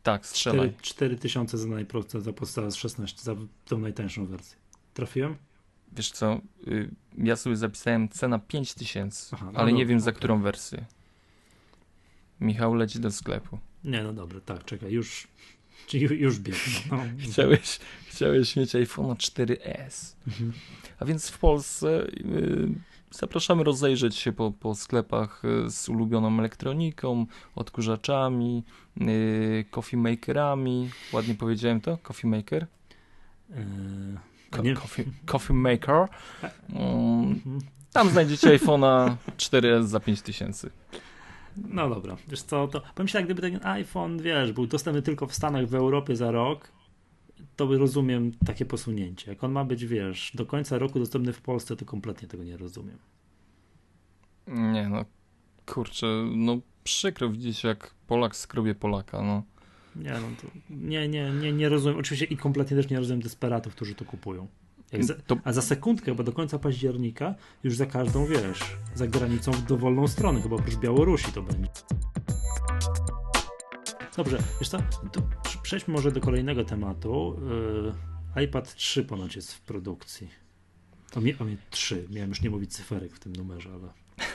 Tak, 0.06 0.26
strzelaj. 0.26 0.72
4000 0.82 1.58
za 1.58 1.68
najprostsze, 1.68 2.20
za 2.20 2.32
podstawę 2.32 2.70
16, 2.70 3.22
za 3.22 3.36
tą 3.64 3.78
najtańszą 3.78 4.26
wersję. 4.26 4.56
Trafiłem? 4.94 5.36
Wiesz 5.92 6.10
co, 6.10 6.40
y, 6.68 6.90
ja 7.18 7.36
sobie 7.36 7.56
zapisałem 7.56 8.08
cena 8.08 8.38
5000, 8.38 9.36
no 9.40 9.52
ale 9.54 9.72
nie 9.72 9.86
wiem 9.86 10.00
za 10.00 10.12
którą 10.12 10.42
wersję. 10.42 10.84
Michał 12.40 12.74
leci 12.74 13.00
do 13.00 13.12
sklepu. 13.12 13.58
Nie, 13.84 14.02
no 14.02 14.12
dobra, 14.12 14.40
tak, 14.40 14.64
czekaj, 14.64 14.92
już, 14.92 15.28
już 16.24 16.38
biegnę. 16.38 16.72
No. 16.90 17.02
chciałeś, 17.30 17.78
chciałeś 18.06 18.56
mieć 18.56 18.74
iPhone 18.74 19.16
4S. 19.16 20.14
Mhm. 20.26 20.52
A 20.98 21.04
więc 21.04 21.30
w 21.30 21.38
Polsce 21.38 22.06
y, 22.06 22.68
zapraszamy 23.10 23.64
rozejrzeć 23.64 24.16
się 24.16 24.32
po, 24.32 24.50
po 24.50 24.74
sklepach 24.74 25.42
y, 25.44 25.70
z 25.70 25.88
ulubioną 25.88 26.38
elektroniką, 26.38 27.26
odkurzaczami, 27.54 28.62
yy, 28.96 29.64
coffee 29.70 29.96
makerami. 29.96 30.90
Ładnie 31.12 31.34
powiedziałem 31.34 31.80
to? 31.80 31.98
Coffee 31.98 32.26
maker? 32.26 32.66
Yy, 33.50 33.56
Co, 34.50 34.74
coffee, 34.74 35.04
coffee, 35.26 35.52
maker. 35.52 36.08
Um, 36.74 37.40
tam 37.92 38.10
znajdziecie 38.10 38.58
iPhone'a 38.58 39.16
4S 39.36 39.82
za 39.82 40.00
5000. 40.00 40.70
No 41.56 41.88
dobra, 41.88 42.16
wiesz 42.28 42.42
co, 42.42 42.68
to 42.68 42.82
tak, 43.12 43.24
gdyby 43.24 43.42
ten 43.42 43.66
iPhone, 43.66 44.22
wiesz, 44.22 44.52
był 44.52 44.66
dostępny 44.66 45.02
tylko 45.02 45.26
w 45.26 45.34
Stanach, 45.34 45.66
w 45.66 45.74
Europie 45.74 46.16
za 46.16 46.30
rok, 46.30 46.68
to 47.56 47.66
by 47.66 47.78
rozumiem 47.78 48.32
takie 48.46 48.64
posunięcie. 48.64 49.30
Jak 49.30 49.44
on 49.44 49.52
ma 49.52 49.64
być, 49.64 49.86
wiesz, 49.86 50.32
do 50.34 50.46
końca 50.46 50.78
roku 50.78 50.98
dostępny 50.98 51.32
w 51.32 51.40
Polsce, 51.40 51.76
to 51.76 51.84
kompletnie 51.84 52.28
tego 52.28 52.44
nie 52.44 52.56
rozumiem. 52.56 52.98
Nie 54.46 54.88
no, 54.88 55.04
kurczę, 55.66 56.06
no 56.36 56.58
przykro 56.84 57.30
widzieć 57.30 57.64
jak 57.64 57.94
Polak 58.06 58.36
skrobie 58.36 58.74
Polaka, 58.74 59.22
no. 59.22 59.42
Nie, 59.96 60.10
no 60.10 60.28
to, 60.42 60.48
nie, 60.70 61.08
nie, 61.08 61.30
nie, 61.30 61.52
nie 61.52 61.68
rozumiem. 61.68 61.98
Oczywiście 61.98 62.26
i 62.26 62.36
kompletnie 62.36 62.76
też 62.76 62.90
nie 62.90 62.98
rozumiem 62.98 63.22
desperatów, 63.22 63.74
którzy 63.74 63.94
to 63.94 64.04
kupują. 64.04 64.48
Za, 65.00 65.14
to... 65.14 65.36
A 65.44 65.52
za 65.52 65.62
sekundkę, 65.62 66.14
bo 66.14 66.22
do 66.22 66.32
końca 66.32 66.58
października 66.58 67.34
już 67.64 67.76
za 67.76 67.86
każdą, 67.86 68.26
wiesz, 68.26 68.76
za 68.94 69.06
granicą 69.06 69.52
w 69.52 69.62
dowolną 69.62 70.08
stronę, 70.08 70.42
chyba 70.42 70.56
oprócz 70.56 70.76
Białorusi 70.76 71.32
to 71.32 71.42
będzie. 71.42 71.70
Dobrze, 74.16 74.38
wiesz 74.60 74.68
co, 74.68 74.78
to 75.12 75.22
przejdźmy 75.66 75.94
może 75.94 76.12
do 76.12 76.20
kolejnego 76.20 76.64
tematu. 76.64 77.40
Yy, 78.34 78.44
iPad 78.44 78.74
3 78.74 79.04
ponoć 79.04 79.36
jest 79.36 79.54
w 79.54 79.60
produkcji. 79.60 80.28
O 81.16 81.20
mnie, 81.20 81.34
o 81.38 81.44
mnie 81.44 81.56
3, 81.70 82.06
miałem 82.10 82.30
już 82.30 82.42
nie 82.42 82.50
mówić 82.50 82.72
cyferek 82.72 83.12
w 83.12 83.18
tym 83.18 83.36
numerze, 83.36 83.70
ale 83.70 83.88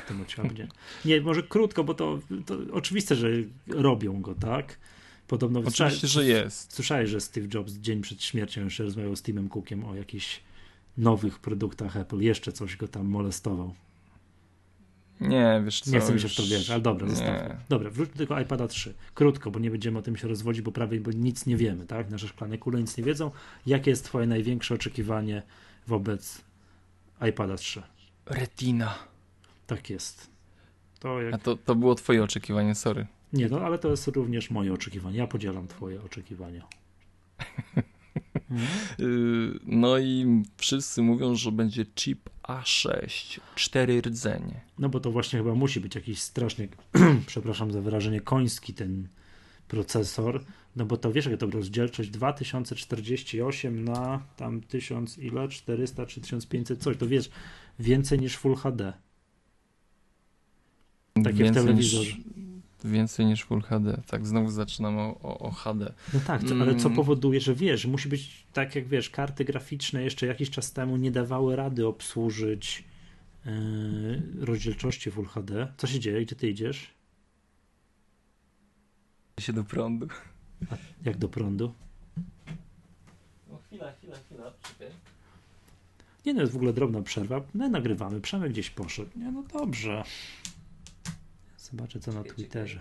w 0.06 0.08
tym 0.08 0.22
odciągnie. 0.22 0.68
Nie, 1.06 1.22
może 1.22 1.44
krótko, 1.44 1.84
bo 1.84 1.94
to, 1.94 2.20
to 2.46 2.58
oczywiste, 2.72 3.16
że 3.16 3.28
robią 3.68 4.22
go, 4.22 4.36
tak? 4.36 4.80
Podobno 5.28 5.60
Oczywiście, 5.60 6.08
że 6.08 6.26
jest. 6.26 6.74
Słyszałeś, 6.74 7.10
że 7.10 7.22
Steve 7.22 7.48
Jobs 7.54 7.74
dzień 7.74 8.02
przed 8.02 8.24
śmiercią 8.24 8.64
jeszcze 8.64 8.84
rozmawiał 8.84 9.16
z 9.16 9.22
Timem 9.22 9.50
Cookiem 9.50 9.86
o 9.86 9.96
jakichś 9.96 10.42
nowych 10.98 11.40
produktach 11.40 11.98
Apple. 11.98 12.20
Jeszcze 12.20 12.52
coś 12.52 12.78
go 12.78 12.88
tam 12.88 13.06
molestował. 13.06 13.76
Nie, 15.22 15.62
wiesz 15.66 15.82
co. 15.82 15.92
Nie 15.92 16.00
chcę 16.00 16.14
mi 16.14 16.20
się 16.20 16.28
w 16.28 16.36
to 16.36 16.44
wierzyć, 16.44 16.70
ale 16.70 16.82
dobra, 16.82 17.08
zostawmy. 17.08 17.58
Dobra, 17.70 17.90
wróć 17.90 18.10
do 18.10 18.18
tego 18.18 18.40
iPada 18.40 18.68
3. 18.68 18.94
Krótko, 19.14 19.52
bo 19.52 19.60
nie 19.60 19.72
będziemy 19.72 20.00
o 20.00 20.02
tym 20.02 20.18
się 20.18 20.28
rozwodzić, 20.28 20.62
bo 20.62 20.72
prawie 20.72 21.00
bo 21.00 21.12
nic 21.12 21.46
nie 21.46 21.58
wiemy, 21.58 21.86
tak? 21.86 22.10
Nasze 22.10 22.28
szklane 22.28 22.58
kule 22.58 22.80
nic 22.80 22.98
nie 22.98 23.04
wiedzą. 23.04 23.32
Jakie 23.66 23.92
jest 23.92 24.06
twoje 24.06 24.28
największe 24.28 24.76
oczekiwanie 24.76 25.44
wobec 25.88 26.42
iPada 27.30 27.56
3? 27.56 27.82
Retina. 28.26 28.96
Tak 29.68 29.90
jest. 29.90 30.30
To 31.00 31.22
jak... 31.22 31.34
A 31.34 31.38
to, 31.38 31.56
to 31.56 31.76
było 31.76 31.96
twoje 31.96 32.24
oczekiwanie, 32.24 32.76
sorry. 32.76 33.08
Nie, 33.34 33.50
no 33.50 33.62
ale 33.62 33.80
to 33.80 33.90
jest 33.90 34.08
również 34.08 34.50
moje 34.50 34.74
oczekiwanie. 34.74 35.18
Ja 35.18 35.28
podzielam 35.28 35.68
twoje 35.68 36.02
oczekiwania. 36.02 36.68
Y, 39.00 39.60
no 39.66 39.98
i 39.98 40.44
wszyscy 40.58 41.02
mówią, 41.02 41.36
że 41.36 41.52
będzie 41.52 41.86
chip 41.86 42.30
A6, 42.44 43.40
cztery 43.56 44.02
rdzenie. 44.02 44.62
No 44.80 44.90
bo 44.90 45.00
to 45.00 45.12
właśnie 45.12 45.40
chyba 45.40 45.56
musi 45.56 45.80
być 45.80 45.96
jakiś 45.96 46.20
strasznie, 46.20 46.68
przepraszam 47.28 47.72
za 47.72 47.82
wyrażenie, 47.82 48.22
koński 48.22 48.74
ten 48.74 49.08
procesor, 49.68 50.44
no 50.76 50.86
bo 50.86 50.98
to 50.98 51.12
wiesz, 51.12 51.26
jak 51.26 51.40
to 51.40 51.46
rozdzielczość 51.50 52.10
2048 52.10 53.86
na 53.86 54.22
tam 54.38 54.62
1000 54.62 55.18
ile, 55.18 55.48
400 55.48 56.06
czy 56.06 56.22
1500 56.22 56.84
coś, 56.84 56.98
to 56.98 57.08
wiesz, 57.08 57.30
więcej 57.80 58.20
niż 58.20 58.38
Full 58.38 58.56
HD. 58.56 58.94
Takie 61.24 61.38
więcej 61.38 61.64
w 61.64 61.66
telewizorze. 61.66 62.12
Niż, 62.12 62.41
więcej 62.84 63.26
niż 63.26 63.44
Full 63.44 63.62
HD, 63.62 64.02
tak 64.08 64.28
znowu 64.28 64.50
zaczynam 64.50 64.98
o, 65.00 65.20
o, 65.22 65.40
o 65.40 65.52
HD. 65.52 65.94
No 66.14 66.20
tak, 66.28 66.44
co, 66.44 66.56
ale 66.56 66.76
co 66.76 66.86
mm. 66.86 66.96
powoduje, 66.96 67.42
że 67.42 67.56
wiesz, 67.56 67.86
musi 67.86 68.10
być 68.10 68.48
tak 68.54 68.76
jak 68.76 68.88
wiesz, 68.88 69.10
karty 69.10 69.46
graficzne 69.46 70.04
jeszcze 70.04 70.28
jakiś 70.28 70.50
czas 70.50 70.74
temu 70.74 70.98
nie 70.98 71.12
dawały 71.12 71.56
rady 71.56 71.88
obsłużyć 71.88 72.84
yy, 73.46 73.52
rozdzielczości 74.40 75.12
Full 75.12 75.26
HD. 75.26 75.74
Co 75.78 75.88
się 75.88 76.00
dzieje? 76.00 76.26
Gdzie 76.26 76.36
ty 76.36 76.50
idziesz? 76.50 77.02
się 79.42 79.54
do 79.54 79.64
prądu. 79.64 80.08
A 80.72 80.76
jak 81.06 81.18
do 81.18 81.30
prądu? 81.30 81.74
No 83.50 83.58
chwila, 83.58 83.92
chwila, 83.92 84.16
chwila, 84.18 84.54
czekaj. 84.62 84.88
Nie 86.26 86.34
no, 86.34 86.42
jest 86.42 86.54
w 86.54 86.56
ogóle 86.56 86.74
drobna 86.74 87.02
przerwa. 87.02 87.42
My 87.54 87.70
nagrywamy, 87.70 88.22
Przemek 88.22 88.52
gdzieś 88.52 88.70
poszedł. 88.70 89.20
Nie, 89.20 89.32
no 89.32 89.44
dobrze. 89.44 90.04
Zobaczę 91.72 92.00
co 92.00 92.12
na 92.12 92.24
Twitterze. 92.24 92.80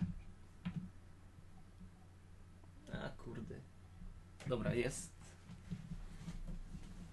A 2.93 3.09
kurde. 3.09 3.55
Dobra, 4.47 4.75
jest. 4.75 5.11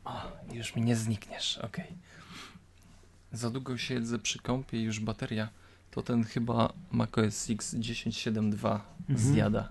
O, 0.05 0.31
już 0.53 0.75
mi 0.75 0.81
nie 0.81 0.95
znikniesz, 0.95 1.57
okej. 1.57 1.85
Okay. 1.85 1.97
Za 3.31 3.49
długo 3.49 3.77
siedzę 3.77 4.19
przy 4.19 4.39
kąpie 4.39 4.77
i 4.77 4.83
już 4.83 4.99
bateria 4.99 5.49
to 5.91 6.03
ten 6.03 6.23
chyba 6.23 6.73
macOS 6.91 7.49
X 7.49 7.75
10.7.2 7.75 8.79
mhm. 9.09 9.33
zjada. 9.33 9.69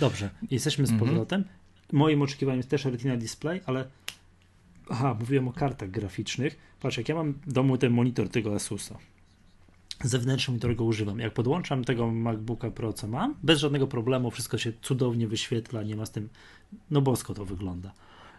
Dobrze, 0.00 0.30
jesteśmy 0.50 0.86
z 0.86 0.90
mhm. 0.90 1.08
powrotem. 1.08 1.40
Mhm. 1.40 1.58
Moim 1.92 2.22
oczekiwaniem 2.22 2.58
jest 2.58 2.70
też 2.70 2.84
Retina 2.84 3.16
Display, 3.16 3.60
ale 3.66 3.88
aha, 4.90 5.16
mówiłem 5.20 5.48
o 5.48 5.52
kartach 5.52 5.90
graficznych. 5.90 6.58
Patrz, 6.80 6.96
jak 6.96 7.08
ja 7.08 7.14
mam 7.14 7.32
w 7.32 7.52
domu 7.52 7.78
ten 7.78 7.92
monitor 7.92 8.28
tego 8.28 8.54
Asusa, 8.54 8.98
zewnętrzny 10.04 10.52
monitor 10.52 10.76
go 10.76 10.84
używam. 10.84 11.18
Jak 11.18 11.34
podłączam 11.34 11.84
tego 11.84 12.10
MacBooka 12.10 12.70
Pro, 12.70 12.92
co 12.92 13.08
mam, 13.08 13.34
bez 13.42 13.58
żadnego 13.60 13.86
problemu, 13.86 14.30
wszystko 14.30 14.58
się 14.58 14.72
cudownie 14.82 15.28
wyświetla, 15.28 15.82
nie 15.82 15.96
ma 15.96 16.06
z 16.06 16.10
tym, 16.10 16.28
no 16.90 17.00
bosko 17.00 17.34
to 17.34 17.44
wygląda. 17.44 17.92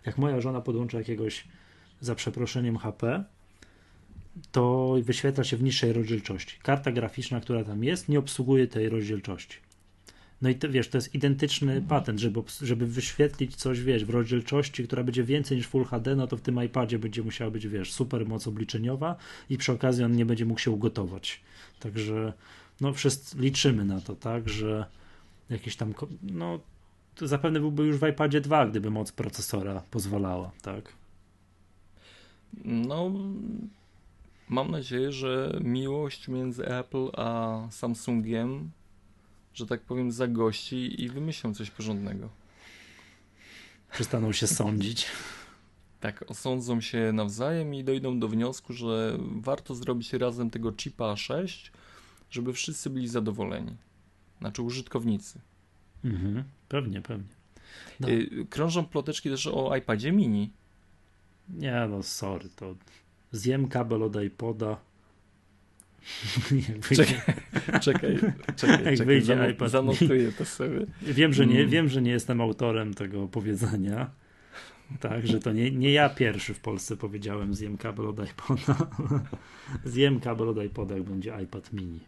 Jak 0.05 0.17
moja 0.17 0.41
żona 0.41 0.61
podłącza 0.61 0.97
jakiegoś, 0.97 1.47
za 2.01 2.15
przeproszeniem 2.15 2.77
HP, 2.77 3.23
to 4.51 4.95
wyświetla 5.03 5.43
się 5.43 5.57
w 5.57 5.63
niższej 5.63 5.93
rozdzielczości. 5.93 6.59
Karta 6.63 6.91
graficzna, 6.91 7.39
która 7.39 7.63
tam 7.63 7.83
jest, 7.83 8.09
nie 8.09 8.19
obsługuje 8.19 8.67
tej 8.67 8.89
rozdzielczości. 8.89 9.57
No 10.41 10.49
i 10.49 10.55
to, 10.55 10.69
wiesz, 10.69 10.89
to 10.89 10.97
jest 10.97 11.15
identyczny 11.15 11.81
patent, 11.81 12.19
żeby, 12.19 12.41
żeby 12.61 12.87
wyświetlić 12.87 13.55
coś, 13.55 13.81
wiesz, 13.81 14.05
w 14.05 14.09
rozdzielczości, 14.09 14.83
która 14.83 15.03
będzie 15.03 15.23
więcej 15.23 15.57
niż 15.57 15.67
Full 15.67 15.85
HD, 15.85 16.15
no 16.15 16.27
to 16.27 16.37
w 16.37 16.41
tym 16.41 16.63
iPadzie 16.63 16.99
będzie 16.99 17.23
musiała 17.23 17.51
być, 17.51 17.67
wiesz, 17.67 17.93
super 17.93 18.25
moc 18.25 18.47
obliczeniowa 18.47 19.15
i 19.49 19.57
przy 19.57 19.71
okazji 19.71 20.03
on 20.03 20.15
nie 20.15 20.25
będzie 20.25 20.45
mógł 20.45 20.59
się 20.59 20.71
ugotować. 20.71 21.41
Także, 21.79 22.33
no 22.81 22.93
wszyscy 22.93 23.37
liczymy 23.39 23.85
na 23.85 24.01
to, 24.01 24.15
tak, 24.15 24.49
że 24.49 24.85
jakieś 25.49 25.75
tam, 25.75 25.93
no 26.23 26.59
to 27.15 27.27
zapewne 27.27 27.59
byłby 27.59 27.83
już 27.83 27.97
w 27.97 28.07
iPadzie 28.07 28.41
2, 28.41 28.67
gdyby 28.67 28.91
moc 28.91 29.11
procesora 29.11 29.83
pozwalała, 29.91 30.51
tak? 30.61 30.93
No, 32.65 33.11
Mam 34.49 34.71
nadzieję, 34.71 35.11
że 35.11 35.59
miłość 35.63 36.27
między 36.27 36.65
Apple 36.65 37.09
a 37.17 37.61
Samsungiem, 37.71 38.71
że 39.59 39.67
tak 39.67 39.81
powiem, 39.81 40.11
zagości 40.11 41.03
i 41.03 41.09
wymyślą 41.09 41.53
coś 41.53 41.71
porządnego. 41.71 42.29
Przestaną 43.91 44.31
się 44.31 44.47
sądzić. 44.59 45.05
Tak, 45.99 46.25
osądzą 46.27 46.81
się 46.81 47.11
nawzajem 47.13 47.73
i 47.73 47.83
dojdą 47.83 48.19
do 48.19 48.27
wniosku, 48.27 48.73
że 48.73 49.17
warto 49.19 49.75
zrobić 49.75 50.13
razem 50.13 50.49
tego 50.49 50.73
chipa 50.73 51.15
6, 51.15 51.71
żeby 52.29 52.53
wszyscy 52.53 52.89
byli 52.89 53.07
zadowoleni. 53.07 53.75
Znaczy 54.39 54.61
użytkownicy. 54.61 55.39
Mhm, 56.03 56.43
pewnie, 56.69 57.01
pewnie. 57.01 57.35
No. 57.99 58.09
Y, 58.09 58.47
krążą 58.49 58.85
ploteczki 58.85 59.29
też 59.29 59.47
o 59.47 59.75
iPadzie 59.75 60.11
mini. 60.11 60.51
Nie, 61.49 61.87
no 61.89 62.03
sorry, 62.03 62.49
to 62.55 62.75
zjem 63.31 63.67
kabel 63.67 64.03
od 64.03 64.23
iPoda. 64.23 64.77
Czekaj, 66.95 67.21
czekaj, 67.81 68.19
czekaj, 68.55 68.85
jak 68.85 68.97
czekaj 68.97 69.21
zanot, 69.21 69.49
iPad 69.49 69.71
zanotuję 69.71 70.31
to 70.31 70.45
sobie. 70.45 70.85
Wiem, 71.01 71.33
że 71.33 71.47
nie, 71.47 71.59
mm. 71.59 71.69
wiem, 71.69 71.89
że 71.89 72.01
nie 72.01 72.11
jestem 72.11 72.41
autorem 72.41 72.93
tego 72.93 73.27
powiedzenia. 73.27 74.09
Tak, 74.99 75.27
że 75.27 75.39
to 75.39 75.51
nie, 75.51 75.71
nie 75.71 75.91
ja 75.91 76.09
pierwszy 76.09 76.53
w 76.53 76.59
Polsce 76.59 76.97
powiedziałem 76.97 77.53
zjem 77.53 77.77
kabel 77.77 78.07
od 78.07 78.29
iPoda. 78.29 78.87
zjem 79.85 80.19
kabel 80.19 80.49
od 80.49 80.63
iPoda, 80.63 80.95
jak 80.95 81.03
będzie 81.03 81.33
iPad 81.43 81.73
mini. 81.73 81.99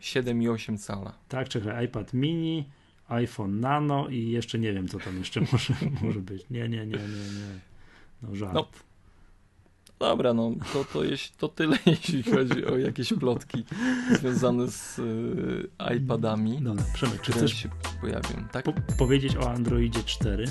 7,8 0.00 0.78
cala. 0.78 1.12
Tak, 1.28 1.48
czekaj, 1.48 1.84
iPad 1.84 2.14
mini, 2.14 2.64
iPhone 3.08 3.60
Nano 3.60 4.08
i 4.08 4.30
jeszcze 4.30 4.58
nie 4.58 4.72
wiem, 4.72 4.88
co 4.88 4.98
tam 4.98 5.18
jeszcze 5.18 5.40
może, 5.52 5.74
może 6.02 6.20
być. 6.20 6.50
Nie, 6.50 6.68
nie, 6.68 6.86
nie, 6.86 6.98
nie, 6.98 6.98
nie. 6.98 7.60
No 8.22 8.36
żart. 8.36 8.54
No, 8.54 8.68
Dobra, 10.00 10.34
no 10.34 10.52
to, 10.72 10.84
to, 10.84 11.00
to 11.38 11.48
tyle, 11.48 11.78
jeśli 11.86 12.22
chodzi 12.22 12.66
o 12.66 12.78
jakieś 12.78 13.12
plotki 13.12 13.64
związane 14.20 14.68
z 14.68 14.98
y, 14.98 15.70
iPadami. 15.96 16.58
No, 16.60 16.74
Przemek, 16.94 17.20
czy 17.20 17.32
chcesz 17.32 17.54
się 17.54 17.68
pojawią, 18.00 18.48
tak? 18.52 18.64
Po 18.64 18.72
powiedzieć 18.98 19.36
o 19.36 19.50
Androidzie 19.50 20.02
4? 20.02 20.44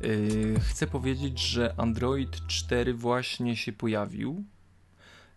Yy, 0.00 0.60
chcę 0.60 0.86
powiedzieć, 0.86 1.40
że 1.40 1.74
Android 1.76 2.46
4 2.46 2.94
właśnie 2.94 3.56
się 3.56 3.72
pojawił 3.72 4.44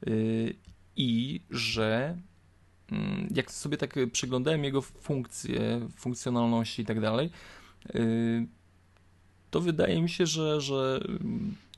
yy, 0.06 0.54
i 0.96 1.42
że 1.50 2.18
yy, 2.92 2.98
jak 3.36 3.52
sobie 3.52 3.78
tak 3.78 3.96
przyglądałem 4.12 4.64
jego 4.64 4.82
funkcje, 4.82 5.88
funkcjonalności 5.98 6.82
i 6.82 6.86
tak 6.86 7.02
dalej, 7.02 7.30
to 9.56 9.62
wydaje 9.62 10.02
mi 10.02 10.10
się, 10.10 10.26
że, 10.26 10.62
że 10.62 11.00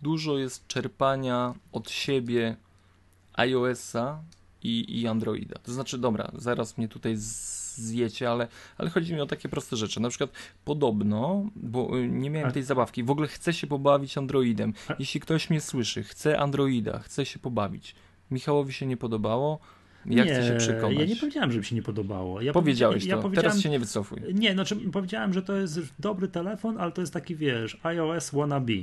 dużo 0.01 0.37
jest 0.37 0.67
czerpania 0.67 1.53
od 1.71 1.89
siebie 1.89 2.55
iOS-a 3.33 4.19
i, 4.63 5.01
i 5.01 5.07
Androida. 5.07 5.59
To 5.63 5.73
znaczy, 5.73 5.97
dobra, 5.97 6.31
zaraz 6.35 6.77
mnie 6.77 6.87
tutaj 6.87 7.13
zjecie, 7.17 8.31
ale, 8.31 8.47
ale 8.77 8.89
chodzi 8.89 9.13
mi 9.13 9.21
o 9.21 9.25
takie 9.25 9.49
proste 9.49 9.75
rzeczy. 9.75 9.99
Na 9.99 10.09
przykład 10.09 10.29
podobno, 10.65 11.45
bo 11.55 11.97
y, 11.97 12.07
nie 12.07 12.29
miałem 12.29 12.51
tej 12.51 12.63
zabawki, 12.63 13.03
w 13.03 13.11
ogóle 13.11 13.27
chcę 13.27 13.53
się 13.53 13.67
pobawić 13.67 14.17
Androidem. 14.17 14.73
Jeśli 14.99 15.19
ktoś 15.19 15.49
mnie 15.49 15.61
słyszy, 15.61 16.03
chce 16.03 16.39
Androida, 16.39 16.99
chce 16.99 17.25
się 17.25 17.39
pobawić. 17.39 17.95
Michałowi 18.31 18.73
się 18.73 18.85
nie 18.85 18.97
podobało, 18.97 19.59
jak 20.07 20.27
nie, 20.27 20.47
się 20.47 20.55
przekonać? 20.57 20.99
Ja 20.99 21.05
nie 21.05 21.15
powiedziałem, 21.15 21.51
że 21.51 21.59
mi 21.59 21.65
się 21.65 21.75
nie 21.75 21.81
podobało. 21.81 22.41
Ja 22.41 22.53
Powiedziałeś 22.53 23.05
ja, 23.05 23.21
to, 23.21 23.29
teraz 23.29 23.59
się 23.59 23.69
nie 23.69 23.79
wycofuj. 23.79 24.19
Nie, 24.33 24.53
znaczy 24.53 24.75
powiedziałem, 24.75 25.33
że 25.33 25.41
to 25.41 25.55
jest 25.55 25.79
dobry 25.99 26.27
telefon, 26.27 26.77
ale 26.77 26.91
to 26.91 27.01
jest 27.01 27.13
taki, 27.13 27.35
wiesz, 27.35 27.77
iOS 27.83 28.31
wannabe. 28.31 28.73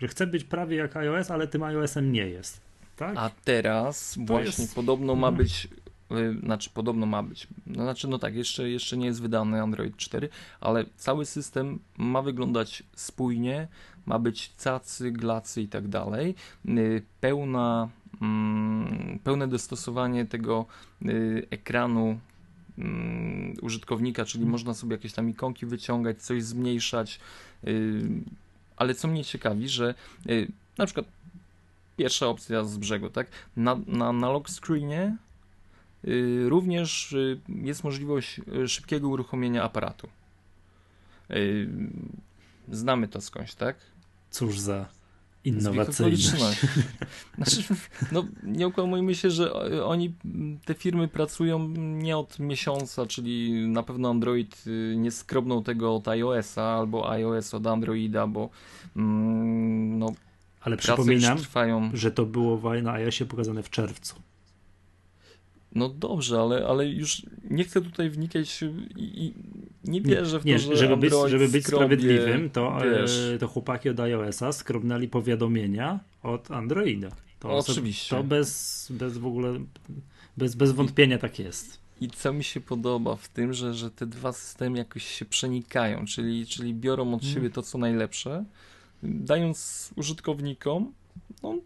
Że 0.00 0.08
chce 0.08 0.26
być 0.26 0.44
prawie 0.44 0.76
jak 0.76 0.96
iOS, 0.96 1.30
ale 1.30 1.48
tym 1.48 1.62
iOS-em 1.62 2.12
nie 2.12 2.26
jest. 2.26 2.60
Tak? 2.96 3.16
A 3.16 3.30
teraz 3.44 4.14
to 4.14 4.24
właśnie 4.24 4.64
jest... 4.64 4.74
podobno 4.74 5.14
ma 5.14 5.28
mhm. 5.28 5.36
być 5.44 5.68
y, 6.12 6.38
znaczy 6.42 6.70
podobno 6.74 7.06
ma 7.06 7.22
być. 7.22 7.46
No, 7.66 7.82
znaczy, 7.82 8.08
no 8.08 8.18
tak, 8.18 8.34
jeszcze, 8.34 8.70
jeszcze 8.70 8.96
nie 8.96 9.06
jest 9.06 9.22
wydany 9.22 9.62
Android 9.62 9.96
4, 9.96 10.28
ale 10.60 10.84
cały 10.96 11.26
system 11.26 11.78
ma 11.98 12.22
wyglądać 12.22 12.82
spójnie, 12.96 13.68
ma 14.06 14.18
być 14.18 14.52
cacy, 14.56 15.12
glacy 15.12 15.62
i 15.62 15.68
tak 15.68 15.88
dalej. 15.88 16.34
Y, 16.68 17.02
pełna 17.20 17.88
pełne 19.24 19.48
dostosowanie 19.48 20.26
tego 20.26 20.66
y, 21.02 21.46
ekranu 21.50 22.20
mm, 22.78 23.54
użytkownika, 23.62 24.24
czyli 24.24 24.46
można 24.46 24.74
sobie 24.74 24.96
jakieś 24.96 25.12
tam 25.12 25.30
ikonki 25.30 25.66
wyciągać, 25.66 26.22
coś 26.22 26.42
zmniejszać, 26.42 27.20
y, 27.64 28.02
ale 28.76 28.94
co 28.94 29.08
mnie 29.08 29.24
ciekawi, 29.24 29.68
że 29.68 29.94
y, 30.28 30.48
na 30.78 30.86
przykład 30.86 31.06
pierwsza 31.96 32.26
opcja 32.26 32.64
z 32.64 32.76
brzegu, 32.76 33.10
tak, 33.10 33.26
na, 33.56 33.78
na, 33.86 34.12
na 34.12 34.30
lock 34.30 34.50
screenie 34.50 35.16
również 36.48 37.14
jest 37.48 37.84
możliwość 37.84 38.40
szybkiego 38.66 39.08
uruchomienia 39.08 39.62
aparatu. 39.62 40.08
Znamy 42.68 43.08
to 43.08 43.20
skądś, 43.20 43.54
tak? 43.54 43.76
Cóż 44.30 44.58
za 44.58 44.86
Innowacyjność. 45.44 46.60
Znaczy, 47.36 47.62
no, 48.12 48.24
nie 48.42 48.68
ukłamujmy 48.68 49.14
się, 49.14 49.30
że 49.30 49.52
oni, 49.84 50.14
te 50.64 50.74
firmy 50.74 51.08
pracują 51.08 51.68
nie 51.76 52.16
od 52.16 52.38
miesiąca, 52.38 53.06
czyli 53.06 53.52
na 53.68 53.82
pewno 53.82 54.10
Android 54.10 54.64
y, 54.66 54.94
nie 54.96 55.10
skrobnął 55.10 55.62
tego 55.62 55.94
od 55.94 56.08
iOS-a 56.08 56.62
albo 56.62 57.10
iOS 57.10 57.54
od 57.54 57.66
Androida, 57.66 58.26
bo 58.26 58.50
mm, 58.96 59.98
no, 59.98 60.12
ale 60.60 60.76
przypominam, 60.76 61.38
że 61.92 62.10
to 62.10 62.26
było 62.26 62.60
na 62.82 62.92
iOSie 62.92 63.26
pokazane 63.26 63.62
w 63.62 63.70
czerwcu. 63.70 64.14
No 65.74 65.88
dobrze, 65.88 66.40
ale, 66.40 66.66
ale 66.66 66.88
już 66.88 67.22
nie 67.50 67.64
chcę 67.64 67.80
tutaj 67.80 68.10
wnikać 68.10 68.62
i, 68.96 69.24
i 69.24 69.34
nie 69.84 70.00
wierzę 70.00 70.40
w 70.40 70.44
nie, 70.44 70.54
to, 70.54 70.60
że 70.60 70.76
żeby 70.76 70.96
być, 70.96 71.14
żeby 71.26 71.48
być 71.48 71.66
sprawiedliwym, 71.66 72.50
to, 72.50 72.78
e, 73.34 73.38
to 73.38 73.48
chłopaki 73.48 73.88
od 73.88 74.00
iOS-a 74.00 74.52
skrobnęli 74.52 75.08
powiadomienia 75.08 76.00
od 76.22 76.50
Androida. 76.50 77.08
To, 77.38 77.50
Oczywiście. 77.50 78.16
To 78.16 78.24
bez, 78.24 78.88
bez 78.90 79.18
w 79.18 79.26
ogóle, 79.26 79.60
bez, 80.36 80.54
bez 80.54 80.72
wątpienia 80.72 81.18
tak 81.18 81.38
jest. 81.38 81.84
I 82.00 82.08
co 82.08 82.32
mi 82.32 82.44
się 82.44 82.60
podoba 82.60 83.16
w 83.16 83.28
tym, 83.28 83.52
że, 83.52 83.74
że 83.74 83.90
te 83.90 84.06
dwa 84.06 84.32
systemy 84.32 84.78
jakoś 84.78 85.04
się 85.04 85.24
przenikają, 85.24 86.06
czyli, 86.06 86.46
czyli 86.46 86.74
biorą 86.74 87.14
od 87.14 87.20
hmm. 87.20 87.34
siebie 87.34 87.50
to, 87.50 87.62
co 87.62 87.78
najlepsze, 87.78 88.44
dając 89.02 89.90
użytkownikom 89.96 90.92
no, 91.42 91.58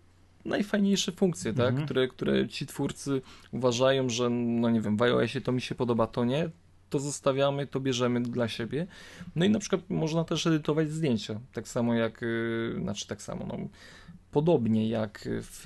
najfajniejsze 0.48 1.12
funkcje, 1.12 1.52
tak? 1.52 1.68
Mhm. 1.68 1.84
które, 1.84 2.08
które 2.08 2.48
ci 2.48 2.66
twórcy 2.66 3.22
uważają, 3.52 4.08
że 4.08 4.30
no 4.30 4.70
nie 4.70 4.80
wiem, 4.80 4.96
w 4.96 5.02
iOSie 5.02 5.40
to 5.40 5.52
mi 5.52 5.60
się 5.60 5.74
podoba, 5.74 6.06
to 6.06 6.24
nie, 6.24 6.50
to 6.90 6.98
zostawiamy, 6.98 7.66
to 7.66 7.80
bierzemy 7.80 8.20
dla 8.20 8.48
siebie. 8.48 8.86
No 9.36 9.44
i 9.44 9.50
na 9.50 9.58
przykład 9.58 9.80
można 9.88 10.24
też 10.24 10.46
edytować 10.46 10.90
zdjęcia, 10.90 11.40
tak 11.52 11.68
samo 11.68 11.94
jak, 11.94 12.22
yy, 12.22 12.76
znaczy 12.82 13.06
tak 13.06 13.22
samo, 13.22 13.46
no, 13.46 13.56
podobnie 14.30 14.88
jak 14.88 15.28
w 15.28 15.64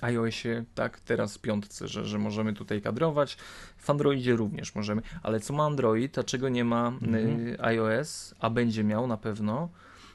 iOSie, 0.00 0.64
tak, 0.74 1.00
teraz 1.00 1.36
w 1.36 1.40
piątce, 1.40 1.88
że, 1.88 2.04
że 2.04 2.18
możemy 2.18 2.52
tutaj 2.52 2.82
kadrować. 2.82 3.36
W 3.76 3.90
Androidzie 3.90 4.36
również 4.36 4.74
możemy, 4.74 5.02
ale 5.22 5.40
co 5.40 5.52
ma 5.54 5.64
Android, 5.64 6.18
a 6.18 6.24
czego 6.24 6.48
nie 6.48 6.64
ma 6.64 6.88
mhm. 6.88 7.46
y, 7.48 7.56
iOS, 7.60 8.34
a 8.40 8.50
będzie 8.50 8.84
miał 8.84 9.06
na 9.06 9.16
pewno, 9.16 9.68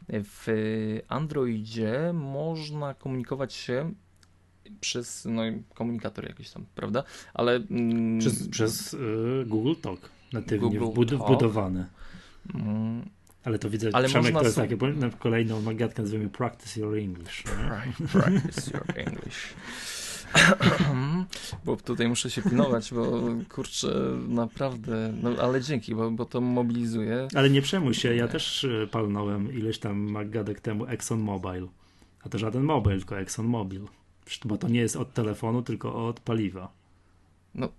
w 0.09 0.47
Androidzie 1.07 2.11
można 2.13 2.93
komunikować 2.93 3.53
się 3.53 3.93
przez 4.81 5.25
no, 5.25 5.41
komunikator 5.73 6.27
jakiś 6.27 6.49
tam, 6.49 6.65
prawda? 6.75 7.03
Ale 7.33 7.55
mm, 7.55 8.19
przez, 8.19 8.47
przez 8.47 8.93
y, 8.93 8.97
Google 9.47 9.73
Talk 9.81 10.09
natywnie 10.33 10.69
Google. 10.69 10.81
Mm. 12.55 13.09
Ale 13.43 13.59
to 13.59 13.69
widzę, 13.69 13.89
Ale 13.93 14.07
Przemek, 14.07 14.33
to 14.33 14.43
jest 14.43 14.55
takie, 14.55 14.77
kolejną 15.19 15.61
nagadkę 15.61 16.01
nazwijmy 16.01 16.29
Practice 16.29 16.79
Your 16.79 16.97
English. 16.97 17.43
Practice 18.11 18.71
Your 18.73 18.97
English. 18.97 19.53
bo 21.65 21.77
tutaj 21.77 22.07
muszę 22.07 22.29
się 22.29 22.41
pilnować, 22.41 22.93
bo 22.93 23.21
kurczę, 23.49 23.87
naprawdę, 24.27 25.13
no 25.21 25.29
ale 25.41 25.61
dzięki, 25.61 25.95
bo, 25.95 26.11
bo 26.11 26.25
to 26.25 26.41
mobilizuje. 26.41 27.27
Ale 27.35 27.49
nie 27.49 27.61
przejmuj 27.61 27.93
się, 27.93 28.15
ja 28.15 28.27
też 28.27 28.63
e, 28.63 28.87
palnąłem 28.87 29.53
ileś 29.53 29.79
tam 29.79 29.97
magadek 29.97 30.61
temu 30.61 30.85
Exxon 30.85 31.19
Mobil. 31.19 31.67
A 32.23 32.29
to 32.29 32.37
żaden 32.37 32.63
mobil, 32.63 32.97
tylko 32.97 33.19
Exxon 33.19 33.45
Mobil. 33.45 33.81
Bo 34.45 34.57
to 34.57 34.67
nie 34.67 34.79
jest 34.79 34.95
od 34.95 35.13
telefonu, 35.13 35.61
tylko 35.61 36.07
od 36.07 36.19
paliwa. 36.19 36.71
No, 37.55 37.69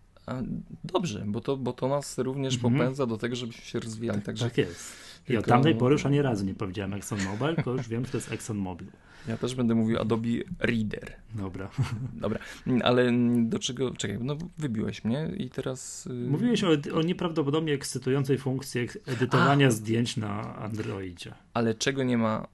dobrze, 0.84 1.24
bo 1.26 1.40
to, 1.40 1.56
bo 1.56 1.72
to 1.72 1.88
nas 1.88 2.18
również 2.18 2.54
mhm. 2.54 2.74
popędza 2.74 3.06
do 3.06 3.16
tego, 3.16 3.36
żebyśmy 3.36 3.64
się 3.64 3.80
rozwijali. 3.80 4.22
Także, 4.22 4.44
tak 4.44 4.58
jest. 4.58 4.92
I 5.24 5.26
tylko... 5.26 5.40
od 5.40 5.46
tamtej 5.46 5.74
pory 5.74 5.92
już 5.92 6.06
ani 6.06 6.22
razu 6.22 6.44
nie 6.44 6.54
powiedziałem 6.54 6.94
Exxon 6.94 7.18
Mobil, 7.24 7.54
tylko 7.54 7.72
już 7.72 7.88
wiem, 7.88 8.04
że 8.04 8.10
to 8.12 8.18
jest 8.18 8.32
Exxon 8.32 8.56
Mobil. 8.56 8.88
Ja 9.28 9.36
też 9.36 9.54
będę 9.54 9.74
mówił 9.74 10.00
Adobe 10.00 10.28
Reader. 10.58 11.12
Dobra. 11.34 11.70
Dobra, 12.22 12.38
ale 12.82 13.12
do 13.38 13.58
czego, 13.58 13.90
czekaj, 13.90 14.18
no 14.20 14.36
wybiłeś 14.58 15.04
mnie 15.04 15.30
i 15.36 15.50
teraz... 15.50 16.06
Y, 16.06 16.10
Mówiłeś 16.10 16.64
o, 16.64 16.68
o 16.94 17.02
nieprawdopodobnie 17.02 17.72
ekscytującej 17.72 18.38
funkcji 18.38 18.88
edytowania 19.06 19.66
A. 19.66 19.70
zdjęć 19.70 20.16
na 20.16 20.56
Androidzie. 20.56 21.34
Ale 21.54 21.74
czego 21.74 22.02
nie 22.02 22.18
ma 22.18 22.46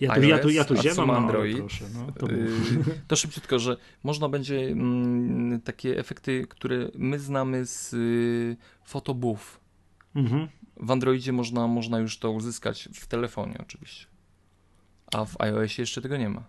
ja 0.00 0.14
tu, 0.14 0.20
iOS, 0.20 0.28
ja 0.28 0.38
tu, 0.38 0.50
ja 0.50 0.64
tu 0.64 0.76
ziemam 0.76 1.10
Android. 1.10 1.58
Proszę, 1.58 1.84
no, 1.94 2.12
to, 2.12 2.32
yy, 2.32 2.48
to 3.08 3.16
szybciutko, 3.16 3.58
że 3.58 3.76
można 4.02 4.28
będzie 4.28 4.58
mm, 4.58 5.60
takie 5.60 5.98
efekty, 5.98 6.46
które 6.48 6.88
my 6.94 7.18
znamy 7.18 7.66
z 7.66 7.92
y, 7.92 8.56
Photobooth. 8.84 9.60
Mhm. 10.14 10.48
W 10.76 10.90
Androidzie 10.90 11.32
można, 11.32 11.66
można 11.66 11.98
już 11.98 12.18
to 12.18 12.30
uzyskać 12.30 12.88
w 12.94 13.06
telefonie 13.06 13.58
oczywiście. 13.60 14.06
A 15.12 15.24
w 15.24 15.40
iOSie 15.40 15.82
jeszcze 15.82 16.02
tego 16.02 16.16
nie 16.16 16.28
ma. 16.28 16.44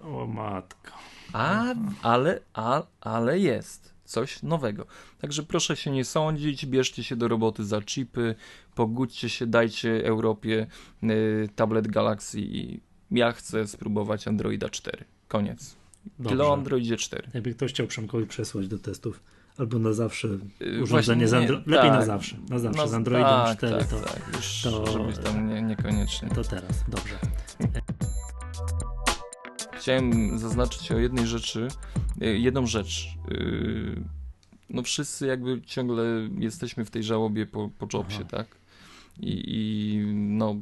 O 0.00 0.26
matko. 0.26 0.92
A, 1.32 1.74
ale, 2.02 2.40
a, 2.54 2.82
ale 3.00 3.38
jest 3.38 3.94
coś 4.04 4.42
nowego. 4.42 4.86
Także 5.20 5.42
proszę 5.42 5.76
się 5.76 5.90
nie 5.90 6.04
sądzić, 6.04 6.66
bierzcie 6.66 7.04
się 7.04 7.16
do 7.16 7.28
roboty 7.28 7.64
za 7.64 7.82
chipy, 7.82 8.34
pogódźcie 8.74 9.28
się, 9.28 9.46
dajcie 9.46 10.06
Europie 10.06 10.66
y, 11.02 11.48
tablet 11.56 11.88
Galaxy 11.88 12.40
i 12.40 12.80
ja 13.10 13.32
chcę 13.32 13.66
spróbować 13.66 14.28
Androida 14.28 14.68
4. 14.68 15.04
Koniec. 15.28 15.76
Dobrze. 16.18 16.30
Tyle 16.30 16.44
o 16.44 16.52
Androidzie 16.52 16.96
4. 16.96 17.28
Jakby 17.34 17.54
ktoś 17.54 17.72
chciał 17.72 17.86
Przemkowi 17.86 18.26
przesłać 18.26 18.68
do 18.68 18.78
testów 18.78 19.20
albo 19.60 19.78
na 19.78 19.92
zawsze 19.92 20.28
y, 20.62 20.82
urządzenie 20.82 21.36
Andro... 21.36 21.56
Lepiej 21.56 21.90
tak, 21.90 21.92
na 21.92 22.04
zawsze. 22.04 22.36
Na 22.48 22.58
zawsze 22.58 22.88
z 22.88 22.94
Androidem 22.94 23.30
tak, 23.30 23.58
4 23.58 23.78
tak, 23.78 23.88
to, 23.88 24.00
tak. 24.00 24.36
Już, 24.36 24.62
to... 24.62 24.92
Żebyś 24.92 25.18
tam 25.18 25.48
nie, 25.48 25.62
niekoniecznie. 25.62 26.28
To 26.28 26.44
teraz, 26.44 26.84
dobrze. 26.88 27.18
Chciałem 29.78 30.38
zaznaczyć 30.38 30.92
o 30.92 30.98
jednej 30.98 31.26
rzeczy, 31.26 31.68
y, 32.22 32.38
jedną 32.38 32.66
rzecz. 32.66 33.08
Y, 33.32 34.02
no 34.70 34.82
wszyscy 34.82 35.26
jakby 35.26 35.62
ciągle 35.62 36.04
jesteśmy 36.38 36.84
w 36.84 36.90
tej 36.90 37.02
żałobie 37.02 37.46
po, 37.46 37.70
po 37.78 37.86
jobsie, 37.92 38.24
tak? 38.24 38.46
I, 39.20 39.42
I, 39.46 39.98
no 40.14 40.56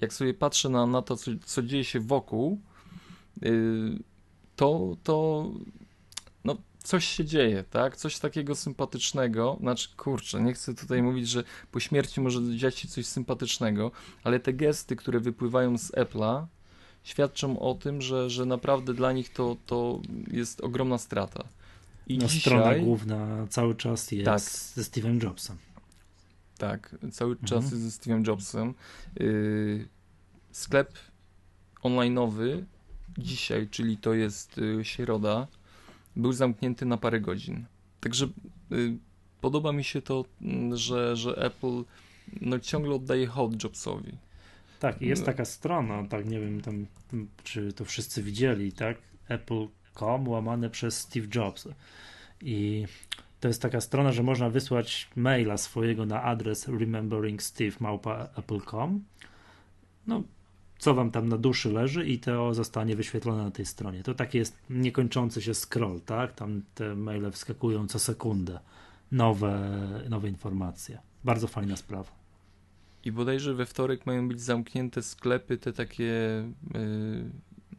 jak 0.00 0.12
sobie 0.12 0.34
patrzę 0.34 0.68
na, 0.68 0.86
na 0.86 1.02
to, 1.02 1.16
co, 1.16 1.30
co 1.44 1.62
dzieje 1.62 1.84
się 1.84 2.00
wokół, 2.00 2.60
to, 4.56 4.96
to 5.02 5.46
coś 6.82 7.04
się 7.04 7.24
dzieje, 7.24 7.64
tak? 7.70 7.96
Coś 7.96 8.18
takiego 8.18 8.56
sympatycznego. 8.56 9.56
Znaczy, 9.60 9.88
kurczę, 9.96 10.42
nie 10.42 10.52
chcę 10.52 10.74
tutaj 10.74 11.02
mówić, 11.02 11.28
że 11.28 11.44
po 11.72 11.80
śmierci 11.80 12.20
może 12.20 12.56
dziać 12.56 12.78
się 12.78 12.88
coś 12.88 13.06
sympatycznego, 13.06 13.90
ale 14.24 14.40
te 14.40 14.52
gesty, 14.52 14.96
które 14.96 15.20
wypływają 15.20 15.78
z 15.78 15.92
Apple'a, 15.92 16.46
świadczą 17.02 17.58
o 17.58 17.74
tym, 17.74 18.02
że, 18.02 18.30
że 18.30 18.46
naprawdę 18.46 18.94
dla 18.94 19.12
nich 19.12 19.32
to, 19.32 19.56
to 19.66 20.00
jest 20.32 20.60
ogromna 20.60 20.98
strata. 20.98 21.44
I 22.06 22.18
no, 22.18 22.26
dzisiaj... 22.26 22.40
strona 22.40 22.74
główna 22.74 23.46
cały 23.50 23.74
czas 23.74 24.12
jest 24.12 24.24
tak. 24.24 24.40
ze 24.40 24.82
Steve'em 24.82 25.22
Jobsem. 25.22 25.56
Tak, 26.58 26.96
cały 27.12 27.32
mhm. 27.32 27.48
czas 27.48 27.72
jest 27.72 27.82
ze 27.82 27.90
Steve'em 27.90 28.26
Jobsem. 28.28 28.74
Yy, 29.20 29.88
sklep 30.52 30.92
online'owy 31.82 32.62
dzisiaj, 33.18 33.68
czyli 33.68 33.96
to 33.96 34.14
jest 34.14 34.56
yy, 34.56 34.84
środa, 34.84 35.46
był 36.22 36.32
zamknięty 36.32 36.86
na 36.86 36.96
parę 36.96 37.20
godzin. 37.20 37.64
Także 38.00 38.28
y, 38.72 38.96
podoba 39.40 39.72
mi 39.72 39.84
się 39.84 40.02
to, 40.02 40.24
mm, 40.42 40.76
że, 40.76 41.16
że 41.16 41.36
Apple 41.36 41.84
no, 42.40 42.58
ciągle 42.58 42.94
oddaje 42.94 43.26
hołd 43.26 43.64
Jobsowi. 43.64 44.12
Tak, 44.80 45.02
jest 45.02 45.22
no. 45.22 45.26
taka 45.26 45.44
strona, 45.44 46.04
tak 46.08 46.26
nie 46.26 46.40
wiem 46.40 46.60
tam, 46.60 46.86
czy 47.44 47.72
to 47.72 47.84
wszyscy 47.84 48.22
widzieli, 48.22 48.72
tak? 48.72 48.98
Apple.com 49.28 50.28
łamane 50.28 50.70
przez 50.70 50.98
Steve 50.98 51.26
Jobs. 51.34 51.68
I 52.40 52.86
to 53.40 53.48
jest 53.48 53.62
taka 53.62 53.80
strona, 53.80 54.12
że 54.12 54.22
można 54.22 54.50
wysłać 54.50 55.08
maila 55.16 55.56
swojego 55.56 56.06
na 56.06 56.22
adres 56.22 56.68
rememberingsteve.apple.com. 56.68 59.04
No, 60.06 60.22
co 60.80 60.94
wam 60.94 61.10
tam 61.10 61.28
na 61.28 61.38
duszy 61.38 61.72
leży 61.72 62.06
i 62.06 62.18
to 62.18 62.54
zostanie 62.54 62.96
wyświetlone 62.96 63.44
na 63.44 63.50
tej 63.50 63.66
stronie. 63.66 64.02
To 64.02 64.14
taki 64.14 64.38
jest 64.38 64.58
niekończący 64.70 65.42
się 65.42 65.54
scroll, 65.54 66.00
tak? 66.00 66.32
Tam 66.32 66.62
te 66.74 66.94
maile 66.94 67.30
wskakują 67.30 67.86
co 67.86 67.98
sekundę. 67.98 68.60
Nowe, 69.12 69.78
nowe 70.08 70.28
informacje. 70.28 70.98
Bardzo 71.24 71.46
fajna 71.46 71.76
sprawa. 71.76 72.10
I 73.04 73.12
bodajże 73.12 73.54
we 73.54 73.66
wtorek 73.66 74.06
mają 74.06 74.28
być 74.28 74.40
zamknięte 74.40 75.02
sklepy, 75.02 75.58
te 75.58 75.72
takie, 75.72 76.04
yy, 76.74 77.30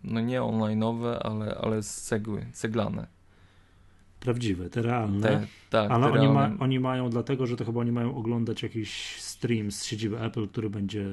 no 0.04 0.22
nie 0.22 0.42
online'owe, 0.42 1.18
ale, 1.22 1.56
ale 1.56 1.84
z 1.84 2.02
cegły, 2.02 2.46
ceglane. 2.54 3.08
Prawdziwe, 4.20 4.70
te 4.70 4.82
realne. 4.82 5.28
Te, 5.28 5.48
tak, 5.70 5.92
ale 5.92 6.06
te 6.06 6.12
oni, 6.12 6.28
realne. 6.28 6.50
Ma, 6.50 6.64
oni 6.64 6.80
mają, 6.80 7.10
dlatego 7.10 7.48
że 7.48 7.56
to 7.56 7.66
chyba 7.66 7.80
oni 7.80 7.92
mają 7.92 8.16
oglądać 8.16 8.64
jakiś 8.64 9.22
stream 9.22 9.72
z 9.72 9.86
siedziby 9.86 10.20
Apple, 10.20 10.48
który 10.48 10.70
będzie 10.70 11.06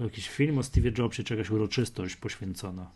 jakiś 0.00 0.28
film 0.28 0.58
o 0.58 0.62
Steve 0.62 0.90
Jobsie, 0.98 1.24
czy 1.24 1.34
jakaś 1.34 1.50
uroczystość 1.50 2.16
poświęcona. 2.16 2.90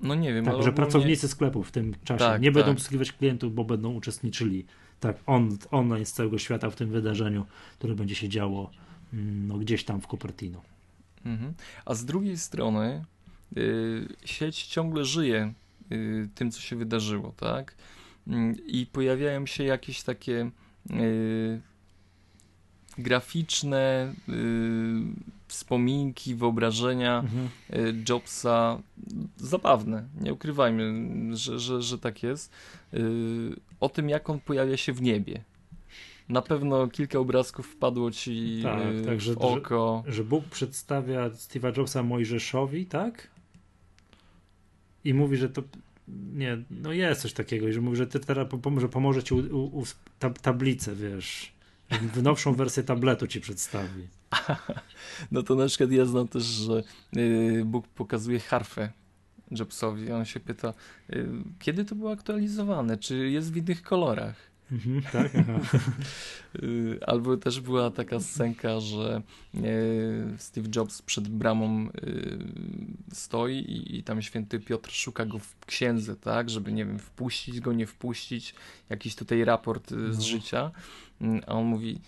No 0.00 0.14
nie 0.14 0.34
wiem, 0.34 0.44
tak, 0.44 0.54
że 0.54 0.58
ogólnie... 0.58 0.76
pracownicy 0.76 1.28
sklepu 1.28 1.62
w 1.62 1.72
tym 1.72 1.94
czasie 2.04 2.18
tak, 2.18 2.42
nie 2.42 2.48
tak. 2.48 2.54
będą 2.54 2.72
obsługiwać 2.72 3.12
klientów, 3.12 3.54
bo 3.54 3.64
będą 3.64 3.92
uczestniczyli 3.92 4.66
tak 5.00 5.16
on, 5.26 5.58
online 5.70 6.06
z 6.06 6.12
całego 6.12 6.38
świata 6.38 6.70
w 6.70 6.76
tym 6.76 6.90
wydarzeniu, 6.90 7.46
które 7.78 7.94
będzie 7.94 8.14
się 8.14 8.28
działo 8.28 8.70
mm, 9.12 9.46
no, 9.46 9.58
gdzieś 9.58 9.84
tam 9.84 10.00
w 10.00 10.06
Cupertino. 10.06 10.62
Mhm. 11.24 11.54
A 11.84 11.94
z 11.94 12.04
drugiej 12.04 12.38
strony 12.38 13.04
yy, 13.56 14.08
sieć 14.24 14.62
ciągle 14.62 15.04
żyje 15.04 15.52
yy, 15.90 16.28
tym, 16.34 16.50
co 16.50 16.60
się 16.60 16.76
wydarzyło, 16.76 17.34
tak? 17.36 17.74
Yy, 18.26 18.52
I 18.66 18.86
pojawiają 18.86 19.46
się 19.46 19.64
jakieś 19.64 20.02
takie 20.02 20.50
y, 20.90 21.60
graficzne 22.98 24.14
y, 24.28 24.32
wspominki, 25.52 26.34
wyobrażenia 26.34 27.18
mhm. 27.18 27.48
Y, 27.86 28.04
Jobsa 28.08 28.82
zabawne, 29.36 30.08
nie 30.20 30.32
ukrywajmy, 30.32 30.92
że, 31.36 31.58
że, 31.58 31.82
że 31.82 31.98
tak 31.98 32.22
jest, 32.22 32.52
o 33.80 33.88
tym, 33.88 34.08
jak 34.08 34.30
on 34.30 34.40
pojawia 34.40 34.76
się 34.76 34.92
w 34.92 35.02
niebie. 35.02 35.44
Na 36.28 36.42
pewno 36.42 36.88
kilka 36.88 37.18
obrazków 37.18 37.66
wpadło 37.66 38.10
ci 38.10 38.60
tak, 38.62 38.82
tak, 39.06 39.18
w 39.18 39.20
że, 39.20 39.32
oko. 39.38 40.02
Że, 40.06 40.12
że 40.12 40.24
Bóg 40.24 40.44
przedstawia 40.44 41.30
Steve'a 41.30 41.78
Jobsa 41.78 42.02
Mojżeszowi, 42.02 42.86
tak? 42.86 43.28
I 45.04 45.14
mówi, 45.14 45.36
że 45.36 45.48
to 45.48 45.62
nie, 46.34 46.58
no 46.70 46.92
jest 46.92 47.20
coś 47.22 47.32
takiego, 47.32 47.68
i 47.68 47.72
że 47.72 47.80
mówi, 47.80 47.96
że 47.96 48.06
ty 48.06 48.20
teraz 48.20 48.48
pomoże, 48.62 48.88
pomoże 48.88 49.22
ci 49.22 49.34
u, 49.34 49.58
u, 49.58 49.80
u 49.80 49.84
tab 50.18 50.38
tablicę, 50.38 50.94
wiesz, 50.94 51.52
w 51.90 52.22
nowszą 52.22 52.54
wersję 52.54 52.82
tabletu 52.82 53.26
ci 53.26 53.40
przedstawi. 53.40 54.08
No 55.32 55.42
to 55.42 55.54
na 55.54 55.66
przykład 55.66 55.90
ja 55.90 56.04
znam 56.04 56.28
też, 56.28 56.42
że 56.42 56.82
yy, 57.12 57.64
Bóg 57.64 57.88
pokazuje 57.88 58.40
harfę 58.40 58.92
Jobsowi. 59.50 60.12
On 60.12 60.24
się 60.24 60.40
pyta, 60.40 60.74
yy, 61.08 61.28
kiedy 61.58 61.84
to 61.84 61.94
było 61.94 62.12
aktualizowane? 62.12 62.98
Czy 62.98 63.30
jest 63.30 63.52
w 63.52 63.56
innych 63.56 63.82
kolorach? 63.82 64.52
Mhm, 64.72 65.02
tak, 65.12 65.32
y, 66.62 66.98
Albo 67.06 67.36
też 67.36 67.60
była 67.60 67.90
taka 67.90 68.20
scenka, 68.20 68.80
że 68.80 69.22
Steve 70.38 70.68
Jobs 70.76 71.02
przed 71.02 71.28
bramą 71.28 71.88
y, 71.88 72.38
stoi 73.12 73.56
i, 73.56 73.96
i, 73.98 74.02
tam 74.02 74.22
święty 74.22 74.60
Piotr 74.60 74.90
szuka 74.90 75.26
go 75.26 75.38
w 75.38 75.66
księdze, 75.66 76.16
tak, 76.16 76.50
żeby 76.50 76.72
nie 76.72 76.84
wiem, 76.86 76.98
wpuścić 76.98 77.60
go, 77.60 77.72
nie 77.72 77.86
wpuścić, 77.86 78.54
jakiś 78.90 79.14
tutaj 79.14 79.44
raport 79.44 79.92
y, 79.92 80.12
z 80.12 80.18
no. 80.18 80.24
życia. 80.24 80.70
A 81.46 81.52
on 81.52 81.64
mówi 81.64 82.00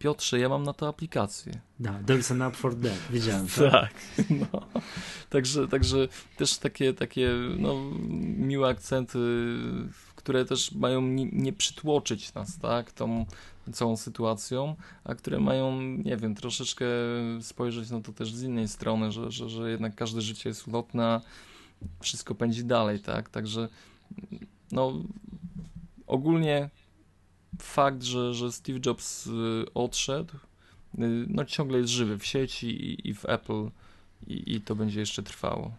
Piotrze, 0.00 0.38
ja 0.38 0.48
mam 0.48 0.62
na 0.62 0.72
to 0.72 0.88
aplikację. 0.88 1.60
No, 1.80 1.90
there's 1.90 2.32
an 2.32 2.42
app 2.42 2.56
for 2.56 2.74
that, 2.74 2.98
wiedziałem. 3.10 3.46
Tak, 3.70 3.70
tak 4.16 4.26
no. 4.30 4.66
także, 5.30 5.68
także 5.68 6.08
też 6.36 6.58
takie, 6.58 6.94
takie 6.94 7.30
no, 7.58 7.74
miłe 8.36 8.68
akcenty 8.68 9.18
które 10.20 10.44
też 10.44 10.72
mają 10.72 11.02
nie, 11.02 11.26
nie 11.32 11.52
przytłoczyć 11.52 12.34
nas, 12.34 12.58
tak, 12.58 12.92
tą 12.92 13.26
całą 13.72 13.96
sytuacją, 13.96 14.76
a 15.04 15.14
które 15.14 15.40
mają, 15.40 15.80
nie 15.80 16.16
wiem, 16.16 16.34
troszeczkę 16.34 16.86
spojrzeć 17.40 17.90
na 17.90 18.00
to 18.00 18.12
też 18.12 18.34
z 18.34 18.42
innej 18.42 18.68
strony, 18.68 19.12
że, 19.12 19.30
że, 19.30 19.48
że 19.48 19.70
jednak 19.70 19.94
każde 19.94 20.20
życie 20.20 20.48
jest 20.48 20.68
ulotne, 20.68 21.20
wszystko 22.00 22.34
pędzi 22.34 22.64
dalej, 22.64 23.00
tak, 23.00 23.28
także 23.28 23.68
no 24.72 24.92
ogólnie 26.06 26.70
fakt, 27.62 28.02
że, 28.02 28.34
że 28.34 28.52
Steve 28.52 28.78
Jobs 28.86 29.26
y, 29.26 29.30
odszedł, 29.74 30.34
y, 30.34 30.98
no 31.28 31.44
ciągle 31.44 31.78
jest 31.78 31.90
żywy 31.90 32.18
w 32.18 32.26
sieci 32.26 32.66
i, 32.66 33.08
i 33.08 33.14
w 33.14 33.24
Apple 33.24 33.70
i, 34.26 34.54
i 34.54 34.60
to 34.60 34.74
będzie 34.74 35.00
jeszcze 35.00 35.22
trwało. 35.22 35.72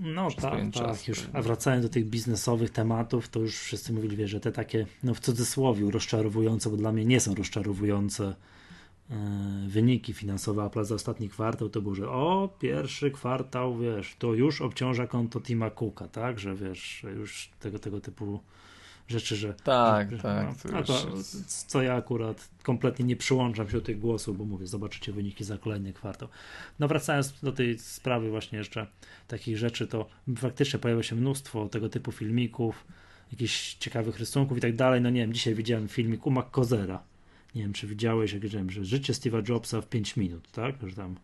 No 0.00 0.28
tak, 0.30 0.60
tak. 0.74 1.08
Już, 1.08 1.26
a 1.32 1.42
wracając 1.42 1.84
do 1.84 1.88
tych 1.88 2.06
biznesowych 2.06 2.70
tematów, 2.70 3.28
to 3.28 3.40
już 3.40 3.58
wszyscy 3.58 3.92
mówili, 3.92 4.16
wie, 4.16 4.28
że 4.28 4.40
te 4.40 4.52
takie, 4.52 4.86
no 5.02 5.14
w 5.14 5.20
cudzysłowie, 5.20 5.90
rozczarowujące, 5.90 6.70
bo 6.70 6.76
dla 6.76 6.92
mnie 6.92 7.04
nie 7.04 7.20
są 7.20 7.34
rozczarowujące 7.34 8.34
e, 9.10 9.14
wyniki 9.68 10.12
finansowe 10.12 10.64
Apple 10.64 10.84
za 10.84 10.94
ostatni 10.94 11.28
kwartał, 11.28 11.68
to 11.68 11.82
było, 11.82 11.94
że 11.94 12.10
o, 12.10 12.56
pierwszy 12.60 13.10
kwartał, 13.10 13.78
wiesz, 13.78 14.16
to 14.18 14.34
już 14.34 14.60
obciąża 14.60 15.06
konto 15.06 15.40
Tima 15.40 15.70
Cooka, 15.70 16.08
tak, 16.08 16.38
że 16.38 16.54
wiesz, 16.54 17.06
już 17.16 17.50
tego, 17.60 17.78
tego 17.78 18.00
typu 18.00 18.40
rzeczy, 19.08 19.36
że. 19.36 19.54
Tak, 19.54 20.10
że, 20.10 20.18
tak. 20.18 20.46
No, 20.72 20.82
to, 20.82 21.06
co 21.66 21.82
ja 21.82 21.94
akurat 21.94 22.48
kompletnie 22.62 23.04
nie 23.04 23.16
przyłączam 23.16 23.66
się 23.66 23.72
do 23.72 23.80
tych 23.80 23.98
głosów, 23.98 24.38
bo 24.38 24.44
mówię, 24.44 24.66
zobaczycie 24.66 25.12
wyniki 25.12 25.44
za 25.44 25.58
kolejny 25.58 25.92
kwartał. 25.92 26.28
No 26.78 26.88
wracając 26.88 27.40
do 27.40 27.52
tej 27.52 27.78
sprawy, 27.78 28.30
właśnie 28.30 28.58
jeszcze 28.58 28.86
takich 29.28 29.58
rzeczy, 29.58 29.86
to 29.86 30.08
faktycznie 30.36 30.78
pojawia 30.78 31.02
się 31.02 31.16
mnóstwo 31.16 31.68
tego 31.68 31.88
typu 31.88 32.12
filmików, 32.12 32.84
jakichś 33.32 33.74
ciekawych 33.74 34.18
rysunków 34.18 34.58
i 34.58 34.60
tak 34.60 34.76
dalej. 34.76 35.00
No 35.00 35.10
nie 35.10 35.20
wiem, 35.20 35.32
dzisiaj 35.32 35.54
widziałem 35.54 35.88
filmik 35.88 36.26
u 36.26 36.42
Kozera. 36.50 37.02
Nie 37.54 37.62
wiem, 37.62 37.72
czy 37.72 37.86
widziałeś, 37.86 38.32
jak 38.32 38.46
wiem, 38.46 38.70
że 38.70 38.84
życie 38.84 39.12
Steve'a 39.12 39.48
Jobsa 39.48 39.80
w 39.80 39.88
5 39.88 40.16
minut, 40.16 40.50
tak? 40.52 40.74
Że 40.86 40.96
tam 40.96 41.16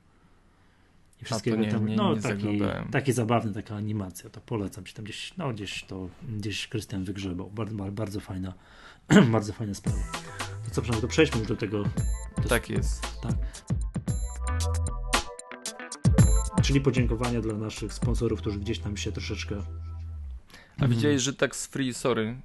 i 1.25 1.27
wszystkiego 1.27 1.57
nie, 1.57 1.73
tam. 1.73 1.87
Nie, 1.87 1.97
no, 1.97 2.15
nie 2.15 2.21
taki, 2.21 2.61
taki 2.91 3.13
zabawny, 3.13 3.53
taka 3.53 3.77
animacja, 3.77 4.31
to 4.31 4.41
polecam 4.41 4.85
ci 4.85 4.95
tam 4.95 5.05
gdzieś, 5.05 5.37
no 5.37 5.53
gdzieś 5.53 5.85
to, 5.85 6.09
gdzieś 6.29 6.69
Krystian 6.69 7.05
wygrzebał. 7.05 7.51
Bardzo, 7.51 7.77
bardzo 7.93 8.21
fajna, 8.21 8.55
bardzo 9.33 9.53
fajna 9.53 9.75
sprawa. 9.75 9.99
To 10.65 10.71
co, 10.71 10.83
przynajmniej 10.83 11.03
to 11.03 11.09
przejdźmy 11.09 11.39
już 11.39 11.49
do 11.49 11.57
tego. 11.57 11.85
Do, 12.43 12.49
tak 12.49 12.71
jest. 12.71 13.07
Tak. 13.23 13.35
Czyli 16.63 16.81
podziękowania 16.81 17.41
dla 17.41 17.55
naszych 17.55 17.93
sponsorów, 17.93 18.41
którzy 18.41 18.59
gdzieś 18.59 18.79
tam 18.79 18.97
się 18.97 19.13
troszeczkę. 19.13 19.57
A 20.79 20.89
widziałeś, 20.89 21.23
że 21.23 21.33
tak 21.33 21.57
z 21.57 21.67
Free 21.67 21.95
Sorry 21.95 22.37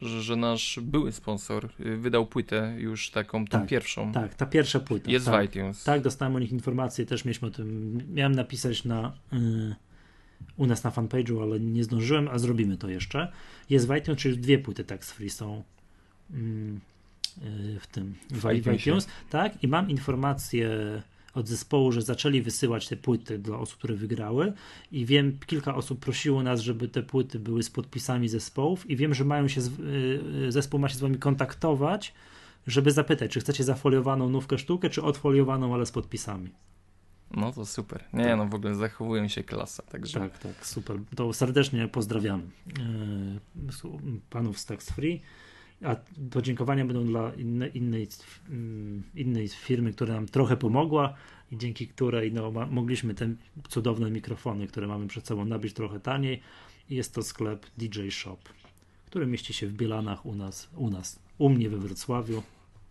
że, 0.00 0.22
że 0.22 0.36
nasz 0.36 0.80
były 0.82 1.12
sponsor 1.12 1.68
y, 1.80 1.96
wydał 1.96 2.26
płytę 2.26 2.74
już 2.78 3.10
taką, 3.10 3.44
tą 3.44 3.58
tak, 3.58 3.68
pierwszą. 3.68 4.12
Tak, 4.12 4.34
ta 4.34 4.46
pierwsza 4.46 4.80
płyta. 4.80 5.10
Jest 5.10 5.26
tak, 5.26 5.40
w 5.40 5.44
iTunes. 5.44 5.84
Tak, 5.84 6.02
dostałem 6.02 6.36
o 6.36 6.38
nich 6.38 6.52
informacje, 6.52 7.06
też 7.06 7.24
mieliśmy 7.24 7.48
o 7.48 7.50
tym, 7.50 7.98
miałem 8.14 8.34
napisać 8.34 8.84
na 8.84 9.12
y, 9.32 9.74
u 10.56 10.66
nas 10.66 10.84
na 10.84 10.90
fanpage'u, 10.90 11.42
ale 11.42 11.60
nie 11.60 11.84
zdążyłem, 11.84 12.28
a 12.28 12.38
zrobimy 12.38 12.76
to 12.76 12.88
jeszcze. 12.88 13.32
Jest 13.70 13.88
w 13.88 13.96
iTunes, 13.96 14.20
czyli 14.20 14.38
dwie 14.38 14.58
płyty 14.58 14.84
tax 14.84 15.12
free 15.12 15.30
są 15.30 15.62
y, 16.30 16.34
y, 16.36 17.80
w 17.80 17.86
tym, 17.86 18.14
w, 18.30 18.40
w 18.40 18.72
iTunes. 18.72 19.08
Tak, 19.30 19.64
i 19.64 19.68
mam 19.68 19.90
informację 19.90 20.68
od 21.38 21.48
zespołu, 21.48 21.92
że 21.92 22.02
zaczęli 22.02 22.42
wysyłać 22.42 22.88
te 22.88 22.96
płyty 22.96 23.38
dla 23.38 23.58
osób, 23.58 23.78
które 23.78 23.94
wygrały 23.94 24.52
i 24.92 25.06
wiem, 25.06 25.38
kilka 25.46 25.74
osób 25.74 26.00
prosiło 26.00 26.42
nas, 26.42 26.60
żeby 26.60 26.88
te 26.88 27.02
płyty 27.02 27.38
były 27.38 27.62
z 27.62 27.70
podpisami 27.70 28.28
zespołów 28.28 28.90
i 28.90 28.96
wiem, 28.96 29.14
że 29.14 29.24
mają 29.24 29.48
się, 29.48 29.60
z, 29.60 29.68
y, 30.48 30.52
zespół 30.52 30.80
ma 30.80 30.88
się 30.88 30.94
z 30.94 31.00
wami 31.00 31.18
kontaktować, 31.18 32.14
żeby 32.66 32.90
zapytać, 32.90 33.30
czy 33.30 33.40
chcecie 33.40 33.64
zafoliowaną 33.64 34.28
nówkę 34.28 34.58
sztukę, 34.58 34.90
czy 34.90 35.02
odfoliowaną, 35.02 35.74
ale 35.74 35.86
z 35.86 35.92
podpisami. 35.92 36.50
No 37.30 37.52
to 37.52 37.66
super. 37.66 38.04
Nie, 38.12 38.24
tak. 38.24 38.38
no 38.38 38.46
w 38.46 38.54
ogóle 38.54 38.74
zachowują 38.74 39.28
się 39.28 39.44
klasa, 39.44 39.82
także. 39.82 40.20
Tak, 40.20 40.38
tak, 40.38 40.66
super. 40.66 40.98
To 41.16 41.32
serdecznie 41.32 41.88
pozdrawiamy 41.88 42.42
yy, 42.78 44.20
panów 44.30 44.58
z 44.58 44.66
Tax 44.66 44.90
Free. 44.90 45.20
A 45.84 45.96
podziękowania 46.30 46.84
będą 46.84 47.06
dla 47.06 47.34
innej, 47.34 47.78
innej, 47.78 48.08
mm, 48.50 49.02
innej 49.14 49.48
firmy, 49.48 49.92
która 49.92 50.14
nam 50.14 50.26
trochę 50.26 50.56
pomogła 50.56 51.14
i 51.52 51.58
dzięki 51.58 51.88
której 51.88 52.32
no, 52.32 52.50
mogliśmy 52.70 53.14
te 53.14 53.34
cudowne 53.68 54.10
mikrofony, 54.10 54.66
które 54.66 54.86
mamy 54.86 55.06
przed 55.06 55.26
sobą, 55.26 55.44
nabyć 55.44 55.72
trochę 55.72 56.00
taniej. 56.00 56.40
Jest 56.90 57.14
to 57.14 57.22
sklep 57.22 57.66
DJ 57.78 58.08
Shop, 58.10 58.38
który 59.06 59.26
mieści 59.26 59.52
się 59.52 59.66
w 59.66 59.72
Bielanach 59.72 60.26
u 60.26 60.34
nas, 60.34 60.68
u 60.76 60.90
nas, 60.90 61.18
u 61.38 61.48
mnie 61.48 61.70
we 61.70 61.76
Wrocławiu, 61.76 62.42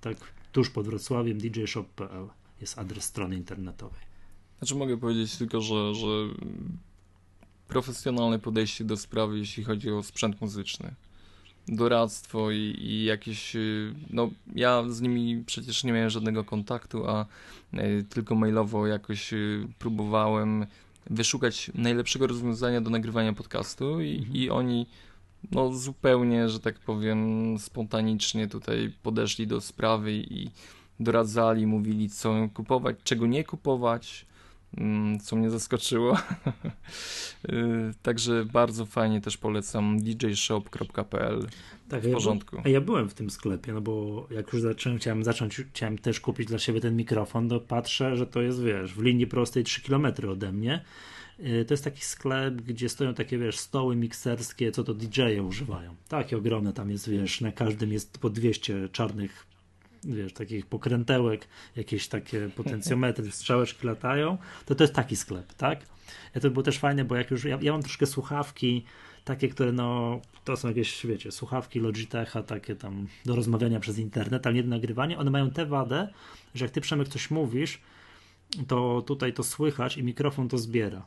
tak 0.02 0.18
tuż 0.52 0.70
pod 0.70 0.86
Wrocławiem, 0.86 1.38
djshop.pl 1.38 2.28
jest 2.62 2.80
adres 2.80 3.04
strony 3.04 3.36
internetowej. 3.36 4.02
Znaczy 4.60 4.76
mogę 4.76 4.98
powiedzieć 4.98 5.38
tylko, 5.38 5.62
że, 5.62 5.96
że 5.96 6.08
profesjonalne 7.68 8.40
podejście 8.40 8.84
do 8.84 8.98
sprawy, 8.98 9.38
jeśli 9.38 9.64
chodzi 9.64 9.92
o 9.92 10.04
sprzęt 10.04 10.42
muzyczny 10.42 10.96
doradztwo 11.68 12.52
i, 12.52 12.76
i, 12.80 13.04
jakieś. 13.04 13.56
Y, 13.56 13.94
no, 14.10 14.30
ja 14.56 14.84
z 14.90 15.02
nimi 15.02 15.44
przecież 15.46 15.84
nie 15.84 15.92
miałem 15.94 16.10
żadnego 16.10 16.44
kontaktu, 16.44 17.10
a 17.10 17.26
y, 17.74 18.06
tylko 18.10 18.36
mailowo 18.36 18.88
jakoś 18.88 19.34
y, 19.34 19.68
próbowałem 19.80 20.66
wyszukać 21.10 21.72
najlepszego 21.76 22.28
rozwiązania 22.28 22.82
do 22.82 22.90
nagrywania 22.90 23.34
podcastu 23.34 24.02
i, 24.02 24.18
mhm. 24.18 24.36
i 24.36 24.50
oni 24.50 24.86
no 25.52 25.74
zupełnie, 25.74 26.50
że 26.50 26.60
tak 26.60 26.80
powiem, 26.80 27.56
spontanicznie 27.60 28.48
tutaj 28.48 28.94
podeszli 29.04 29.48
do 29.48 29.62
sprawy 29.62 30.14
i 30.14 30.50
doradzali, 31.00 31.68
mówili 31.68 32.10
co 32.10 32.50
kupować, 32.54 32.96
czego 33.04 33.28
nie 33.28 33.44
kupować, 33.44 34.26
co 35.24 35.36
mnie 35.36 35.50
zaskoczyło. 35.50 36.18
Y, 37.50 37.94
także 38.02 38.46
bardzo 38.46 38.86
fajnie 38.86 39.22
też 39.22 39.38
polecam 39.38 40.00
djshop.pl 40.00 41.48
tak, 41.90 42.04
w 42.04 42.12
porządku. 42.12 42.56
Ja, 42.66 42.72
ja 42.72 42.82
byłem 42.82 43.10
w 43.10 43.14
tym 43.14 43.30
sklepie, 43.30 43.74
no 43.74 43.82
bo 43.82 44.28
jak 44.32 44.54
już 44.54 44.62
zacząłem, 44.62 45.00
chciałem 45.00 45.24
zacząć, 45.24 45.62
chciałem 45.74 45.98
też 45.98 46.20
kupić 46.20 46.48
dla 46.48 46.60
siebie 46.60 46.82
ten 46.82 46.96
mikrofon, 46.96 47.50
to 47.50 47.60
patrzę, 47.60 48.18
że 48.18 48.28
to 48.28 48.42
jest, 48.42 48.64
wiesz, 48.64 48.94
w 48.94 49.02
linii 49.02 49.28
prostej 49.28 49.64
3 49.64 49.82
km 49.82 50.08
ode 50.30 50.52
mnie. 50.52 50.84
Y, 51.40 51.66
to 51.66 51.74
jest 51.74 51.84
taki 51.84 52.02
sklep, 52.02 52.62
gdzie 52.62 52.90
stoją 52.90 53.14
takie, 53.14 53.38
wiesz, 53.38 53.58
stoły 53.58 53.96
mikserskie, 53.96 54.72
co 54.72 54.84
to 54.84 54.94
DJ-e 54.94 55.44
używają. 55.44 55.96
Takie 56.08 56.38
ogromne, 56.38 56.74
tam 56.74 56.90
jest, 56.90 57.10
wiesz, 57.10 57.42
na 57.42 57.52
każdym 57.52 57.94
jest 57.94 58.18
po 58.18 58.30
200 58.30 58.90
czarnych 58.90 59.48
wiesz, 60.08 60.34
takich 60.34 60.66
pokrętełek, 60.66 61.48
jakieś 61.76 62.08
takie 62.08 62.50
potencjometry, 62.50 63.32
strzałeczki 63.32 63.88
latają, 63.88 64.38
to 64.66 64.76
to 64.76 64.84
jest 64.84 64.94
taki 64.94 65.16
sklep, 65.16 65.54
tak? 65.54 65.86
Ja 66.36 66.42
to 66.42 66.50
było 66.50 66.64
też 66.64 66.80
fajne, 66.80 67.06
bo 67.06 67.16
jak 67.16 67.32
już, 67.32 67.44
ja, 67.44 67.60
ja 67.62 67.72
mam 67.72 67.82
troszkę 67.82 68.06
słuchawki, 68.06 68.86
takie, 69.26 69.50
które 69.50 69.72
no, 69.72 70.22
to 70.44 70.58
są 70.58 70.68
jakieś, 70.68 71.06
wiecie, 71.06 71.32
słuchawki 71.32 71.80
Logitecha, 71.80 72.44
takie 72.44 72.76
tam 72.76 73.08
do 73.26 73.36
rozmawiania 73.36 73.80
przez 73.80 73.98
internet, 73.98 74.48
ale 74.48 74.56
nie 74.56 74.64
do 74.64 74.70
nagrywania, 74.70 75.18
one 75.18 75.32
mają 75.32 75.52
tę 75.52 75.66
wadę, 75.66 76.08
że 76.56 76.66
jak 76.66 76.72
ty 76.72 76.82
Przemek 76.82 77.08
coś 77.08 77.32
mówisz, 77.32 77.82
to 78.68 79.02
tutaj 79.02 79.34
to 79.34 79.44
słychać 79.44 79.98
i 79.98 80.04
mikrofon 80.04 80.50
to 80.50 80.58
zbiera. 80.58 81.06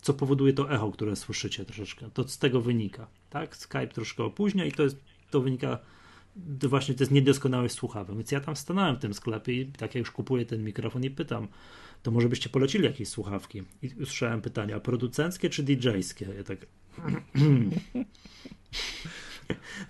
Co 0.00 0.14
powoduje 0.14 0.52
to 0.52 0.70
echo, 0.70 0.90
które 0.90 1.16
słyszycie 1.16 1.64
troszeczkę. 1.64 2.10
To 2.10 2.28
z 2.28 2.38
tego 2.38 2.60
wynika, 2.60 3.06
tak? 3.30 3.56
Skype 3.56 3.88
troszkę 3.88 4.24
opóźnia 4.24 4.64
i 4.64 4.72
to 4.72 4.82
jest, 4.82 4.96
to 5.30 5.40
wynika 5.40 5.78
to 6.60 6.68
właśnie 6.68 6.94
to 6.94 7.02
jest 7.02 7.12
niedoskonałość 7.12 7.74
słuchawek. 7.74 8.16
Więc 8.16 8.32
ja 8.32 8.40
tam 8.40 8.56
stanąłem 8.56 8.96
w 8.96 8.98
tym 8.98 9.14
sklepie 9.14 9.52
i 9.52 9.66
tak 9.66 9.94
jak 9.94 9.94
już 9.94 10.10
kupuję 10.10 10.46
ten 10.46 10.64
mikrofon 10.64 11.04
i 11.04 11.10
pytam, 11.10 11.48
to 12.02 12.10
może 12.10 12.28
byście 12.28 12.48
polecili 12.48 12.84
jakieś 12.84 13.08
słuchawki? 13.08 13.62
I 13.82 13.86
usłyszałem 13.86 14.40
pytania, 14.42 14.80
producenckie 14.80 15.50
czy 15.50 15.62
DJ-skie? 15.62 16.26
Ja 16.36 16.44
tak... 16.44 16.66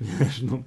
Wiesz, 0.01 0.43
no... 0.43 0.63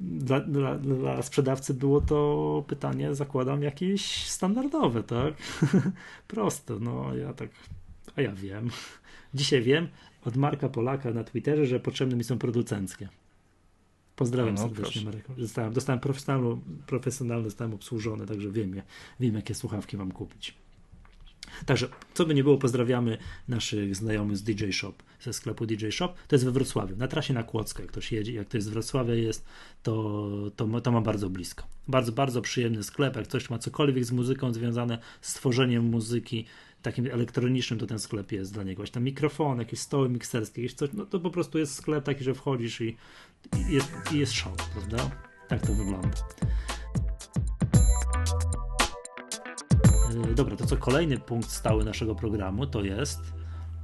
Dla, 0.00 0.40
dla, 0.40 0.78
dla, 0.78 1.22
sprzedawcy 1.22 1.74
było 1.74 2.00
to 2.00 2.64
pytanie, 2.66 3.14
zakładam, 3.14 3.62
jakieś 3.62 4.26
standardowe, 4.26 5.02
tak? 5.02 5.34
Proste, 6.28 6.78
no 6.80 7.16
ja 7.16 7.32
tak, 7.32 7.50
a 8.16 8.20
ja 8.20 8.32
wiem. 8.32 8.70
Dzisiaj 9.34 9.62
wiem 9.62 9.88
od 10.24 10.36
Marka 10.36 10.68
Polaka 10.68 11.10
na 11.10 11.24
Twitterze, 11.24 11.66
że 11.66 11.80
potrzebne 11.80 12.16
mi 12.16 12.24
są 12.24 12.38
producenckie. 12.38 13.08
Pozdrawiam 14.16 14.54
no, 14.54 14.62
serdecznie, 14.62 15.04
Marek. 15.04 15.24
Dostałem, 15.38 15.72
dostałem 15.72 16.00
profesjonalne, 16.00 16.60
profesjonalne, 16.86 17.44
zostałem 17.44 17.74
obsłużony, 17.74 18.26
także 18.26 18.50
wiem, 18.50 18.82
wiem, 19.20 19.34
jakie 19.34 19.54
słuchawki 19.54 19.96
mam 19.96 20.12
kupić. 20.12 20.54
Także, 21.66 21.88
co 22.14 22.26
by 22.26 22.34
nie 22.34 22.44
było, 22.44 22.58
pozdrawiamy 22.58 23.18
naszych 23.48 23.96
znajomych 23.96 24.36
z 24.36 24.42
DJ 24.42 24.70
Shop, 24.70 24.94
ze 25.20 25.32
sklepu 25.32 25.66
DJ 25.66 25.90
Shop. 25.90 26.14
To 26.28 26.36
jest 26.36 26.44
we 26.44 26.50
Wrocławiu, 26.50 26.96
na 26.96 27.08
trasie 27.08 27.34
na 27.34 27.42
Kłodzkę. 27.42 27.82
Jak 27.82 27.92
ktoś 27.92 28.12
jedzie, 28.12 28.32
jak 28.32 28.48
to 28.48 28.56
jest 28.56 28.66
z 28.66 28.70
Wrocławia 28.70 29.14
jest, 29.14 29.44
to, 29.82 30.20
to, 30.56 30.80
to 30.80 30.92
ma 30.92 31.00
bardzo 31.00 31.30
blisko. 31.30 31.64
Bardzo, 31.88 32.12
bardzo 32.12 32.42
przyjemny 32.42 32.82
sklep. 32.82 33.16
Jak 33.16 33.24
ktoś 33.24 33.50
ma 33.50 33.58
cokolwiek 33.58 34.04
z 34.04 34.12
muzyką 34.12 34.52
związane, 34.52 34.98
z 35.20 35.34
tworzeniem 35.34 35.84
muzyki, 35.84 36.46
takim 36.82 37.06
elektronicznym, 37.06 37.78
to 37.78 37.86
ten 37.86 37.98
sklep 37.98 38.32
jest 38.32 38.52
dla 38.52 38.62
niego. 38.62 38.76
Właśnie 38.76 38.94
tam 38.94 39.04
mikrofon, 39.04 39.58
jakieś 39.58 39.78
stoły 39.78 40.08
mikserskie, 40.08 40.62
jakieś 40.62 40.76
coś, 40.76 40.90
no 40.92 41.06
to 41.06 41.20
po 41.20 41.30
prostu 41.30 41.58
jest 41.58 41.74
sklep 41.74 42.04
taki, 42.04 42.24
że 42.24 42.34
wchodzisz 42.34 42.80
i, 42.80 42.96
i 43.58 43.72
jest, 43.72 43.92
i 44.12 44.18
jest 44.18 44.32
show, 44.32 44.56
prawda? 44.56 45.10
Tak 45.48 45.60
to 45.60 45.74
wygląda. 45.74 46.08
E, 50.30 50.34
dobra, 50.34 50.56
to 50.56 50.66
co 50.66 50.76
kolejny 50.76 51.18
punkt 51.18 51.50
stały 51.50 51.84
naszego 51.84 52.14
programu 52.14 52.66
to 52.66 52.84
jest. 52.84 53.20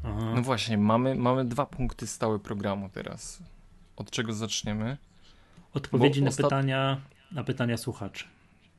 Aha. 0.05 0.33
No 0.35 0.43
właśnie, 0.43 0.79
mamy, 0.79 1.15
mamy 1.15 1.45
dwa 1.45 1.67
punkty 1.67 2.07
stałe 2.07 2.39
programu 2.39 2.89
teraz. 2.89 3.43
Od 3.97 4.11
czego 4.11 4.33
zaczniemy? 4.33 4.97
Odpowiedzi 5.75 6.23
na, 6.23 6.29
ostat... 6.29 6.47
pytania, 6.47 7.01
na 7.33 7.45
pytania 7.45 7.77
słuchaczy. 7.77 8.25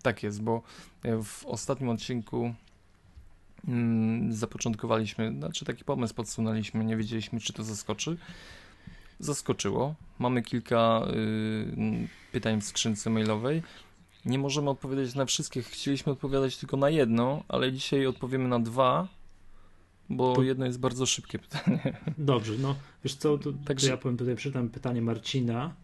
Tak 0.02 0.24
jest, 0.24 0.42
bo 0.42 0.62
w 1.24 1.46
ostatnim 1.46 1.90
odcinku 1.90 2.54
mm, 3.68 4.34
zapoczątkowaliśmy, 4.34 5.34
znaczy 5.38 5.66
taki 5.66 5.84
pomysł 5.84 6.14
podsunęliśmy, 6.14 6.86
nie 6.86 6.98
wiedzieliśmy, 6.98 7.40
czy 7.40 7.54
to 7.54 7.64
zaskoczy. 7.64 8.18
Zaskoczyło. 9.20 9.96
Mamy 10.20 10.42
kilka 10.42 11.08
y, 11.78 12.08
pytań 12.32 12.62
w 12.62 12.64
skrzynce 12.64 13.10
mailowej. 13.10 13.64
Nie 14.26 14.40
możemy 14.40 14.70
odpowiedzieć 14.70 15.16
na 15.16 15.26
wszystkie. 15.26 15.62
Chcieliśmy 15.62 16.12
odpowiadać 16.12 16.58
tylko 16.58 16.78
na 16.78 16.90
jedno, 16.90 17.44
ale 17.48 17.74
dzisiaj 17.74 18.08
odpowiemy 18.08 18.48
na 18.48 18.60
dwa, 18.60 19.08
bo 20.10 20.36
to... 20.36 20.44
jedno 20.44 20.66
jest 20.66 20.80
bardzo 20.80 21.06
szybkie 21.06 21.40
pytanie. 21.40 21.98
Dobrze, 22.18 22.54
no 22.60 22.76
wiesz 23.04 23.16
co, 23.16 23.38
to, 23.38 23.54
Także... 23.66 23.88
to 23.88 23.94
ja 23.94 23.98
powiem 23.98 24.18
tutaj, 24.18 24.36
przeczytam 24.36 24.70
pytanie 24.70 25.02
Marcina. 25.02 25.76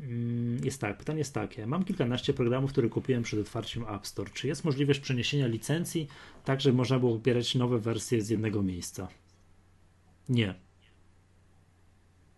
Mm, 0.00 0.64
jest 0.64 0.80
tak, 0.80 0.98
pytanie 0.98 1.18
jest 1.18 1.34
takie. 1.34 1.66
Mam 1.66 1.84
kilkanaście 1.84 2.34
programów, 2.34 2.72
które 2.72 2.88
kupiłem 2.88 3.22
przed 3.22 3.40
otwarciem 3.40 3.84
App 3.88 4.06
Store. 4.06 4.30
Czy 4.34 4.48
jest 4.48 4.64
możliwość 4.64 5.00
przeniesienia 5.00 5.46
licencji, 5.46 6.08
tak 6.44 6.60
żeby 6.60 6.76
można 6.76 6.98
było 6.98 7.12
pobierać 7.12 7.54
nowe 7.54 7.78
wersje 7.78 8.22
z 8.22 8.30
jednego 8.30 8.62
miejsca? 8.62 9.08
Nie. 10.28 10.65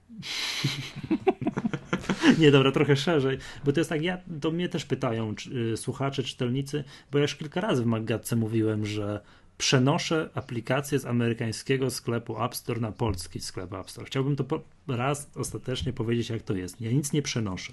Nie, 2.38 2.50
dobra, 2.50 2.72
trochę 2.72 2.96
szerzej, 2.96 3.38
bo 3.64 3.72
to 3.72 3.80
jest 3.80 3.90
tak, 3.90 4.02
ja, 4.02 4.18
do 4.26 4.50
mnie 4.50 4.68
też 4.68 4.84
pytają 4.84 5.34
czy, 5.34 5.50
y, 5.72 5.76
słuchacze, 5.76 6.22
czytelnicy, 6.22 6.84
bo 7.12 7.18
ja 7.18 7.22
już 7.22 7.34
kilka 7.34 7.60
razy 7.60 7.82
w 7.82 7.86
Maggatce 7.86 8.36
mówiłem, 8.36 8.86
że 8.86 9.20
przenoszę 9.58 10.30
aplikację 10.34 10.98
z 10.98 11.06
amerykańskiego 11.06 11.90
sklepu 11.90 12.44
App 12.44 12.54
Store 12.54 12.80
na 12.80 12.92
polski 12.92 13.40
sklep 13.40 13.72
App 13.72 13.90
Store. 13.90 14.06
Chciałbym 14.06 14.36
to 14.36 14.44
po, 14.44 14.60
raz 14.88 15.30
ostatecznie 15.34 15.92
powiedzieć, 15.92 16.30
jak 16.30 16.42
to 16.42 16.54
jest. 16.54 16.80
Ja 16.80 16.92
nic 16.92 17.12
nie 17.12 17.22
przenoszę. 17.22 17.72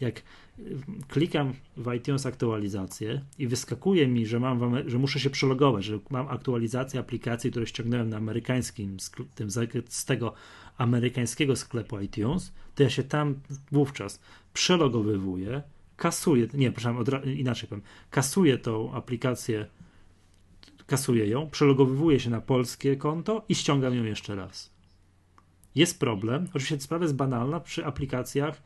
Jak 0.00 0.22
y, 0.58 0.76
klikam 1.08 1.54
w 1.76 1.94
iTunes 1.94 2.26
aktualizację 2.26 3.24
i 3.38 3.46
wyskakuje 3.46 4.08
mi, 4.08 4.26
że, 4.26 4.40
mam 4.40 4.88
że 4.88 4.98
muszę 4.98 5.20
się 5.20 5.30
przelogować, 5.30 5.84
że 5.84 5.98
mam 6.10 6.28
aktualizację 6.28 7.00
aplikacji, 7.00 7.50
które 7.50 7.66
ściągnąłem 7.66 8.08
na 8.08 8.16
amerykańskim, 8.16 8.96
tym, 9.34 9.50
z 9.88 10.04
tego 10.04 10.34
amerykańskiego 10.78 11.56
sklepu 11.56 12.00
iTunes, 12.00 12.52
to 12.74 12.82
ja 12.82 12.90
się 12.90 13.02
tam 13.02 13.34
wówczas 13.72 14.20
przelogowywuję, 14.52 15.62
kasuję, 15.96 16.46
nie, 16.54 16.72
przepraszam, 16.72 17.22
inaczej 17.36 17.68
powiem, 17.68 17.84
kasuję 18.10 18.58
tą 18.58 18.94
aplikację 18.94 19.66
kasuję 20.88 21.26
ją, 21.26 21.50
przelogowywuję 21.50 22.20
się 22.20 22.30
na 22.30 22.40
polskie 22.40 22.96
konto 22.96 23.44
i 23.48 23.54
ściągam 23.54 23.94
ją 23.94 24.04
jeszcze 24.04 24.34
raz. 24.34 24.70
Jest 25.74 26.00
problem, 26.00 26.44
oczywiście 26.54 26.80
sprawa 26.80 27.04
jest 27.04 27.16
banalna 27.16 27.60
przy 27.60 27.86
aplikacjach 27.86 28.62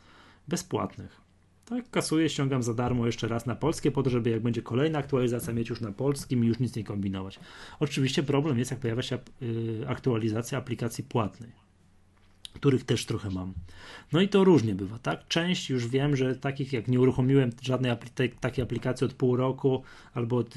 bezpłatnych. 0.49 1.23
Tak, 1.65 1.91
kasuję, 1.91 2.29
ściągam 2.29 2.63
za 2.63 2.75
darmo 2.75 3.07
jeszcze 3.07 3.29
raz 3.29 3.47
na 3.47 3.57
polskie, 3.57 3.91
po 3.91 4.03
to, 4.03 4.11
żeby 4.11 4.31
jak 4.31 4.43
będzie 4.43 4.63
kolejna 4.63 4.99
aktualizacja, 4.99 5.53
mieć 5.53 5.69
już 5.69 5.81
na 5.81 5.93
polskim 5.93 6.45
i 6.45 6.47
już 6.47 6.59
nic 6.59 6.77
nie 6.77 6.85
kombinować. 6.85 7.41
Oczywiście 7.81 8.23
problem 8.23 8.59
jest, 8.59 8.71
jak 8.71 8.81
pojawia 8.81 9.03
się 9.03 9.19
y, 9.43 9.85
aktualizacja 9.87 10.59
aplikacji 10.59 11.05
płatnej, 11.05 11.51
których 12.55 12.85
też 12.85 13.07
trochę 13.07 13.31
mam. 13.31 13.55
No 14.13 14.21
i 14.21 14.29
to 14.29 14.45
różnie 14.45 14.75
bywa, 14.75 14.99
tak? 14.99 15.29
Część 15.29 15.71
już 15.71 15.89
wiem, 15.89 16.17
że 16.17 16.37
takich 16.37 16.73
jak 16.73 16.89
nie 16.89 17.01
uruchomiłem 17.01 17.51
żadnej 17.63 17.93
takiej 18.41 18.65
aplikacji 18.65 19.05
od 19.05 19.13
pół 19.13 19.37
roku 19.37 19.83
albo 20.15 20.37
od, 20.37 20.57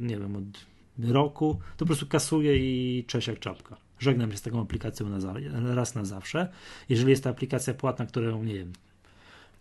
nie 0.00 0.18
wiem, 0.18 0.36
od 0.36 0.66
roku, 1.12 1.58
to 1.76 1.78
po 1.78 1.86
prostu 1.86 2.06
kasuję 2.06 2.56
i 2.56 3.04
cześć 3.04 3.28
jak 3.28 3.38
czapka. 3.38 3.76
Żegnam 3.98 4.30
się 4.30 4.36
z 4.36 4.42
taką 4.42 4.62
aplikacją 4.62 5.08
na 5.08 5.74
raz 5.74 5.94
na 5.94 6.04
zawsze. 6.04 6.48
Jeżeli 6.88 7.10
jest 7.10 7.24
to 7.24 7.30
aplikacja 7.30 7.74
płatna, 7.74 8.06
którą 8.06 8.44
nie 8.44 8.54
wiem, 8.54 8.72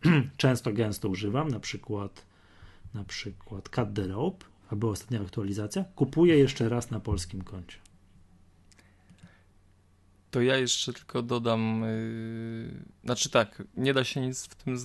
często, 0.37 0.73
gęsto 0.73 1.09
używam, 1.09 1.47
na 1.47 1.59
przykład 1.59 2.31
na 2.93 3.03
przykład 3.03 3.69
Cut 3.69 3.93
the 3.93 4.07
Rope, 4.07 4.45
a 4.69 4.75
była 4.75 4.91
ostatnia 4.91 5.21
aktualizacja, 5.21 5.85
kupuję 5.95 6.37
jeszcze 6.37 6.69
raz 6.69 6.91
na 6.91 6.99
polskim 6.99 7.41
koncie. 7.41 7.77
To 10.31 10.41
ja 10.41 10.57
jeszcze 10.57 10.93
tylko 10.93 11.21
dodam, 11.21 11.81
yy, 11.81 12.83
znaczy 13.03 13.29
tak, 13.29 13.63
nie 13.77 13.93
da 13.93 14.03
się 14.03 14.21
nic 14.21 14.45
w 14.45 14.55
tym, 14.55 14.77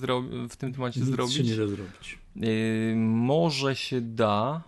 w 0.49 0.55
tym 0.55 0.73
temacie 0.73 0.99
nic 0.99 1.09
zrobić. 1.09 1.35
Się 1.35 1.43
nie 1.43 1.55
da 1.55 1.67
zrobić. 1.67 2.19
Yy, 2.35 2.95
może 2.95 3.75
się 3.75 4.01
da, 4.01 4.61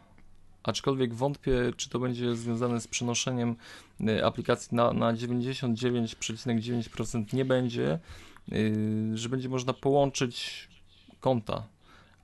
aczkolwiek 0.64 1.14
wątpię, 1.14 1.74
czy 1.78 1.90
to 1.90 2.00
będzie 2.00 2.36
związane 2.36 2.82
z 2.82 2.88
przenoszeniem 2.88 3.56
y, 4.02 4.26
aplikacji 4.26 4.76
na, 4.76 4.94
na 4.94 5.14
99,9% 5.14 7.34
nie 7.34 7.46
będzie, 7.46 8.00
że 9.14 9.30
będzie 9.30 9.50
można 9.50 9.74
połączyć 9.74 10.68
konta, 11.20 11.64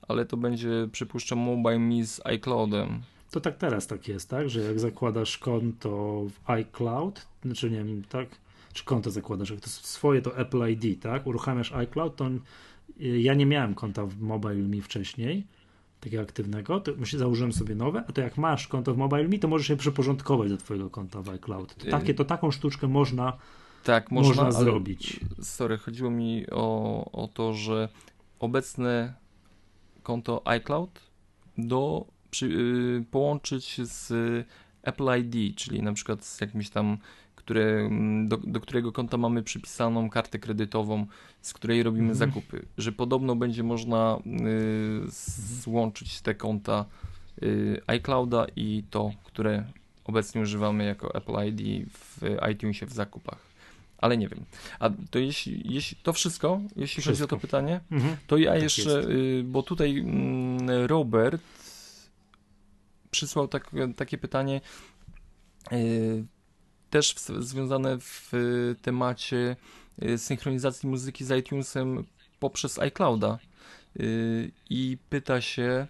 ale 0.08 0.26
to 0.26 0.36
będzie, 0.36 0.88
przypuszczam, 0.92 1.38
MobileMe 1.38 2.04
z 2.04 2.20
iCloudem. 2.26 3.02
To 3.30 3.40
tak 3.40 3.56
teraz 3.56 3.86
tak 3.86 4.08
jest, 4.08 4.30
tak? 4.30 4.50
Że 4.50 4.60
jak 4.60 4.80
zakładasz 4.80 5.38
konto 5.38 6.22
w 6.30 6.50
iCloud, 6.50 7.26
znaczy 7.44 7.70
nie 7.70 7.84
wiem, 7.84 8.02
tak? 8.08 8.28
Czy 8.72 8.84
konto 8.84 9.10
zakładasz, 9.10 9.50
jak 9.50 9.60
to 9.60 9.68
swoje 9.68 10.22
to 10.22 10.36
Apple 10.36 10.70
ID, 10.70 11.02
tak? 11.02 11.26
Uruchamiasz 11.26 11.72
iCloud, 11.72 12.16
to 12.16 12.30
y, 13.00 13.20
ja 13.20 13.34
nie 13.34 13.46
miałem 13.46 13.74
konta 13.74 14.06
w 14.06 14.20
MobileMe 14.20 14.82
wcześniej, 14.82 15.46
takiego 16.00 16.22
aktywnego, 16.22 16.80
to 16.80 16.92
myślę, 16.96 17.18
założyłem 17.18 17.52
sobie 17.52 17.74
nowe, 17.74 18.04
a 18.08 18.12
to 18.12 18.20
jak 18.20 18.38
masz 18.38 18.68
konto 18.68 18.94
w 18.94 18.96
MobileMe, 18.96 19.38
to 19.38 19.48
możesz 19.48 19.68
je 19.68 19.76
przyporządkować 19.76 20.50
do 20.50 20.56
twojego 20.56 20.90
konta 20.90 21.22
w 21.22 21.28
iCloud. 21.28 21.74
To, 21.74 21.90
takie, 21.90 22.14
to 22.14 22.24
taką 22.24 22.50
sztuczkę 22.50 22.88
można, 22.88 23.32
tak, 23.86 24.10
można, 24.10 24.44
można 24.44 24.60
zrobić. 24.60 25.20
Sorry, 25.42 25.78
chodziło 25.78 26.10
mi 26.10 26.46
o, 26.50 27.04
o 27.12 27.28
to, 27.28 27.52
że 27.52 27.88
obecne 28.38 29.14
konto 30.02 30.42
iCloud 30.44 31.00
do 31.58 32.06
przy, 32.30 32.48
yy, 32.48 33.04
połączyć 33.10 33.80
z 33.82 34.12
Apple 34.82 35.06
ID, 35.20 35.56
czyli 35.56 35.82
na 35.82 35.92
przykład 35.92 36.24
z 36.24 36.40
jakimś 36.40 36.70
tam, 36.70 36.98
które, 37.36 37.90
do, 38.24 38.36
do 38.36 38.60
którego 38.60 38.92
konta 38.92 39.16
mamy 39.16 39.42
przypisaną 39.42 40.10
kartę 40.10 40.38
kredytową, 40.38 41.06
z 41.40 41.52
której 41.52 41.82
robimy 41.82 42.10
mhm. 42.10 42.30
zakupy, 42.30 42.66
że 42.78 42.92
podobno 42.92 43.36
będzie 43.36 43.62
można 43.62 44.18
y, 44.26 45.10
złączyć 45.62 46.20
te 46.20 46.34
konta 46.34 46.84
y, 47.42 47.80
iClouda 47.86 48.46
i 48.56 48.84
to, 48.90 49.10
które 49.24 49.64
obecnie 50.04 50.40
używamy 50.40 50.84
jako 50.84 51.14
Apple 51.14 51.48
ID 51.48 51.88
w 51.88 52.22
iTunesie 52.52 52.86
w 52.86 52.92
zakupach. 52.92 53.45
Ale 53.98 54.16
nie 54.16 54.28
wiem. 54.28 54.44
A 54.78 54.90
to 55.10 55.18
jeśli, 55.18 55.74
jeśli 55.74 55.96
to 56.02 56.12
wszystko, 56.12 56.60
jeśli 56.76 57.02
wszystko. 57.02 57.10
chodzi 57.10 57.22
o 57.22 57.26
to 57.26 57.36
pytanie, 57.36 57.80
mhm. 57.90 58.16
to 58.26 58.36
ja 58.36 58.52
tak 58.52 58.62
jeszcze, 58.62 59.00
y, 59.00 59.42
bo 59.44 59.62
tutaj 59.62 59.98
mm, 59.98 60.86
Robert 60.86 61.42
przysłał 63.10 63.48
tak, 63.48 63.70
takie 63.96 64.18
pytanie 64.18 64.60
y, 65.72 66.24
też 66.90 67.14
w, 67.14 67.44
związane 67.44 67.98
w 68.00 68.32
temacie 68.82 69.56
y, 70.02 70.18
synchronizacji 70.18 70.88
muzyki 70.88 71.24
z 71.24 71.38
iTunesem 71.38 72.04
poprzez 72.40 72.78
iClouda 72.78 73.38
i 74.70 74.98
pyta 75.10 75.40
się 75.40 75.86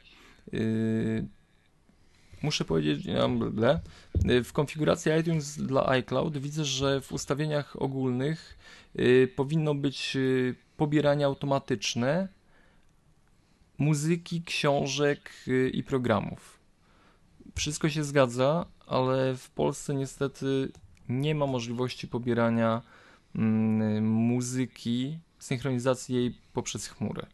muszę 2.47 2.65
powiedzieć, 2.65 3.07
ble, 3.53 3.81
w 4.45 4.53
konfiguracji 4.53 5.13
iTunes 5.21 5.59
dla 5.59 5.89
iCloud 5.89 6.39
widzę, 6.39 6.65
że 6.65 7.01
w 7.01 7.13
ustawieniach 7.13 7.83
ogólnych 7.83 8.59
y, 8.99 9.33
powinno 9.37 9.75
być 9.75 10.17
y, 10.17 10.55
pobieranie 10.77 11.27
automatyczne 11.27 12.29
muzyki, 13.79 14.43
książek 14.43 15.31
y, 15.49 15.71
i 15.71 15.83
programów. 15.83 16.59
Wszystko 17.55 17.89
się 17.89 18.05
zgadza, 18.05 18.67
ale 18.87 19.37
w 19.37 19.51
Polsce 19.51 19.95
niestety 19.95 20.73
nie 21.09 21.35
ma 21.35 21.47
możliwości 21.47 22.09
pobierania 22.09 22.83
mm, 23.35 24.07
muzyki, 24.07 25.19
synchronizacji 25.39 26.15
jej 26.15 26.39
poprzez 26.53 26.87
chmurę. 26.87 27.27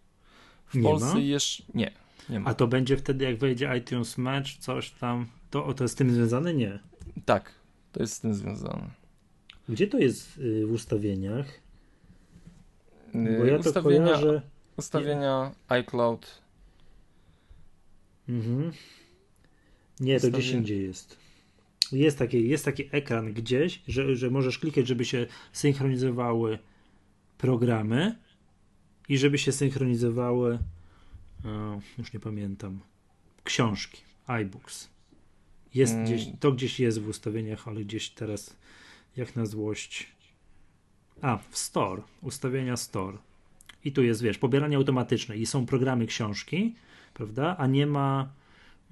W 0.67 0.75
nie 0.75 0.83
Polsce 0.83 1.21
jeszcze 1.21 1.63
nie. 1.75 2.02
A 2.45 2.55
to 2.55 2.67
będzie 2.67 2.97
wtedy, 2.97 3.25
jak 3.25 3.39
wejdzie 3.39 3.77
iTunes 3.79 4.19
Match, 4.19 4.49
coś 4.59 4.91
tam. 4.91 5.27
To, 5.51 5.75
to 5.75 5.85
jest 5.85 5.95
z 5.95 5.97
tym 5.97 6.11
związane? 6.11 6.55
Nie. 6.55 6.79
Tak, 7.25 7.55
to 7.93 8.01
jest 8.01 8.15
z 8.15 8.21
tym 8.21 8.35
związane. 8.35 8.91
Gdzie 9.69 9.87
to 9.87 9.99
jest 9.99 10.39
y, 10.39 10.67
w 10.67 10.73
ustawieniach? 10.73 11.47
Y, 13.15 13.39
Bo 13.39 13.45
ja 13.45 13.57
ustawienia, 13.57 14.07
to 14.07 14.13
kojarzę... 14.13 14.43
Ustawienia 14.77 15.51
nie. 15.71 15.77
iCloud. 15.77 16.43
Mhm. 18.29 18.73
Nie, 20.01 20.21
to 20.21 20.31
gdzieś 20.31 20.51
indziej 20.51 20.83
jest. 20.83 21.19
Jest 21.93 22.19
taki, 22.19 22.49
jest 22.49 22.65
taki 22.65 22.89
ekran 22.93 23.33
gdzieś, 23.33 23.83
że, 23.89 24.17
że 24.17 24.31
możesz 24.31 24.59
klikać, 24.59 24.87
żeby 24.87 25.05
się 25.05 25.27
synchronizowały 25.53 26.59
programy 27.39 28.19
i 29.09 29.19
żeby 29.19 29.39
się 29.39 29.53
synchronizowały 29.53 30.59
już 31.99 32.13
nie 32.13 32.21
pamiętam, 32.21 32.81
książki, 33.45 34.03
iBooks. 34.27 34.89
Jest 35.75 35.93
mm. 35.93 36.05
gdzieś, 36.05 36.27
to 36.41 36.53
gdzieś 36.53 36.81
jest 36.81 37.01
w 37.01 37.09
ustawieniach, 37.09 37.69
ale 37.69 37.85
gdzieś 37.85 38.11
teraz 38.11 38.57
jak 39.17 39.37
na 39.37 39.47
złość. 39.47 40.07
A, 41.23 41.39
w 41.51 41.59
Store, 41.59 42.03
ustawienia 42.23 42.77
Store. 42.77 43.19
I 43.85 43.93
tu 43.93 44.03
jest, 44.03 44.23
wiesz, 44.23 44.39
pobieranie 44.39 44.77
automatyczne 44.77 45.37
i 45.37 45.47
są 45.47 45.67
programy 45.67 46.07
książki, 46.07 46.75
prawda? 47.15 47.57
A 47.59 47.67
nie 47.67 47.87
ma. 47.87 48.33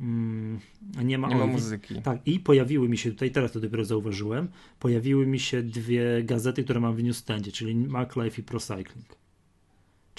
Mm, 0.00 0.60
nie 1.04 1.18
ma, 1.18 1.28
nie 1.28 1.36
ma 1.36 1.46
muzyki. 1.46 2.02
Tak, 2.02 2.18
i 2.26 2.40
pojawiły 2.40 2.88
mi 2.88 2.98
się 2.98 3.10
tutaj, 3.10 3.30
teraz 3.30 3.52
to 3.52 3.60
dopiero 3.60 3.84
zauważyłem, 3.84 4.48
pojawiły 4.78 5.26
mi 5.26 5.40
się 5.40 5.62
dwie 5.62 6.22
gazety, 6.24 6.64
które 6.64 6.80
mam 6.80 6.96
w 6.96 7.02
newsstandzie, 7.02 7.52
czyli 7.52 7.74
MacLife 7.74 8.40
i 8.40 8.44
ProCycling. 8.44 9.20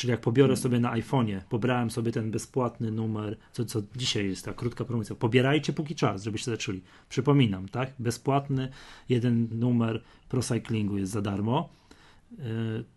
Czyli 0.02 0.11
jak 0.11 0.22
pobiorę 0.22 0.57
sobie 0.57 0.80
na 0.80 0.94
iPhone'ie, 0.94 1.41
pobrałem 1.49 1.91
sobie 1.91 2.11
ten 2.11 2.32
bezpłatny 2.32 2.91
numer, 2.91 3.38
co, 3.53 3.65
co 3.65 3.82
dzisiaj 3.95 4.26
jest 4.26 4.45
ta 4.45 4.53
krótka 4.53 4.86
promocja. 4.86 5.15
Pobierajcie 5.15 5.73
póki 5.73 5.95
czas, 5.95 6.23
żebyście 6.23 6.52
zaczęli. 6.52 6.82
Przypominam, 7.10 7.68
tak? 7.69 7.94
Bezpłatny 7.99 8.69
jeden 9.10 9.48
numer 9.52 10.02
ProCyclingu 10.30 10.98
jest 10.98 11.11
za 11.11 11.22
darmo. 11.22 11.69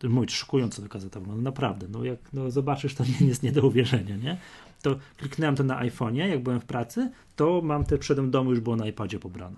Yy, 0.02 0.08
mój, 0.08 0.28
szykująco 0.28 0.82
ta 0.82 0.88
gazeta 0.88 1.20
no 1.26 1.36
naprawdę. 1.36 1.86
No 1.88 2.04
jak 2.04 2.18
no 2.32 2.50
zobaczysz, 2.50 2.94
to 2.94 3.04
nie 3.20 3.26
jest 3.26 3.42
nie 3.42 3.52
do 3.52 3.66
uwierzenia, 3.66 4.16
nie? 4.16 4.36
To 4.82 4.98
kliknąłem 5.16 5.56
to 5.56 5.64
na 5.64 5.84
iPhone'ie, 5.84 6.26
jak 6.26 6.42
byłem 6.42 6.60
w 6.60 6.64
pracy, 6.64 7.10
to 7.36 7.60
mam 7.62 7.84
te 7.84 7.98
przedem 7.98 8.30
domu 8.30 8.50
już 8.50 8.60
było 8.60 8.76
na 8.76 8.86
iPadzie 8.86 9.18
pobrane. 9.18 9.56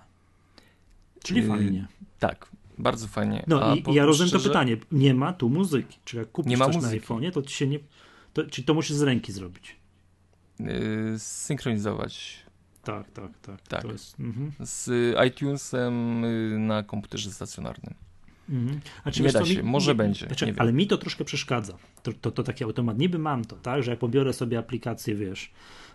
Czyli 1.22 1.40
yy, 1.40 1.48
fajnie. 1.48 1.86
Tak, 2.18 2.48
bardzo 2.78 3.08
fajnie. 3.08 3.44
No 3.46 3.70
A 3.70 3.74
i 3.74 3.94
ja 3.94 4.06
rozumiem 4.06 4.28
szczerze... 4.28 4.44
to 4.44 4.50
pytanie. 4.50 4.76
Nie 4.92 5.14
ma 5.14 5.32
tu 5.32 5.48
muzyki. 5.48 5.98
Czy 6.04 6.16
jak 6.16 6.32
kupisz 6.32 6.50
nie 6.50 6.58
coś 6.58 6.74
muzyki. 6.74 6.96
na 6.96 7.02
iPhone'ie, 7.02 7.32
to 7.32 7.42
ci 7.42 7.54
się 7.54 7.66
nie. 7.66 7.78
To, 8.32 8.46
czy 8.46 8.62
to 8.62 8.74
musisz 8.74 8.96
z 8.96 9.02
ręki 9.02 9.32
zrobić? 9.32 9.76
Yy, 10.60 11.18
synchronizować. 11.18 12.46
Tak, 12.82 13.10
tak, 13.10 13.38
tak. 13.38 13.62
tak. 13.62 13.84
Jest, 13.84 14.20
mhm. 14.20 14.52
Z 14.60 15.14
iTunesem 15.28 16.24
y, 16.24 16.58
na 16.58 16.82
komputerze 16.82 17.30
stacjonarnym. 17.30 17.94
Mhm. 18.48 18.80
Znaczy, 19.02 19.22
nie 19.22 19.32
da 19.32 19.44
się, 19.44 19.56
mi, 19.56 19.62
może 19.62 19.94
będzie. 19.94 20.26
Znaczy, 20.26 20.54
ale 20.58 20.72
mi 20.72 20.86
to 20.86 20.98
troszkę 20.98 21.24
przeszkadza. 21.24 21.76
To, 22.02 22.12
to, 22.12 22.30
to 22.30 22.42
taki 22.42 22.64
automat. 22.64 22.98
Niby 22.98 23.18
mam 23.18 23.44
to, 23.44 23.56
tak, 23.56 23.82
że 23.82 23.90
jak 23.90 24.00
pobiorę 24.00 24.32
sobie 24.32 24.58
aplikację, 24.58 25.14
wiesz, 25.14 25.52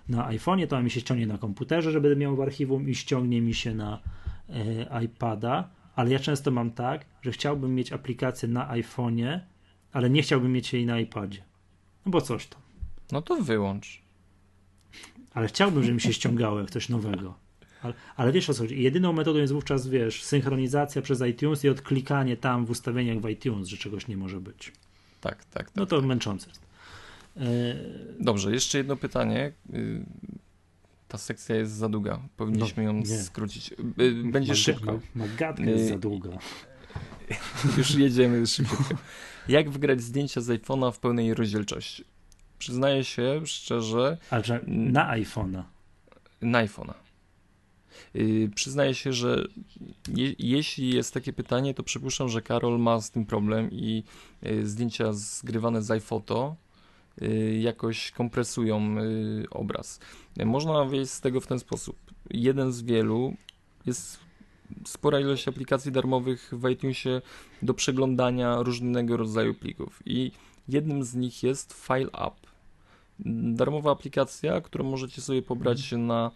na 0.09 0.29
iPhone'ie, 0.29 0.67
to 0.67 0.81
mi 0.81 0.91
się 0.91 0.99
ściągnie 0.99 1.27
na 1.27 1.37
komputerze, 1.37 1.91
żeby 1.91 2.15
miał 2.15 2.35
w 2.35 2.41
archiwum 2.41 2.89
i 2.89 2.95
ściągnie 2.95 3.41
mi 3.41 3.53
się 3.53 3.75
na 3.75 3.99
e, 4.49 5.03
iPada 5.03 5.69
ale 5.95 6.11
ja 6.11 6.19
często 6.19 6.51
mam 6.51 6.71
tak, 6.71 7.05
że 7.21 7.31
chciałbym 7.31 7.75
mieć 7.75 7.91
aplikację 7.91 8.49
na 8.49 8.67
iPhone'ie, 8.75 9.39
ale 9.91 10.09
nie 10.09 10.21
chciałbym 10.21 10.51
mieć 10.51 10.73
jej 10.73 10.85
na 10.85 10.99
iPadzie. 10.99 11.43
No 12.05 12.11
bo 12.11 12.21
coś 12.21 12.47
tam. 12.47 12.61
No 13.11 13.21
to 13.21 13.35
wyłącz. 13.35 14.01
Ale 15.33 15.47
chciałbym, 15.47 15.83
żeby 15.83 15.95
mi 15.95 16.01
się 16.01 16.13
ściągało 16.13 16.59
jak 16.59 16.71
coś 16.71 16.89
nowego. 16.89 17.33
Ale, 17.83 17.93
ale, 18.15 18.31
wiesz 18.31 18.49
o 18.49 18.53
co 18.53 18.63
chodzi. 18.63 18.81
Jedyną 18.81 19.13
metodą 19.13 19.39
jest 19.39 19.53
wówczas, 19.53 19.87
wiesz, 19.87 20.23
synchronizacja 20.23 21.01
przez 21.01 21.21
iTunes 21.21 21.63
i 21.63 21.69
odklikanie 21.69 22.37
tam 22.37 22.65
w 22.65 22.69
ustawieniach 22.69 23.19
w 23.19 23.29
iTunes, 23.29 23.67
że 23.67 23.77
czegoś 23.77 24.07
nie 24.07 24.17
może 24.17 24.41
być. 24.41 24.71
Tak, 25.21 25.45
tak. 25.45 25.45
tak 25.45 25.75
no 25.75 25.85
to 25.85 25.97
tak. 25.97 26.05
męczące 26.05 26.49
jest. 26.49 26.61
Dobrze, 28.19 28.51
jeszcze 28.51 28.77
jedno 28.77 28.95
pytanie. 28.95 29.51
Y, 31.11 31.17
ta 31.17 31.17
sekcja 31.17 31.55
jest 31.55 31.71
za 31.71 31.89
długa. 31.89 32.19
Powinniśmy 32.37 32.83
no, 32.83 32.91
ją 32.91 32.97
nie. 32.97 33.05
skrócić. 33.05 33.71
Y, 33.99 34.23
będzie 34.23 34.55
szybko. 34.55 34.99
Gadka 35.37 35.63
jest 35.63 35.89
za 35.89 35.97
długa. 35.97 36.29
Już 37.77 37.95
jedziemy 37.95 38.47
szybko. 38.47 38.83
Jak 39.47 39.69
wygrać 39.69 40.01
zdjęcia 40.01 40.41
z 40.41 40.47
iPhone'a 40.47 40.91
w 40.91 40.99
pełnej 40.99 41.33
rozdzielczości? 41.33 42.03
Przyznaję 42.59 43.03
się 43.03 43.41
szczerze. 43.45 44.17
Ale 44.29 44.43
że 44.43 44.61
na 44.67 45.17
iPhone'a. 45.17 45.63
Na 46.41 46.65
iPhone'a. 46.65 46.93
Yy, 48.13 48.49
przyznaję 48.55 48.95
się, 48.95 49.13
że 49.13 49.47
je, 50.15 50.35
jeśli 50.39 50.89
jest 50.95 51.13
takie 51.13 51.33
pytanie, 51.33 51.73
to 51.73 51.83
przypuszczam, 51.83 52.29
że 52.29 52.41
Karol 52.41 52.79
ma 52.79 53.01
z 53.01 53.11
tym 53.11 53.25
problem 53.25 53.71
i 53.71 54.03
yy, 54.41 54.67
zdjęcia 54.67 55.13
zgrywane 55.13 55.81
z 55.81 55.91
iPhoto 55.91 56.55
Y, 56.70 56.70
jakoś 57.59 58.11
kompresują 58.11 58.97
y, 58.97 59.45
obraz. 59.49 59.99
Można 60.45 60.85
wyjść 60.85 61.11
z 61.11 61.21
tego 61.21 61.41
w 61.41 61.47
ten 61.47 61.59
sposób. 61.59 61.95
Jeden 62.29 62.71
z 62.71 62.81
wielu 62.81 63.33
jest 63.85 64.19
spora 64.85 65.19
ilość 65.19 65.47
aplikacji 65.47 65.91
darmowych 65.91 66.51
w 66.53 66.69
iTunesie 66.69 67.21
do 67.61 67.73
przeglądania 67.73 68.61
różnego 68.61 69.17
rodzaju 69.17 69.53
plików 69.53 70.01
i 70.05 70.31
jednym 70.67 71.03
z 71.03 71.15
nich 71.15 71.43
jest 71.43 71.73
File 71.73 72.07
Up. 72.07 72.35
Darmowa 73.55 73.91
aplikacja, 73.91 74.61
którą 74.61 74.85
możecie 74.85 75.21
sobie 75.21 75.41
pobrać 75.41 75.91
na 75.91 76.31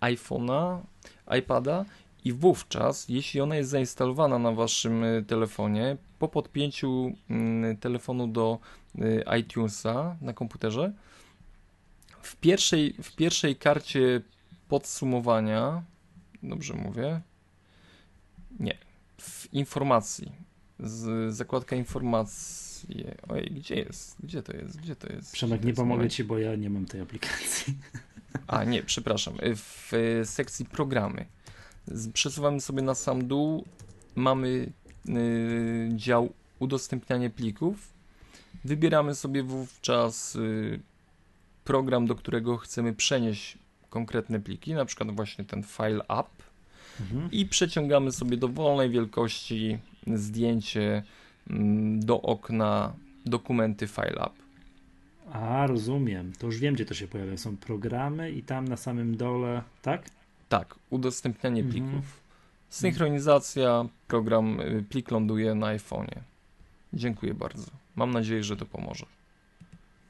iPhone'a, 0.00 0.80
iPada 1.38 1.84
i 2.24 2.32
wówczas, 2.32 3.08
jeśli 3.08 3.40
ona 3.40 3.56
jest 3.56 3.70
zainstalowana 3.70 4.38
na 4.38 4.52
waszym 4.52 5.04
y, 5.04 5.24
telefonie, 5.26 5.96
po 6.18 6.28
podpięciu 6.28 7.12
mm, 7.30 7.76
telefonu 7.76 8.26
do 8.26 8.58
y, 8.62 8.77
iTunesa 9.40 10.16
na 10.20 10.32
komputerze, 10.32 10.92
w 12.22 12.36
pierwszej, 12.36 12.94
w 13.02 13.16
pierwszej 13.16 13.56
karcie 13.56 14.20
podsumowania, 14.68 15.82
dobrze 16.42 16.74
mówię, 16.74 17.20
nie, 18.60 18.78
w 19.18 19.52
informacji, 19.52 20.32
z 20.80 21.34
zakładka 21.34 21.76
informacje, 21.76 23.14
ojej, 23.28 23.50
gdzie 23.50 23.74
jest, 23.74 24.16
gdzie 24.22 24.42
to 24.42 24.56
jest, 24.56 24.80
gdzie 24.80 24.96
to 24.96 25.12
jest? 25.12 25.32
Przemek, 25.32 25.64
nie 25.64 25.74
pomogę 25.74 26.08
ci, 26.08 26.24
bo 26.24 26.38
ja 26.38 26.56
nie 26.56 26.70
mam 26.70 26.86
tej 26.86 27.00
aplikacji. 27.00 27.74
A, 28.46 28.64
nie, 28.64 28.82
przepraszam, 28.82 29.34
w 29.56 29.92
sekcji 30.24 30.64
programy. 30.64 31.26
Przesuwamy 32.12 32.60
sobie 32.60 32.82
na 32.82 32.94
sam 32.94 33.28
dół, 33.28 33.64
mamy 34.14 34.72
y, 35.08 35.90
dział 35.96 36.32
udostępnianie 36.58 37.30
plików, 37.30 37.97
wybieramy 38.64 39.14
sobie 39.14 39.42
wówczas 39.42 40.36
y, 40.36 40.80
program, 41.64 42.06
do 42.06 42.14
którego 42.14 42.56
chcemy 42.56 42.94
przenieść 42.94 43.58
konkretne 43.90 44.40
pliki, 44.40 44.74
na 44.74 44.84
przykład 44.84 45.10
właśnie 45.10 45.44
ten 45.44 45.62
file 45.62 46.00
app 46.08 46.28
mhm. 47.00 47.30
i 47.30 47.46
przeciągamy 47.46 48.12
sobie 48.12 48.36
dowolnej 48.36 48.90
wielkości 48.90 49.78
zdjęcie 50.06 51.02
mm, 51.50 52.00
do 52.00 52.22
okna 52.22 52.92
dokumenty 53.26 53.86
FileUp. 53.86 54.32
A, 55.32 55.66
rozumiem. 55.66 56.32
To 56.38 56.46
już 56.46 56.58
wiem, 56.58 56.74
gdzie 56.74 56.84
to 56.84 56.94
się 56.94 57.08
pojawia. 57.08 57.36
Są 57.36 57.56
programy 57.56 58.30
i 58.30 58.42
tam 58.42 58.68
na 58.68 58.76
samym 58.76 59.16
dole, 59.16 59.62
tak? 59.82 60.10
Tak, 60.48 60.74
udostępnianie 60.90 61.62
mhm. 61.62 61.72
plików. 61.72 62.20
Synchronizacja, 62.68 63.88
program, 64.06 64.60
y, 64.60 64.84
plik 64.88 65.10
ląduje 65.10 65.54
na 65.54 65.66
iPhone'ie. 65.66 66.20
Dziękuję 66.92 67.34
bardzo. 67.34 67.70
Mam 67.98 68.10
nadzieję, 68.10 68.44
że 68.44 68.56
to 68.56 68.66
pomoże. 68.66 69.06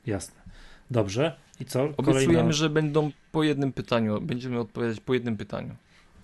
Jasne. 0.06 0.40
Dobrze. 0.90 1.36
I 1.60 1.64
co? 1.64 1.84
Obiecujemy, 1.96 2.26
Kolejna... 2.26 2.52
że 2.52 2.70
będą 2.70 3.10
po 3.32 3.42
jednym 3.42 3.72
pytaniu. 3.72 4.20
Będziemy 4.20 4.60
odpowiadać 4.60 5.00
po 5.00 5.14
jednym 5.14 5.36
pytaniu. 5.36 5.74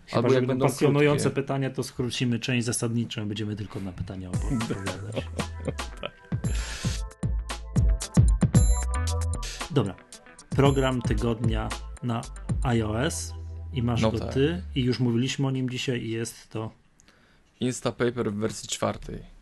Chyba, 0.07 0.23
Albo 0.23 0.35
jak 0.35 0.47
będą 0.47 0.66
pasjonujące 0.66 1.24
krótkie. 1.24 1.43
pytania, 1.43 1.70
to 1.70 1.82
skrócimy 1.82 2.39
część 2.39 2.66
zasadniczą, 2.66 3.28
będziemy 3.28 3.57
tylko 3.57 3.81
na 3.81 3.93
pytania 3.93 4.31
odpowiadać. 4.31 5.24
Dobra. 9.70 9.95
Program 10.51 11.03
tygodnia 11.03 11.69
na 12.03 12.23
iOS 12.62 13.35
i 13.73 13.82
masz 13.82 14.03
no 14.03 14.11
go 14.11 14.19
tak. 14.19 14.35
ty 14.35 14.62
i 14.74 14.82
już 14.82 15.01
mówiliśmy 15.01 15.47
o 15.47 15.51
nim 15.51 15.70
dzisiaj 15.70 16.03
i 16.03 16.11
jest 16.11 16.51
to 16.51 16.70
Instapaper 17.61 18.32
w 18.32 18.35
wersji 18.35 18.69
czwartej. 18.69 19.34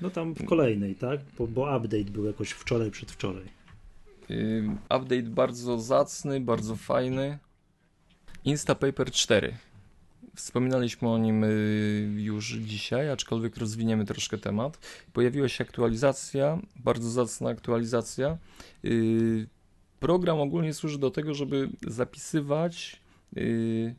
No 0.00 0.10
tam 0.10 0.34
w 0.34 0.44
kolejnej, 0.44 0.94
tak? 0.94 1.20
Bo, 1.38 1.46
bo 1.46 1.76
update 1.76 2.04
był 2.04 2.24
jakoś 2.24 2.50
wczoraj, 2.50 2.90
przedwczoraj. 2.90 3.44
Yy, 4.28 4.68
update 4.84 5.22
bardzo 5.22 5.78
zacny, 5.78 6.40
bardzo 6.40 6.76
fajny. 6.76 7.38
Instapaper 8.44 9.10
4. 9.10 9.54
Wspominaliśmy 10.34 11.08
o 11.08 11.18
nim 11.18 11.44
y, 11.44 11.48
już 12.16 12.52
dzisiaj, 12.52 13.10
aczkolwiek 13.10 13.56
rozwiniemy 13.56 14.04
troszkę 14.04 14.38
temat. 14.38 14.78
Pojawiła 15.12 15.48
się 15.48 15.64
aktualizacja, 15.64 16.58
bardzo 16.76 17.10
zacna 17.10 17.50
aktualizacja. 17.50 18.38
Y, 18.84 19.46
program 20.00 20.40
ogólnie 20.40 20.74
służy 20.74 20.98
do 20.98 21.10
tego, 21.10 21.34
żeby 21.34 21.68
zapisywać 21.86 23.00
y, 23.36 23.94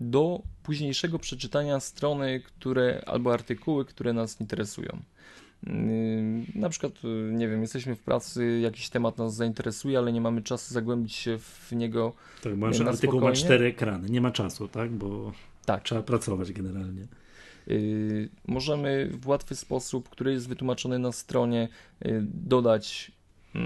do 0.00 0.42
późniejszego 0.62 1.18
przeczytania 1.18 1.80
strony, 1.80 2.40
które 2.40 3.02
albo 3.06 3.32
artykuły, 3.32 3.84
które 3.84 4.12
nas 4.12 4.40
interesują. 4.40 4.98
Na 6.54 6.68
przykład, 6.68 6.92
nie 7.32 7.48
wiem, 7.48 7.62
jesteśmy 7.62 7.96
w 7.96 8.00
pracy, 8.00 8.60
jakiś 8.62 8.88
temat 8.88 9.18
nas 9.18 9.34
zainteresuje, 9.34 9.98
ale 9.98 10.12
nie 10.12 10.20
mamy 10.20 10.42
czasu 10.42 10.74
zagłębić 10.74 11.12
się 11.12 11.38
w 11.38 11.72
niego. 11.72 12.12
Tak, 12.42 12.56
bo 12.56 12.66
artykuł 12.66 12.94
spokojnie. 12.96 13.28
ma 13.28 13.32
cztery 13.32 13.66
ekrany, 13.66 14.08
nie 14.08 14.20
ma 14.20 14.30
czasu, 14.30 14.68
tak? 14.68 14.90
Bo 14.90 15.32
tak. 15.64 15.82
trzeba 15.82 16.02
pracować 16.02 16.52
generalnie. 16.52 17.06
Yy, 17.66 18.28
możemy 18.46 19.10
w 19.20 19.28
łatwy 19.28 19.54
sposób, 19.54 20.08
który 20.08 20.32
jest 20.32 20.48
wytłumaczony 20.48 20.98
na 20.98 21.12
stronie, 21.12 21.68
yy, 22.04 22.20
dodać 22.34 23.12
yy, 23.54 23.60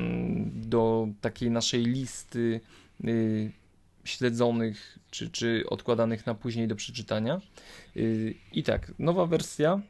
do 0.55 1.09
takiej 1.21 1.51
naszej 1.51 1.85
listy 1.85 2.61
śledzonych 4.11 4.99
czy, 5.11 5.31
czy 5.31 5.65
odkładanych 5.69 6.27
na 6.27 6.35
później 6.35 6.69
do 6.69 6.77
przeczytania. 6.77 7.41
Y, 7.97 8.35
I 8.53 8.63
tak, 8.63 8.93
nowa 8.99 9.27
wersja. 9.27 9.81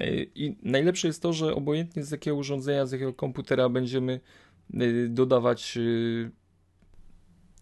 Y, 0.00 0.30
I 0.34 0.56
najlepsze 0.62 1.06
jest 1.06 1.22
to, 1.22 1.32
że 1.32 1.54
obojętnie 1.54 2.04
z 2.04 2.10
jakiego 2.10 2.36
urządzenia, 2.36 2.86
z 2.86 2.92
jakiego 2.92 3.12
komputera 3.12 3.68
będziemy 3.68 4.20
dodawać 5.08 5.78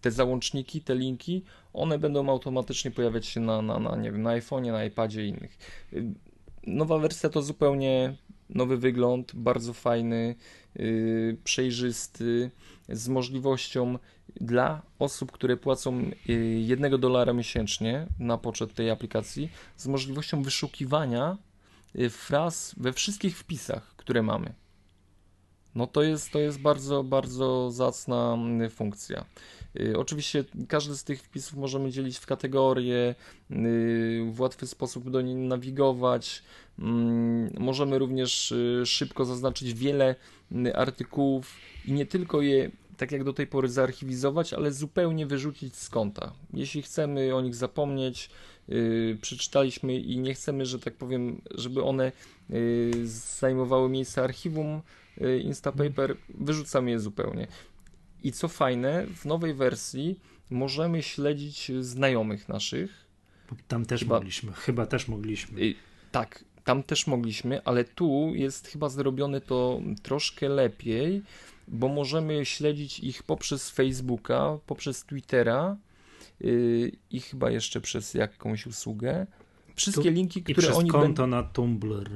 te 0.01 0.11
załączniki, 0.11 0.81
te 0.81 0.95
linki, 0.95 1.43
one 1.73 1.99
będą 1.99 2.29
automatycznie 2.29 2.91
pojawiać 2.91 3.25
się 3.25 3.39
na, 3.39 3.61
na, 3.61 3.79
na, 3.79 3.95
na 3.95 4.39
iPhone'ie, 4.39 4.71
na 4.71 4.85
iPadzie 4.85 5.25
i 5.25 5.29
innych. 5.29 5.57
Nowa 6.67 6.97
wersja 6.97 7.29
to 7.29 7.41
zupełnie 7.41 8.15
nowy 8.49 8.77
wygląd, 8.77 9.31
bardzo 9.35 9.73
fajny, 9.73 10.35
przejrzysty, 11.43 12.51
z 12.89 13.07
możliwością 13.07 13.97
dla 14.41 14.81
osób, 14.99 15.31
które 15.31 15.57
płacą 15.57 16.11
yy, 16.27 16.35
jednego 16.59 16.97
dolara 16.97 17.33
miesięcznie 17.33 18.07
na 18.19 18.37
poczet 18.37 18.73
tej 18.73 18.89
aplikacji, 18.89 19.49
z 19.77 19.87
możliwością 19.87 20.43
wyszukiwania 20.43 21.37
yy, 21.95 22.09
fraz 22.09 22.75
we 22.77 22.93
wszystkich 22.93 23.37
wpisach, 23.37 23.95
które 23.95 24.23
mamy. 24.23 24.53
No 25.75 25.87
to 25.87 26.03
jest, 26.03 26.31
to 26.31 26.39
jest 26.39 26.59
bardzo, 26.59 27.03
bardzo 27.03 27.71
zacna 27.71 28.33
mm, 28.33 28.69
funkcja. 28.69 29.25
Y, 29.79 29.97
oczywiście 29.97 30.43
każdy 30.67 30.95
z 30.95 31.03
tych 31.03 31.21
wpisów 31.21 31.57
możemy 31.57 31.91
dzielić 31.91 32.17
w 32.17 32.25
kategorie, 32.25 33.15
y, 33.51 34.25
w 34.31 34.39
łatwy 34.39 34.67
sposób 34.67 35.09
do 35.09 35.21
nich 35.21 35.37
nawigować. 35.37 36.43
Mm, 36.79 37.49
możemy 37.59 37.99
również 37.99 38.51
y, 38.51 38.83
szybko 38.85 39.25
zaznaczyć 39.25 39.73
wiele 39.73 40.15
artykułów 40.75 41.55
i 41.85 41.91
nie 41.91 42.05
tylko 42.05 42.41
je 42.41 42.71
tak 43.01 43.11
jak 43.11 43.23
do 43.23 43.33
tej 43.33 43.47
pory 43.47 43.69
zaarchiwizować, 43.69 44.53
ale 44.53 44.71
zupełnie 44.71 45.25
wyrzucić 45.25 45.75
z 45.75 45.89
konta. 45.89 46.33
Jeśli 46.53 46.81
chcemy 46.81 47.35
o 47.35 47.41
nich 47.41 47.55
zapomnieć, 47.55 48.29
yy, 48.67 49.17
przeczytaliśmy 49.21 49.95
i 49.95 50.19
nie 50.19 50.33
chcemy, 50.33 50.65
że 50.65 50.79
tak 50.79 50.93
powiem, 50.93 51.41
żeby 51.51 51.83
one 51.83 52.11
yy, 52.49 52.91
zajmowały 53.39 53.89
miejsce 53.89 54.23
archiwum 54.23 54.81
yy, 55.17 55.39
Instapaper, 55.39 56.17
wyrzucamy 56.29 56.91
je 56.91 56.99
zupełnie. 56.99 57.47
I 58.23 58.31
co 58.31 58.47
fajne, 58.47 59.07
w 59.15 59.25
nowej 59.25 59.53
wersji 59.53 60.19
możemy 60.49 61.03
śledzić 61.03 61.71
znajomych 61.79 62.49
naszych. 62.49 63.05
Tam 63.67 63.85
też 63.85 64.01
chyba, 64.01 64.15
mogliśmy, 64.15 64.51
chyba 64.51 64.85
też 64.85 65.07
mogliśmy. 65.07 65.61
Y, 65.61 65.75
tak, 66.11 66.45
tam 66.63 66.83
też 66.83 67.07
mogliśmy, 67.07 67.63
ale 67.63 67.83
tu 67.83 68.31
jest 68.35 68.67
chyba 68.67 68.89
zrobione 68.89 69.41
to 69.41 69.81
troszkę 70.03 70.49
lepiej, 70.49 71.21
bo 71.67 71.87
możemy 71.87 72.45
śledzić 72.45 72.99
ich 72.99 73.23
poprzez 73.23 73.69
Facebooka, 73.69 74.57
poprzez 74.65 75.05
Twittera 75.05 75.77
yy, 76.39 76.91
i 77.09 77.19
chyba 77.19 77.51
jeszcze 77.51 77.81
przez 77.81 78.13
jakąś 78.13 78.67
usługę. 78.67 79.27
Wszystkie 79.75 80.03
tu, 80.03 80.09
linki, 80.09 80.43
które 80.43 80.53
i 80.53 80.61
przez 80.61 80.77
oni 80.77 80.89
konto 80.89 81.27
na 81.27 81.43
Tumblr. 81.43 82.09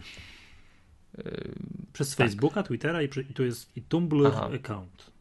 Yy, 1.17 1.53
przez 1.93 2.15
tak. 2.15 2.17
Facebooka, 2.17 2.63
Twittera 2.63 3.01
i, 3.01 3.05
i 3.29 3.33
tu 3.33 3.45
jest 3.45 3.77
i 3.77 3.81
Tumblr 3.81 4.27
Aha. 4.27 4.49
account. 4.53 5.15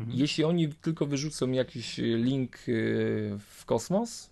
Mhm. 0.00 0.18
Jeśli 0.18 0.44
oni 0.44 0.68
tylko 0.68 1.06
wyrzucą 1.06 1.50
jakiś 1.50 1.98
link 1.98 2.68
y, 2.68 3.38
w 3.50 3.64
kosmos 3.64 4.30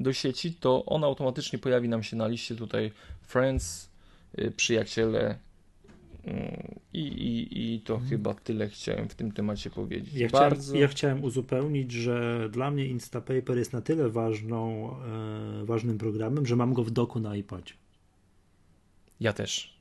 do 0.00 0.12
sieci, 0.12 0.54
to 0.54 0.84
on 0.84 1.04
automatycznie 1.04 1.58
pojawi 1.58 1.88
nam 1.88 2.02
się 2.02 2.16
na 2.16 2.28
liście 2.28 2.56
tutaj 2.56 2.92
friends, 3.22 3.90
y, 4.38 4.50
przyjaciele 4.50 5.30
y, 5.30 5.49
i, 6.92 7.00
i, 7.00 7.74
i 7.74 7.80
to 7.80 7.94
mhm. 7.94 8.10
chyba 8.10 8.34
tyle 8.34 8.68
chciałem 8.68 9.08
w 9.08 9.14
tym 9.14 9.32
temacie 9.32 9.70
powiedzieć. 9.70 10.14
Ja, 10.14 10.28
Bardzo... 10.28 10.62
chciałem, 10.62 10.80
ja 10.80 10.88
chciałem 10.88 11.24
uzupełnić, 11.24 11.92
że 11.92 12.48
dla 12.52 12.70
mnie 12.70 12.86
Instapaper 12.86 13.58
jest 13.58 13.72
na 13.72 13.80
tyle 13.80 14.08
ważną, 14.08 14.90
e, 15.62 15.64
ważnym 15.64 15.98
programem, 15.98 16.46
że 16.46 16.56
mam 16.56 16.74
go 16.74 16.84
w 16.84 16.90
doku 16.90 17.20
na 17.20 17.36
iPadzie. 17.36 17.74
Ja 19.20 19.32
też. 19.32 19.80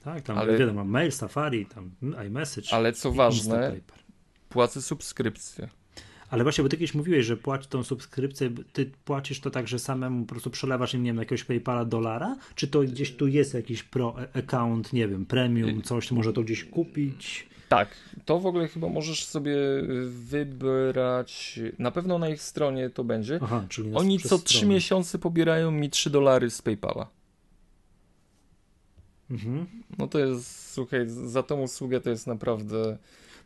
Tak, 0.00 0.22
tam 0.22 0.38
ale... 0.38 0.58
wiadomo, 0.58 0.76
mam 0.84 0.88
mail, 0.88 1.12
Safari, 1.12 1.66
tam 1.66 1.90
iMessage. 2.26 2.72
Ale 2.72 2.92
co 2.92 3.12
ważne, 3.12 3.76
płacę 4.48 4.82
subskrypcję. 4.82 5.68
Ale 6.30 6.42
właśnie, 6.42 6.62
bo 6.64 6.68
ty 6.68 6.76
kiedyś 6.76 6.94
mówiłeś, 6.94 7.26
że 7.26 7.36
płać 7.36 7.66
tą 7.66 7.84
subskrypcję, 7.84 8.50
ty 8.72 8.90
płacisz 9.04 9.40
to 9.40 9.50
tak, 9.50 9.68
że 9.68 9.78
samemu 9.78 10.24
po 10.24 10.28
prostu 10.28 10.50
przelewasz 10.50 10.94
im, 10.94 11.02
nie 11.02 11.10
wiem, 11.10 11.18
jakiegoś 11.18 11.44
PayPala 11.44 11.84
dolara? 11.84 12.36
Czy 12.54 12.68
to 12.68 12.80
gdzieś 12.80 13.16
tu 13.16 13.26
jest 13.26 13.54
jakiś 13.54 13.82
pro 13.82 14.14
account, 14.34 14.92
nie 14.92 15.08
wiem, 15.08 15.26
premium, 15.26 15.78
y- 15.78 15.82
coś, 15.82 16.10
może 16.10 16.32
to 16.32 16.42
gdzieś 16.42 16.64
kupić? 16.64 17.50
Tak, 17.68 17.88
to 18.24 18.38
w 18.38 18.46
ogóle 18.46 18.68
chyba 18.68 18.88
możesz 18.88 19.24
sobie 19.24 19.56
wybrać, 20.08 21.60
na 21.78 21.90
pewno 21.90 22.18
na 22.18 22.28
ich 22.28 22.42
stronie 22.42 22.90
to 22.90 23.04
będzie. 23.04 23.38
Aha, 23.42 23.64
czyli 23.68 23.94
Oni 23.94 24.18
co 24.18 24.38
trzy 24.38 24.66
miesiące 24.66 25.18
pobierają 25.18 25.70
mi 25.70 25.90
3 25.90 26.10
dolary 26.10 26.50
z 26.50 26.62
PayPala. 26.62 27.06
Mhm. 29.30 29.66
No 29.98 30.08
to 30.08 30.18
jest, 30.18 30.72
słuchaj, 30.72 31.00
za 31.06 31.42
tą 31.42 31.62
usługę 31.62 32.00
to 32.00 32.10
jest 32.10 32.26
naprawdę 32.26 32.98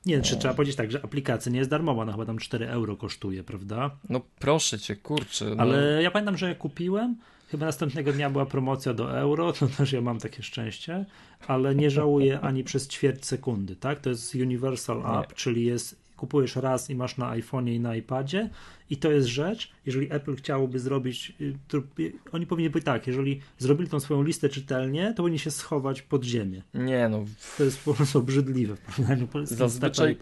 nie, 0.06 0.22
czy 0.22 0.36
trzeba 0.36 0.54
powiedzieć 0.54 0.76
tak, 0.76 0.90
że 0.90 1.04
aplikacja 1.04 1.52
nie 1.52 1.58
jest 1.58 1.70
darmowa, 1.70 2.02
ona 2.02 2.12
chyba 2.12 2.26
tam 2.26 2.38
4 2.38 2.68
euro 2.68 2.96
kosztuje, 2.96 3.44
prawda? 3.44 3.90
No 4.08 4.20
proszę 4.38 4.78
cię, 4.78 4.96
kurczę. 4.96 5.44
No. 5.44 5.62
Ale 5.62 6.02
ja 6.02 6.10
pamiętam, 6.10 6.36
że 6.36 6.48
ja 6.48 6.54
kupiłem, 6.54 7.16
chyba 7.48 7.66
następnego 7.66 8.12
dnia 8.12 8.30
była 8.30 8.46
promocja 8.46 8.94
do 8.94 9.18
euro, 9.18 9.52
to 9.52 9.66
też 9.66 9.92
ja 9.92 10.00
mam 10.00 10.18
takie 10.18 10.42
szczęście, 10.42 11.04
ale 11.46 11.74
nie 11.74 11.90
żałuję 11.90 12.40
ani 12.40 12.64
przez 12.64 12.88
ćwierć 12.88 13.26
sekundy, 13.26 13.76
tak? 13.76 14.00
To 14.00 14.10
jest 14.10 14.34
Universal 14.34 15.02
App, 15.20 15.34
czyli 15.34 15.64
jest 15.64 16.03
kupujesz 16.16 16.56
raz 16.56 16.90
i 16.90 16.94
masz 16.94 17.16
na 17.16 17.36
iPhone'ie 17.36 17.74
i 17.74 17.80
na 17.80 17.96
iPadzie 17.96 18.50
i 18.90 18.96
to 18.96 19.10
jest 19.10 19.28
rzecz, 19.28 19.72
jeżeli 19.86 20.12
Apple 20.12 20.36
chciałoby 20.36 20.78
zrobić, 20.78 21.32
y, 21.40 21.56
to, 21.68 21.78
y, 21.78 22.12
oni 22.32 22.46
powinni 22.46 22.70
być 22.70 22.84
tak, 22.84 23.06
jeżeli 23.06 23.40
zrobili 23.58 23.90
tą 23.90 24.00
swoją 24.00 24.22
listę 24.22 24.48
czytelnie, 24.48 25.10
to 25.16 25.16
powinni 25.16 25.38
się 25.38 25.50
schować 25.50 26.02
pod 26.02 26.24
ziemię. 26.24 26.62
Nie 26.74 27.08
no. 27.08 27.24
To 27.58 27.64
jest 27.64 27.84
po 27.84 27.94
prostu 27.94 28.18
obrzydliwe 28.18 28.76
w 28.76 28.80
porównaniu 28.80 29.28
zazwyczaj, 29.44 30.16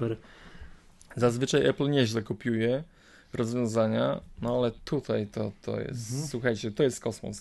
zazwyczaj 1.17 1.67
Apple 1.67 1.91
nieźle 1.91 2.23
kopiuje, 2.23 2.85
rozwiązania, 3.33 4.21
no 4.43 4.59
ale 4.59 4.71
tutaj 4.85 5.27
to, 5.27 5.53
to 5.63 5.81
jest, 5.81 6.11
mhm. 6.11 6.29
słuchajcie, 6.29 6.71
to 6.71 6.83
jest 6.83 7.01
kosmos. 7.01 7.41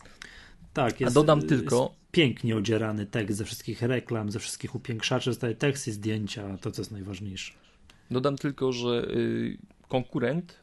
Tak, 0.74 1.02
jest, 1.02 1.12
A 1.12 1.20
dodam 1.20 1.42
tylko. 1.42 1.94
pięknie 2.12 2.56
odzierany 2.56 3.06
tekst 3.06 3.38
ze 3.38 3.46
wszystkich 3.46 3.82
reklam, 3.82 4.32
ze 4.32 4.40
wszystkich 4.40 4.76
upiększaczy, 4.76 5.30
zostaje 5.30 5.56
tekst 5.56 5.88
i 5.88 5.92
zdjęcia, 5.92 6.58
to 6.62 6.72
co 6.72 6.82
jest 6.82 6.92
najważniejsze. 6.92 7.54
Dodam 8.12 8.38
tylko, 8.38 8.72
że 8.72 9.08
y, 9.10 9.58
konkurent 9.88 10.60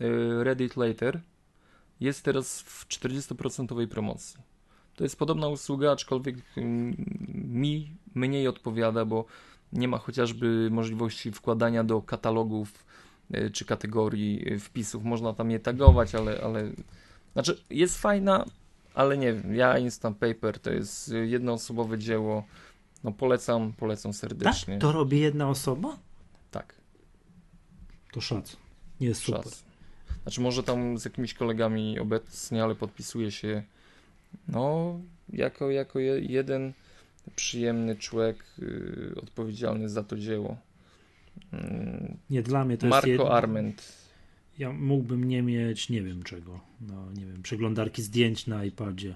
y, 0.00 0.44
Reddit 0.44 0.76
Later 0.76 1.20
jest 2.00 2.24
teraz 2.24 2.60
w 2.60 2.88
40% 2.88 3.86
promocji. 3.86 4.40
To 4.96 5.04
jest 5.04 5.18
podobna 5.18 5.48
usługa, 5.48 5.92
aczkolwiek 5.92 6.36
y, 6.36 6.42
mi 7.34 7.96
mniej 8.14 8.48
odpowiada, 8.48 9.04
bo 9.04 9.24
nie 9.72 9.88
ma 9.88 9.98
chociażby 9.98 10.68
możliwości 10.70 11.32
wkładania 11.32 11.84
do 11.84 12.02
katalogów 12.02 12.86
czy 13.52 13.64
kategorii 13.64 14.58
wpisów. 14.58 15.04
Można 15.04 15.32
tam 15.32 15.50
je 15.50 15.60
tagować, 15.60 16.14
ale, 16.14 16.40
ale 16.42 16.70
znaczy 17.32 17.64
jest 17.70 17.98
fajna, 17.98 18.44
ale 18.94 19.18
nie 19.18 19.32
wiem. 19.32 19.54
Ja 19.54 19.78
Instant 19.78 20.18
Paper 20.18 20.58
to 20.58 20.70
jest 20.70 21.12
jednoosobowe 21.24 21.98
dzieło. 21.98 22.44
No 23.04 23.12
polecam, 23.12 23.72
polecam 23.72 24.12
serdecznie. 24.12 24.74
Tak? 24.74 24.80
To 24.80 24.92
robi 24.92 25.20
jedna 25.20 25.48
osoba? 25.48 25.98
To 28.16 28.20
szac. 28.20 28.56
Nie 29.00 29.08
jest 29.08 29.22
super. 29.22 29.44
Szac. 29.44 29.64
Znaczy 30.22 30.40
może 30.40 30.62
tam 30.62 30.98
z 30.98 31.04
jakimiś 31.04 31.34
kolegami 31.34 31.98
obecnie, 31.98 32.64
ale 32.64 32.74
podpisuje 32.74 33.30
się 33.30 33.62
no 34.48 34.98
jako, 35.32 35.70
jako 35.70 35.98
jeden 35.98 36.72
przyjemny 37.36 37.96
człowiek 37.96 38.44
yy, 38.58 39.14
odpowiedzialny 39.22 39.88
za 39.88 40.02
to 40.02 40.16
dzieło. 40.16 40.56
Yy, 41.52 41.58
nie 42.30 42.42
dla 42.42 42.64
mnie 42.64 42.78
to 42.78 42.86
Marco 42.86 43.08
jest. 43.08 43.18
Marco 43.18 43.34
Arment. 43.34 43.92
Ja 44.58 44.72
mógłbym 44.72 45.24
nie 45.24 45.42
mieć, 45.42 45.88
nie 45.88 46.02
wiem 46.02 46.22
czego. 46.22 46.60
No, 46.80 47.12
nie 47.12 47.26
wiem, 47.26 47.42
przeglądarki 47.42 48.02
zdjęć 48.02 48.46
na 48.46 48.64
iPadzie. 48.64 49.14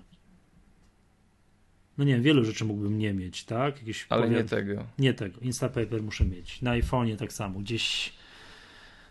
No 1.99 2.05
nie 2.05 2.13
wiem, 2.15 2.23
wielu 2.23 2.45
rzeczy 2.45 2.65
mógłbym 2.65 2.99
nie 2.99 3.13
mieć, 3.15 3.45
tak? 3.45 3.79
Jakiś 3.79 4.07
Ale 4.09 4.23
powiat... 4.23 4.43
nie 4.43 4.49
tego. 4.49 4.87
Nie 4.99 5.15
tego. 5.15 5.41
Instapaper 5.41 6.03
muszę 6.03 6.25
mieć. 6.25 6.63
Na 6.63 6.71
iPhone'ie 6.71 7.17
tak 7.17 7.33
samo. 7.33 7.61
Gdzieś, 7.61 8.13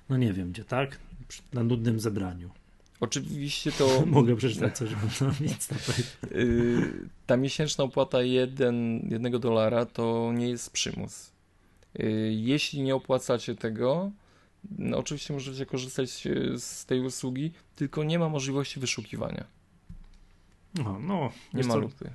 no 0.09 0.17
nie 0.17 0.33
wiem 0.33 0.51
gdzie, 0.51 0.65
tak? 0.65 0.99
Na 1.53 1.63
nudnym 1.63 1.99
zebraniu. 1.99 2.49
Oczywiście 2.99 3.71
to. 3.71 4.03
Mogę 4.05 4.35
przeczytać 4.35 4.77
coś, 4.77 4.95
bo 4.95 5.07
to 5.19 5.43
nic 5.43 5.69
yy, 6.31 7.09
Ta 7.25 7.37
miesięczna 7.37 7.83
opłata 7.83 8.21
1, 8.21 9.07
1 9.11 9.39
dolara 9.39 9.85
to 9.85 10.31
nie 10.35 10.49
jest 10.49 10.71
przymus. 10.71 11.31
Yy, 11.99 12.33
jeśli 12.33 12.81
nie 12.81 12.95
opłacacie 12.95 13.55
tego, 13.55 14.11
no 14.77 14.97
oczywiście 14.97 15.33
możecie 15.33 15.65
korzystać 15.65 16.09
z 16.57 16.85
tej 16.85 17.01
usługi, 17.01 17.51
tylko 17.75 18.03
nie 18.03 18.19
ma 18.19 18.29
możliwości 18.29 18.79
wyszukiwania. 18.79 19.45
No, 20.75 20.99
no 20.99 21.31
nie 21.53 21.63
ma 21.63 21.75
lupy. 21.75 22.11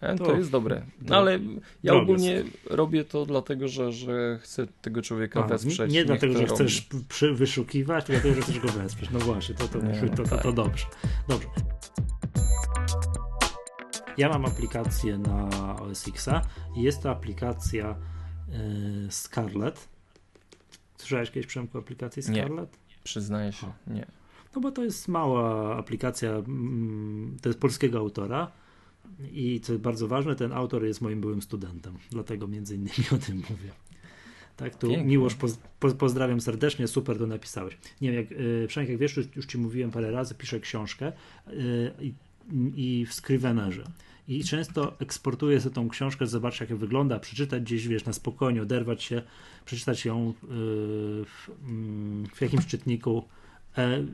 E, 0.00 0.16
to, 0.16 0.24
to, 0.24 0.36
jest 0.36 0.50
dobre. 0.50 0.82
No 1.00 1.16
ale 1.16 1.38
ja 1.82 1.94
ogólnie 1.94 2.44
robię 2.70 3.04
to 3.04 3.26
dlatego, 3.26 3.68
że, 3.68 3.92
że 3.92 4.38
chcę 4.42 4.66
tego 4.82 5.02
człowieka 5.02 5.44
A, 5.44 5.46
wesprzeć. 5.46 5.92
Nie 5.92 6.04
dlatego, 6.04 6.32
że 6.32 6.46
robi. 6.46 6.54
chcesz 6.54 6.88
przy, 7.08 7.34
wyszukiwać, 7.34 8.04
tylko 8.04 8.22
dlatego, 8.22 8.34
że 8.34 8.42
chcesz 8.42 8.60
go 8.60 8.68
wesprzeć. 8.68 9.10
No 9.10 9.18
właśnie, 9.18 9.54
to, 9.54 9.68
to, 9.68 9.78
nie, 9.78 10.08
to, 10.08 10.22
to, 10.22 10.28
tak. 10.28 10.42
to, 10.42 10.52
dobrze. 10.52 10.86
Dobrze. 11.28 11.48
Ja 14.18 14.28
mam 14.28 14.44
aplikację 14.44 15.18
na 15.18 15.48
OS 15.80 16.08
Xa 16.08 16.42
i 16.76 16.82
jest 16.82 17.02
to 17.02 17.10
aplikacja 17.10 17.96
y, 19.08 19.12
Scarlet. 19.12 19.88
Słyszałeś 20.96 21.30
kiedyś 21.30 21.46
Przemku 21.46 21.78
aplikacji 21.78 22.22
Scarlet? 22.22 22.72
Nie, 22.72 22.96
przyznaję 23.04 23.52
się, 23.52 23.72
nie. 23.86 24.06
No 24.54 24.60
bo 24.60 24.70
to 24.70 24.84
jest 24.84 25.08
mała 25.08 25.76
aplikacja, 25.76 26.30
mm, 26.30 27.36
to 27.42 27.48
jest 27.48 27.60
polskiego 27.60 27.98
autora 27.98 28.50
i 29.32 29.60
co 29.60 29.78
bardzo 29.78 30.08
ważne, 30.08 30.36
ten 30.36 30.52
autor 30.52 30.84
jest 30.84 31.00
moim 31.00 31.20
byłym 31.20 31.42
studentem, 31.42 31.94
dlatego 32.10 32.46
między 32.46 32.74
innymi 32.74 33.04
o 33.16 33.18
tym 33.18 33.36
mówię. 33.36 33.70
Tak, 34.56 34.76
tu 34.76 34.88
Pięknie. 34.88 35.06
Miłosz, 35.06 35.34
poz, 35.34 35.58
poz, 35.80 35.94
pozdrawiam 35.94 36.40
serdecznie, 36.40 36.88
super 36.88 37.18
to 37.18 37.26
napisałeś. 37.26 37.78
Nie 38.00 38.12
wiem, 38.12 38.20
jak, 38.20 38.30
yy, 38.30 38.64
przynajmniej 38.68 38.92
jak 38.92 39.00
wiesz, 39.00 39.16
już, 39.16 39.26
już, 39.36 39.46
ci 39.46 39.58
mówiłem 39.58 39.90
parę 39.90 40.10
razy, 40.10 40.34
piszę 40.34 40.60
książkę 40.60 41.12
yy, 41.46 41.92
i, 42.00 42.14
i 42.76 43.06
w 43.06 43.14
Scrivenerze. 43.14 43.84
I 44.28 44.44
często 44.44 45.00
eksportuję 45.00 45.60
sobie 45.60 45.74
tą 45.74 45.88
książkę, 45.88 46.26
zobaczyć 46.26 46.60
jak 46.60 46.74
wygląda, 46.74 47.18
przeczytać 47.18 47.62
gdzieś, 47.62 47.88
wiesz, 47.88 48.04
na 48.04 48.12
spokojnie, 48.12 48.62
oderwać 48.62 49.02
się, 49.02 49.22
przeczytać 49.64 50.04
ją 50.04 50.26
yy, 50.26 50.34
w, 51.24 51.50
mm, 51.68 52.26
w 52.34 52.40
jakimś 52.40 52.66
czytniku 52.66 53.24
e, 53.78 54.04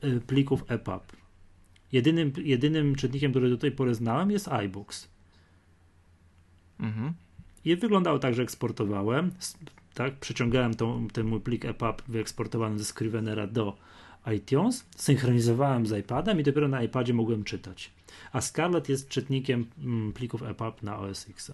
e, 0.00 0.20
plików 0.26 0.64
EPUB 0.68 1.19
Jedynym, 1.92 2.32
jedynym 2.36 2.94
czytnikiem, 2.94 3.30
który 3.30 3.50
do 3.50 3.58
tej 3.58 3.72
pory 3.72 3.94
znałem, 3.94 4.30
jest 4.30 4.48
iBooks. 4.48 5.08
Mhm. 6.80 7.12
I 7.64 7.76
wyglądało 7.76 8.18
tak, 8.18 8.34
że 8.34 8.42
eksportowałem, 8.42 9.30
tak, 9.94 10.16
przeciągałem 10.16 10.74
tą, 10.74 11.08
ten 11.08 11.26
mój 11.26 11.40
plik 11.40 11.64
EPUB 11.64 12.02
wyeksportowany 12.08 12.78
ze 12.78 12.84
Scrivenera 12.84 13.46
do 13.46 13.76
iTunes, 14.36 14.86
synchronizowałem 14.96 15.86
z 15.86 15.98
iPadem 15.98 16.40
i 16.40 16.42
dopiero 16.42 16.68
na 16.68 16.82
iPadzie 16.82 17.14
mogłem 17.14 17.44
czytać. 17.44 17.90
A 18.32 18.40
Scarlett 18.40 18.88
jest 18.88 19.08
czytnikiem 19.08 19.66
mm, 19.78 20.12
plików 20.12 20.42
EPUB 20.42 20.82
na 20.82 20.98
OS 20.98 21.28
X. 21.28 21.52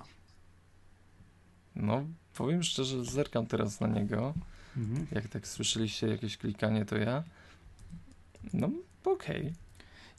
No, 1.76 2.04
powiem 2.34 2.62
szczerze, 2.62 3.04
zerkam 3.04 3.46
teraz 3.46 3.80
na 3.80 3.86
niego. 3.86 4.34
Mhm. 4.76 5.06
Jak 5.12 5.28
tak 5.28 5.48
słyszeliście 5.48 6.06
jakieś 6.06 6.36
klikanie, 6.36 6.84
to 6.84 6.96
ja. 6.96 7.22
No, 8.52 8.70
okej. 9.04 9.40
Okay 9.40 9.65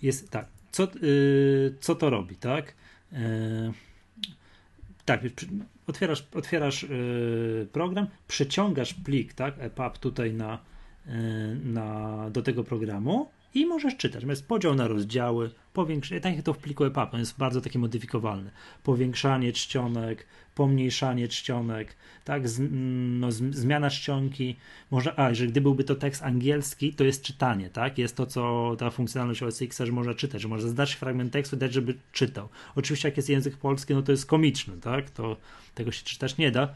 jest 0.01 0.29
tak, 0.29 0.47
co, 0.71 0.87
yy, 1.01 1.75
co 1.79 1.95
to 1.95 2.09
robi, 2.09 2.35
tak? 2.35 2.73
Yy, 3.11 3.19
tak, 5.05 5.21
otwierasz, 5.87 6.27
otwierasz 6.33 6.83
yy, 6.83 7.67
program, 7.71 8.07
przeciągasz 8.27 8.93
plik, 8.93 9.33
tak, 9.33 9.55
EPUB 9.57 9.97
tutaj 9.97 10.33
na, 10.33 10.59
yy, 11.05 11.13
na, 11.63 12.29
do 12.29 12.41
tego 12.41 12.63
programu 12.63 13.29
i 13.57 13.65
możesz 13.65 13.97
czytać. 13.97 14.23
Jest 14.23 14.47
podział 14.47 14.75
na 14.75 14.87
rozdziały, 14.87 15.49
powiększanie, 15.73 16.21
tak 16.21 16.35
jak 16.35 16.45
to 16.45 16.53
w 16.53 16.57
pliku 16.57 16.83
EPUB, 16.83 17.13
on 17.13 17.19
jest 17.19 17.37
bardzo 17.37 17.61
taki 17.61 17.79
modyfikowalny. 17.79 18.51
Powiększanie 18.83 19.53
czcionek, 19.53 20.25
pomniejszanie 20.55 21.27
czcionek, 21.27 21.95
tak, 22.25 22.49
z, 22.49 22.61
no, 23.19 23.31
z, 23.31 23.55
zmiana 23.55 23.89
czcionki, 23.89 24.55
może, 24.91 25.19
a, 25.19 25.33
że 25.33 25.47
gdy 25.47 25.61
byłby 25.61 25.83
to 25.83 25.95
tekst 25.95 26.23
angielski, 26.23 26.93
to 26.93 27.03
jest 27.03 27.23
czytanie, 27.23 27.69
tak, 27.69 27.97
jest 27.97 28.15
to, 28.15 28.25
co 28.25 28.75
ta 28.79 28.89
funkcjonalność 28.89 29.43
OS 29.43 29.61
X, 29.61 29.81
że 29.85 29.91
można 29.91 30.13
czytać, 30.13 30.41
że 30.41 30.47
można 30.47 30.69
zdać 30.69 30.93
fragment 30.93 31.33
tekstu, 31.33 31.57
dać, 31.57 31.73
żeby 31.73 31.95
czytał. 32.11 32.49
Oczywiście 32.75 33.07
jak 33.07 33.17
jest 33.17 33.29
język 33.29 33.57
polski, 33.57 33.93
no 33.93 34.01
to 34.01 34.11
jest 34.11 34.25
komiczny, 34.25 34.77
tak, 34.81 35.09
to 35.09 35.37
tego 35.75 35.91
się 35.91 36.03
czytać 36.03 36.37
nie 36.37 36.51
da, 36.51 36.75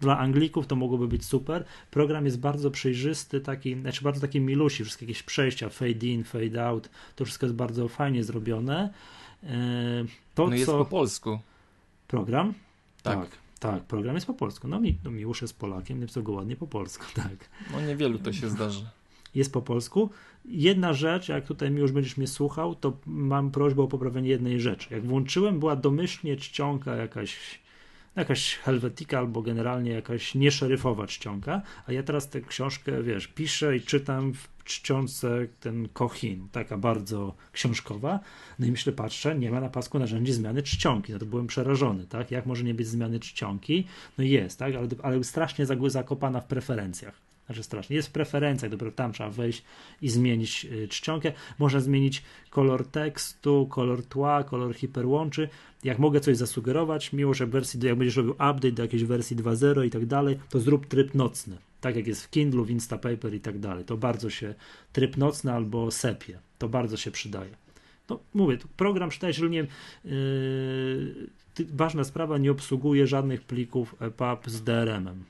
dla 0.00 0.18
Anglików 0.18 0.66
to 0.66 0.76
mogłoby 0.76 1.08
być 1.08 1.24
super. 1.24 1.64
Program 1.90 2.24
jest 2.24 2.40
bardzo 2.40 2.70
przejrzysty, 2.70 3.40
taki, 3.40 3.80
znaczy 3.80 4.04
bardzo 4.04 4.20
taki 4.20 4.40
milusi, 4.40 4.84
wszystkie 4.84 5.06
jakieś 5.06 5.22
przejścia, 5.22 5.68
fade 5.68 6.06
in, 6.06 6.24
fade 6.24 6.66
out, 6.66 6.90
to 7.16 7.24
wszystko 7.24 7.46
jest 7.46 7.56
bardzo 7.56 7.88
fajnie 7.88 8.24
zrobione. 8.24 8.90
E, 9.42 10.04
to, 10.34 10.46
no 10.46 10.54
jest 10.54 10.66
co... 10.66 10.78
po 10.78 10.84
polsku. 10.84 11.38
Program? 12.08 12.54
Tak. 13.02 13.18
tak. 13.18 13.38
tak. 13.58 13.82
program 13.82 14.14
jest 14.14 14.26
po 14.26 14.34
polsku. 14.34 14.68
No, 14.68 14.80
mi, 14.80 14.98
no 15.04 15.10
Miłosz 15.10 15.42
jest 15.42 15.58
Polakiem, 15.58 16.00
napisał 16.00 16.22
go 16.22 16.32
ładnie 16.32 16.56
po 16.56 16.66
polsku, 16.66 17.04
tak. 17.22 17.48
No 17.72 17.80
niewielu 17.80 18.18
to 18.18 18.32
się 18.32 18.48
zdarzy. 18.48 18.86
Jest 19.34 19.52
po 19.52 19.62
polsku. 19.62 20.10
Jedna 20.44 20.92
rzecz, 20.92 21.28
jak 21.28 21.46
tutaj 21.46 21.70
Miłosz 21.70 21.92
będziesz 21.92 22.16
mnie 22.16 22.26
słuchał, 22.26 22.74
to 22.74 22.96
mam 23.06 23.50
prośbę 23.50 23.82
o 23.82 23.88
poprawienie 23.88 24.28
jednej 24.28 24.60
rzeczy. 24.60 24.94
Jak 24.94 25.06
włączyłem, 25.06 25.58
była 25.58 25.76
domyślnie 25.76 26.36
czcionka 26.36 26.96
jakaś 26.96 27.60
jakaś 28.18 28.54
helwetika 28.54 29.18
albo 29.18 29.42
generalnie 29.42 29.90
jakaś 29.90 30.34
nieszeryfowa 30.34 31.06
czcionka, 31.06 31.62
a 31.86 31.92
ja 31.92 32.02
teraz 32.02 32.28
tę 32.28 32.40
książkę, 32.40 33.02
wiesz, 33.02 33.26
piszę 33.26 33.76
i 33.76 33.80
czytam 33.80 34.34
w 34.34 34.64
czcionce 34.64 35.46
ten 35.60 35.88
Kochin, 35.88 36.48
taka 36.52 36.78
bardzo 36.78 37.34
książkowa, 37.52 38.20
no 38.58 38.66
i 38.66 38.70
myślę, 38.70 38.92
patrzę, 38.92 39.38
nie 39.38 39.50
ma 39.50 39.60
na 39.60 39.68
pasku 39.68 39.98
narzędzi 39.98 40.32
zmiany 40.32 40.62
czcionki, 40.62 41.12
no 41.12 41.18
to 41.18 41.26
byłem 41.26 41.46
przerażony, 41.46 42.06
tak, 42.06 42.30
jak 42.30 42.46
może 42.46 42.64
nie 42.64 42.74
być 42.74 42.86
zmiany 42.86 43.20
czcionki, 43.20 43.86
no 44.18 44.24
jest, 44.24 44.58
tak, 44.58 44.74
ale, 44.74 44.88
ale 45.02 45.24
strasznie 45.24 45.66
zakopana 45.88 46.40
w 46.40 46.46
preferencjach, 46.46 47.28
znaczy 47.48 47.62
strasznie. 47.62 47.96
Jest 47.96 48.08
w 48.08 48.12
preferencjach, 48.12 48.70
dopiero 48.70 48.92
tam 48.92 49.12
trzeba 49.12 49.30
wejść 49.30 49.64
i 50.02 50.08
zmienić 50.08 50.64
y, 50.64 50.88
czcionkę. 50.88 51.32
Można 51.58 51.80
zmienić 51.80 52.22
kolor 52.50 52.86
tekstu, 52.86 53.66
kolor 53.70 54.06
tła, 54.06 54.44
kolor 54.44 54.74
hiperłączy. 54.74 55.48
Jak 55.84 55.98
mogę 55.98 56.20
coś 56.20 56.36
zasugerować, 56.36 57.12
miło, 57.12 57.34
że 57.34 57.46
wersji, 57.46 57.80
jak 57.82 57.96
będziesz 57.96 58.16
robił 58.16 58.32
update 58.32 58.72
do 58.72 58.82
jakiejś 58.82 59.04
wersji 59.04 59.36
2.0 59.36 59.86
i 59.86 59.90
tak 59.90 60.06
dalej, 60.06 60.38
to 60.50 60.60
zrób 60.60 60.86
tryb 60.86 61.14
nocny. 61.14 61.56
Tak 61.80 61.96
jak 61.96 62.06
jest 62.06 62.24
w 62.24 62.30
Kindle, 62.30 62.64
w 62.64 62.70
Instapaper 62.70 63.34
i 63.34 63.40
tak 63.40 63.58
dalej. 63.58 63.84
To 63.84 63.96
bardzo 63.96 64.30
się, 64.30 64.54
tryb 64.92 65.16
nocny 65.16 65.52
albo 65.52 65.90
sepie, 65.90 66.38
to 66.58 66.68
bardzo 66.68 66.96
się 66.96 67.10
przydaje. 67.10 67.50
No 68.08 68.18
mówię, 68.34 68.58
program 68.76 69.10
czytaj, 69.10 69.30
jeżeli 69.30 69.50
nie 69.50 69.66
yy, 70.04 71.26
ważna 71.58 72.04
sprawa, 72.04 72.38
nie 72.38 72.50
obsługuje 72.50 73.06
żadnych 73.06 73.42
plików 73.42 73.94
EPUB 74.00 74.50
z 74.50 74.62
DRM-em. 74.62 75.24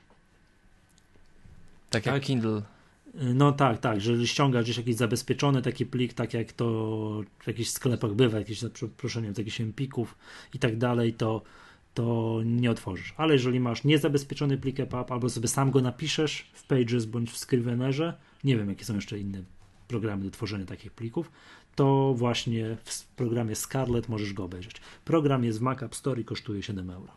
Tak 1.89 2.05
jak 2.05 2.15
tak. 2.15 2.23
Kindle. 2.23 2.61
No 3.13 3.51
tak, 3.51 3.79
tak, 3.79 4.01
że 4.01 4.27
ściągasz 4.27 4.63
gdzieś 4.63 4.77
jakiś 4.77 4.95
zabezpieczony 4.95 5.61
taki 5.61 5.85
plik, 5.85 6.13
tak 6.13 6.33
jak 6.33 6.53
to 6.53 6.65
w 7.39 7.47
jakichś 7.47 7.69
sklepach 7.69 8.13
bywa, 8.13 8.39
jakieś 8.39 8.59
za 8.59 8.69
przeproszeniem, 8.69 9.35
z 9.35 9.37
jakichś 9.37 9.61
empików 9.61 10.17
i 10.53 10.59
tak 10.59 10.77
dalej, 10.77 11.13
to, 11.13 11.41
to 11.93 12.39
nie 12.45 12.71
otworzysz. 12.71 13.13
Ale 13.17 13.33
jeżeli 13.33 13.59
masz 13.59 13.83
niezabezpieczony 13.83 14.57
plik 14.57 14.79
EPUB, 14.79 15.11
albo 15.11 15.29
sobie 15.29 15.47
sam 15.47 15.71
go 15.71 15.81
napiszesz 15.81 16.51
w 16.53 16.63
Pages 16.63 17.05
bądź 17.05 17.31
w 17.31 17.37
Scrivenerze, 17.37 18.13
nie 18.43 18.57
wiem 18.57 18.69
jakie 18.69 18.85
są 18.85 18.95
jeszcze 18.95 19.19
inne 19.19 19.43
programy 19.87 20.23
do 20.23 20.31
tworzenia 20.31 20.65
takich 20.65 20.91
plików, 20.91 21.31
to 21.75 22.13
właśnie 22.13 22.77
w 22.83 23.05
programie 23.05 23.55
Scarlet 23.55 24.09
możesz 24.09 24.33
go 24.33 24.43
obejrzeć. 24.43 24.75
Program 25.05 25.43
jest 25.43 25.59
w 25.59 25.61
Mac 25.61 25.83
App 25.83 25.95
Store 25.95 26.21
i 26.21 26.25
kosztuje 26.25 26.63
7 26.63 26.89
euro. 26.89 27.11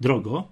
Drogo, 0.00 0.48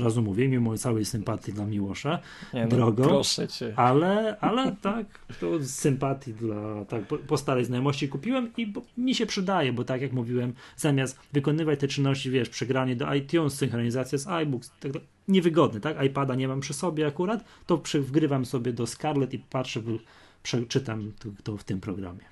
razu 0.00 0.22
mówię, 0.22 0.48
mimo 0.48 0.78
całej 0.78 1.04
sympatii 1.04 1.52
dla 1.52 1.66
Miłosza, 1.66 2.18
nie, 2.54 2.62
no, 2.62 2.68
drogo, 2.68 3.04
proszę 3.04 3.48
cię. 3.48 3.72
Ale, 3.76 4.36
ale 4.40 4.76
tak, 4.82 5.06
to 5.40 5.58
z 5.60 5.70
sympatii 5.70 6.34
dla, 6.34 6.84
tak, 6.84 7.06
po, 7.06 7.18
po 7.18 7.36
starej 7.36 7.64
znajomości 7.64 8.08
kupiłem 8.08 8.50
i 8.56 8.66
bo, 8.66 8.82
mi 8.98 9.14
się 9.14 9.26
przydaje, 9.26 9.72
bo 9.72 9.84
tak 9.84 10.02
jak 10.02 10.12
mówiłem, 10.12 10.52
zamiast 10.76 11.18
wykonywać 11.32 11.80
te 11.80 11.88
czynności, 11.88 12.30
wiesz, 12.30 12.48
przegranie 12.48 12.96
do 12.96 13.14
iTunes, 13.14 13.54
synchronizacja 13.54 14.18
z 14.18 14.26
iBooks, 14.26 14.70
tak, 14.80 14.92
niewygodny, 15.28 15.80
tak, 15.80 16.04
iPada 16.04 16.34
nie 16.34 16.48
mam 16.48 16.60
przy 16.60 16.74
sobie 16.74 17.06
akurat, 17.06 17.44
to 17.66 17.82
wgrywam 17.94 18.44
sobie 18.44 18.72
do 18.72 18.86
Scarlett 18.86 19.34
i 19.34 19.38
patrzę, 19.38 19.82
przeczytam 20.42 21.12
to, 21.18 21.28
to 21.42 21.56
w 21.56 21.64
tym 21.64 21.80
programie. 21.80 22.24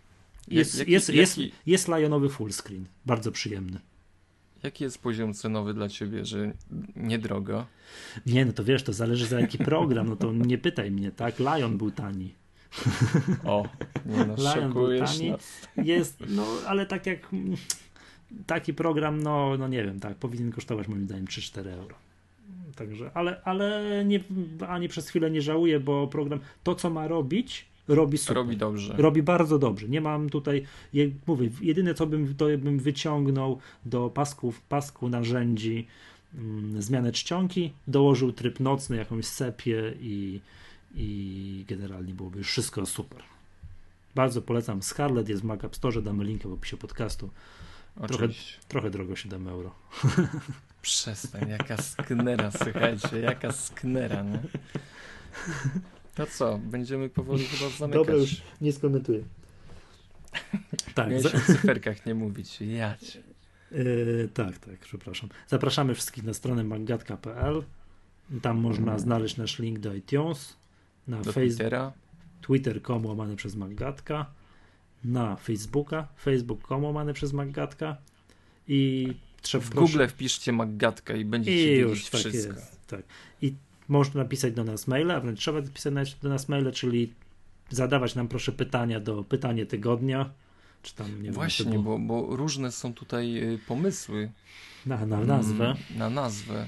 Jest, 0.49 0.79
jaki, 0.79 0.93
jest, 0.93 1.09
jest, 1.09 1.39
jaki... 1.39 1.53
jest 1.67 1.89
Lionowy 1.89 2.29
fullscreen, 2.29 2.87
bardzo 3.07 3.33
przyjemny. 3.33 3.81
Jaki 4.65 4.85
jest 4.85 5.03
poziom 5.03 5.35
cenowy 5.35 5.75
dla 5.75 5.89
ciebie, 5.89 6.25
że 6.25 6.53
niedrogo? 6.97 7.67
Nie, 8.27 8.45
no 8.45 8.53
to 8.53 8.65
wiesz, 8.65 8.83
to 8.83 8.93
zależy 8.93 9.27
za 9.27 9.41
jaki 9.41 9.59
program, 9.59 10.09
no 10.09 10.17
to 10.17 10.33
nie 10.33 10.59
pytaj 10.59 10.91
mnie, 10.91 11.11
tak? 11.11 11.39
Lion 11.39 11.79
był 11.79 11.91
tani. 11.91 12.35
O, 13.45 13.69
nie 14.07 14.25
no, 14.25 14.35
Lion 14.55 14.73
był 14.73 14.99
tani. 14.99 15.31
Nas. 15.31 15.69
Jest, 15.77 16.23
no 16.29 16.47
ale 16.67 16.87
tak 16.87 17.07
jak 17.07 17.29
taki 18.47 18.75
program, 18.75 19.23
no, 19.23 19.57
no 19.59 19.69
nie 19.69 19.85
wiem, 19.85 20.01
tak, 20.01 20.17
powinien 20.17 20.53
kosztować 20.53 20.89
moim 20.89 21.05
zdaniem 21.05 21.27
3-4 21.27 21.69
euro. 21.69 21.97
Także, 22.77 23.11
ale, 23.15 23.41
ale 23.45 23.83
nie, 24.05 24.21
ani 24.69 24.89
przez 24.89 25.09
chwilę 25.09 25.31
nie 25.31 25.43
żałuję, 25.43 25.81
bo 25.81 26.07
program, 26.07 26.41
to 26.63 26.75
co 26.75 26.91
ma 26.91 27.09
robić, 27.09 27.67
robi 27.89 28.19
super. 28.19 28.37
Robi 28.37 28.57
dobrze. 28.57 28.95
Robi 28.97 29.23
bardzo 29.23 29.59
dobrze. 29.59 29.89
Nie 29.89 30.01
mam 30.01 30.31
tutaj, 30.31 30.67
mówię, 31.27 31.51
jedyne 31.61 31.95
co 31.95 32.07
bym, 32.07 32.35
to 32.35 32.47
bym 32.59 32.79
wyciągnął 32.79 33.59
do 33.85 34.11
pasków, 34.11 34.61
pasku 34.61 35.09
narzędzi 35.09 35.87
mm, 36.35 36.83
zmianę 36.83 37.13
czcionki, 37.13 37.73
dołożył 37.89 38.33
tryb 38.33 38.61
nocny, 38.61 38.97
jakąś 38.97 39.25
sepię 39.25 39.95
i, 40.01 40.41
i 40.95 41.65
generalnie 41.69 42.15
byłoby 42.15 42.39
już 42.39 42.49
wszystko 42.49 42.87
super. 42.87 43.23
Bardzo 44.15 44.43
polecam. 44.43 44.83
Scarlett 44.83 45.29
jest 45.29 45.43
w 45.43 45.45
Mac 45.45 45.65
App 45.65 45.77
Store, 45.77 46.03
damy 46.03 46.25
linkę 46.25 46.49
w 46.49 46.53
opisie 46.53 46.77
podcastu. 46.77 47.31
Trochę, 48.09 48.29
trochę 48.69 48.91
drogo 48.91 49.17
7 49.17 49.49
euro. 49.49 49.75
Przestań, 50.83 51.49
jaka 51.49 51.77
sknera, 51.77 52.51
słuchajcie, 52.51 53.21
jaka 53.21 53.53
sknera, 53.53 54.23
nie? 54.23 54.41
No 56.19 56.27
co, 56.27 56.59
będziemy 56.59 57.09
powoli 57.09 57.45
chyba 57.45 57.71
zamykać. 57.71 58.07
Dobra, 58.07 58.15
już 58.15 58.43
nie 58.61 58.73
skomentuję. 58.73 59.21
tak. 60.95 61.09
Miałeś 61.09 61.23
za... 61.23 61.29
o 61.29 61.41
cyferkach 61.41 62.07
nie 62.07 62.15
mówić, 62.15 62.61
jać. 62.61 63.19
Yy, 63.73 64.29
tak, 64.35 64.59
tak, 64.59 64.79
przepraszam. 64.79 65.29
Zapraszamy 65.49 65.95
wszystkich 65.95 66.25
na 66.25 66.35
stronę 66.35 66.65
maggatka.pl. 66.65 67.63
Tam 68.43 68.59
można 68.59 68.85
hmm. 68.85 69.01
znaleźć 69.01 69.37
nasz 69.37 69.59
link 69.59 69.79
do 69.79 69.95
iTunes, 69.95 70.57
na 71.09 71.21
do 71.21 71.33
Twittera. 71.33 71.93
twitter.com 72.41 73.07
łamane 73.07 73.37
przez 73.37 73.57
Maggatka, 73.57 74.27
na 75.05 75.37
Facebooka, 75.37 76.09
facebook.com 76.19 76.85
łamane 76.85 77.15
przez 77.15 77.33
Maggatka 77.33 77.97
i 78.69 79.13
trzeba 79.43 79.65
w 79.65 79.71
proszę... 79.71 79.93
Google 79.93 80.07
wpiszcie 80.09 80.53
Maggatka 80.53 81.15
i 81.15 81.25
będziecie 81.25 81.77
I 81.77 81.79
już, 81.79 82.11
tak 82.11 82.21
wszystko. 82.21 82.55
Jest, 82.55 82.87
tak. 82.87 83.03
I 83.43 83.55
można 83.89 84.23
napisać 84.23 84.55
do 84.55 84.65
nas 84.65 84.87
maile, 84.87 85.11
a 85.11 85.21
wręcz 85.21 85.39
trzeba 85.39 85.61
napisać 85.61 86.15
do 86.15 86.29
nas 86.29 86.49
maile, 86.49 86.73
czyli 86.73 87.13
zadawać 87.71 88.15
nam 88.15 88.29
proszę 88.29 88.53
pytania 88.53 89.01
do 89.01 89.25
pytanie 89.25 89.67
tygodnia. 89.67 90.31
Czy 90.83 90.95
tam, 90.95 91.23
nie 91.23 91.33
Właśnie, 91.33 91.73
wiem, 91.73 91.83
bo, 91.83 91.99
bo 91.99 92.37
różne 92.37 92.73
są 92.73 92.95
tutaj 92.95 93.55
y, 93.55 93.59
pomysły. 93.59 94.31
Na, 94.87 95.07
na 95.07 95.21
nazwę. 95.21 95.65
Mm, 95.65 95.77
na 95.97 96.11
nazwę. 96.11 96.67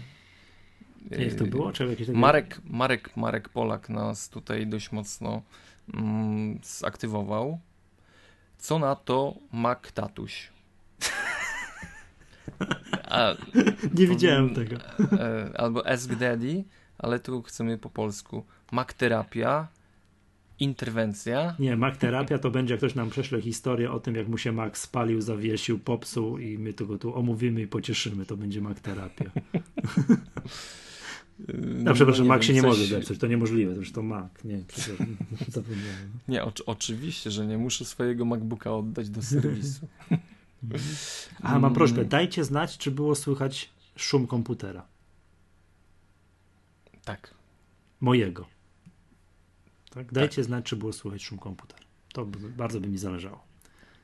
Jak 1.11 1.35
to 1.35 1.47
było? 1.47 1.73
Czy 1.73 1.87
jakieś 1.87 2.07
takie... 2.07 2.19
Marek, 2.19 2.61
Marek, 2.65 3.17
Marek 3.17 3.49
Polak 3.49 3.89
nas 3.89 4.29
tutaj 4.29 4.67
dość 4.67 4.93
mocno 4.93 5.43
mm, 5.95 6.59
zaktywował. 6.63 7.59
Co 8.59 8.79
na 8.79 8.95
to 8.95 9.35
Mac 9.53 9.93
Tatuś? 9.93 10.49
A, 13.11 13.35
nie 13.95 14.07
widziałem 14.07 14.55
tego. 14.55 14.77
E, 15.13 15.51
albo 15.61 15.89
Ask 15.89 16.15
Daddy 16.15 16.65
ale 16.99 17.21
tu 17.21 17.43
chcemy 17.43 17.79
po 17.79 17.91
polsku. 17.91 18.45
Makterapia, 18.73 19.69
interwencja. 20.61 21.57
Nie, 21.59 21.77
makterapia 21.77 22.39
to 22.39 22.51
będzie, 22.51 22.75
jak 22.75 22.81
ktoś 22.81 22.95
nam 22.95 23.11
prześle 23.11 23.41
historię 23.41 23.93
o 23.93 24.01
tym, 24.01 24.15
jak 24.15 24.29
mu 24.29 24.39
się 24.39 24.53
mak 24.53 24.79
spalił, 24.79 25.21
zawiesił, 25.21 25.79
popsuł 25.79 26.39
i 26.39 26.59
my 26.59 26.73
to 26.73 26.87
go 26.87 26.99
tu 26.99 27.17
omówimy 27.17 27.63
i 27.63 27.67
pocieszymy. 27.67 28.27
To 28.27 28.37
będzie 28.37 28.61
makterapia. 28.61 29.31
No, 31.59 31.95
przepraszam, 31.95 32.27
no, 32.27 32.35
Mac 32.35 32.45
się 32.45 32.53
nie 32.53 32.63
coś... 32.63 32.71
może 32.71 32.87
zepsuć, 32.87 33.19
to 33.19 33.27
niemożliwe, 33.27 33.73
to 33.73 33.79
już 33.79 33.93
to 33.93 34.03
Mac, 34.03 34.45
nie, 34.45 34.59
zapomniałem. 35.49 36.11
Nie, 36.29 36.45
o, 36.45 36.53
oczywiście, 36.67 37.31
że 37.31 37.47
nie 37.47 37.59
muszę 37.59 37.85
swojego 37.85 38.25
MacBooka 38.25 38.73
oddać 38.77 39.11
do 39.11 39.23
serwisu. 39.23 39.89
A, 41.43 41.59
mam 41.59 41.75
prośbę, 41.75 42.05
dajcie 42.05 42.45
znać, 42.45 42.79
czy 42.79 42.91
było 42.91 43.15
słychać 43.15 43.71
szum 43.97 44.27
komputera. 44.27 44.87
Tak. 47.07 47.35
Mojego. 48.01 48.47
Tak? 49.91 50.13
Dajcie 50.13 50.37
tak. 50.37 50.45
znać, 50.45 50.65
czy 50.65 50.77
było 50.77 50.93
słychać 50.93 51.23
szum 51.23 51.39
komputer. 51.39 51.81
To 52.13 52.27
bardzo 52.57 52.81
by 52.81 52.89
mi 52.89 52.99
zależało. 52.99 53.45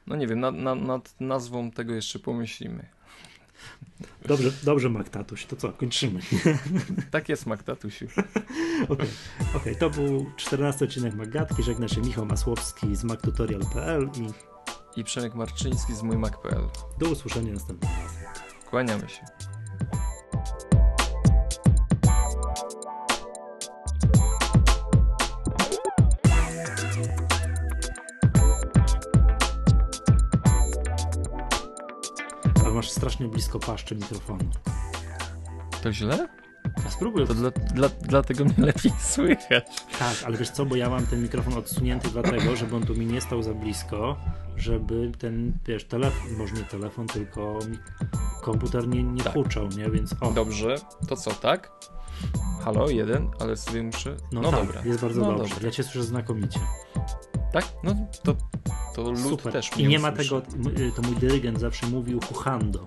No 0.07 0.17
nie 0.17 0.27
wiem, 0.27 0.41
nad, 0.41 0.55
nad, 0.55 0.81
nad 0.81 1.21
nazwą 1.21 1.71
tego 1.71 1.95
jeszcze 1.95 2.19
pomyślimy. 2.19 2.87
Dobrze, 4.27 4.51
dobrze 4.63 4.89
Maktatuś, 4.89 5.47
to 5.47 5.57
co, 5.57 5.73
kończymy. 5.73 6.21
Tak 7.11 7.29
jest 7.29 7.47
Maktatusiu. 7.47 8.07
Okej, 8.89 8.89
okay. 8.89 9.09
okay. 9.55 9.75
to 9.75 9.91
był 9.91 10.27
14 10.37 10.85
odcinek 10.85 11.15
Magatki, 11.15 11.63
żegna 11.63 11.89
się 11.89 12.01
Michał 12.01 12.27
Masłowski 12.27 12.97
z 12.97 13.05
mactutorial.pl 13.05 14.11
i... 14.17 14.53
I 15.01 15.05
Przemek 15.05 15.35
Marczyński 15.35 15.95
z 15.95 16.03
mójmac.pl. 16.03 16.65
Do 16.99 17.11
usłyszenia 17.11 17.53
następnym 17.53 17.91
razem. 17.91 18.23
Kłaniamy 18.71 19.09
się. 19.09 19.52
Strasznie 32.93 33.29
blisko 33.29 33.59
paszczy 33.59 33.95
mikrofonu. 33.95 34.45
To 35.83 35.93
źle? 35.93 36.29
A 36.87 36.91
spróbuj. 36.91 37.27
To 37.27 37.35
dla, 37.35 37.51
dla, 37.51 37.89
dlatego 37.89 38.45
mnie 38.45 38.55
lepiej 38.59 38.93
słychać. 39.01 39.65
Tak, 39.99 40.17
ale 40.27 40.37
wiesz 40.37 40.51
co, 40.51 40.67
bo 40.67 40.77
ja 40.77 40.91
mam 40.91 41.07
ten 41.07 41.23
mikrofon 41.23 41.55
odsunięty 41.55 42.09
dlatego, 42.09 42.57
żeby 42.57 42.77
on 42.77 42.87
tu 42.87 42.95
mi 42.95 43.07
nie 43.07 43.21
stał 43.21 43.43
za 43.43 43.55
blisko, 43.55 44.17
żeby 44.57 45.13
ten, 45.19 45.53
wiesz, 45.67 45.85
telefon, 45.85 46.37
może 46.39 46.55
nie 46.55 46.65
telefon, 46.65 47.07
tylko 47.07 47.59
komputer 48.43 48.89
nie, 48.89 49.03
nie 49.03 49.23
tak. 49.23 49.33
huczał, 49.33 49.69
nie? 49.69 49.91
Więc 49.91 50.15
o. 50.21 50.33
Dobrze, 50.33 50.77
to 51.09 51.17
co, 51.17 51.31
tak? 51.31 51.71
Halo, 52.65 52.91
jeden, 52.91 53.31
ale 53.41 53.57
sobie 53.57 53.83
muszę... 53.83 54.17
No, 54.33 54.41
no 54.41 54.51
tak, 54.51 54.67
dobra. 54.67 54.83
jest 54.85 55.01
bardzo 55.01 55.21
no 55.21 55.27
dobrze. 55.27 55.55
Dobra. 55.55 55.67
Ja 55.67 55.73
cię 55.73 55.83
słyszę 55.83 56.03
znakomicie. 56.03 56.61
Tak? 57.53 57.65
No 57.83 57.95
to, 58.23 58.37
to 58.95 59.11
lud 59.11 59.23
Super. 59.23 59.53
też 59.53 59.71
I 59.77 59.87
nie 59.87 59.99
ma 59.99 60.13
tego, 60.13 60.43
to 60.97 61.03
mój 61.03 61.17
dyrygent 61.17 61.61
zawsze 61.61 61.87
mówił 61.87 62.21
huchando. 62.21 62.85